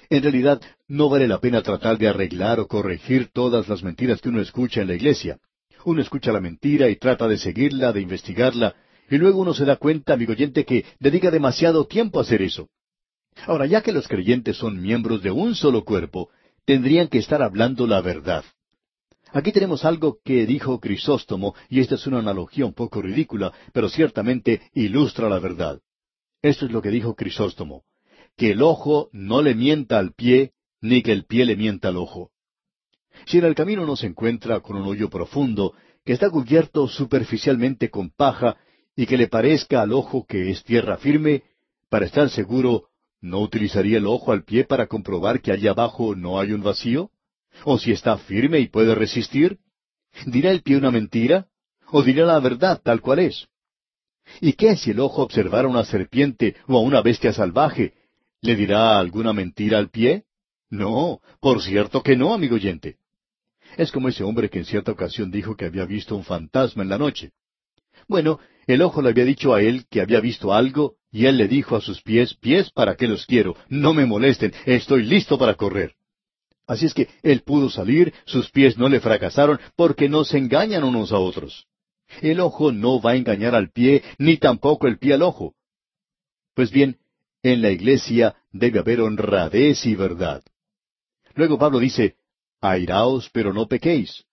En 0.10 0.22
realidad, 0.22 0.62
no 0.88 1.10
vale 1.10 1.28
la 1.28 1.40
pena 1.40 1.62
tratar 1.62 1.98
de 1.98 2.08
arreglar 2.08 2.60
o 2.60 2.68
corregir 2.68 3.30
todas 3.34 3.68
las 3.68 3.82
mentiras 3.82 4.22
que 4.22 4.30
uno 4.30 4.42
escucha 4.42 4.82
en 4.82 4.88
la 4.88 4.96
iglesia. 4.96 5.40
Uno 5.84 6.02
escucha 6.02 6.32
la 6.32 6.42
mentira 6.42 6.90
y 6.90 6.98
trata 6.98 7.28
de 7.28 7.38
seguirla, 7.38 7.92
de 7.92 8.02
investigarla, 8.02 8.76
y 9.10 9.18
luego 9.18 9.40
uno 9.40 9.54
se 9.54 9.66
da 9.66 9.76
cuenta, 9.76 10.14
amigo 10.14 10.34
oyente, 10.34 10.66
que 10.66 10.86
dedica 11.00 11.32
demasiado 11.32 11.86
tiempo 11.86 12.20
a 12.20 12.24
hacer 12.24 12.42
eso. 12.42 12.70
Ahora, 13.48 13.66
ya 13.66 13.82
que 13.82 13.92
los 13.92 14.08
creyentes 14.08 14.58
son 14.58 14.82
miembros 14.82 15.22
de 15.22 15.32
un 15.32 15.56
solo 15.56 15.84
cuerpo, 15.84 16.30
tendrían 16.66 17.08
que 17.08 17.20
estar 17.20 17.42
hablando 17.42 17.86
la 17.86 18.02
verdad. 18.02 18.44
Aquí 19.32 19.52
tenemos 19.52 19.84
algo 19.84 20.20
que 20.24 20.46
dijo 20.46 20.80
Crisóstomo, 20.80 21.56
y 21.70 21.82
esta 21.82 21.96
es 21.96 22.08
una 22.08 22.20
analogía 22.20 22.66
un 22.66 22.74
poco 22.74 23.02
ridícula, 23.02 23.52
pero 23.74 23.90
ciertamente 23.90 24.62
ilustra 24.74 25.28
la 25.30 25.40
verdad. 25.40 25.82
Esto 26.42 26.66
es 26.66 26.72
lo 26.72 26.82
que 26.82 26.90
dijo 26.90 27.16
Crisóstomo, 27.16 27.84
que 28.38 28.52
el 28.52 28.62
ojo 28.62 29.10
no 29.12 29.42
le 29.42 29.54
mienta 29.54 30.00
al 30.00 30.14
pie, 30.14 30.54
ni 30.80 31.02
que 31.02 31.12
el 31.12 31.26
pie 31.26 31.46
le 31.46 31.56
mienta 31.56 31.90
al 31.90 31.98
ojo. 31.98 32.32
Si 33.26 33.38
en 33.38 33.46
el 33.46 33.56
camino 33.56 33.84
uno 33.84 33.96
se 33.96 34.08
encuentra 34.08 34.60
con 34.60 34.78
un 34.78 34.88
hoyo 34.88 35.10
profundo, 35.10 35.74
que 36.06 36.14
está 36.14 36.30
cubierto 36.30 36.88
superficialmente 36.88 37.90
con 37.90 38.12
paja, 38.12 38.58
y 38.96 39.06
que 39.06 39.18
le 39.18 39.28
parezca 39.28 39.82
al 39.82 39.94
ojo 39.94 40.26
que 40.26 40.50
es 40.52 40.64
tierra 40.64 40.98
firme, 40.98 41.44
para 41.90 42.06
estar 42.06 42.30
seguro, 42.30 42.88
¿no 43.22 43.40
utilizaría 43.40 43.98
el 43.98 44.08
ojo 44.08 44.32
al 44.32 44.44
pie 44.44 44.64
para 44.64 44.88
comprobar 44.88 45.42
que 45.42 45.52
allá 45.52 45.72
abajo 45.72 46.16
no 46.16 46.40
hay 46.40 46.52
un 46.52 46.64
vacío? 46.64 47.12
¿O 47.64 47.78
si 47.78 47.92
está 47.92 48.18
firme 48.18 48.60
y 48.60 48.68
puede 48.68 48.96
resistir? 48.96 49.60
¿Dirá 50.26 50.52
el 50.52 50.62
pie 50.62 50.78
una 50.78 50.92
mentira? 50.92 51.48
¿O 51.92 52.04
dirá 52.04 52.26
la 52.26 52.40
verdad 52.40 52.82
tal 52.84 53.02
cual 53.02 53.20
es? 53.20 53.48
¿Y 54.42 54.54
qué 54.54 54.76
si 54.76 54.92
el 54.92 55.00
ojo 55.00 55.22
observara 55.22 55.68
una 55.68 55.86
serpiente 55.86 56.56
o 56.68 56.78
a 56.78 56.82
una 56.82 57.02
bestia 57.02 57.32
salvaje? 57.32 57.94
¿Le 58.42 58.56
dirá 58.56 58.98
alguna 58.98 59.34
mentira 59.34 59.78
al 59.78 59.90
pie? 59.90 60.24
No, 60.70 61.22
por 61.40 61.62
cierto 61.62 62.02
que 62.02 62.16
no, 62.16 62.34
amigo 62.34 62.56
oyente. 62.56 62.98
Es 63.78 63.92
como 63.92 64.10
ese 64.10 64.24
hombre 64.24 64.50
que 64.50 64.60
en 64.60 64.66
cierta 64.66 64.92
ocasión 64.92 65.32
dijo 65.32 65.56
que 65.56 65.66
había 65.66 65.86
visto 65.86 66.16
un 66.16 66.24
fantasma 66.24 66.84
en 66.84 66.90
la 66.90 66.98
noche. 66.98 67.32
Bueno, 68.08 68.40
el 68.68 68.82
ojo 68.82 69.02
le 69.02 69.10
había 69.10 69.26
dicho 69.26 69.54
a 69.54 69.62
él 69.62 69.86
que 69.90 70.02
había 70.02 70.20
visto 70.20 70.54
algo, 70.54 70.96
y 71.12 71.26
él 71.26 71.38
le 71.38 71.48
dijo 71.48 71.76
a 71.76 71.82
sus 71.82 72.02
pies, 72.02 72.34
pies, 72.34 72.72
¿para 72.72 72.96
qué 72.96 73.08
los 73.08 73.26
quiero? 73.26 73.56
No 73.70 73.94
me 73.94 74.06
molesten, 74.06 74.54
estoy 74.66 75.04
listo 75.04 75.38
para 75.38 75.56
correr. 75.56 75.94
Así 76.68 76.88
es 76.88 76.94
que 76.94 77.10
él 77.22 77.42
pudo 77.42 77.70
salir, 77.70 78.14
sus 78.26 78.50
pies 78.50 78.78
no 78.78 78.90
le 78.90 79.00
fracasaron, 79.00 79.60
porque 79.76 80.10
no 80.10 80.24
se 80.26 80.38
engañan 80.38 80.84
unos 80.84 81.12
a 81.12 81.20
otros. 81.20 81.68
El 82.22 82.40
ojo 82.40 82.72
no 82.72 83.02
va 83.02 83.12
a 83.12 83.16
engañar 83.16 83.56
al 83.56 83.72
pie, 83.72 84.04
ni 84.18 84.38
tampoco 84.38 84.88
el 84.88 84.98
pie 84.98 85.14
al 85.14 85.22
ojo. 85.22 85.54
Pues 86.54 86.72
bien, 86.72 86.98
en 87.44 87.62
la 87.62 87.70
iglesia 87.70 88.36
debe 88.52 88.80
haber 88.80 89.02
honradez 89.02 89.86
y 89.86 89.96
verdad. 89.96 90.44
Luego 91.36 91.60
Pablo 91.60 91.80
dice, 91.80 92.16
airaos, 92.62 93.30
pero 93.32 93.54
no 93.54 93.68
pequéis. 93.68 94.26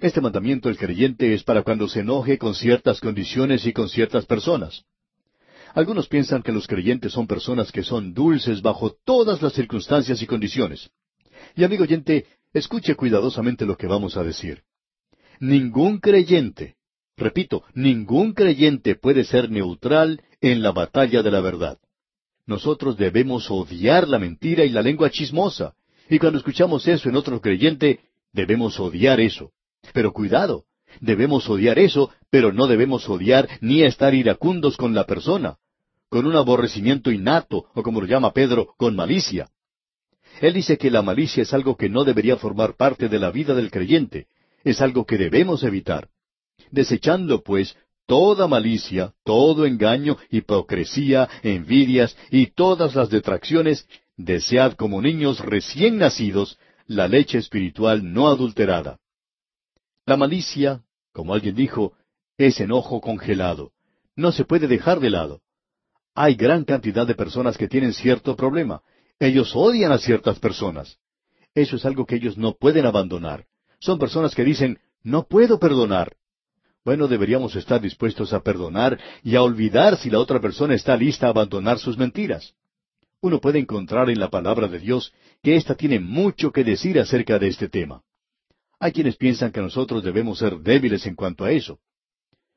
Este 0.00 0.20
mandamiento 0.20 0.68
del 0.68 0.78
creyente 0.78 1.34
es 1.34 1.42
para 1.42 1.62
cuando 1.62 1.88
se 1.88 2.00
enoje 2.00 2.38
con 2.38 2.54
ciertas 2.54 3.00
condiciones 3.00 3.66
y 3.66 3.72
con 3.72 3.88
ciertas 3.88 4.26
personas. 4.26 4.84
Algunos 5.74 6.06
piensan 6.06 6.42
que 6.42 6.52
los 6.52 6.68
creyentes 6.68 7.12
son 7.12 7.26
personas 7.26 7.72
que 7.72 7.82
son 7.82 8.14
dulces 8.14 8.62
bajo 8.62 8.96
todas 9.04 9.42
las 9.42 9.54
circunstancias 9.54 10.22
y 10.22 10.26
condiciones. 10.26 10.90
Y 11.56 11.64
amigo 11.64 11.82
oyente, 11.82 12.26
escuche 12.52 12.94
cuidadosamente 12.94 13.66
lo 13.66 13.76
que 13.76 13.88
vamos 13.88 14.16
a 14.16 14.22
decir. 14.22 14.62
Ningún 15.40 15.98
creyente, 15.98 16.76
repito, 17.16 17.64
ningún 17.74 18.34
creyente 18.34 18.94
puede 18.94 19.24
ser 19.24 19.50
neutral 19.50 20.22
en 20.40 20.62
la 20.62 20.70
batalla 20.70 21.24
de 21.24 21.30
la 21.32 21.40
verdad. 21.40 21.78
Nosotros 22.46 22.96
debemos 22.96 23.50
odiar 23.50 24.06
la 24.06 24.20
mentira 24.20 24.64
y 24.64 24.68
la 24.68 24.82
lengua 24.82 25.10
chismosa. 25.10 25.74
Y 26.08 26.20
cuando 26.20 26.38
escuchamos 26.38 26.86
eso 26.86 27.08
en 27.08 27.16
otro 27.16 27.40
creyente, 27.40 27.98
debemos 28.32 28.78
odiar 28.78 29.18
eso. 29.20 29.50
Pero 29.92 30.12
cuidado, 30.12 30.64
debemos 31.00 31.48
odiar 31.48 31.78
eso, 31.78 32.10
pero 32.30 32.52
no 32.52 32.66
debemos 32.66 33.08
odiar 33.08 33.48
ni 33.60 33.82
estar 33.82 34.14
iracundos 34.14 34.76
con 34.76 34.94
la 34.94 35.04
persona, 35.04 35.56
con 36.08 36.26
un 36.26 36.36
aborrecimiento 36.36 37.10
innato, 37.10 37.66
o 37.74 37.82
como 37.82 38.00
lo 38.00 38.06
llama 38.06 38.32
Pedro, 38.32 38.74
con 38.76 38.96
malicia. 38.96 39.48
Él 40.40 40.54
dice 40.54 40.78
que 40.78 40.90
la 40.90 41.02
malicia 41.02 41.42
es 41.42 41.52
algo 41.52 41.76
que 41.76 41.88
no 41.88 42.04
debería 42.04 42.36
formar 42.36 42.76
parte 42.76 43.08
de 43.08 43.18
la 43.18 43.30
vida 43.30 43.54
del 43.54 43.70
creyente, 43.70 44.26
es 44.64 44.80
algo 44.80 45.04
que 45.04 45.18
debemos 45.18 45.62
evitar. 45.62 46.08
Desechando, 46.70 47.42
pues, 47.42 47.76
toda 48.06 48.48
malicia, 48.48 49.12
todo 49.24 49.66
engaño, 49.66 50.16
hipocresía, 50.30 51.28
envidias 51.42 52.16
y 52.30 52.46
todas 52.46 52.94
las 52.94 53.10
detracciones, 53.10 53.86
desead 54.16 54.74
como 54.74 55.02
niños 55.02 55.40
recién 55.40 55.98
nacidos 55.98 56.58
la 56.86 57.06
leche 57.06 57.38
espiritual 57.38 58.12
no 58.12 58.28
adulterada. 58.28 58.98
La 60.08 60.16
malicia, 60.16 60.80
como 61.12 61.34
alguien 61.34 61.54
dijo, 61.54 61.92
es 62.38 62.58
enojo 62.60 62.98
congelado. 62.98 63.72
No 64.16 64.32
se 64.32 64.46
puede 64.46 64.66
dejar 64.66 65.00
de 65.00 65.10
lado. 65.10 65.42
Hay 66.14 66.34
gran 66.34 66.64
cantidad 66.64 67.06
de 67.06 67.14
personas 67.14 67.58
que 67.58 67.68
tienen 67.68 67.92
cierto 67.92 68.34
problema, 68.34 68.80
ellos 69.20 69.54
odian 69.54 69.92
a 69.92 69.98
ciertas 69.98 70.38
personas. 70.38 70.96
Eso 71.54 71.76
es 71.76 71.84
algo 71.84 72.06
que 72.06 72.16
ellos 72.16 72.38
no 72.38 72.54
pueden 72.54 72.86
abandonar. 72.86 73.44
Son 73.80 73.98
personas 73.98 74.34
que 74.34 74.44
dicen, 74.44 74.78
no 75.02 75.24
puedo 75.24 75.58
perdonar. 75.58 76.16
Bueno, 76.86 77.06
deberíamos 77.06 77.54
estar 77.54 77.78
dispuestos 77.78 78.32
a 78.32 78.42
perdonar 78.42 78.98
y 79.22 79.36
a 79.36 79.42
olvidar 79.42 79.98
si 79.98 80.08
la 80.08 80.20
otra 80.20 80.40
persona 80.40 80.74
está 80.74 80.96
lista 80.96 81.26
a 81.26 81.30
abandonar 81.32 81.78
sus 81.78 81.98
mentiras. 81.98 82.54
Uno 83.20 83.42
puede 83.42 83.58
encontrar 83.58 84.08
en 84.08 84.20
la 84.20 84.30
palabra 84.30 84.68
de 84.68 84.78
Dios 84.78 85.12
que 85.42 85.56
ésta 85.56 85.74
tiene 85.74 86.00
mucho 86.00 86.50
que 86.50 86.64
decir 86.64 86.98
acerca 86.98 87.38
de 87.38 87.48
este 87.48 87.68
tema. 87.68 88.02
Hay 88.80 88.92
quienes 88.92 89.16
piensan 89.16 89.52
que 89.52 89.60
nosotros 89.60 90.04
debemos 90.04 90.38
ser 90.38 90.58
débiles 90.58 91.06
en 91.06 91.14
cuanto 91.14 91.44
a 91.44 91.52
eso. 91.52 91.80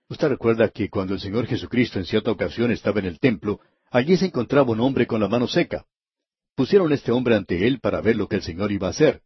Usted 0.09 0.27
recuerda 0.29 0.69
que 0.69 0.89
cuando 0.89 1.13
el 1.13 1.19
Señor 1.19 1.47
Jesucristo 1.47 1.99
en 1.99 2.05
cierta 2.05 2.31
ocasión 2.31 2.71
estaba 2.71 2.99
en 2.99 3.05
el 3.05 3.19
templo, 3.19 3.59
allí 3.89 4.17
se 4.17 4.25
encontraba 4.25 4.71
un 4.71 4.81
hombre 4.81 5.07
con 5.07 5.21
la 5.21 5.27
mano 5.27 5.47
seca 5.47 5.85
pusieron 6.55 6.91
este 6.91 7.11
hombre 7.11 7.35
ante 7.35 7.65
él 7.65 7.79
para 7.79 8.01
ver 8.01 8.15
lo 8.15 8.27
que 8.27 8.35
el 8.35 8.43
Señor 8.43 8.71
iba 8.71 8.87
a 8.87 8.91
hacer. 8.91 9.21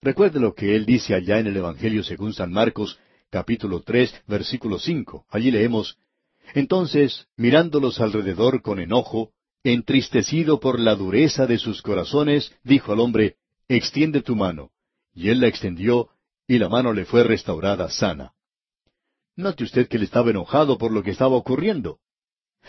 Recuerde 0.00 0.38
lo 0.38 0.54
que 0.54 0.76
él 0.76 0.86
dice 0.86 1.14
allá 1.14 1.38
en 1.38 1.48
el 1.48 1.56
Evangelio 1.56 2.04
según 2.04 2.32
San 2.32 2.52
Marcos, 2.52 2.98
capítulo 3.30 3.80
tres, 3.80 4.14
versículo 4.26 4.78
cinco. 4.78 5.26
Allí 5.28 5.50
leemos 5.50 5.98
Entonces, 6.54 7.26
mirándolos 7.36 8.00
alrededor 8.00 8.62
con 8.62 8.78
enojo, 8.78 9.32
entristecido 9.64 10.60
por 10.60 10.78
la 10.78 10.94
dureza 10.94 11.46
de 11.46 11.58
sus 11.58 11.82
corazones, 11.82 12.52
dijo 12.62 12.92
al 12.92 13.00
hombre, 13.00 13.36
Extiende 13.68 14.22
tu 14.22 14.36
mano. 14.36 14.70
Y 15.16 15.30
él 15.30 15.40
la 15.40 15.48
extendió, 15.48 16.10
y 16.46 16.58
la 16.58 16.68
mano 16.68 16.92
le 16.92 17.06
fue 17.06 17.24
restaurada 17.24 17.88
sana. 17.90 18.34
Note 19.34 19.64
usted 19.64 19.88
que 19.88 19.96
él 19.96 20.02
estaba 20.02 20.30
enojado 20.30 20.78
por 20.78 20.92
lo 20.92 21.02
que 21.02 21.10
estaba 21.10 21.34
ocurriendo. 21.34 21.98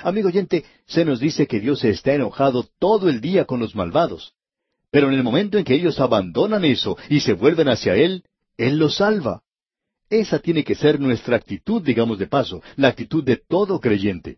Amigo 0.01 0.29
oyente, 0.29 0.65
se 0.85 1.03
nos 1.03 1.19
dice 1.19 1.45
que 1.45 1.59
Dios 1.59 1.83
está 1.83 2.13
enojado 2.13 2.65
todo 2.79 3.09
el 3.09 3.19
día 3.19 3.45
con 3.45 3.59
los 3.59 3.75
malvados. 3.75 4.33
Pero 4.91 5.09
en 5.09 5.15
el 5.15 5.23
momento 5.23 5.57
en 5.57 5.65
que 5.65 5.75
ellos 5.75 5.99
abandonan 5.99 6.63
eso 6.63 6.97
y 7.09 7.19
se 7.19 7.33
vuelven 7.33 7.67
hacia 7.67 7.95
Él, 7.95 8.23
Él 8.57 8.77
los 8.77 8.95
salva. 8.95 9.43
Esa 10.09 10.39
tiene 10.39 10.63
que 10.63 10.75
ser 10.75 11.01
nuestra 11.01 11.35
actitud, 11.35 11.81
digamos 11.81 12.17
de 12.17 12.27
paso, 12.27 12.61
la 12.77 12.87
actitud 12.87 13.23
de 13.23 13.35
todo 13.35 13.81
creyente. 13.81 14.37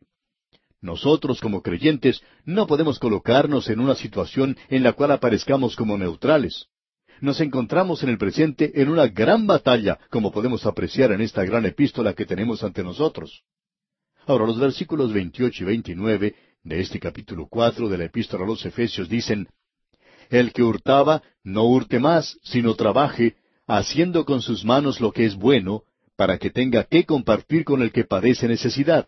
Nosotros 0.81 1.41
como 1.41 1.61
creyentes 1.61 2.21
no 2.43 2.65
podemos 2.65 2.97
colocarnos 2.97 3.69
en 3.69 3.79
una 3.79 3.95
situación 3.95 4.57
en 4.69 4.81
la 4.81 4.93
cual 4.93 5.11
aparezcamos 5.11 5.75
como 5.75 5.97
neutrales. 5.97 6.69
Nos 7.21 7.41
encontramos 7.41 8.03
en 8.03 8.09
el 8.09 8.17
presente 8.17 8.81
en 8.81 8.89
una 8.89 9.07
gran 9.07 9.45
batalla, 9.45 9.99
como 10.09 10.31
podemos 10.31 10.65
apreciar 10.65 11.11
en 11.11 11.21
esta 11.21 11.43
gran 11.43 11.65
epístola 11.65 12.13
que 12.13 12.25
tenemos 12.25 12.63
ante 12.63 12.83
nosotros. 12.83 13.43
Ahora, 14.25 14.45
los 14.45 14.59
versículos 14.59 15.11
28 15.13 15.63
y 15.63 15.65
29 15.65 16.35
de 16.63 16.79
este 16.79 16.99
capítulo 16.99 17.47
4 17.49 17.89
de 17.89 17.97
la 17.97 18.05
epístola 18.05 18.43
a 18.43 18.47
los 18.47 18.65
Efesios 18.65 19.09
dicen, 19.09 19.47
El 20.29 20.53
que 20.53 20.63
hurtaba, 20.63 21.23
no 21.43 21.63
hurte 21.65 21.99
más, 21.99 22.37
sino 22.43 22.75
trabaje, 22.75 23.35
haciendo 23.67 24.25
con 24.25 24.41
sus 24.41 24.63
manos 24.63 25.01
lo 25.01 25.11
que 25.11 25.25
es 25.25 25.35
bueno, 25.35 25.83
para 26.15 26.37
que 26.37 26.49
tenga 26.49 26.83
que 26.83 27.05
compartir 27.05 27.63
con 27.63 27.81
el 27.81 27.91
que 27.91 28.03
padece 28.03 28.47
necesidad 28.47 29.07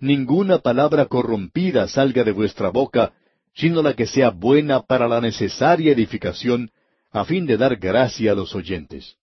ninguna 0.00 0.58
palabra 0.58 1.06
corrompida 1.06 1.88
salga 1.88 2.24
de 2.24 2.32
vuestra 2.32 2.70
boca, 2.70 3.12
sino 3.54 3.82
la 3.82 3.94
que 3.94 4.06
sea 4.06 4.30
buena 4.30 4.82
para 4.82 5.08
la 5.08 5.20
necesaria 5.20 5.92
edificación, 5.92 6.70
a 7.10 7.24
fin 7.24 7.46
de 7.46 7.56
dar 7.56 7.76
gracia 7.76 8.32
a 8.32 8.34
los 8.34 8.54
oyentes. 8.54 9.16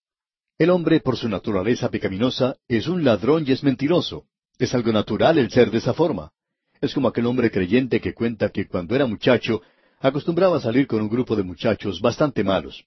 El 0.57 0.69
hombre, 0.69 0.99
por 0.99 1.17
su 1.17 1.27
naturaleza 1.29 1.89
pecaminosa, 1.89 2.57
es 2.67 2.87
un 2.87 3.03
ladrón 3.03 3.43
y 3.47 3.51
es 3.51 3.63
mentiroso. 3.63 4.25
Es 4.57 4.73
algo 4.73 4.91
natural 4.91 5.37
el 5.37 5.51
ser 5.51 5.71
de 5.71 5.79
esa 5.79 5.93
forma. 5.93 6.31
Es 6.79 6.93
como 6.93 7.07
aquel 7.07 7.25
hombre 7.25 7.49
creyente 7.49 7.99
que 7.99 8.13
cuenta 8.13 8.49
que 8.49 8.67
cuando 8.67 8.95
era 8.95 9.05
muchacho 9.05 9.61
acostumbraba 9.99 10.57
a 10.57 10.61
salir 10.61 10.85
con 10.85 11.01
un 11.01 11.09
grupo 11.09 11.35
de 11.35 11.43
muchachos 11.43 12.01
bastante 12.01 12.43
malos. 12.43 12.85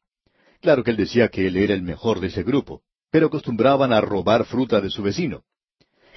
Claro 0.60 0.85
que 0.85 0.90
él 0.90 0.97
decía 0.97 1.28
que 1.28 1.47
él 1.47 1.56
era 1.56 1.74
el 1.74 1.82
mejor 1.82 2.20
de 2.20 2.28
ese 2.28 2.43
grupo, 2.43 2.82
pero 3.10 3.27
acostumbraban 3.27 3.93
a 3.93 4.01
robar 4.01 4.44
fruta 4.44 4.81
de 4.81 4.90
su 4.90 5.02
vecino. 5.02 5.44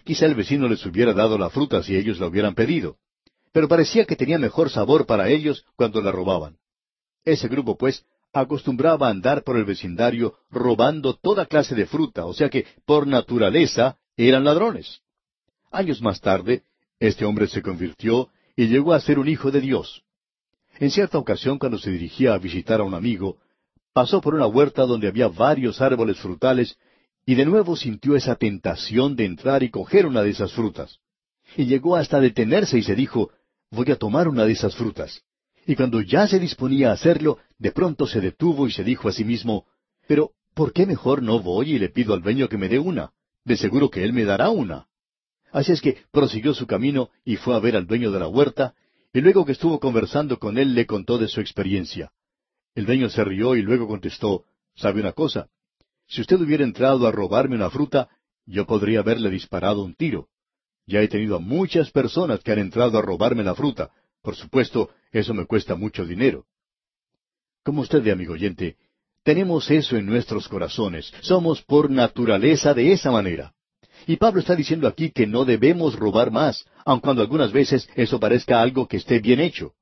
Quizá 0.03 0.25
el 0.25 0.35
vecino 0.35 0.67
les 0.67 0.85
hubiera 0.85 1.13
dado 1.13 1.37
la 1.37 1.49
fruta 1.49 1.83
si 1.83 1.95
ellos 1.95 2.19
la 2.19 2.27
hubieran 2.27 2.55
pedido. 2.55 2.97
Pero 3.51 3.67
parecía 3.67 4.05
que 4.05 4.15
tenía 4.15 4.37
mejor 4.37 4.69
sabor 4.69 5.05
para 5.05 5.29
ellos 5.29 5.65
cuando 5.75 6.01
la 6.01 6.11
robaban. 6.11 6.57
Ese 7.23 7.47
grupo, 7.47 7.77
pues, 7.77 8.05
acostumbraba 8.33 9.07
a 9.07 9.11
andar 9.11 9.43
por 9.43 9.57
el 9.57 9.65
vecindario 9.65 10.35
robando 10.49 11.15
toda 11.15 11.45
clase 11.45 11.75
de 11.75 11.85
fruta, 11.85 12.25
o 12.25 12.33
sea 12.33 12.49
que, 12.49 12.65
por 12.85 13.07
naturaleza, 13.07 13.97
eran 14.15 14.43
ladrones. 14.43 15.01
Años 15.71 16.01
más 16.01 16.21
tarde, 16.21 16.63
este 16.99 17.25
hombre 17.25 17.47
se 17.47 17.61
convirtió 17.61 18.29
y 18.55 18.67
llegó 18.67 18.93
a 18.93 18.99
ser 18.99 19.19
un 19.19 19.27
hijo 19.27 19.51
de 19.51 19.61
Dios. 19.61 20.03
En 20.79 20.91
cierta 20.91 21.17
ocasión, 21.17 21.57
cuando 21.59 21.77
se 21.77 21.91
dirigía 21.91 22.33
a 22.33 22.37
visitar 22.37 22.81
a 22.81 22.83
un 22.83 22.93
amigo, 22.93 23.37
pasó 23.93 24.21
por 24.21 24.35
una 24.35 24.47
huerta 24.47 24.83
donde 24.83 25.07
había 25.07 25.27
varios 25.27 25.81
árboles 25.81 26.17
frutales 26.17 26.77
y 27.25 27.35
de 27.35 27.45
nuevo 27.45 27.75
sintió 27.75 28.15
esa 28.15 28.35
tentación 28.35 29.15
de 29.15 29.25
entrar 29.25 29.63
y 29.63 29.69
coger 29.69 30.05
una 30.05 30.21
de 30.21 30.31
esas 30.31 30.53
frutas. 30.53 30.99
Y 31.57 31.65
llegó 31.65 31.95
hasta 31.95 32.19
detenerse 32.19 32.77
y 32.77 32.83
se 32.83 32.95
dijo, 32.95 33.31
voy 33.71 33.91
a 33.91 33.97
tomar 33.97 34.27
una 34.27 34.45
de 34.45 34.53
esas 34.53 34.75
frutas. 34.75 35.21
Y 35.65 35.75
cuando 35.75 36.01
ya 36.01 36.27
se 36.27 36.39
disponía 36.39 36.89
a 36.89 36.93
hacerlo, 36.93 37.37
de 37.59 37.71
pronto 37.71 38.07
se 38.07 38.21
detuvo 38.21 38.67
y 38.67 38.71
se 38.71 38.83
dijo 38.83 39.09
a 39.09 39.11
sí 39.11 39.23
mismo, 39.23 39.65
pero 40.07 40.31
¿por 40.55 40.73
qué 40.73 40.85
mejor 40.85 41.21
no 41.21 41.39
voy 41.39 41.75
y 41.75 41.79
le 41.79 41.89
pido 41.89 42.13
al 42.13 42.21
dueño 42.21 42.47
que 42.47 42.57
me 42.57 42.69
dé 42.69 42.79
una? 42.79 43.11
De 43.43 43.57
seguro 43.57 43.89
que 43.89 44.03
él 44.03 44.13
me 44.13 44.23
dará 44.23 44.49
una. 44.49 44.87
Así 45.51 45.73
es 45.73 45.81
que 45.81 45.97
prosiguió 46.11 46.53
su 46.53 46.65
camino 46.65 47.09
y 47.25 47.35
fue 47.35 47.55
a 47.55 47.59
ver 47.59 47.75
al 47.75 47.85
dueño 47.85 48.11
de 48.11 48.19
la 48.19 48.27
huerta, 48.27 48.73
y 49.13 49.21
luego 49.21 49.45
que 49.45 49.51
estuvo 49.51 49.79
conversando 49.79 50.39
con 50.39 50.57
él 50.57 50.73
le 50.73 50.85
contó 50.85 51.17
de 51.17 51.27
su 51.27 51.41
experiencia. 51.41 52.11
El 52.75 52.85
dueño 52.85 53.09
se 53.09 53.23
rió 53.23 53.55
y 53.55 53.61
luego 53.61 53.87
contestó, 53.87 54.45
¿sabe 54.75 55.01
una 55.01 55.11
cosa? 55.11 55.49
Si 56.07 56.21
usted 56.21 56.39
hubiera 56.39 56.63
entrado 56.63 57.07
a 57.07 57.11
robarme 57.11 57.55
una 57.55 57.69
fruta, 57.69 58.09
yo 58.45 58.65
podría 58.65 58.99
haberle 58.99 59.29
disparado 59.29 59.83
un 59.83 59.95
tiro. 59.95 60.29
Ya 60.85 61.01
he 61.01 61.07
tenido 61.07 61.35
a 61.35 61.39
muchas 61.39 61.91
personas 61.91 62.39
que 62.41 62.51
han 62.51 62.59
entrado 62.59 62.97
a 62.97 63.01
robarme 63.01 63.43
la 63.43 63.53
fruta. 63.53 63.91
Por 64.21 64.35
supuesto, 64.35 64.89
eso 65.11 65.33
me 65.33 65.45
cuesta 65.45 65.75
mucho 65.75 66.05
dinero. 66.05 66.45
Como 67.63 67.81
usted 67.81 68.01
ve, 68.03 68.11
amigo 68.11 68.33
oyente, 68.33 68.77
tenemos 69.23 69.69
eso 69.69 69.97
en 69.97 70.05
nuestros 70.05 70.47
corazones. 70.47 71.11
Somos 71.21 71.61
por 71.61 71.89
naturaleza 71.89 72.73
de 72.73 72.91
esa 72.93 73.11
manera. 73.11 73.53
Y 74.07 74.15
Pablo 74.15 74.39
está 74.39 74.55
diciendo 74.55 74.87
aquí 74.87 75.11
que 75.11 75.27
no 75.27 75.45
debemos 75.45 75.95
robar 75.95 76.31
más, 76.31 76.65
aun 76.85 76.99
cuando 76.99 77.21
algunas 77.21 77.51
veces 77.51 77.87
eso 77.95 78.19
parezca 78.19 78.61
algo 78.61 78.87
que 78.87 78.97
esté 78.97 79.19
bien 79.19 79.39
hecho. 79.39 79.73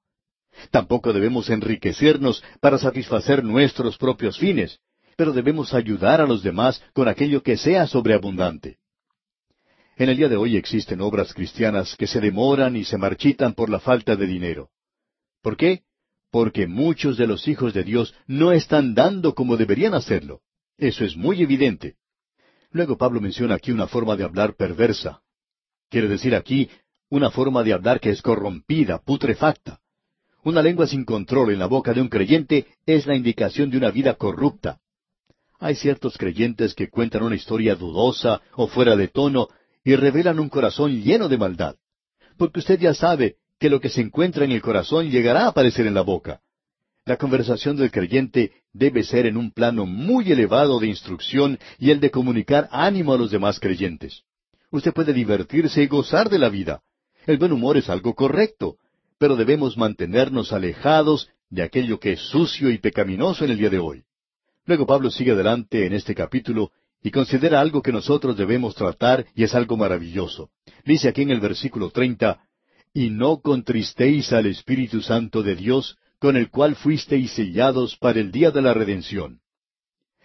Tampoco 0.71 1.13
debemos 1.13 1.49
enriquecernos 1.49 2.43
para 2.59 2.77
satisfacer 2.77 3.43
nuestros 3.43 3.97
propios 3.97 4.37
fines, 4.37 4.79
pero 5.15 5.31
debemos 5.31 5.73
ayudar 5.73 6.19
a 6.19 6.27
los 6.27 6.43
demás 6.43 6.81
con 6.93 7.07
aquello 7.07 7.43
que 7.43 7.57
sea 7.57 7.87
sobreabundante. 7.87 8.77
En 9.97 10.09
el 10.09 10.17
día 10.17 10.29
de 10.29 10.37
hoy 10.37 10.57
existen 10.57 11.01
obras 11.01 11.33
cristianas 11.33 11.95
que 11.95 12.05
se 12.05 12.19
demoran 12.19 12.75
y 12.75 12.85
se 12.85 12.97
marchitan 12.97 13.53
por 13.53 13.69
la 13.69 13.79
falta 13.79 14.15
de 14.15 14.27
dinero. 14.27 14.69
¿Por 15.41 15.57
qué? 15.57 15.83
Porque 16.37 16.67
muchos 16.67 17.17
de 17.17 17.25
los 17.25 17.47
hijos 17.47 17.73
de 17.73 17.83
Dios 17.83 18.13
no 18.27 18.51
están 18.51 18.93
dando 18.93 19.33
como 19.33 19.57
deberían 19.57 19.95
hacerlo. 19.95 20.41
Eso 20.77 21.03
es 21.03 21.17
muy 21.17 21.41
evidente. 21.41 21.95
Luego 22.69 22.95
Pablo 22.95 23.19
menciona 23.19 23.55
aquí 23.55 23.71
una 23.71 23.87
forma 23.87 24.15
de 24.15 24.23
hablar 24.23 24.53
perversa. 24.55 25.23
Quiere 25.89 26.07
decir 26.07 26.35
aquí 26.35 26.69
una 27.09 27.31
forma 27.31 27.63
de 27.63 27.73
hablar 27.73 27.99
que 27.99 28.11
es 28.11 28.21
corrompida, 28.21 28.99
putrefacta. 28.99 29.79
Una 30.43 30.61
lengua 30.61 30.85
sin 30.85 31.05
control 31.05 31.53
en 31.53 31.57
la 31.57 31.65
boca 31.65 31.91
de 31.91 32.01
un 32.01 32.07
creyente 32.07 32.67
es 32.85 33.07
la 33.07 33.15
indicación 33.15 33.71
de 33.71 33.77
una 33.77 33.89
vida 33.89 34.13
corrupta. 34.13 34.79
Hay 35.57 35.73
ciertos 35.73 36.19
creyentes 36.19 36.75
que 36.75 36.87
cuentan 36.87 37.23
una 37.23 37.35
historia 37.35 37.73
dudosa 37.73 38.43
o 38.53 38.67
fuera 38.67 38.95
de 38.95 39.07
tono 39.07 39.47
y 39.83 39.95
revelan 39.95 40.39
un 40.39 40.49
corazón 40.49 41.01
lleno 41.01 41.29
de 41.29 41.39
maldad. 41.39 41.77
Porque 42.37 42.59
usted 42.59 42.79
ya 42.79 42.93
sabe 42.93 43.37
que 43.59 43.69
lo 43.69 43.79
que 43.79 43.89
se 43.89 44.01
encuentra 44.01 44.45
en 44.45 44.51
el 44.51 44.61
corazón 44.61 45.09
llegará 45.09 45.45
a 45.45 45.49
aparecer 45.49 45.87
en 45.87 45.93
la 45.93 46.01
boca. 46.01 46.41
La 47.05 47.17
conversación 47.17 47.77
del 47.77 47.91
creyente 47.91 48.51
debe 48.73 49.03
ser 49.03 49.25
en 49.25 49.37
un 49.37 49.51
plano 49.51 49.85
muy 49.85 50.31
elevado 50.31 50.79
de 50.79 50.87
instrucción 50.87 51.57
y 51.79 51.91
el 51.91 51.99
de 51.99 52.11
comunicar 52.11 52.67
ánimo 52.71 53.13
a 53.13 53.17
los 53.17 53.31
demás 53.31 53.59
creyentes. 53.59 54.23
Usted 54.71 54.93
puede 54.93 55.13
divertirse 55.13 55.81
y 55.81 55.87
gozar 55.87 56.29
de 56.29 56.37
la 56.37 56.49
vida. 56.49 56.81
El 57.25 57.37
buen 57.37 57.53
humor 57.53 57.77
es 57.77 57.89
algo 57.89 58.13
correcto, 58.13 58.75
pero 59.17 59.35
debemos 59.35 59.77
mantenernos 59.77 60.51
alejados 60.51 61.29
de 61.49 61.63
aquello 61.63 61.99
que 61.99 62.13
es 62.13 62.19
sucio 62.19 62.69
y 62.69 62.77
pecaminoso 62.77 63.45
en 63.45 63.51
el 63.51 63.57
día 63.57 63.69
de 63.69 63.79
hoy. 63.79 64.03
Luego 64.65 64.85
Pablo 64.85 65.09
sigue 65.09 65.31
adelante 65.31 65.85
en 65.85 65.93
este 65.93 66.13
capítulo 66.13 66.71
y 67.01 67.11
considera 67.11 67.61
algo 67.61 67.81
que 67.81 67.93
nosotros 67.93 68.35
debemos 68.35 68.75
tratar 68.75 69.25
y 69.33 69.43
es 69.43 69.55
algo 69.55 69.77
maravilloso. 69.77 70.49
Dice 70.83 71.07
aquí 71.07 71.21
en 71.21 71.31
el 71.31 71.39
versículo 71.39 71.89
treinta, 71.89 72.41
Y 72.97 73.11
no 73.11 73.41
contristéis 73.41 74.33
al 74.33 74.47
Espíritu 74.47 75.03
Santo 75.03 75.43
de 75.43 75.55
Dios, 75.55 75.99
con 76.17 76.35
el 76.35 76.49
cual 76.49 76.75
fuisteis 76.75 77.29
sellados 77.29 77.95
para 77.95 78.19
el 78.19 78.31
día 78.31 78.49
de 78.49 78.59
la 78.59 78.73
redención. 78.73 79.39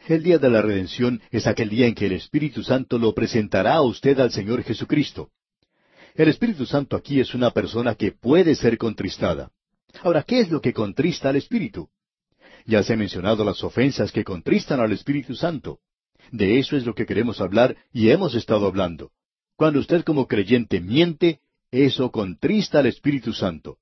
El 0.08 0.22
día 0.22 0.38
de 0.38 0.48
la 0.48 0.62
redención 0.62 1.20
es 1.30 1.46
aquel 1.46 1.68
día 1.68 1.86
en 1.86 1.94
que 1.94 2.06
el 2.06 2.12
Espíritu 2.12 2.62
Santo 2.62 2.96
lo 2.96 3.12
presentará 3.12 3.74
a 3.74 3.82
usted 3.82 4.18
al 4.20 4.32
Señor 4.32 4.62
Jesucristo. 4.62 5.28
El 6.14 6.28
Espíritu 6.28 6.64
Santo 6.64 6.96
aquí 6.96 7.20
es 7.20 7.34
una 7.34 7.50
persona 7.50 7.94
que 7.94 8.10
puede 8.10 8.54
ser 8.54 8.78
contristada. 8.78 9.50
Ahora, 10.02 10.22
¿qué 10.22 10.40
es 10.40 10.50
lo 10.50 10.62
que 10.62 10.72
contrista 10.72 11.28
al 11.28 11.36
Espíritu? 11.36 11.90
Ya 12.64 12.82
se 12.82 12.94
han 12.94 13.00
mencionado 13.00 13.44
las 13.44 13.62
ofensas 13.62 14.12
que 14.12 14.24
contristan 14.24 14.80
al 14.80 14.92
Espíritu 14.92 15.34
Santo. 15.34 15.80
De 16.30 16.58
eso 16.58 16.78
es 16.78 16.86
lo 16.86 16.94
que 16.94 17.04
queremos 17.04 17.38
hablar 17.42 17.76
y 17.92 18.08
hemos 18.08 18.34
estado 18.34 18.66
hablando. 18.66 19.10
Cuando 19.56 19.78
usted 19.78 20.04
como 20.04 20.26
creyente 20.26 20.80
miente, 20.80 21.40
eso 21.72 22.12
contrista 22.12 22.78
al 22.78 22.86
Espíritu 22.86 23.32
Santo. 23.32 23.78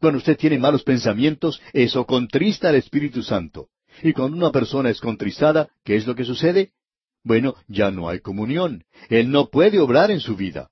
Cuando 0.00 0.18
usted 0.18 0.36
tiene 0.36 0.58
malos 0.58 0.82
pensamientos, 0.82 1.60
eso 1.72 2.04
contrista 2.06 2.70
al 2.70 2.74
Espíritu 2.74 3.22
Santo. 3.22 3.68
Y 4.02 4.12
cuando 4.12 4.36
una 4.36 4.50
persona 4.50 4.90
es 4.90 5.00
contristada, 5.00 5.68
¿qué 5.84 5.96
es 5.96 6.06
lo 6.06 6.16
que 6.16 6.24
sucede? 6.24 6.72
Bueno, 7.22 7.54
ya 7.68 7.90
no 7.90 8.08
hay 8.08 8.20
comunión. 8.20 8.84
Él 9.08 9.30
no 9.30 9.50
puede 9.50 9.78
obrar 9.78 10.10
en 10.10 10.20
su 10.20 10.36
vida. 10.36 10.70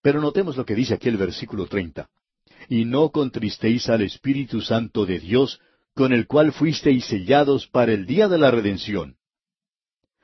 Pero 0.00 0.20
notemos 0.20 0.56
lo 0.56 0.64
que 0.64 0.74
dice 0.74 0.94
aquí 0.94 1.08
el 1.08 1.16
versículo 1.16 1.66
treinta. 1.66 2.08
Y 2.68 2.84
no 2.84 3.10
contristéis 3.10 3.88
al 3.88 4.02
Espíritu 4.02 4.60
Santo 4.60 5.04
de 5.04 5.18
Dios, 5.18 5.60
con 5.94 6.12
el 6.12 6.26
cual 6.26 6.52
fuisteis 6.52 7.04
sellados 7.06 7.66
para 7.66 7.92
el 7.92 8.06
día 8.06 8.28
de 8.28 8.38
la 8.38 8.50
redención. 8.50 9.16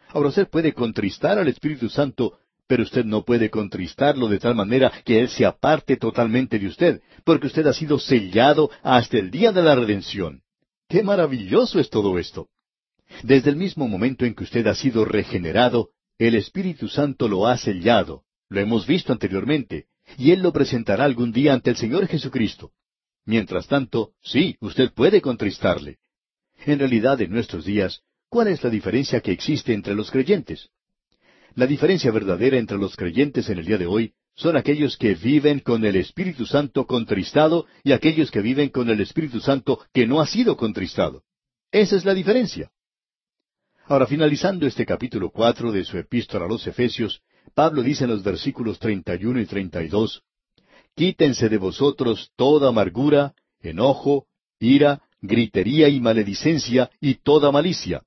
Ahora 0.09 0.29
usted 0.29 0.49
puede 0.49 0.73
contristar 0.73 1.39
al 1.39 1.49
Espíritu 1.49 1.89
Santo, 1.89 2.39
pero 2.67 2.83
usted 2.83 3.05
no 3.05 3.25
puede 3.25 3.51
contristarlo 3.51 4.29
de 4.29 4.39
tal 4.39 4.55
manera 4.55 4.93
que 5.05 5.21
Él 5.21 5.29
se 5.29 5.45
aparte 5.45 5.97
totalmente 5.97 6.59
de 6.59 6.67
usted, 6.67 7.03
porque 7.25 7.47
usted 7.47 7.67
ha 7.67 7.73
sido 7.73 7.99
sellado 7.99 8.71
hasta 8.83 9.19
el 9.19 9.31
día 9.31 9.53
de 9.53 9.63
la 9.63 9.75
redención. 9.75 10.43
¡Qué 10.89 11.03
maravilloso 11.03 11.79
es 11.79 11.91
todo 11.91 12.19
esto! 12.19 12.49
Desde 13.23 13.51
el 13.51 13.57
mismo 13.57 13.87
momento 13.89 14.25
en 14.25 14.35
que 14.35 14.45
usted 14.45 14.67
ha 14.67 14.75
sido 14.75 15.05
regenerado, 15.05 15.91
el 16.19 16.35
Espíritu 16.35 16.89
Santo 16.89 17.29
lo 17.29 17.47
ha 17.47 17.57
sellado. 17.59 18.25
Lo 18.49 18.61
hemos 18.61 18.87
visto 18.87 19.13
anteriormente, 19.13 19.87
y 20.19 20.31
Él 20.31 20.41
lo 20.41 20.53
presentará 20.53 21.05
algún 21.05 21.33
día 21.33 21.55
ante 21.55 21.71
el 21.71 21.77
Señor 21.77 22.07
Jesucristo. 22.07 22.73
Mientras 23.25 23.67
tanto, 23.67 24.13
sí, 24.23 24.57
usted 24.61 24.93
puede 24.93 25.21
contristarle. 25.21 25.99
En 26.67 26.79
realidad, 26.79 27.21
en 27.21 27.31
nuestros 27.31 27.65
días, 27.65 28.03
¿cuál 28.29 28.49
es 28.49 28.63
la 28.63 28.71
diferencia 28.71 29.21
que 29.21 29.33
existe 29.33 29.73
entre 29.73 29.95
los 29.95 30.11
creyentes? 30.11 30.71
La 31.57 31.67
diferencia 31.67 32.11
verdadera 32.11 32.59
entre 32.59 32.79
los 32.79 32.97
creyentes 32.97 33.49
en 33.49 33.59
el 33.59 33.65
día 33.65 33.79
de 33.79 33.87
hoy 33.87 34.13
son 34.35 34.57
aquellos 34.57 34.97
que 34.97 35.15
viven 35.15 35.61
con 35.61 35.85
el 35.85 35.95
Espíritu 35.95 36.47
Santo 36.47 36.87
contristado 36.87 37.67
y 37.85 37.93
aquellos 37.93 38.33
que 38.33 38.41
viven 38.41 38.71
con 38.71 38.91
el 38.91 39.01
Espíritu 39.01 39.39
Santo 39.41 39.79
que 39.93 40.07
no 40.07 40.21
ha 40.21 40.27
sido 40.27 40.57
contristado. 40.57 41.23
Esa 41.71 41.95
es 41.97 42.05
la 42.05 42.15
diferencia. 42.15 42.73
Ahora, 43.87 44.07
finalizando 44.07 44.67
este 44.67 44.85
capítulo 44.85 45.31
cuatro 45.31 45.71
de 45.71 45.85
su 45.85 45.97
epístola 45.97 46.47
a 46.47 46.49
los 46.49 46.67
Efesios, 46.67 47.21
Pablo 47.55 47.83
dice 47.83 48.05
en 48.05 48.11
los 48.11 48.25
versículos 48.25 48.79
treinta 48.81 49.15
y 49.15 49.25
uno 49.25 49.41
y 49.41 49.47
treinta 49.47 49.83
y 49.83 49.89
dos 49.89 50.23
Quítense 50.97 51.49
de 51.49 51.59
vosotros 51.59 52.31
toda 52.37 52.69
amargura, 52.69 53.35
enojo, 53.61 54.27
ira, 54.61 55.03
gritería 55.21 55.89
y 55.89 56.01
maledicencia 56.01 56.91
y 57.01 57.15
toda 57.17 57.51
malicia. 57.51 58.03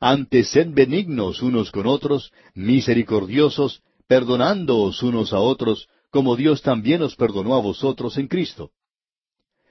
Antes 0.00 0.50
sed 0.50 0.68
benignos 0.72 1.42
unos 1.42 1.70
con 1.70 1.86
otros, 1.86 2.32
misericordiosos, 2.54 3.82
perdonándoos 4.06 5.02
unos 5.02 5.32
a 5.32 5.40
otros, 5.40 5.88
como 6.10 6.36
Dios 6.36 6.62
también 6.62 7.02
os 7.02 7.16
perdonó 7.16 7.54
a 7.54 7.60
vosotros 7.60 8.16
en 8.18 8.28
Cristo. 8.28 8.70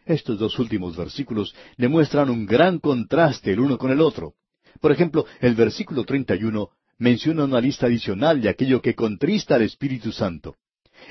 Estos 0.05 0.37
dos 0.37 0.59
últimos 0.59 0.95
versículos 0.95 1.55
demuestran 1.77 2.29
un 2.29 2.45
gran 2.45 2.79
contraste 2.79 3.53
el 3.53 3.59
uno 3.59 3.77
con 3.77 3.91
el 3.91 4.01
otro. 4.01 4.33
Por 4.79 4.91
ejemplo, 4.91 5.25
el 5.39 5.55
versículo 5.55 6.03
31 6.03 6.69
menciona 6.97 7.45
una 7.45 7.59
lista 7.59 7.87
adicional 7.87 8.41
de 8.41 8.49
aquello 8.49 8.81
que 8.81 8.95
contrista 8.95 9.55
al 9.55 9.63
Espíritu 9.63 10.11
Santo. 10.11 10.55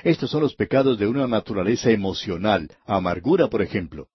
Estos 0.03 0.31
son 0.31 0.43
los 0.43 0.55
pecados 0.55 0.99
de 0.99 1.07
una 1.07 1.27
naturaleza 1.27 1.91
emocional, 1.91 2.69
amargura, 2.87 3.49
por 3.49 3.63
ejemplo. 3.63 4.09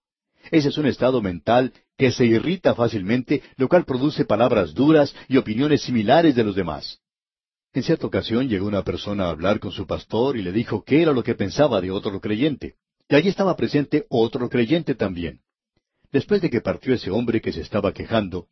Ese 0.52 0.70
es 0.70 0.78
un 0.78 0.88
estado 0.88 1.22
mental 1.22 1.74
que 1.98 2.12
se 2.12 2.26
irrita 2.26 2.76
fácilmente, 2.76 3.44
lo 3.58 3.68
cual 3.68 3.86
produce 3.86 4.26
palabras 4.26 4.74
duras 4.74 5.14
y 5.28 5.38
opiniones 5.38 5.82
similares 5.82 6.36
de 6.36 6.44
los 6.44 6.56
demás. 6.56 7.00
En 7.74 7.84
cierta 7.84 8.08
ocasión 8.08 8.50
llegó 8.50 8.66
una 8.68 8.84
persona 8.84 9.26
a 9.26 9.30
hablar 9.30 9.60
con 9.60 9.72
su 9.72 9.86
pastor 9.86 10.38
y 10.38 10.42
le 10.42 10.52
dijo 10.52 10.84
qué 10.84 11.02
era 11.02 11.12
lo 11.12 11.24
que 11.24 11.36
pensaba 11.36 11.82
de 11.82 11.92
otro 11.92 12.20
creyente. 12.20 12.76
Y 13.08 13.16
allí 13.16 13.30
estaba 13.30 13.56
presente 13.56 14.06
otro 14.10 14.50
creyente 14.50 14.96
también. 14.96 15.42
Después 16.12 16.42
de 16.42 16.50
que 16.50 16.62
partió 16.62 16.94
ese 16.94 17.12
hombre 17.12 17.42
que 17.42 17.52
se 17.52 17.62
estaba 17.62 17.94
quejando, 17.94 18.48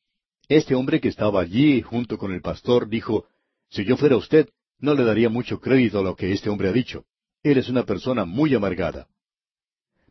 este 0.48 0.76
hombre 0.76 1.02
que 1.02 1.10
estaba 1.10 1.42
allí 1.42 1.82
junto 1.82 2.18
con 2.18 2.32
el 2.32 2.42
pastor 2.42 2.88
dijo, 2.88 3.26
Si 3.70 3.84
yo 3.86 3.98
fuera 3.98 4.16
usted, 4.16 4.50
no 4.80 4.94
le 4.94 5.04
daría 5.04 5.30
mucho 5.30 5.60
crédito 5.60 6.00
a 6.00 6.04
lo 6.04 6.16
que 6.16 6.32
este 6.32 6.50
hombre 6.50 6.70
ha 6.70 6.74
dicho. 6.74 7.06
Él 7.44 7.58
es 7.58 7.70
una 7.70 7.84
persona 7.84 8.26
muy 8.26 8.54
amargada. 8.54 9.08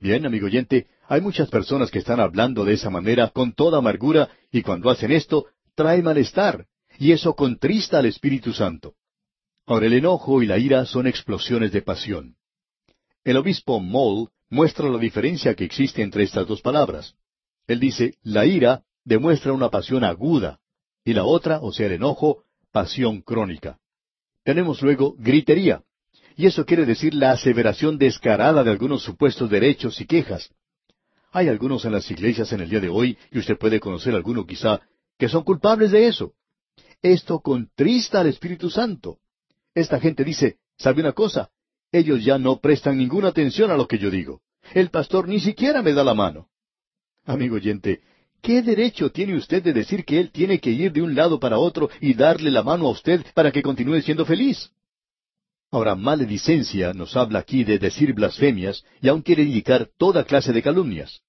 Bien, 0.01 0.27
amigo 0.27 0.47
oyente, 0.47 0.89
hay 1.08 1.20
muchas 1.20 1.48
personas 1.48 1.90
que 1.90 1.98
están 1.98 2.20
hablando 2.20 2.64
de 2.64 2.74
esa 2.74 2.90
manera 2.90 3.28
con 3.28 3.52
toda 3.52 3.78
amargura 3.78 4.28
y 4.50 4.62
cuando 4.62 4.90
hacen 4.90 5.12
esto, 5.12 5.46
trae 5.74 6.02
malestar, 6.02 6.66
y 6.98 7.12
eso 7.12 7.34
contrista 7.34 7.98
al 7.98 8.06
Espíritu 8.06 8.52
Santo. 8.52 8.94
Ahora 9.66 9.86
el 9.86 9.94
enojo 9.94 10.42
y 10.42 10.46
la 10.46 10.58
ira 10.58 10.84
son 10.86 11.06
explosiones 11.06 11.72
de 11.72 11.82
pasión. 11.82 12.36
El 13.24 13.36
obispo 13.36 13.80
Moll 13.80 14.28
muestra 14.48 14.88
la 14.88 14.98
diferencia 14.98 15.54
que 15.54 15.64
existe 15.64 16.02
entre 16.02 16.22
estas 16.22 16.46
dos 16.46 16.62
palabras. 16.62 17.14
Él 17.66 17.80
dice, 17.80 18.14
la 18.22 18.46
ira 18.46 18.84
demuestra 19.04 19.52
una 19.52 19.70
pasión 19.70 20.04
aguda, 20.04 20.60
y 21.04 21.12
la 21.12 21.24
otra, 21.24 21.60
o 21.60 21.72
sea, 21.72 21.86
el 21.86 21.92
enojo, 21.92 22.44
pasión 22.72 23.22
crónica. 23.22 23.78
Tenemos 24.44 24.82
luego 24.82 25.14
gritería, 25.18 25.82
y 26.36 26.46
eso 26.46 26.64
quiere 26.64 26.84
decir 26.86 27.14
la 27.14 27.32
aseveración 27.32 27.98
descarada 27.98 28.62
de 28.62 28.70
algunos 28.70 29.02
supuestos 29.02 29.50
derechos 29.50 30.00
y 30.00 30.06
quejas. 30.06 30.50
Hay 31.36 31.50
algunos 31.50 31.84
en 31.84 31.92
las 31.92 32.10
iglesias 32.10 32.50
en 32.54 32.62
el 32.62 32.70
día 32.70 32.80
de 32.80 32.88
hoy, 32.88 33.18
y 33.30 33.38
usted 33.38 33.58
puede 33.58 33.78
conocer 33.78 34.14
alguno 34.14 34.46
quizá, 34.46 34.80
que 35.18 35.28
son 35.28 35.44
culpables 35.44 35.90
de 35.90 36.06
eso. 36.06 36.32
Esto 37.02 37.40
contrista 37.40 38.20
al 38.20 38.28
Espíritu 38.28 38.70
Santo. 38.70 39.18
Esta 39.74 40.00
gente 40.00 40.24
dice, 40.24 40.56
¿sabe 40.78 41.02
una 41.02 41.12
cosa? 41.12 41.50
Ellos 41.92 42.24
ya 42.24 42.38
no 42.38 42.58
prestan 42.58 42.96
ninguna 42.96 43.28
atención 43.28 43.70
a 43.70 43.76
lo 43.76 43.86
que 43.86 43.98
yo 43.98 44.10
digo. 44.10 44.40
El 44.72 44.88
pastor 44.88 45.28
ni 45.28 45.38
siquiera 45.38 45.82
me 45.82 45.92
da 45.92 46.02
la 46.04 46.14
mano. 46.14 46.48
Amigo 47.26 47.56
oyente, 47.56 48.00
¿qué 48.40 48.62
derecho 48.62 49.12
tiene 49.12 49.36
usted 49.36 49.62
de 49.62 49.74
decir 49.74 50.06
que 50.06 50.18
él 50.18 50.32
tiene 50.32 50.58
que 50.58 50.70
ir 50.70 50.90
de 50.90 51.02
un 51.02 51.14
lado 51.14 51.38
para 51.38 51.58
otro 51.58 51.90
y 52.00 52.14
darle 52.14 52.50
la 52.50 52.62
mano 52.62 52.86
a 52.86 52.92
usted 52.92 53.26
para 53.34 53.52
que 53.52 53.60
continúe 53.60 54.00
siendo 54.00 54.24
feliz? 54.24 54.70
Ahora, 55.70 55.96
maledicencia 55.96 56.94
nos 56.94 57.14
habla 57.14 57.40
aquí 57.40 57.62
de 57.62 57.78
decir 57.78 58.14
blasfemias 58.14 58.86
y 59.02 59.08
aún 59.08 59.20
quiere 59.20 59.42
indicar 59.42 59.90
toda 59.98 60.24
clase 60.24 60.54
de 60.54 60.62
calumnias. 60.62 61.20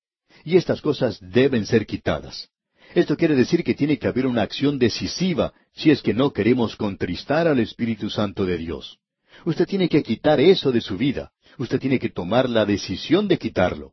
Y 0.48 0.56
estas 0.56 0.80
cosas 0.80 1.19
deben 1.19 1.65
ser 1.65 1.86
quitadas. 1.86 2.48
Esto 2.95 3.18
quiere 3.18 3.36
decir 3.36 3.65
que 3.65 3.74
tiene 3.74 3.99
que 3.99 4.07
haber 4.07 4.26
una 4.26 4.44
acción 4.44 4.80
decisiva 4.80 5.52
si 5.74 5.91
es 5.91 6.02
que 6.02 6.14
no 6.14 6.32
queremos 6.32 6.78
contristar 6.78 7.49
al 7.49 7.60
Espíritu 7.60 8.10
Santo 8.10 8.45
de 8.45 8.57
Dios. 8.57 8.98
Usted 9.44 9.68
tiene 9.68 9.90
que 9.90 10.03
quitar 10.03 10.40
eso 10.40 10.72
de 10.72 10.80
su 10.80 10.95
vida. 10.95 11.34
Usted 11.57 11.82
tiene 11.82 11.99
que 11.99 12.07
tomar 12.07 12.49
la 12.49 12.64
decisión 12.64 13.28
de 13.28 13.38
quitarlo. 13.38 13.91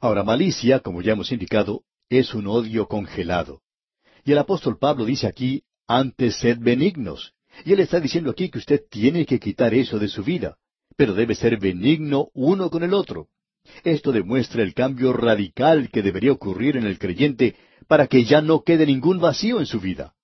Ahora, 0.00 0.24
malicia, 0.24 0.80
como 0.80 1.00
ya 1.00 1.12
hemos 1.12 1.30
indicado, 1.30 1.84
es 2.08 2.34
un 2.34 2.48
odio 2.48 2.88
congelado. 2.88 3.62
Y 4.24 4.32
el 4.32 4.38
apóstol 4.38 4.78
Pablo 4.80 5.04
dice 5.04 5.28
aquí, 5.28 5.62
antes 5.86 6.34
sed 6.40 6.58
benignos. 6.58 7.34
Y 7.64 7.72
él 7.72 7.78
está 7.78 8.00
diciendo 8.00 8.32
aquí 8.32 8.50
que 8.50 8.58
usted 8.58 8.82
tiene 8.90 9.24
que 9.24 9.38
quitar 9.38 9.72
eso 9.72 10.00
de 10.00 10.08
su 10.08 10.24
vida, 10.24 10.56
pero 10.96 11.14
debe 11.14 11.36
ser 11.36 11.56
benigno 11.60 12.30
uno 12.34 12.68
con 12.68 12.82
el 12.82 12.94
otro. 12.94 13.28
Esto 13.84 14.12
demuestra 14.12 14.62
el 14.62 14.74
cambio 14.74 15.12
radical 15.12 15.90
que 15.90 16.02
debería 16.02 16.32
ocurrir 16.32 16.76
en 16.76 16.84
el 16.84 16.98
creyente 16.98 17.56
para 17.86 18.06
que 18.06 18.24
ya 18.24 18.40
no 18.40 18.62
quede 18.62 18.86
ningún 18.86 19.20
vacío 19.20 19.60
en 19.60 19.66
su 19.66 19.80
vida. 19.80 20.14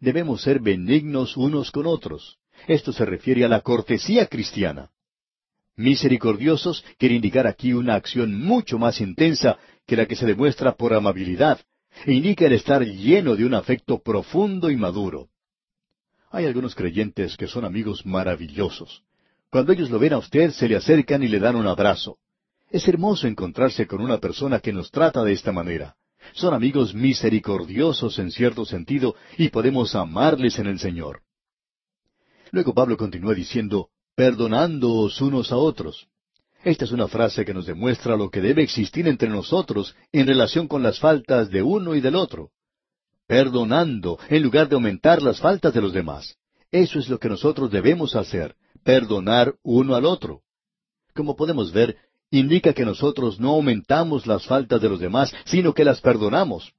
Debemos 0.00 0.42
ser 0.42 0.60
benignos 0.60 1.36
unos 1.36 1.70
con 1.70 1.86
otros. 1.86 2.38
Esto 2.66 2.92
se 2.92 3.04
refiere 3.04 3.44
a 3.44 3.48
la 3.48 3.60
cortesía 3.60 4.26
cristiana. 4.26 4.90
Misericordiosos 5.76 6.84
quiere 6.98 7.14
indicar 7.14 7.46
aquí 7.46 7.72
una 7.72 7.94
acción 7.94 8.40
mucho 8.40 8.78
más 8.78 9.00
intensa 9.00 9.58
que 9.86 9.96
la 9.96 10.06
que 10.06 10.16
se 10.16 10.26
demuestra 10.26 10.72
por 10.72 10.92
amabilidad, 10.92 11.60
e 12.04 12.12
indica 12.12 12.46
el 12.46 12.52
estar 12.52 12.84
lleno 12.84 13.36
de 13.36 13.44
un 13.44 13.54
afecto 13.54 14.00
profundo 14.02 14.70
y 14.70 14.76
maduro. 14.76 15.28
Hay 16.30 16.46
algunos 16.46 16.74
creyentes 16.74 17.36
que 17.36 17.46
son 17.46 17.64
amigos 17.64 18.04
maravillosos. 18.04 19.02
Cuando 19.50 19.72
ellos 19.72 19.88
lo 19.88 19.98
ven 19.98 20.12
a 20.12 20.18
usted, 20.18 20.50
se 20.50 20.68
le 20.68 20.76
acercan 20.76 21.22
y 21.22 21.28
le 21.28 21.38
dan 21.38 21.56
un 21.56 21.66
abrazo. 21.66 22.18
Es 22.70 22.86
hermoso 22.86 23.26
encontrarse 23.26 23.86
con 23.86 24.00
una 24.00 24.18
persona 24.18 24.60
que 24.60 24.72
nos 24.72 24.90
trata 24.90 25.24
de 25.24 25.32
esta 25.32 25.52
manera. 25.52 25.96
Son 26.34 26.52
amigos 26.52 26.94
misericordiosos 26.94 28.18
en 28.18 28.30
cierto 28.30 28.64
sentido 28.66 29.14
y 29.38 29.48
podemos 29.48 29.94
amarles 29.94 30.58
en 30.58 30.66
el 30.66 30.78
Señor. 30.78 31.22
Luego 32.50 32.74
Pablo 32.74 32.96
continúa 32.96 33.34
diciendo, 33.34 33.88
perdonándoos 34.14 35.20
unos 35.20 35.52
a 35.52 35.56
otros. 35.56 36.08
Esta 36.64 36.84
es 36.84 36.92
una 36.92 37.08
frase 37.08 37.44
que 37.44 37.54
nos 37.54 37.66
demuestra 37.66 38.16
lo 38.16 38.30
que 38.30 38.40
debe 38.40 38.62
existir 38.62 39.06
entre 39.08 39.28
nosotros 39.28 39.94
en 40.12 40.26
relación 40.26 40.66
con 40.66 40.82
las 40.82 40.98
faltas 40.98 41.50
de 41.50 41.62
uno 41.62 41.94
y 41.94 42.00
del 42.00 42.16
otro. 42.16 42.50
Perdonando 43.26 44.18
en 44.28 44.42
lugar 44.42 44.68
de 44.68 44.74
aumentar 44.74 45.22
las 45.22 45.40
faltas 45.40 45.72
de 45.72 45.80
los 45.80 45.92
demás. 45.92 46.36
Eso 46.70 46.98
es 46.98 47.08
lo 47.08 47.18
que 47.18 47.28
nosotros 47.28 47.70
debemos 47.70 48.16
hacer, 48.16 48.56
perdonar 48.82 49.54
uno 49.62 49.94
al 49.94 50.04
otro. 50.04 50.42
Como 51.14 51.36
podemos 51.36 51.72
ver, 51.72 51.96
indica 52.30 52.72
que 52.72 52.84
nosotros 52.84 53.40
no 53.40 53.50
aumentamos 53.50 54.26
las 54.26 54.46
faltas 54.46 54.80
de 54.80 54.88
los 54.88 55.00
demás, 55.00 55.32
sino 55.44 55.74
que 55.74 55.84
las 55.84 56.00
perdonamos. 56.00 56.72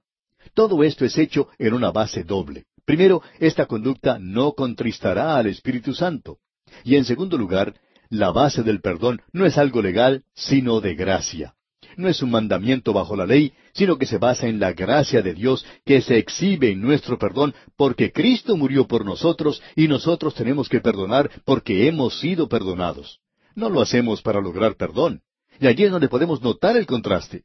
Todo 0.54 0.84
esto 0.84 1.06
es 1.06 1.18
hecho 1.18 1.48
en 1.58 1.74
una 1.74 1.92
base 1.92 2.24
doble. 2.24 2.66
Primero, 2.86 3.22
esta 3.40 3.66
conducta 3.66 4.18
no 4.20 4.54
contristará 4.54 5.38
al 5.38 5.48
Espíritu 5.48 5.94
Santo. 5.94 6.40
Y 6.84 6.96
en 6.96 7.06
segundo 7.06 7.38
lugar, 7.38 7.76
la 8.10 8.32
base 8.32 8.64
del 8.64 8.82
perdón 8.82 9.22
no 9.32 9.46
es 9.46 9.58
algo 9.58 9.82
legal, 9.82 10.24
sino 10.34 10.82
de 10.82 10.96
gracia. 10.96 11.54
No 11.98 12.08
es 12.08 12.22
un 12.22 12.32
mandamiento 12.32 12.94
bajo 12.94 13.16
la 13.16 13.26
ley, 13.26 13.54
sino 13.74 13.98
que 13.98 14.06
se 14.06 14.18
basa 14.18 14.48
en 14.48 14.60
la 14.60 14.74
gracia 14.74 15.22
de 15.22 15.34
Dios 15.34 15.66
que 15.86 16.02
se 16.02 16.18
exhibe 16.18 16.72
en 16.72 16.82
nuestro 16.82 17.20
perdón 17.20 17.54
porque 17.76 18.12
Cristo 18.12 18.56
murió 18.56 18.88
por 18.88 19.06
nosotros 19.06 19.62
y 19.76 19.88
nosotros 19.88 20.34
tenemos 20.34 20.70
que 20.70 20.80
perdonar 20.80 21.30
porque 21.46 21.88
hemos 21.88 22.20
sido 22.20 22.48
perdonados. 22.48 23.20
No 23.54 23.70
lo 23.70 23.82
hacemos 23.82 24.22
para 24.22 24.42
lograr 24.42 24.76
perdón. 24.76 25.22
Y 25.60 25.68
allí 25.68 25.84
es 25.84 25.91
donde 25.91 26.10
podemos 26.10 26.41
notar 26.41 26.77
el 26.77 26.86
contraste. 26.86 27.44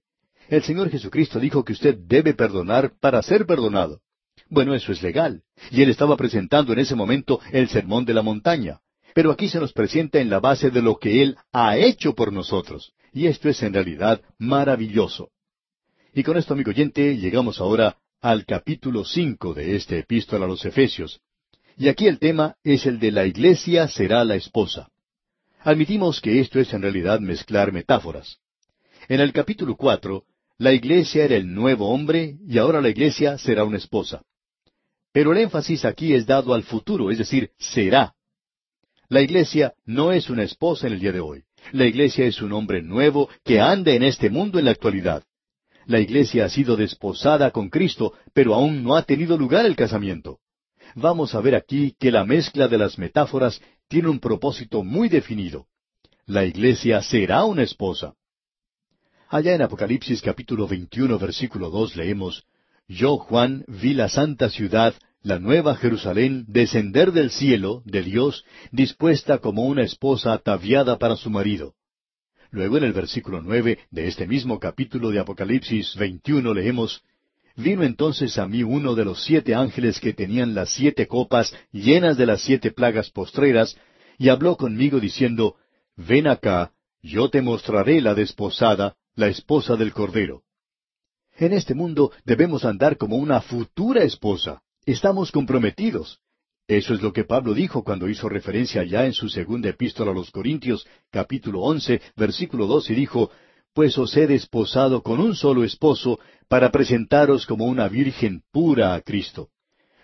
El 0.49 0.63
Señor 0.63 0.91
Jesucristo 0.91 1.41
dijo 1.41 1.65
que 1.65 1.73
usted 1.73 1.97
debe 1.97 2.35
perdonar 2.35 2.93
para 3.01 3.23
ser 3.23 3.47
perdonado. 3.47 4.01
Bueno, 4.49 4.75
eso 4.75 4.93
es 4.93 5.03
legal. 5.03 5.43
Y 5.71 5.83
Él 5.83 5.91
estaba 5.91 6.17
presentando 6.17 6.73
en 6.73 6.79
ese 6.79 6.95
momento 6.95 7.41
el 7.51 7.69
sermón 7.69 8.05
de 8.05 8.15
la 8.15 8.23
montaña. 8.23 8.81
Pero 9.15 9.31
aquí 9.31 9.49
se 9.49 9.61
nos 9.61 9.73
presenta 9.73 10.21
en 10.21 10.29
la 10.29 10.41
base 10.41 10.71
de 10.71 10.83
lo 10.83 10.97
que 10.97 11.23
Él 11.23 11.37
ha 11.53 11.77
hecho 11.77 12.15
por 12.15 12.33
nosotros. 12.33 12.93
Y 13.13 13.27
esto 13.27 13.49
es 13.49 13.63
en 13.63 13.73
realidad 13.73 14.21
maravilloso. 14.39 15.31
Y 16.13 16.23
con 16.23 16.37
esto, 16.37 16.55
amigo 16.55 16.71
oyente, 16.71 17.17
llegamos 17.17 17.61
ahora 17.61 17.97
al 18.21 18.45
capítulo 18.45 19.05
cinco 19.05 19.55
de 19.55 19.77
este 19.77 19.99
epístola 20.01 20.45
a 20.45 20.49
los 20.49 20.65
Efesios. 20.65 21.21
Y 21.77 21.89
aquí 21.89 22.07
el 22.07 22.19
tema 22.19 22.57
es 22.63 22.87
el 22.87 22.99
de 22.99 23.13
la 23.13 23.27
iglesia 23.27 23.89
será 23.89 24.25
la 24.25 24.37
esposa. 24.37 24.89
Admitimos 25.65 26.21
que 26.21 26.41
esto 26.41 26.61
es 26.61 26.75
en 26.75 26.83
realidad 26.83 27.21
mezclar 27.21 27.73
metáforas. 27.73 28.37
En 29.09 29.21
el 29.21 29.33
capítulo 29.33 29.77
cuatro, 29.77 30.25
la 30.59 30.75
iglesia 30.75 31.25
era 31.25 31.37
el 31.37 31.55
nuevo 31.55 31.89
hombre 31.89 32.37
y 32.47 32.59
ahora 32.59 32.83
la 32.83 32.91
iglesia 32.91 33.39
será 33.39 33.65
una 33.65 33.79
esposa. 33.79 34.21
Pero 35.11 35.33
el 35.33 35.39
énfasis 35.39 35.87
aquí 35.87 36.13
es 36.13 36.27
dado 36.27 36.53
al 36.53 36.65
futuro, 36.65 37.11
es 37.11 37.17
decir, 37.17 37.51
será. 37.59 38.15
La 39.09 39.23
iglesia 39.23 39.73
no 39.87 40.13
es 40.13 40.29
una 40.29 40.43
esposa 40.43 40.87
en 40.87 40.93
el 40.93 41.01
día 41.01 41.13
de 41.13 41.21
hoy. 41.21 41.45
La 41.73 41.87
iglesia 41.87 42.27
es 42.27 42.43
un 42.43 42.53
hombre 42.53 42.83
nuevo 42.83 43.31
que 43.43 43.59
anda 43.59 43.93
en 43.93 44.03
este 44.03 44.29
mundo 44.29 44.59
en 44.59 44.67
la 44.67 44.73
actualidad. 44.73 45.25
La 45.87 45.99
iglesia 45.99 46.45
ha 46.45 46.51
sido 46.51 46.77
desposada 46.77 47.51
con 47.53 47.71
Cristo, 47.71 48.13
pero 48.35 48.55
aún 48.55 48.83
no 48.83 48.97
ha 48.97 49.03
tenido 49.05 49.39
lugar 49.39 49.65
el 49.65 49.77
casamiento. 49.77 50.41
Vamos 50.95 51.35
a 51.35 51.41
ver 51.41 51.55
aquí 51.55 51.97
que 51.99 52.13
la 52.13 52.25
mezcla 52.25 52.69
de 52.69 52.79
las 52.79 52.99
metáforas 52.99 53.61
tiene 53.89 54.09
un 54.09 54.21
propósito 54.21 54.83
muy 54.83 55.09
definido. 55.09 55.67
La 56.27 56.45
iglesia 56.45 57.03
será 57.03 57.45
una 57.45 57.63
esposa. 57.63 58.15
Allá 59.29 59.55
en 59.55 59.63
Apocalipsis 59.63 60.23
capítulo 60.23 60.67
21 60.67 61.19
versículo 61.19 61.71
2 61.71 61.97
leemos, 61.97 62.45
Yo, 62.89 63.19
Juan, 63.19 63.65
vi 63.67 63.95
la 63.95 64.09
santa 64.09 64.49
ciudad, 64.49 64.95
la 65.23 65.39
nueva 65.39 65.75
Jerusalén, 65.77 66.45
descender 66.47 67.13
del 67.13 67.31
cielo, 67.31 67.83
de 67.85 68.03
Dios, 68.03 68.45
dispuesta 68.71 69.39
como 69.39 69.65
una 69.65 69.83
esposa 69.83 70.33
ataviada 70.33 70.99
para 70.99 71.17
su 71.17 71.31
marido. 71.31 71.75
Luego 72.51 72.79
en 72.79 72.85
el 72.85 72.93
versículo 72.93 73.43
nueve 73.43 73.81
de 73.91 74.07
este 74.07 74.27
mismo 74.27 74.61
capítulo 74.61 75.11
de 75.11 75.19
Apocalipsis 75.19 75.97
21 75.97 76.55
leemos, 76.55 77.03
Vino 77.57 77.85
entonces 77.85 78.37
a 78.39 78.49
mí 78.49 78.63
uno 78.63 78.95
de 78.95 79.05
los 79.05 79.23
siete 79.25 79.55
ángeles 79.55 80.01
que 80.01 80.13
tenían 80.13 80.55
las 80.55 80.71
siete 80.71 81.07
copas 81.07 81.55
llenas 81.71 82.17
de 82.17 82.27
las 82.27 82.43
siete 82.43 82.73
plagas 82.73 83.11
postreras, 83.11 83.77
y 84.19 84.29
habló 84.29 84.57
conmigo 84.57 84.99
diciendo, 84.99 85.57
Ven 85.97 86.27
acá, 86.27 86.73
yo 87.03 87.31
te 87.31 87.43
mostraré 87.43 88.01
la 88.01 88.15
desposada, 88.15 88.97
la 89.15 89.29
esposa 89.29 89.77
del 89.77 89.93
Cordero. 89.93 90.43
En 91.37 91.53
este 91.53 91.75
mundo 91.75 92.13
debemos 92.25 92.65
andar 92.65 92.97
como 92.97 93.17
una 93.17 93.41
futura 93.41 94.03
esposa. 94.03 94.63
Estamos 94.85 95.31
comprometidos. 95.31 96.21
Eso 96.67 96.95
es 96.95 97.03
lo 97.03 97.13
que 97.13 97.25
Pablo 97.25 97.53
dijo 97.53 97.85
cuando 97.85 98.09
hizo 98.09 98.29
referencia 98.29 98.85
ya 98.85 99.05
en 99.05 99.13
su 99.13 99.29
segunda 99.29 99.69
epístola 99.69 100.13
a 100.13 100.15
los 100.15 100.31
Corintios, 100.31 100.87
capítulo 101.11 101.61
once, 101.61 102.01
versículo 102.17 102.67
dos, 102.67 102.89
y 102.89 102.95
dijo, 102.95 103.31
Pues 103.75 103.99
os 103.99 104.17
he 104.17 104.29
desposado 104.29 105.03
con 105.03 105.19
un 105.19 105.35
solo 105.35 105.65
esposo, 105.65 106.21
para 106.49 106.71
presentaros 106.71 107.45
como 107.45 107.65
una 107.65 107.89
virgen 107.89 108.43
pura 108.53 108.95
a 108.95 109.01
Cristo. 109.01 109.49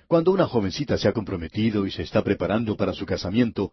Cuando 0.08 0.32
una 0.32 0.48
jovencita 0.48 0.98
se 0.98 1.06
ha 1.06 1.12
comprometido 1.12 1.86
y 1.86 1.92
se 1.92 2.02
está 2.02 2.24
preparando 2.24 2.76
para 2.76 2.92
su 2.92 3.06
casamiento, 3.06 3.72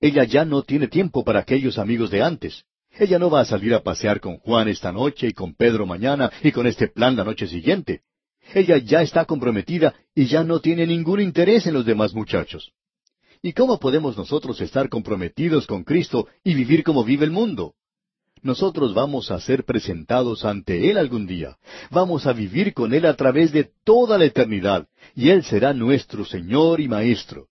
ella 0.00 0.24
ya 0.24 0.44
no 0.44 0.62
tiene 0.62 0.86
tiempo 0.86 1.24
para 1.24 1.40
aquellos 1.40 1.78
amigos 1.78 2.10
de 2.10 2.22
antes. 2.22 2.64
Ella 2.90 3.18
no 3.18 3.30
va 3.30 3.40
a 3.40 3.46
salir 3.46 3.72
a 3.72 3.82
pasear 3.82 4.20
con 4.20 4.36
Juan 4.36 4.68
esta 4.68 4.92
noche 4.92 5.28
y 5.28 5.32
con 5.32 5.54
Pedro 5.54 5.86
mañana 5.86 6.30
y 6.42 6.52
con 6.52 6.66
este 6.66 6.88
plan 6.88 7.16
la 7.16 7.24
noche 7.24 7.46
siguiente. 7.46 8.02
Ella 8.52 8.76
ya 8.76 9.00
está 9.00 9.24
comprometida 9.24 9.94
y 10.14 10.26
ya 10.26 10.44
no 10.44 10.60
tiene 10.60 10.86
ningún 10.86 11.20
interés 11.20 11.66
en 11.66 11.72
los 11.72 11.86
demás 11.86 12.12
muchachos. 12.12 12.72
¿Y 13.40 13.54
cómo 13.54 13.78
podemos 13.78 14.14
nosotros 14.14 14.60
estar 14.60 14.90
comprometidos 14.90 15.66
con 15.66 15.84
Cristo 15.84 16.28
y 16.44 16.52
vivir 16.52 16.82
como 16.82 17.02
vive 17.02 17.24
el 17.24 17.30
mundo? 17.30 17.74
Nosotros 18.42 18.94
vamos 18.94 19.30
a 19.30 19.40
ser 19.40 19.64
presentados 19.64 20.44
ante 20.44 20.90
Él 20.90 20.98
algún 20.98 21.26
día. 21.26 21.56
Vamos 21.90 22.26
a 22.26 22.32
vivir 22.32 22.74
con 22.74 22.94
Él 22.94 23.06
a 23.06 23.14
través 23.14 23.52
de 23.52 23.70
toda 23.84 24.18
la 24.18 24.24
eternidad, 24.24 24.88
y 25.14 25.30
Él 25.30 25.44
será 25.44 25.72
nuestro 25.72 26.24
Señor 26.24 26.80
y 26.80 26.88
Maestro. 26.88 27.48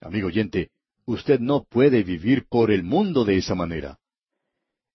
Amigo 0.00 0.28
oyente, 0.28 0.70
usted 1.04 1.40
no 1.40 1.64
puede 1.64 2.02
vivir 2.02 2.46
por 2.48 2.70
el 2.70 2.82
mundo 2.82 3.24
de 3.24 3.36
esa 3.36 3.54
manera. 3.54 3.98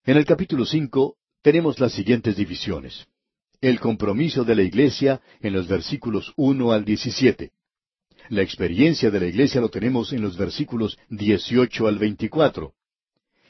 En 0.06 0.18
el 0.18 0.26
capítulo 0.26 0.66
cinco 0.66 1.16
tenemos 1.42 1.80
las 1.80 1.94
siguientes 1.94 2.36
divisiones. 2.36 3.08
El 3.62 3.80
compromiso 3.80 4.44
de 4.44 4.56
la 4.56 4.64
iglesia 4.64 5.22
en 5.42 5.54
los 5.54 5.68
versículos 5.68 6.34
uno 6.36 6.72
al 6.72 6.84
diecisiete. 6.84 7.52
La 8.30 8.42
experiencia 8.42 9.12
de 9.12 9.20
la 9.20 9.28
iglesia 9.28 9.62
lo 9.62 9.70
tenemos 9.70 10.14
en 10.14 10.22
los 10.22 10.38
versículos 10.38 10.98
dieciocho 11.10 11.88
al 11.88 12.00
veinticuatro. 12.00 12.74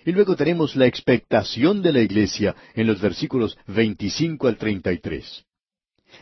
Y 0.05 0.11
luego 0.11 0.35
tenemos 0.35 0.75
la 0.75 0.87
expectación 0.87 1.81
de 1.81 1.93
la 1.93 2.01
iglesia 2.01 2.55
en 2.73 2.87
los 2.87 2.99
versículos 2.99 3.57
veinticinco 3.67 4.47
al 4.47 4.57
treinta 4.57 4.91
y 4.91 4.99
tres. 4.99 5.45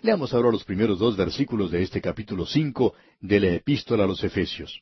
Leamos 0.01 0.34
ahora 0.34 0.51
los 0.51 0.64
primeros 0.64 0.99
dos 0.99 1.15
versículos 1.15 1.72
de 1.72 1.81
este 1.81 2.01
capítulo 2.01 2.45
cinco 2.45 2.93
de 3.22 3.39
la 3.39 3.47
epístola 3.53 4.03
a 4.03 4.07
los 4.07 4.23
Efesios. 4.23 4.81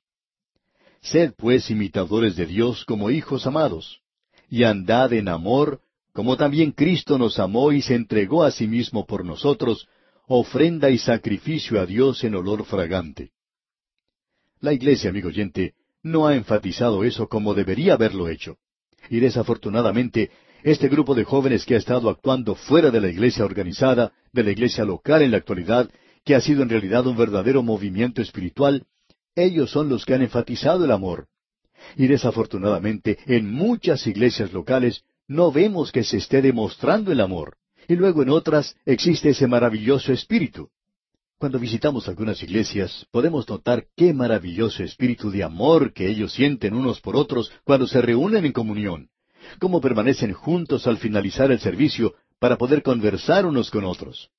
Sed 1.01 1.33
pues 1.37 1.69
imitadores 1.69 2.35
de 2.35 2.45
Dios 2.45 2.83
como 2.85 3.09
hijos 3.11 3.45
amados 3.45 4.01
y 4.49 4.63
andad 4.63 5.13
en 5.13 5.27
amor, 5.27 5.79
como 6.11 6.35
también 6.35 6.71
Cristo 6.71 7.17
nos 7.17 7.37
amó 7.39 7.71
y 7.71 7.81
se 7.81 7.93
entregó 7.93 8.43
a 8.43 8.51
sí 8.51 8.67
mismo 8.67 9.05
por 9.05 9.23
nosotros, 9.23 9.87
ofrenda 10.25 10.89
y 10.89 10.97
sacrificio 10.97 11.79
a 11.79 11.85
Dios 11.85 12.23
en 12.23 12.35
olor 12.35 12.65
fragante. 12.65 13.31
La 14.59 14.73
iglesia, 14.73 15.11
amigo 15.11 15.27
oyente, 15.29 15.75
no 16.01 16.25
ha 16.25 16.35
enfatizado 16.35 17.03
eso 17.03 17.27
como 17.27 17.53
debería 17.53 17.93
haberlo 17.93 18.27
hecho. 18.27 18.57
Y 19.09 19.19
desafortunadamente, 19.19 20.31
este 20.63 20.87
grupo 20.89 21.15
de 21.15 21.23
jóvenes 21.23 21.65
que 21.65 21.75
ha 21.75 21.77
estado 21.77 22.09
actuando 22.09 22.55
fuera 22.55 22.91
de 22.91 23.01
la 23.01 23.09
iglesia 23.09 23.45
organizada, 23.45 24.11
de 24.33 24.43
la 24.43 24.51
iglesia 24.51 24.83
local 24.83 25.21
en 25.21 25.31
la 25.31 25.37
actualidad, 25.37 25.89
que 26.25 26.35
ha 26.35 26.41
sido 26.41 26.63
en 26.63 26.69
realidad 26.69 27.07
un 27.07 27.15
verdadero 27.15 27.63
movimiento 27.63 28.21
espiritual, 28.21 28.85
ellos 29.35 29.71
son 29.71 29.87
los 29.87 30.03
que 30.05 30.13
han 30.13 30.23
enfatizado 30.23 30.83
el 30.83 30.91
amor. 30.91 31.27
Y 31.95 32.07
desafortunadamente 32.07 33.19
en 33.27 33.51
muchas 33.51 34.05
iglesias 34.07 34.51
locales 34.51 35.03
no 35.27 35.51
vemos 35.51 35.91
que 35.91 36.03
se 36.03 36.17
esté 36.17 36.41
demostrando 36.41 37.11
el 37.11 37.21
amor. 37.21 37.57
Y 37.87 37.95
luego 37.95 38.23
en 38.23 38.29
otras 38.29 38.75
existe 38.85 39.29
ese 39.29 39.47
maravilloso 39.47 40.11
espíritu. 40.11 40.69
Cuando 41.39 41.59
visitamos 41.59 42.07
algunas 42.07 42.41
iglesias 42.41 43.05
podemos 43.11 43.47
notar 43.47 43.85
qué 43.95 44.11
maravilloso 44.11 44.83
espíritu 44.83 45.29
de 45.29 45.43
amor 45.43 45.93
que 45.93 46.07
ellos 46.07 46.33
sienten 46.33 46.73
unos 46.73 46.99
por 46.99 47.15
otros 47.15 47.51
cuando 47.63 47.85
se 47.85 48.01
reúnen 48.01 48.43
en 48.43 48.51
comunión, 48.51 49.09
cómo 49.59 49.79
permanecen 49.79 50.33
juntos 50.33 50.87
al 50.87 50.97
finalizar 50.97 51.51
el 51.51 51.59
servicio 51.59 52.15
para 52.39 52.57
poder 52.57 52.81
conversar 52.81 53.45
unos 53.45 53.69
con 53.69 53.85
otros. 53.85 54.31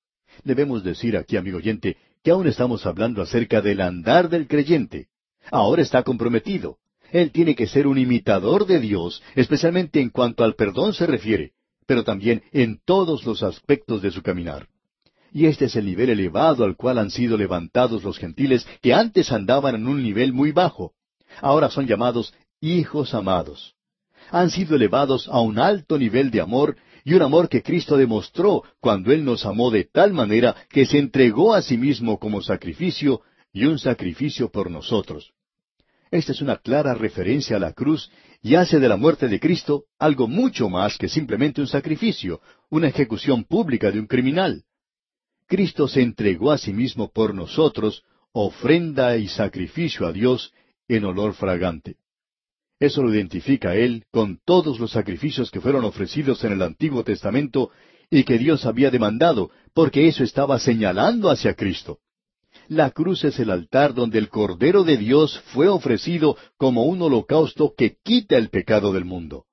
Debemos 0.42 0.82
decir 0.82 1.16
aquí, 1.16 1.36
amigo 1.36 1.58
oyente, 1.58 1.96
que 2.24 2.32
aún 2.32 2.48
estamos 2.48 2.84
hablando 2.84 3.22
acerca 3.22 3.60
del 3.60 3.80
andar 3.80 4.28
del 4.28 4.48
creyente. 4.48 5.06
Ahora 5.52 5.82
está 5.82 6.02
comprometido. 6.02 6.78
Él 7.12 7.30
tiene 7.30 7.54
que 7.54 7.68
ser 7.68 7.86
un 7.86 7.98
imitador 7.98 8.66
de 8.66 8.80
Dios, 8.80 9.22
especialmente 9.36 10.00
en 10.00 10.10
cuanto 10.10 10.42
al 10.42 10.56
perdón 10.56 10.94
se 10.94 11.06
refiere, 11.06 11.52
pero 11.86 12.02
también 12.02 12.42
en 12.50 12.80
todos 12.84 13.24
los 13.24 13.44
aspectos 13.44 14.02
de 14.02 14.10
su 14.10 14.20
caminar. 14.20 14.66
Y 15.32 15.46
este 15.46 15.66
es 15.66 15.76
el 15.76 15.86
nivel 15.86 16.10
elevado 16.10 16.64
al 16.64 16.76
cual 16.76 16.98
han 16.98 17.10
sido 17.10 17.36
levantados 17.36 18.02
los 18.02 18.18
gentiles 18.18 18.66
que 18.80 18.94
antes 18.94 19.30
andaban 19.30 19.74
en 19.74 19.86
un 19.86 20.02
nivel 20.02 20.32
muy 20.32 20.52
bajo. 20.52 20.92
Ahora 21.40 21.70
son 21.70 21.86
llamados 21.86 22.34
hijos 22.60 23.14
amados. 23.14 23.74
Han 24.30 24.50
sido 24.50 24.76
elevados 24.76 25.28
a 25.28 25.40
un 25.40 25.58
alto 25.58 25.98
nivel 25.98 26.30
de 26.30 26.40
amor 26.40 26.76
y 27.04 27.14
un 27.14 27.22
amor 27.22 27.48
que 27.48 27.62
Cristo 27.62 27.96
demostró 27.96 28.62
cuando 28.80 29.12
Él 29.12 29.24
nos 29.24 29.46
amó 29.46 29.70
de 29.70 29.84
tal 29.84 30.12
manera 30.12 30.54
que 30.68 30.84
se 30.84 30.98
entregó 30.98 31.54
a 31.54 31.62
sí 31.62 31.78
mismo 31.78 32.18
como 32.18 32.42
sacrificio 32.42 33.22
y 33.52 33.64
un 33.64 33.78
sacrificio 33.78 34.50
por 34.50 34.70
nosotros. 34.70 35.32
Esta 36.10 36.32
es 36.32 36.40
una 36.40 36.56
clara 36.56 36.94
referencia 36.94 37.56
a 37.56 37.60
la 37.60 37.72
cruz 37.72 38.10
y 38.42 38.54
hace 38.54 38.78
de 38.78 38.88
la 38.88 38.96
muerte 38.96 39.28
de 39.28 39.40
Cristo 39.40 39.84
algo 39.98 40.28
mucho 40.28 40.68
más 40.68 40.96
que 40.96 41.08
simplemente 41.08 41.60
un 41.60 41.66
sacrificio, 41.66 42.40
una 42.70 42.88
ejecución 42.88 43.44
pública 43.44 43.90
de 43.90 44.00
un 44.00 44.06
criminal. 44.06 44.64
Cristo 45.48 45.88
se 45.88 46.02
entregó 46.02 46.52
a 46.52 46.58
sí 46.58 46.74
mismo 46.74 47.10
por 47.10 47.34
nosotros, 47.34 48.04
ofrenda 48.32 49.16
y 49.16 49.28
sacrificio 49.28 50.06
a 50.06 50.12
Dios 50.12 50.52
en 50.88 51.06
olor 51.06 51.32
fragante. 51.32 51.96
Eso 52.78 53.02
lo 53.02 53.12
identifica 53.12 53.74
Él 53.74 54.04
con 54.12 54.38
todos 54.44 54.78
los 54.78 54.92
sacrificios 54.92 55.50
que 55.50 55.60
fueron 55.60 55.84
ofrecidos 55.84 56.44
en 56.44 56.52
el 56.52 56.62
Antiguo 56.62 57.02
Testamento 57.02 57.70
y 58.10 58.24
que 58.24 58.38
Dios 58.38 58.66
había 58.66 58.90
demandado, 58.90 59.50
porque 59.74 60.06
eso 60.06 60.22
estaba 60.22 60.58
señalando 60.58 61.30
hacia 61.30 61.54
Cristo. 61.54 61.98
La 62.68 62.90
cruz 62.90 63.24
es 63.24 63.38
el 63.38 63.50
altar 63.50 63.94
donde 63.94 64.18
el 64.18 64.28
Cordero 64.28 64.84
de 64.84 64.98
Dios 64.98 65.40
fue 65.54 65.68
ofrecido 65.68 66.36
como 66.58 66.84
un 66.84 67.00
holocausto 67.00 67.74
que 67.74 67.96
quita 68.02 68.36
el 68.36 68.50
pecado 68.50 68.92
del 68.92 69.06
mundo. 69.06 69.46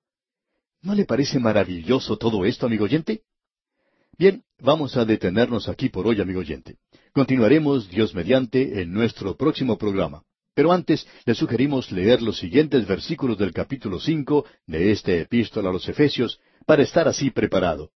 ¿No 0.81 0.93
le 0.93 1.05
parece 1.05 1.39
maravilloso 1.39 2.17
todo 2.17 2.45
esto, 2.45 2.65
amigo 2.65 2.83
oyente? 2.83 3.21
Bien, 4.17 4.43
vamos 4.59 4.95
a 4.95 5.03
detenernos 5.03 5.67
aquí 5.67 5.89
por 5.89 6.07
hoy, 6.07 6.21
amigo 6.21 6.39
oyente. 6.39 6.77
Continuaremos, 7.11 7.89
Dios 7.89 8.15
mediante, 8.15 8.81
en 8.81 8.93
nuestro 8.93 9.35
próximo 9.35 9.77
programa. 9.77 10.23
Pero 10.53 10.71
antes 10.71 11.05
le 11.25 11.35
sugerimos 11.35 11.91
leer 11.91 12.21
los 12.21 12.37
siguientes 12.37 12.87
versículos 12.87 13.37
del 13.37 13.51
capítulo 13.51 13.99
cinco 13.99 14.45
de 14.67 14.93
este 14.93 15.19
epístola 15.19 15.69
a 15.69 15.73
los 15.73 15.89
Efesios 15.89 16.39
para 16.65 16.83
estar 16.83 17.09
así 17.09 17.29
preparado. 17.29 17.91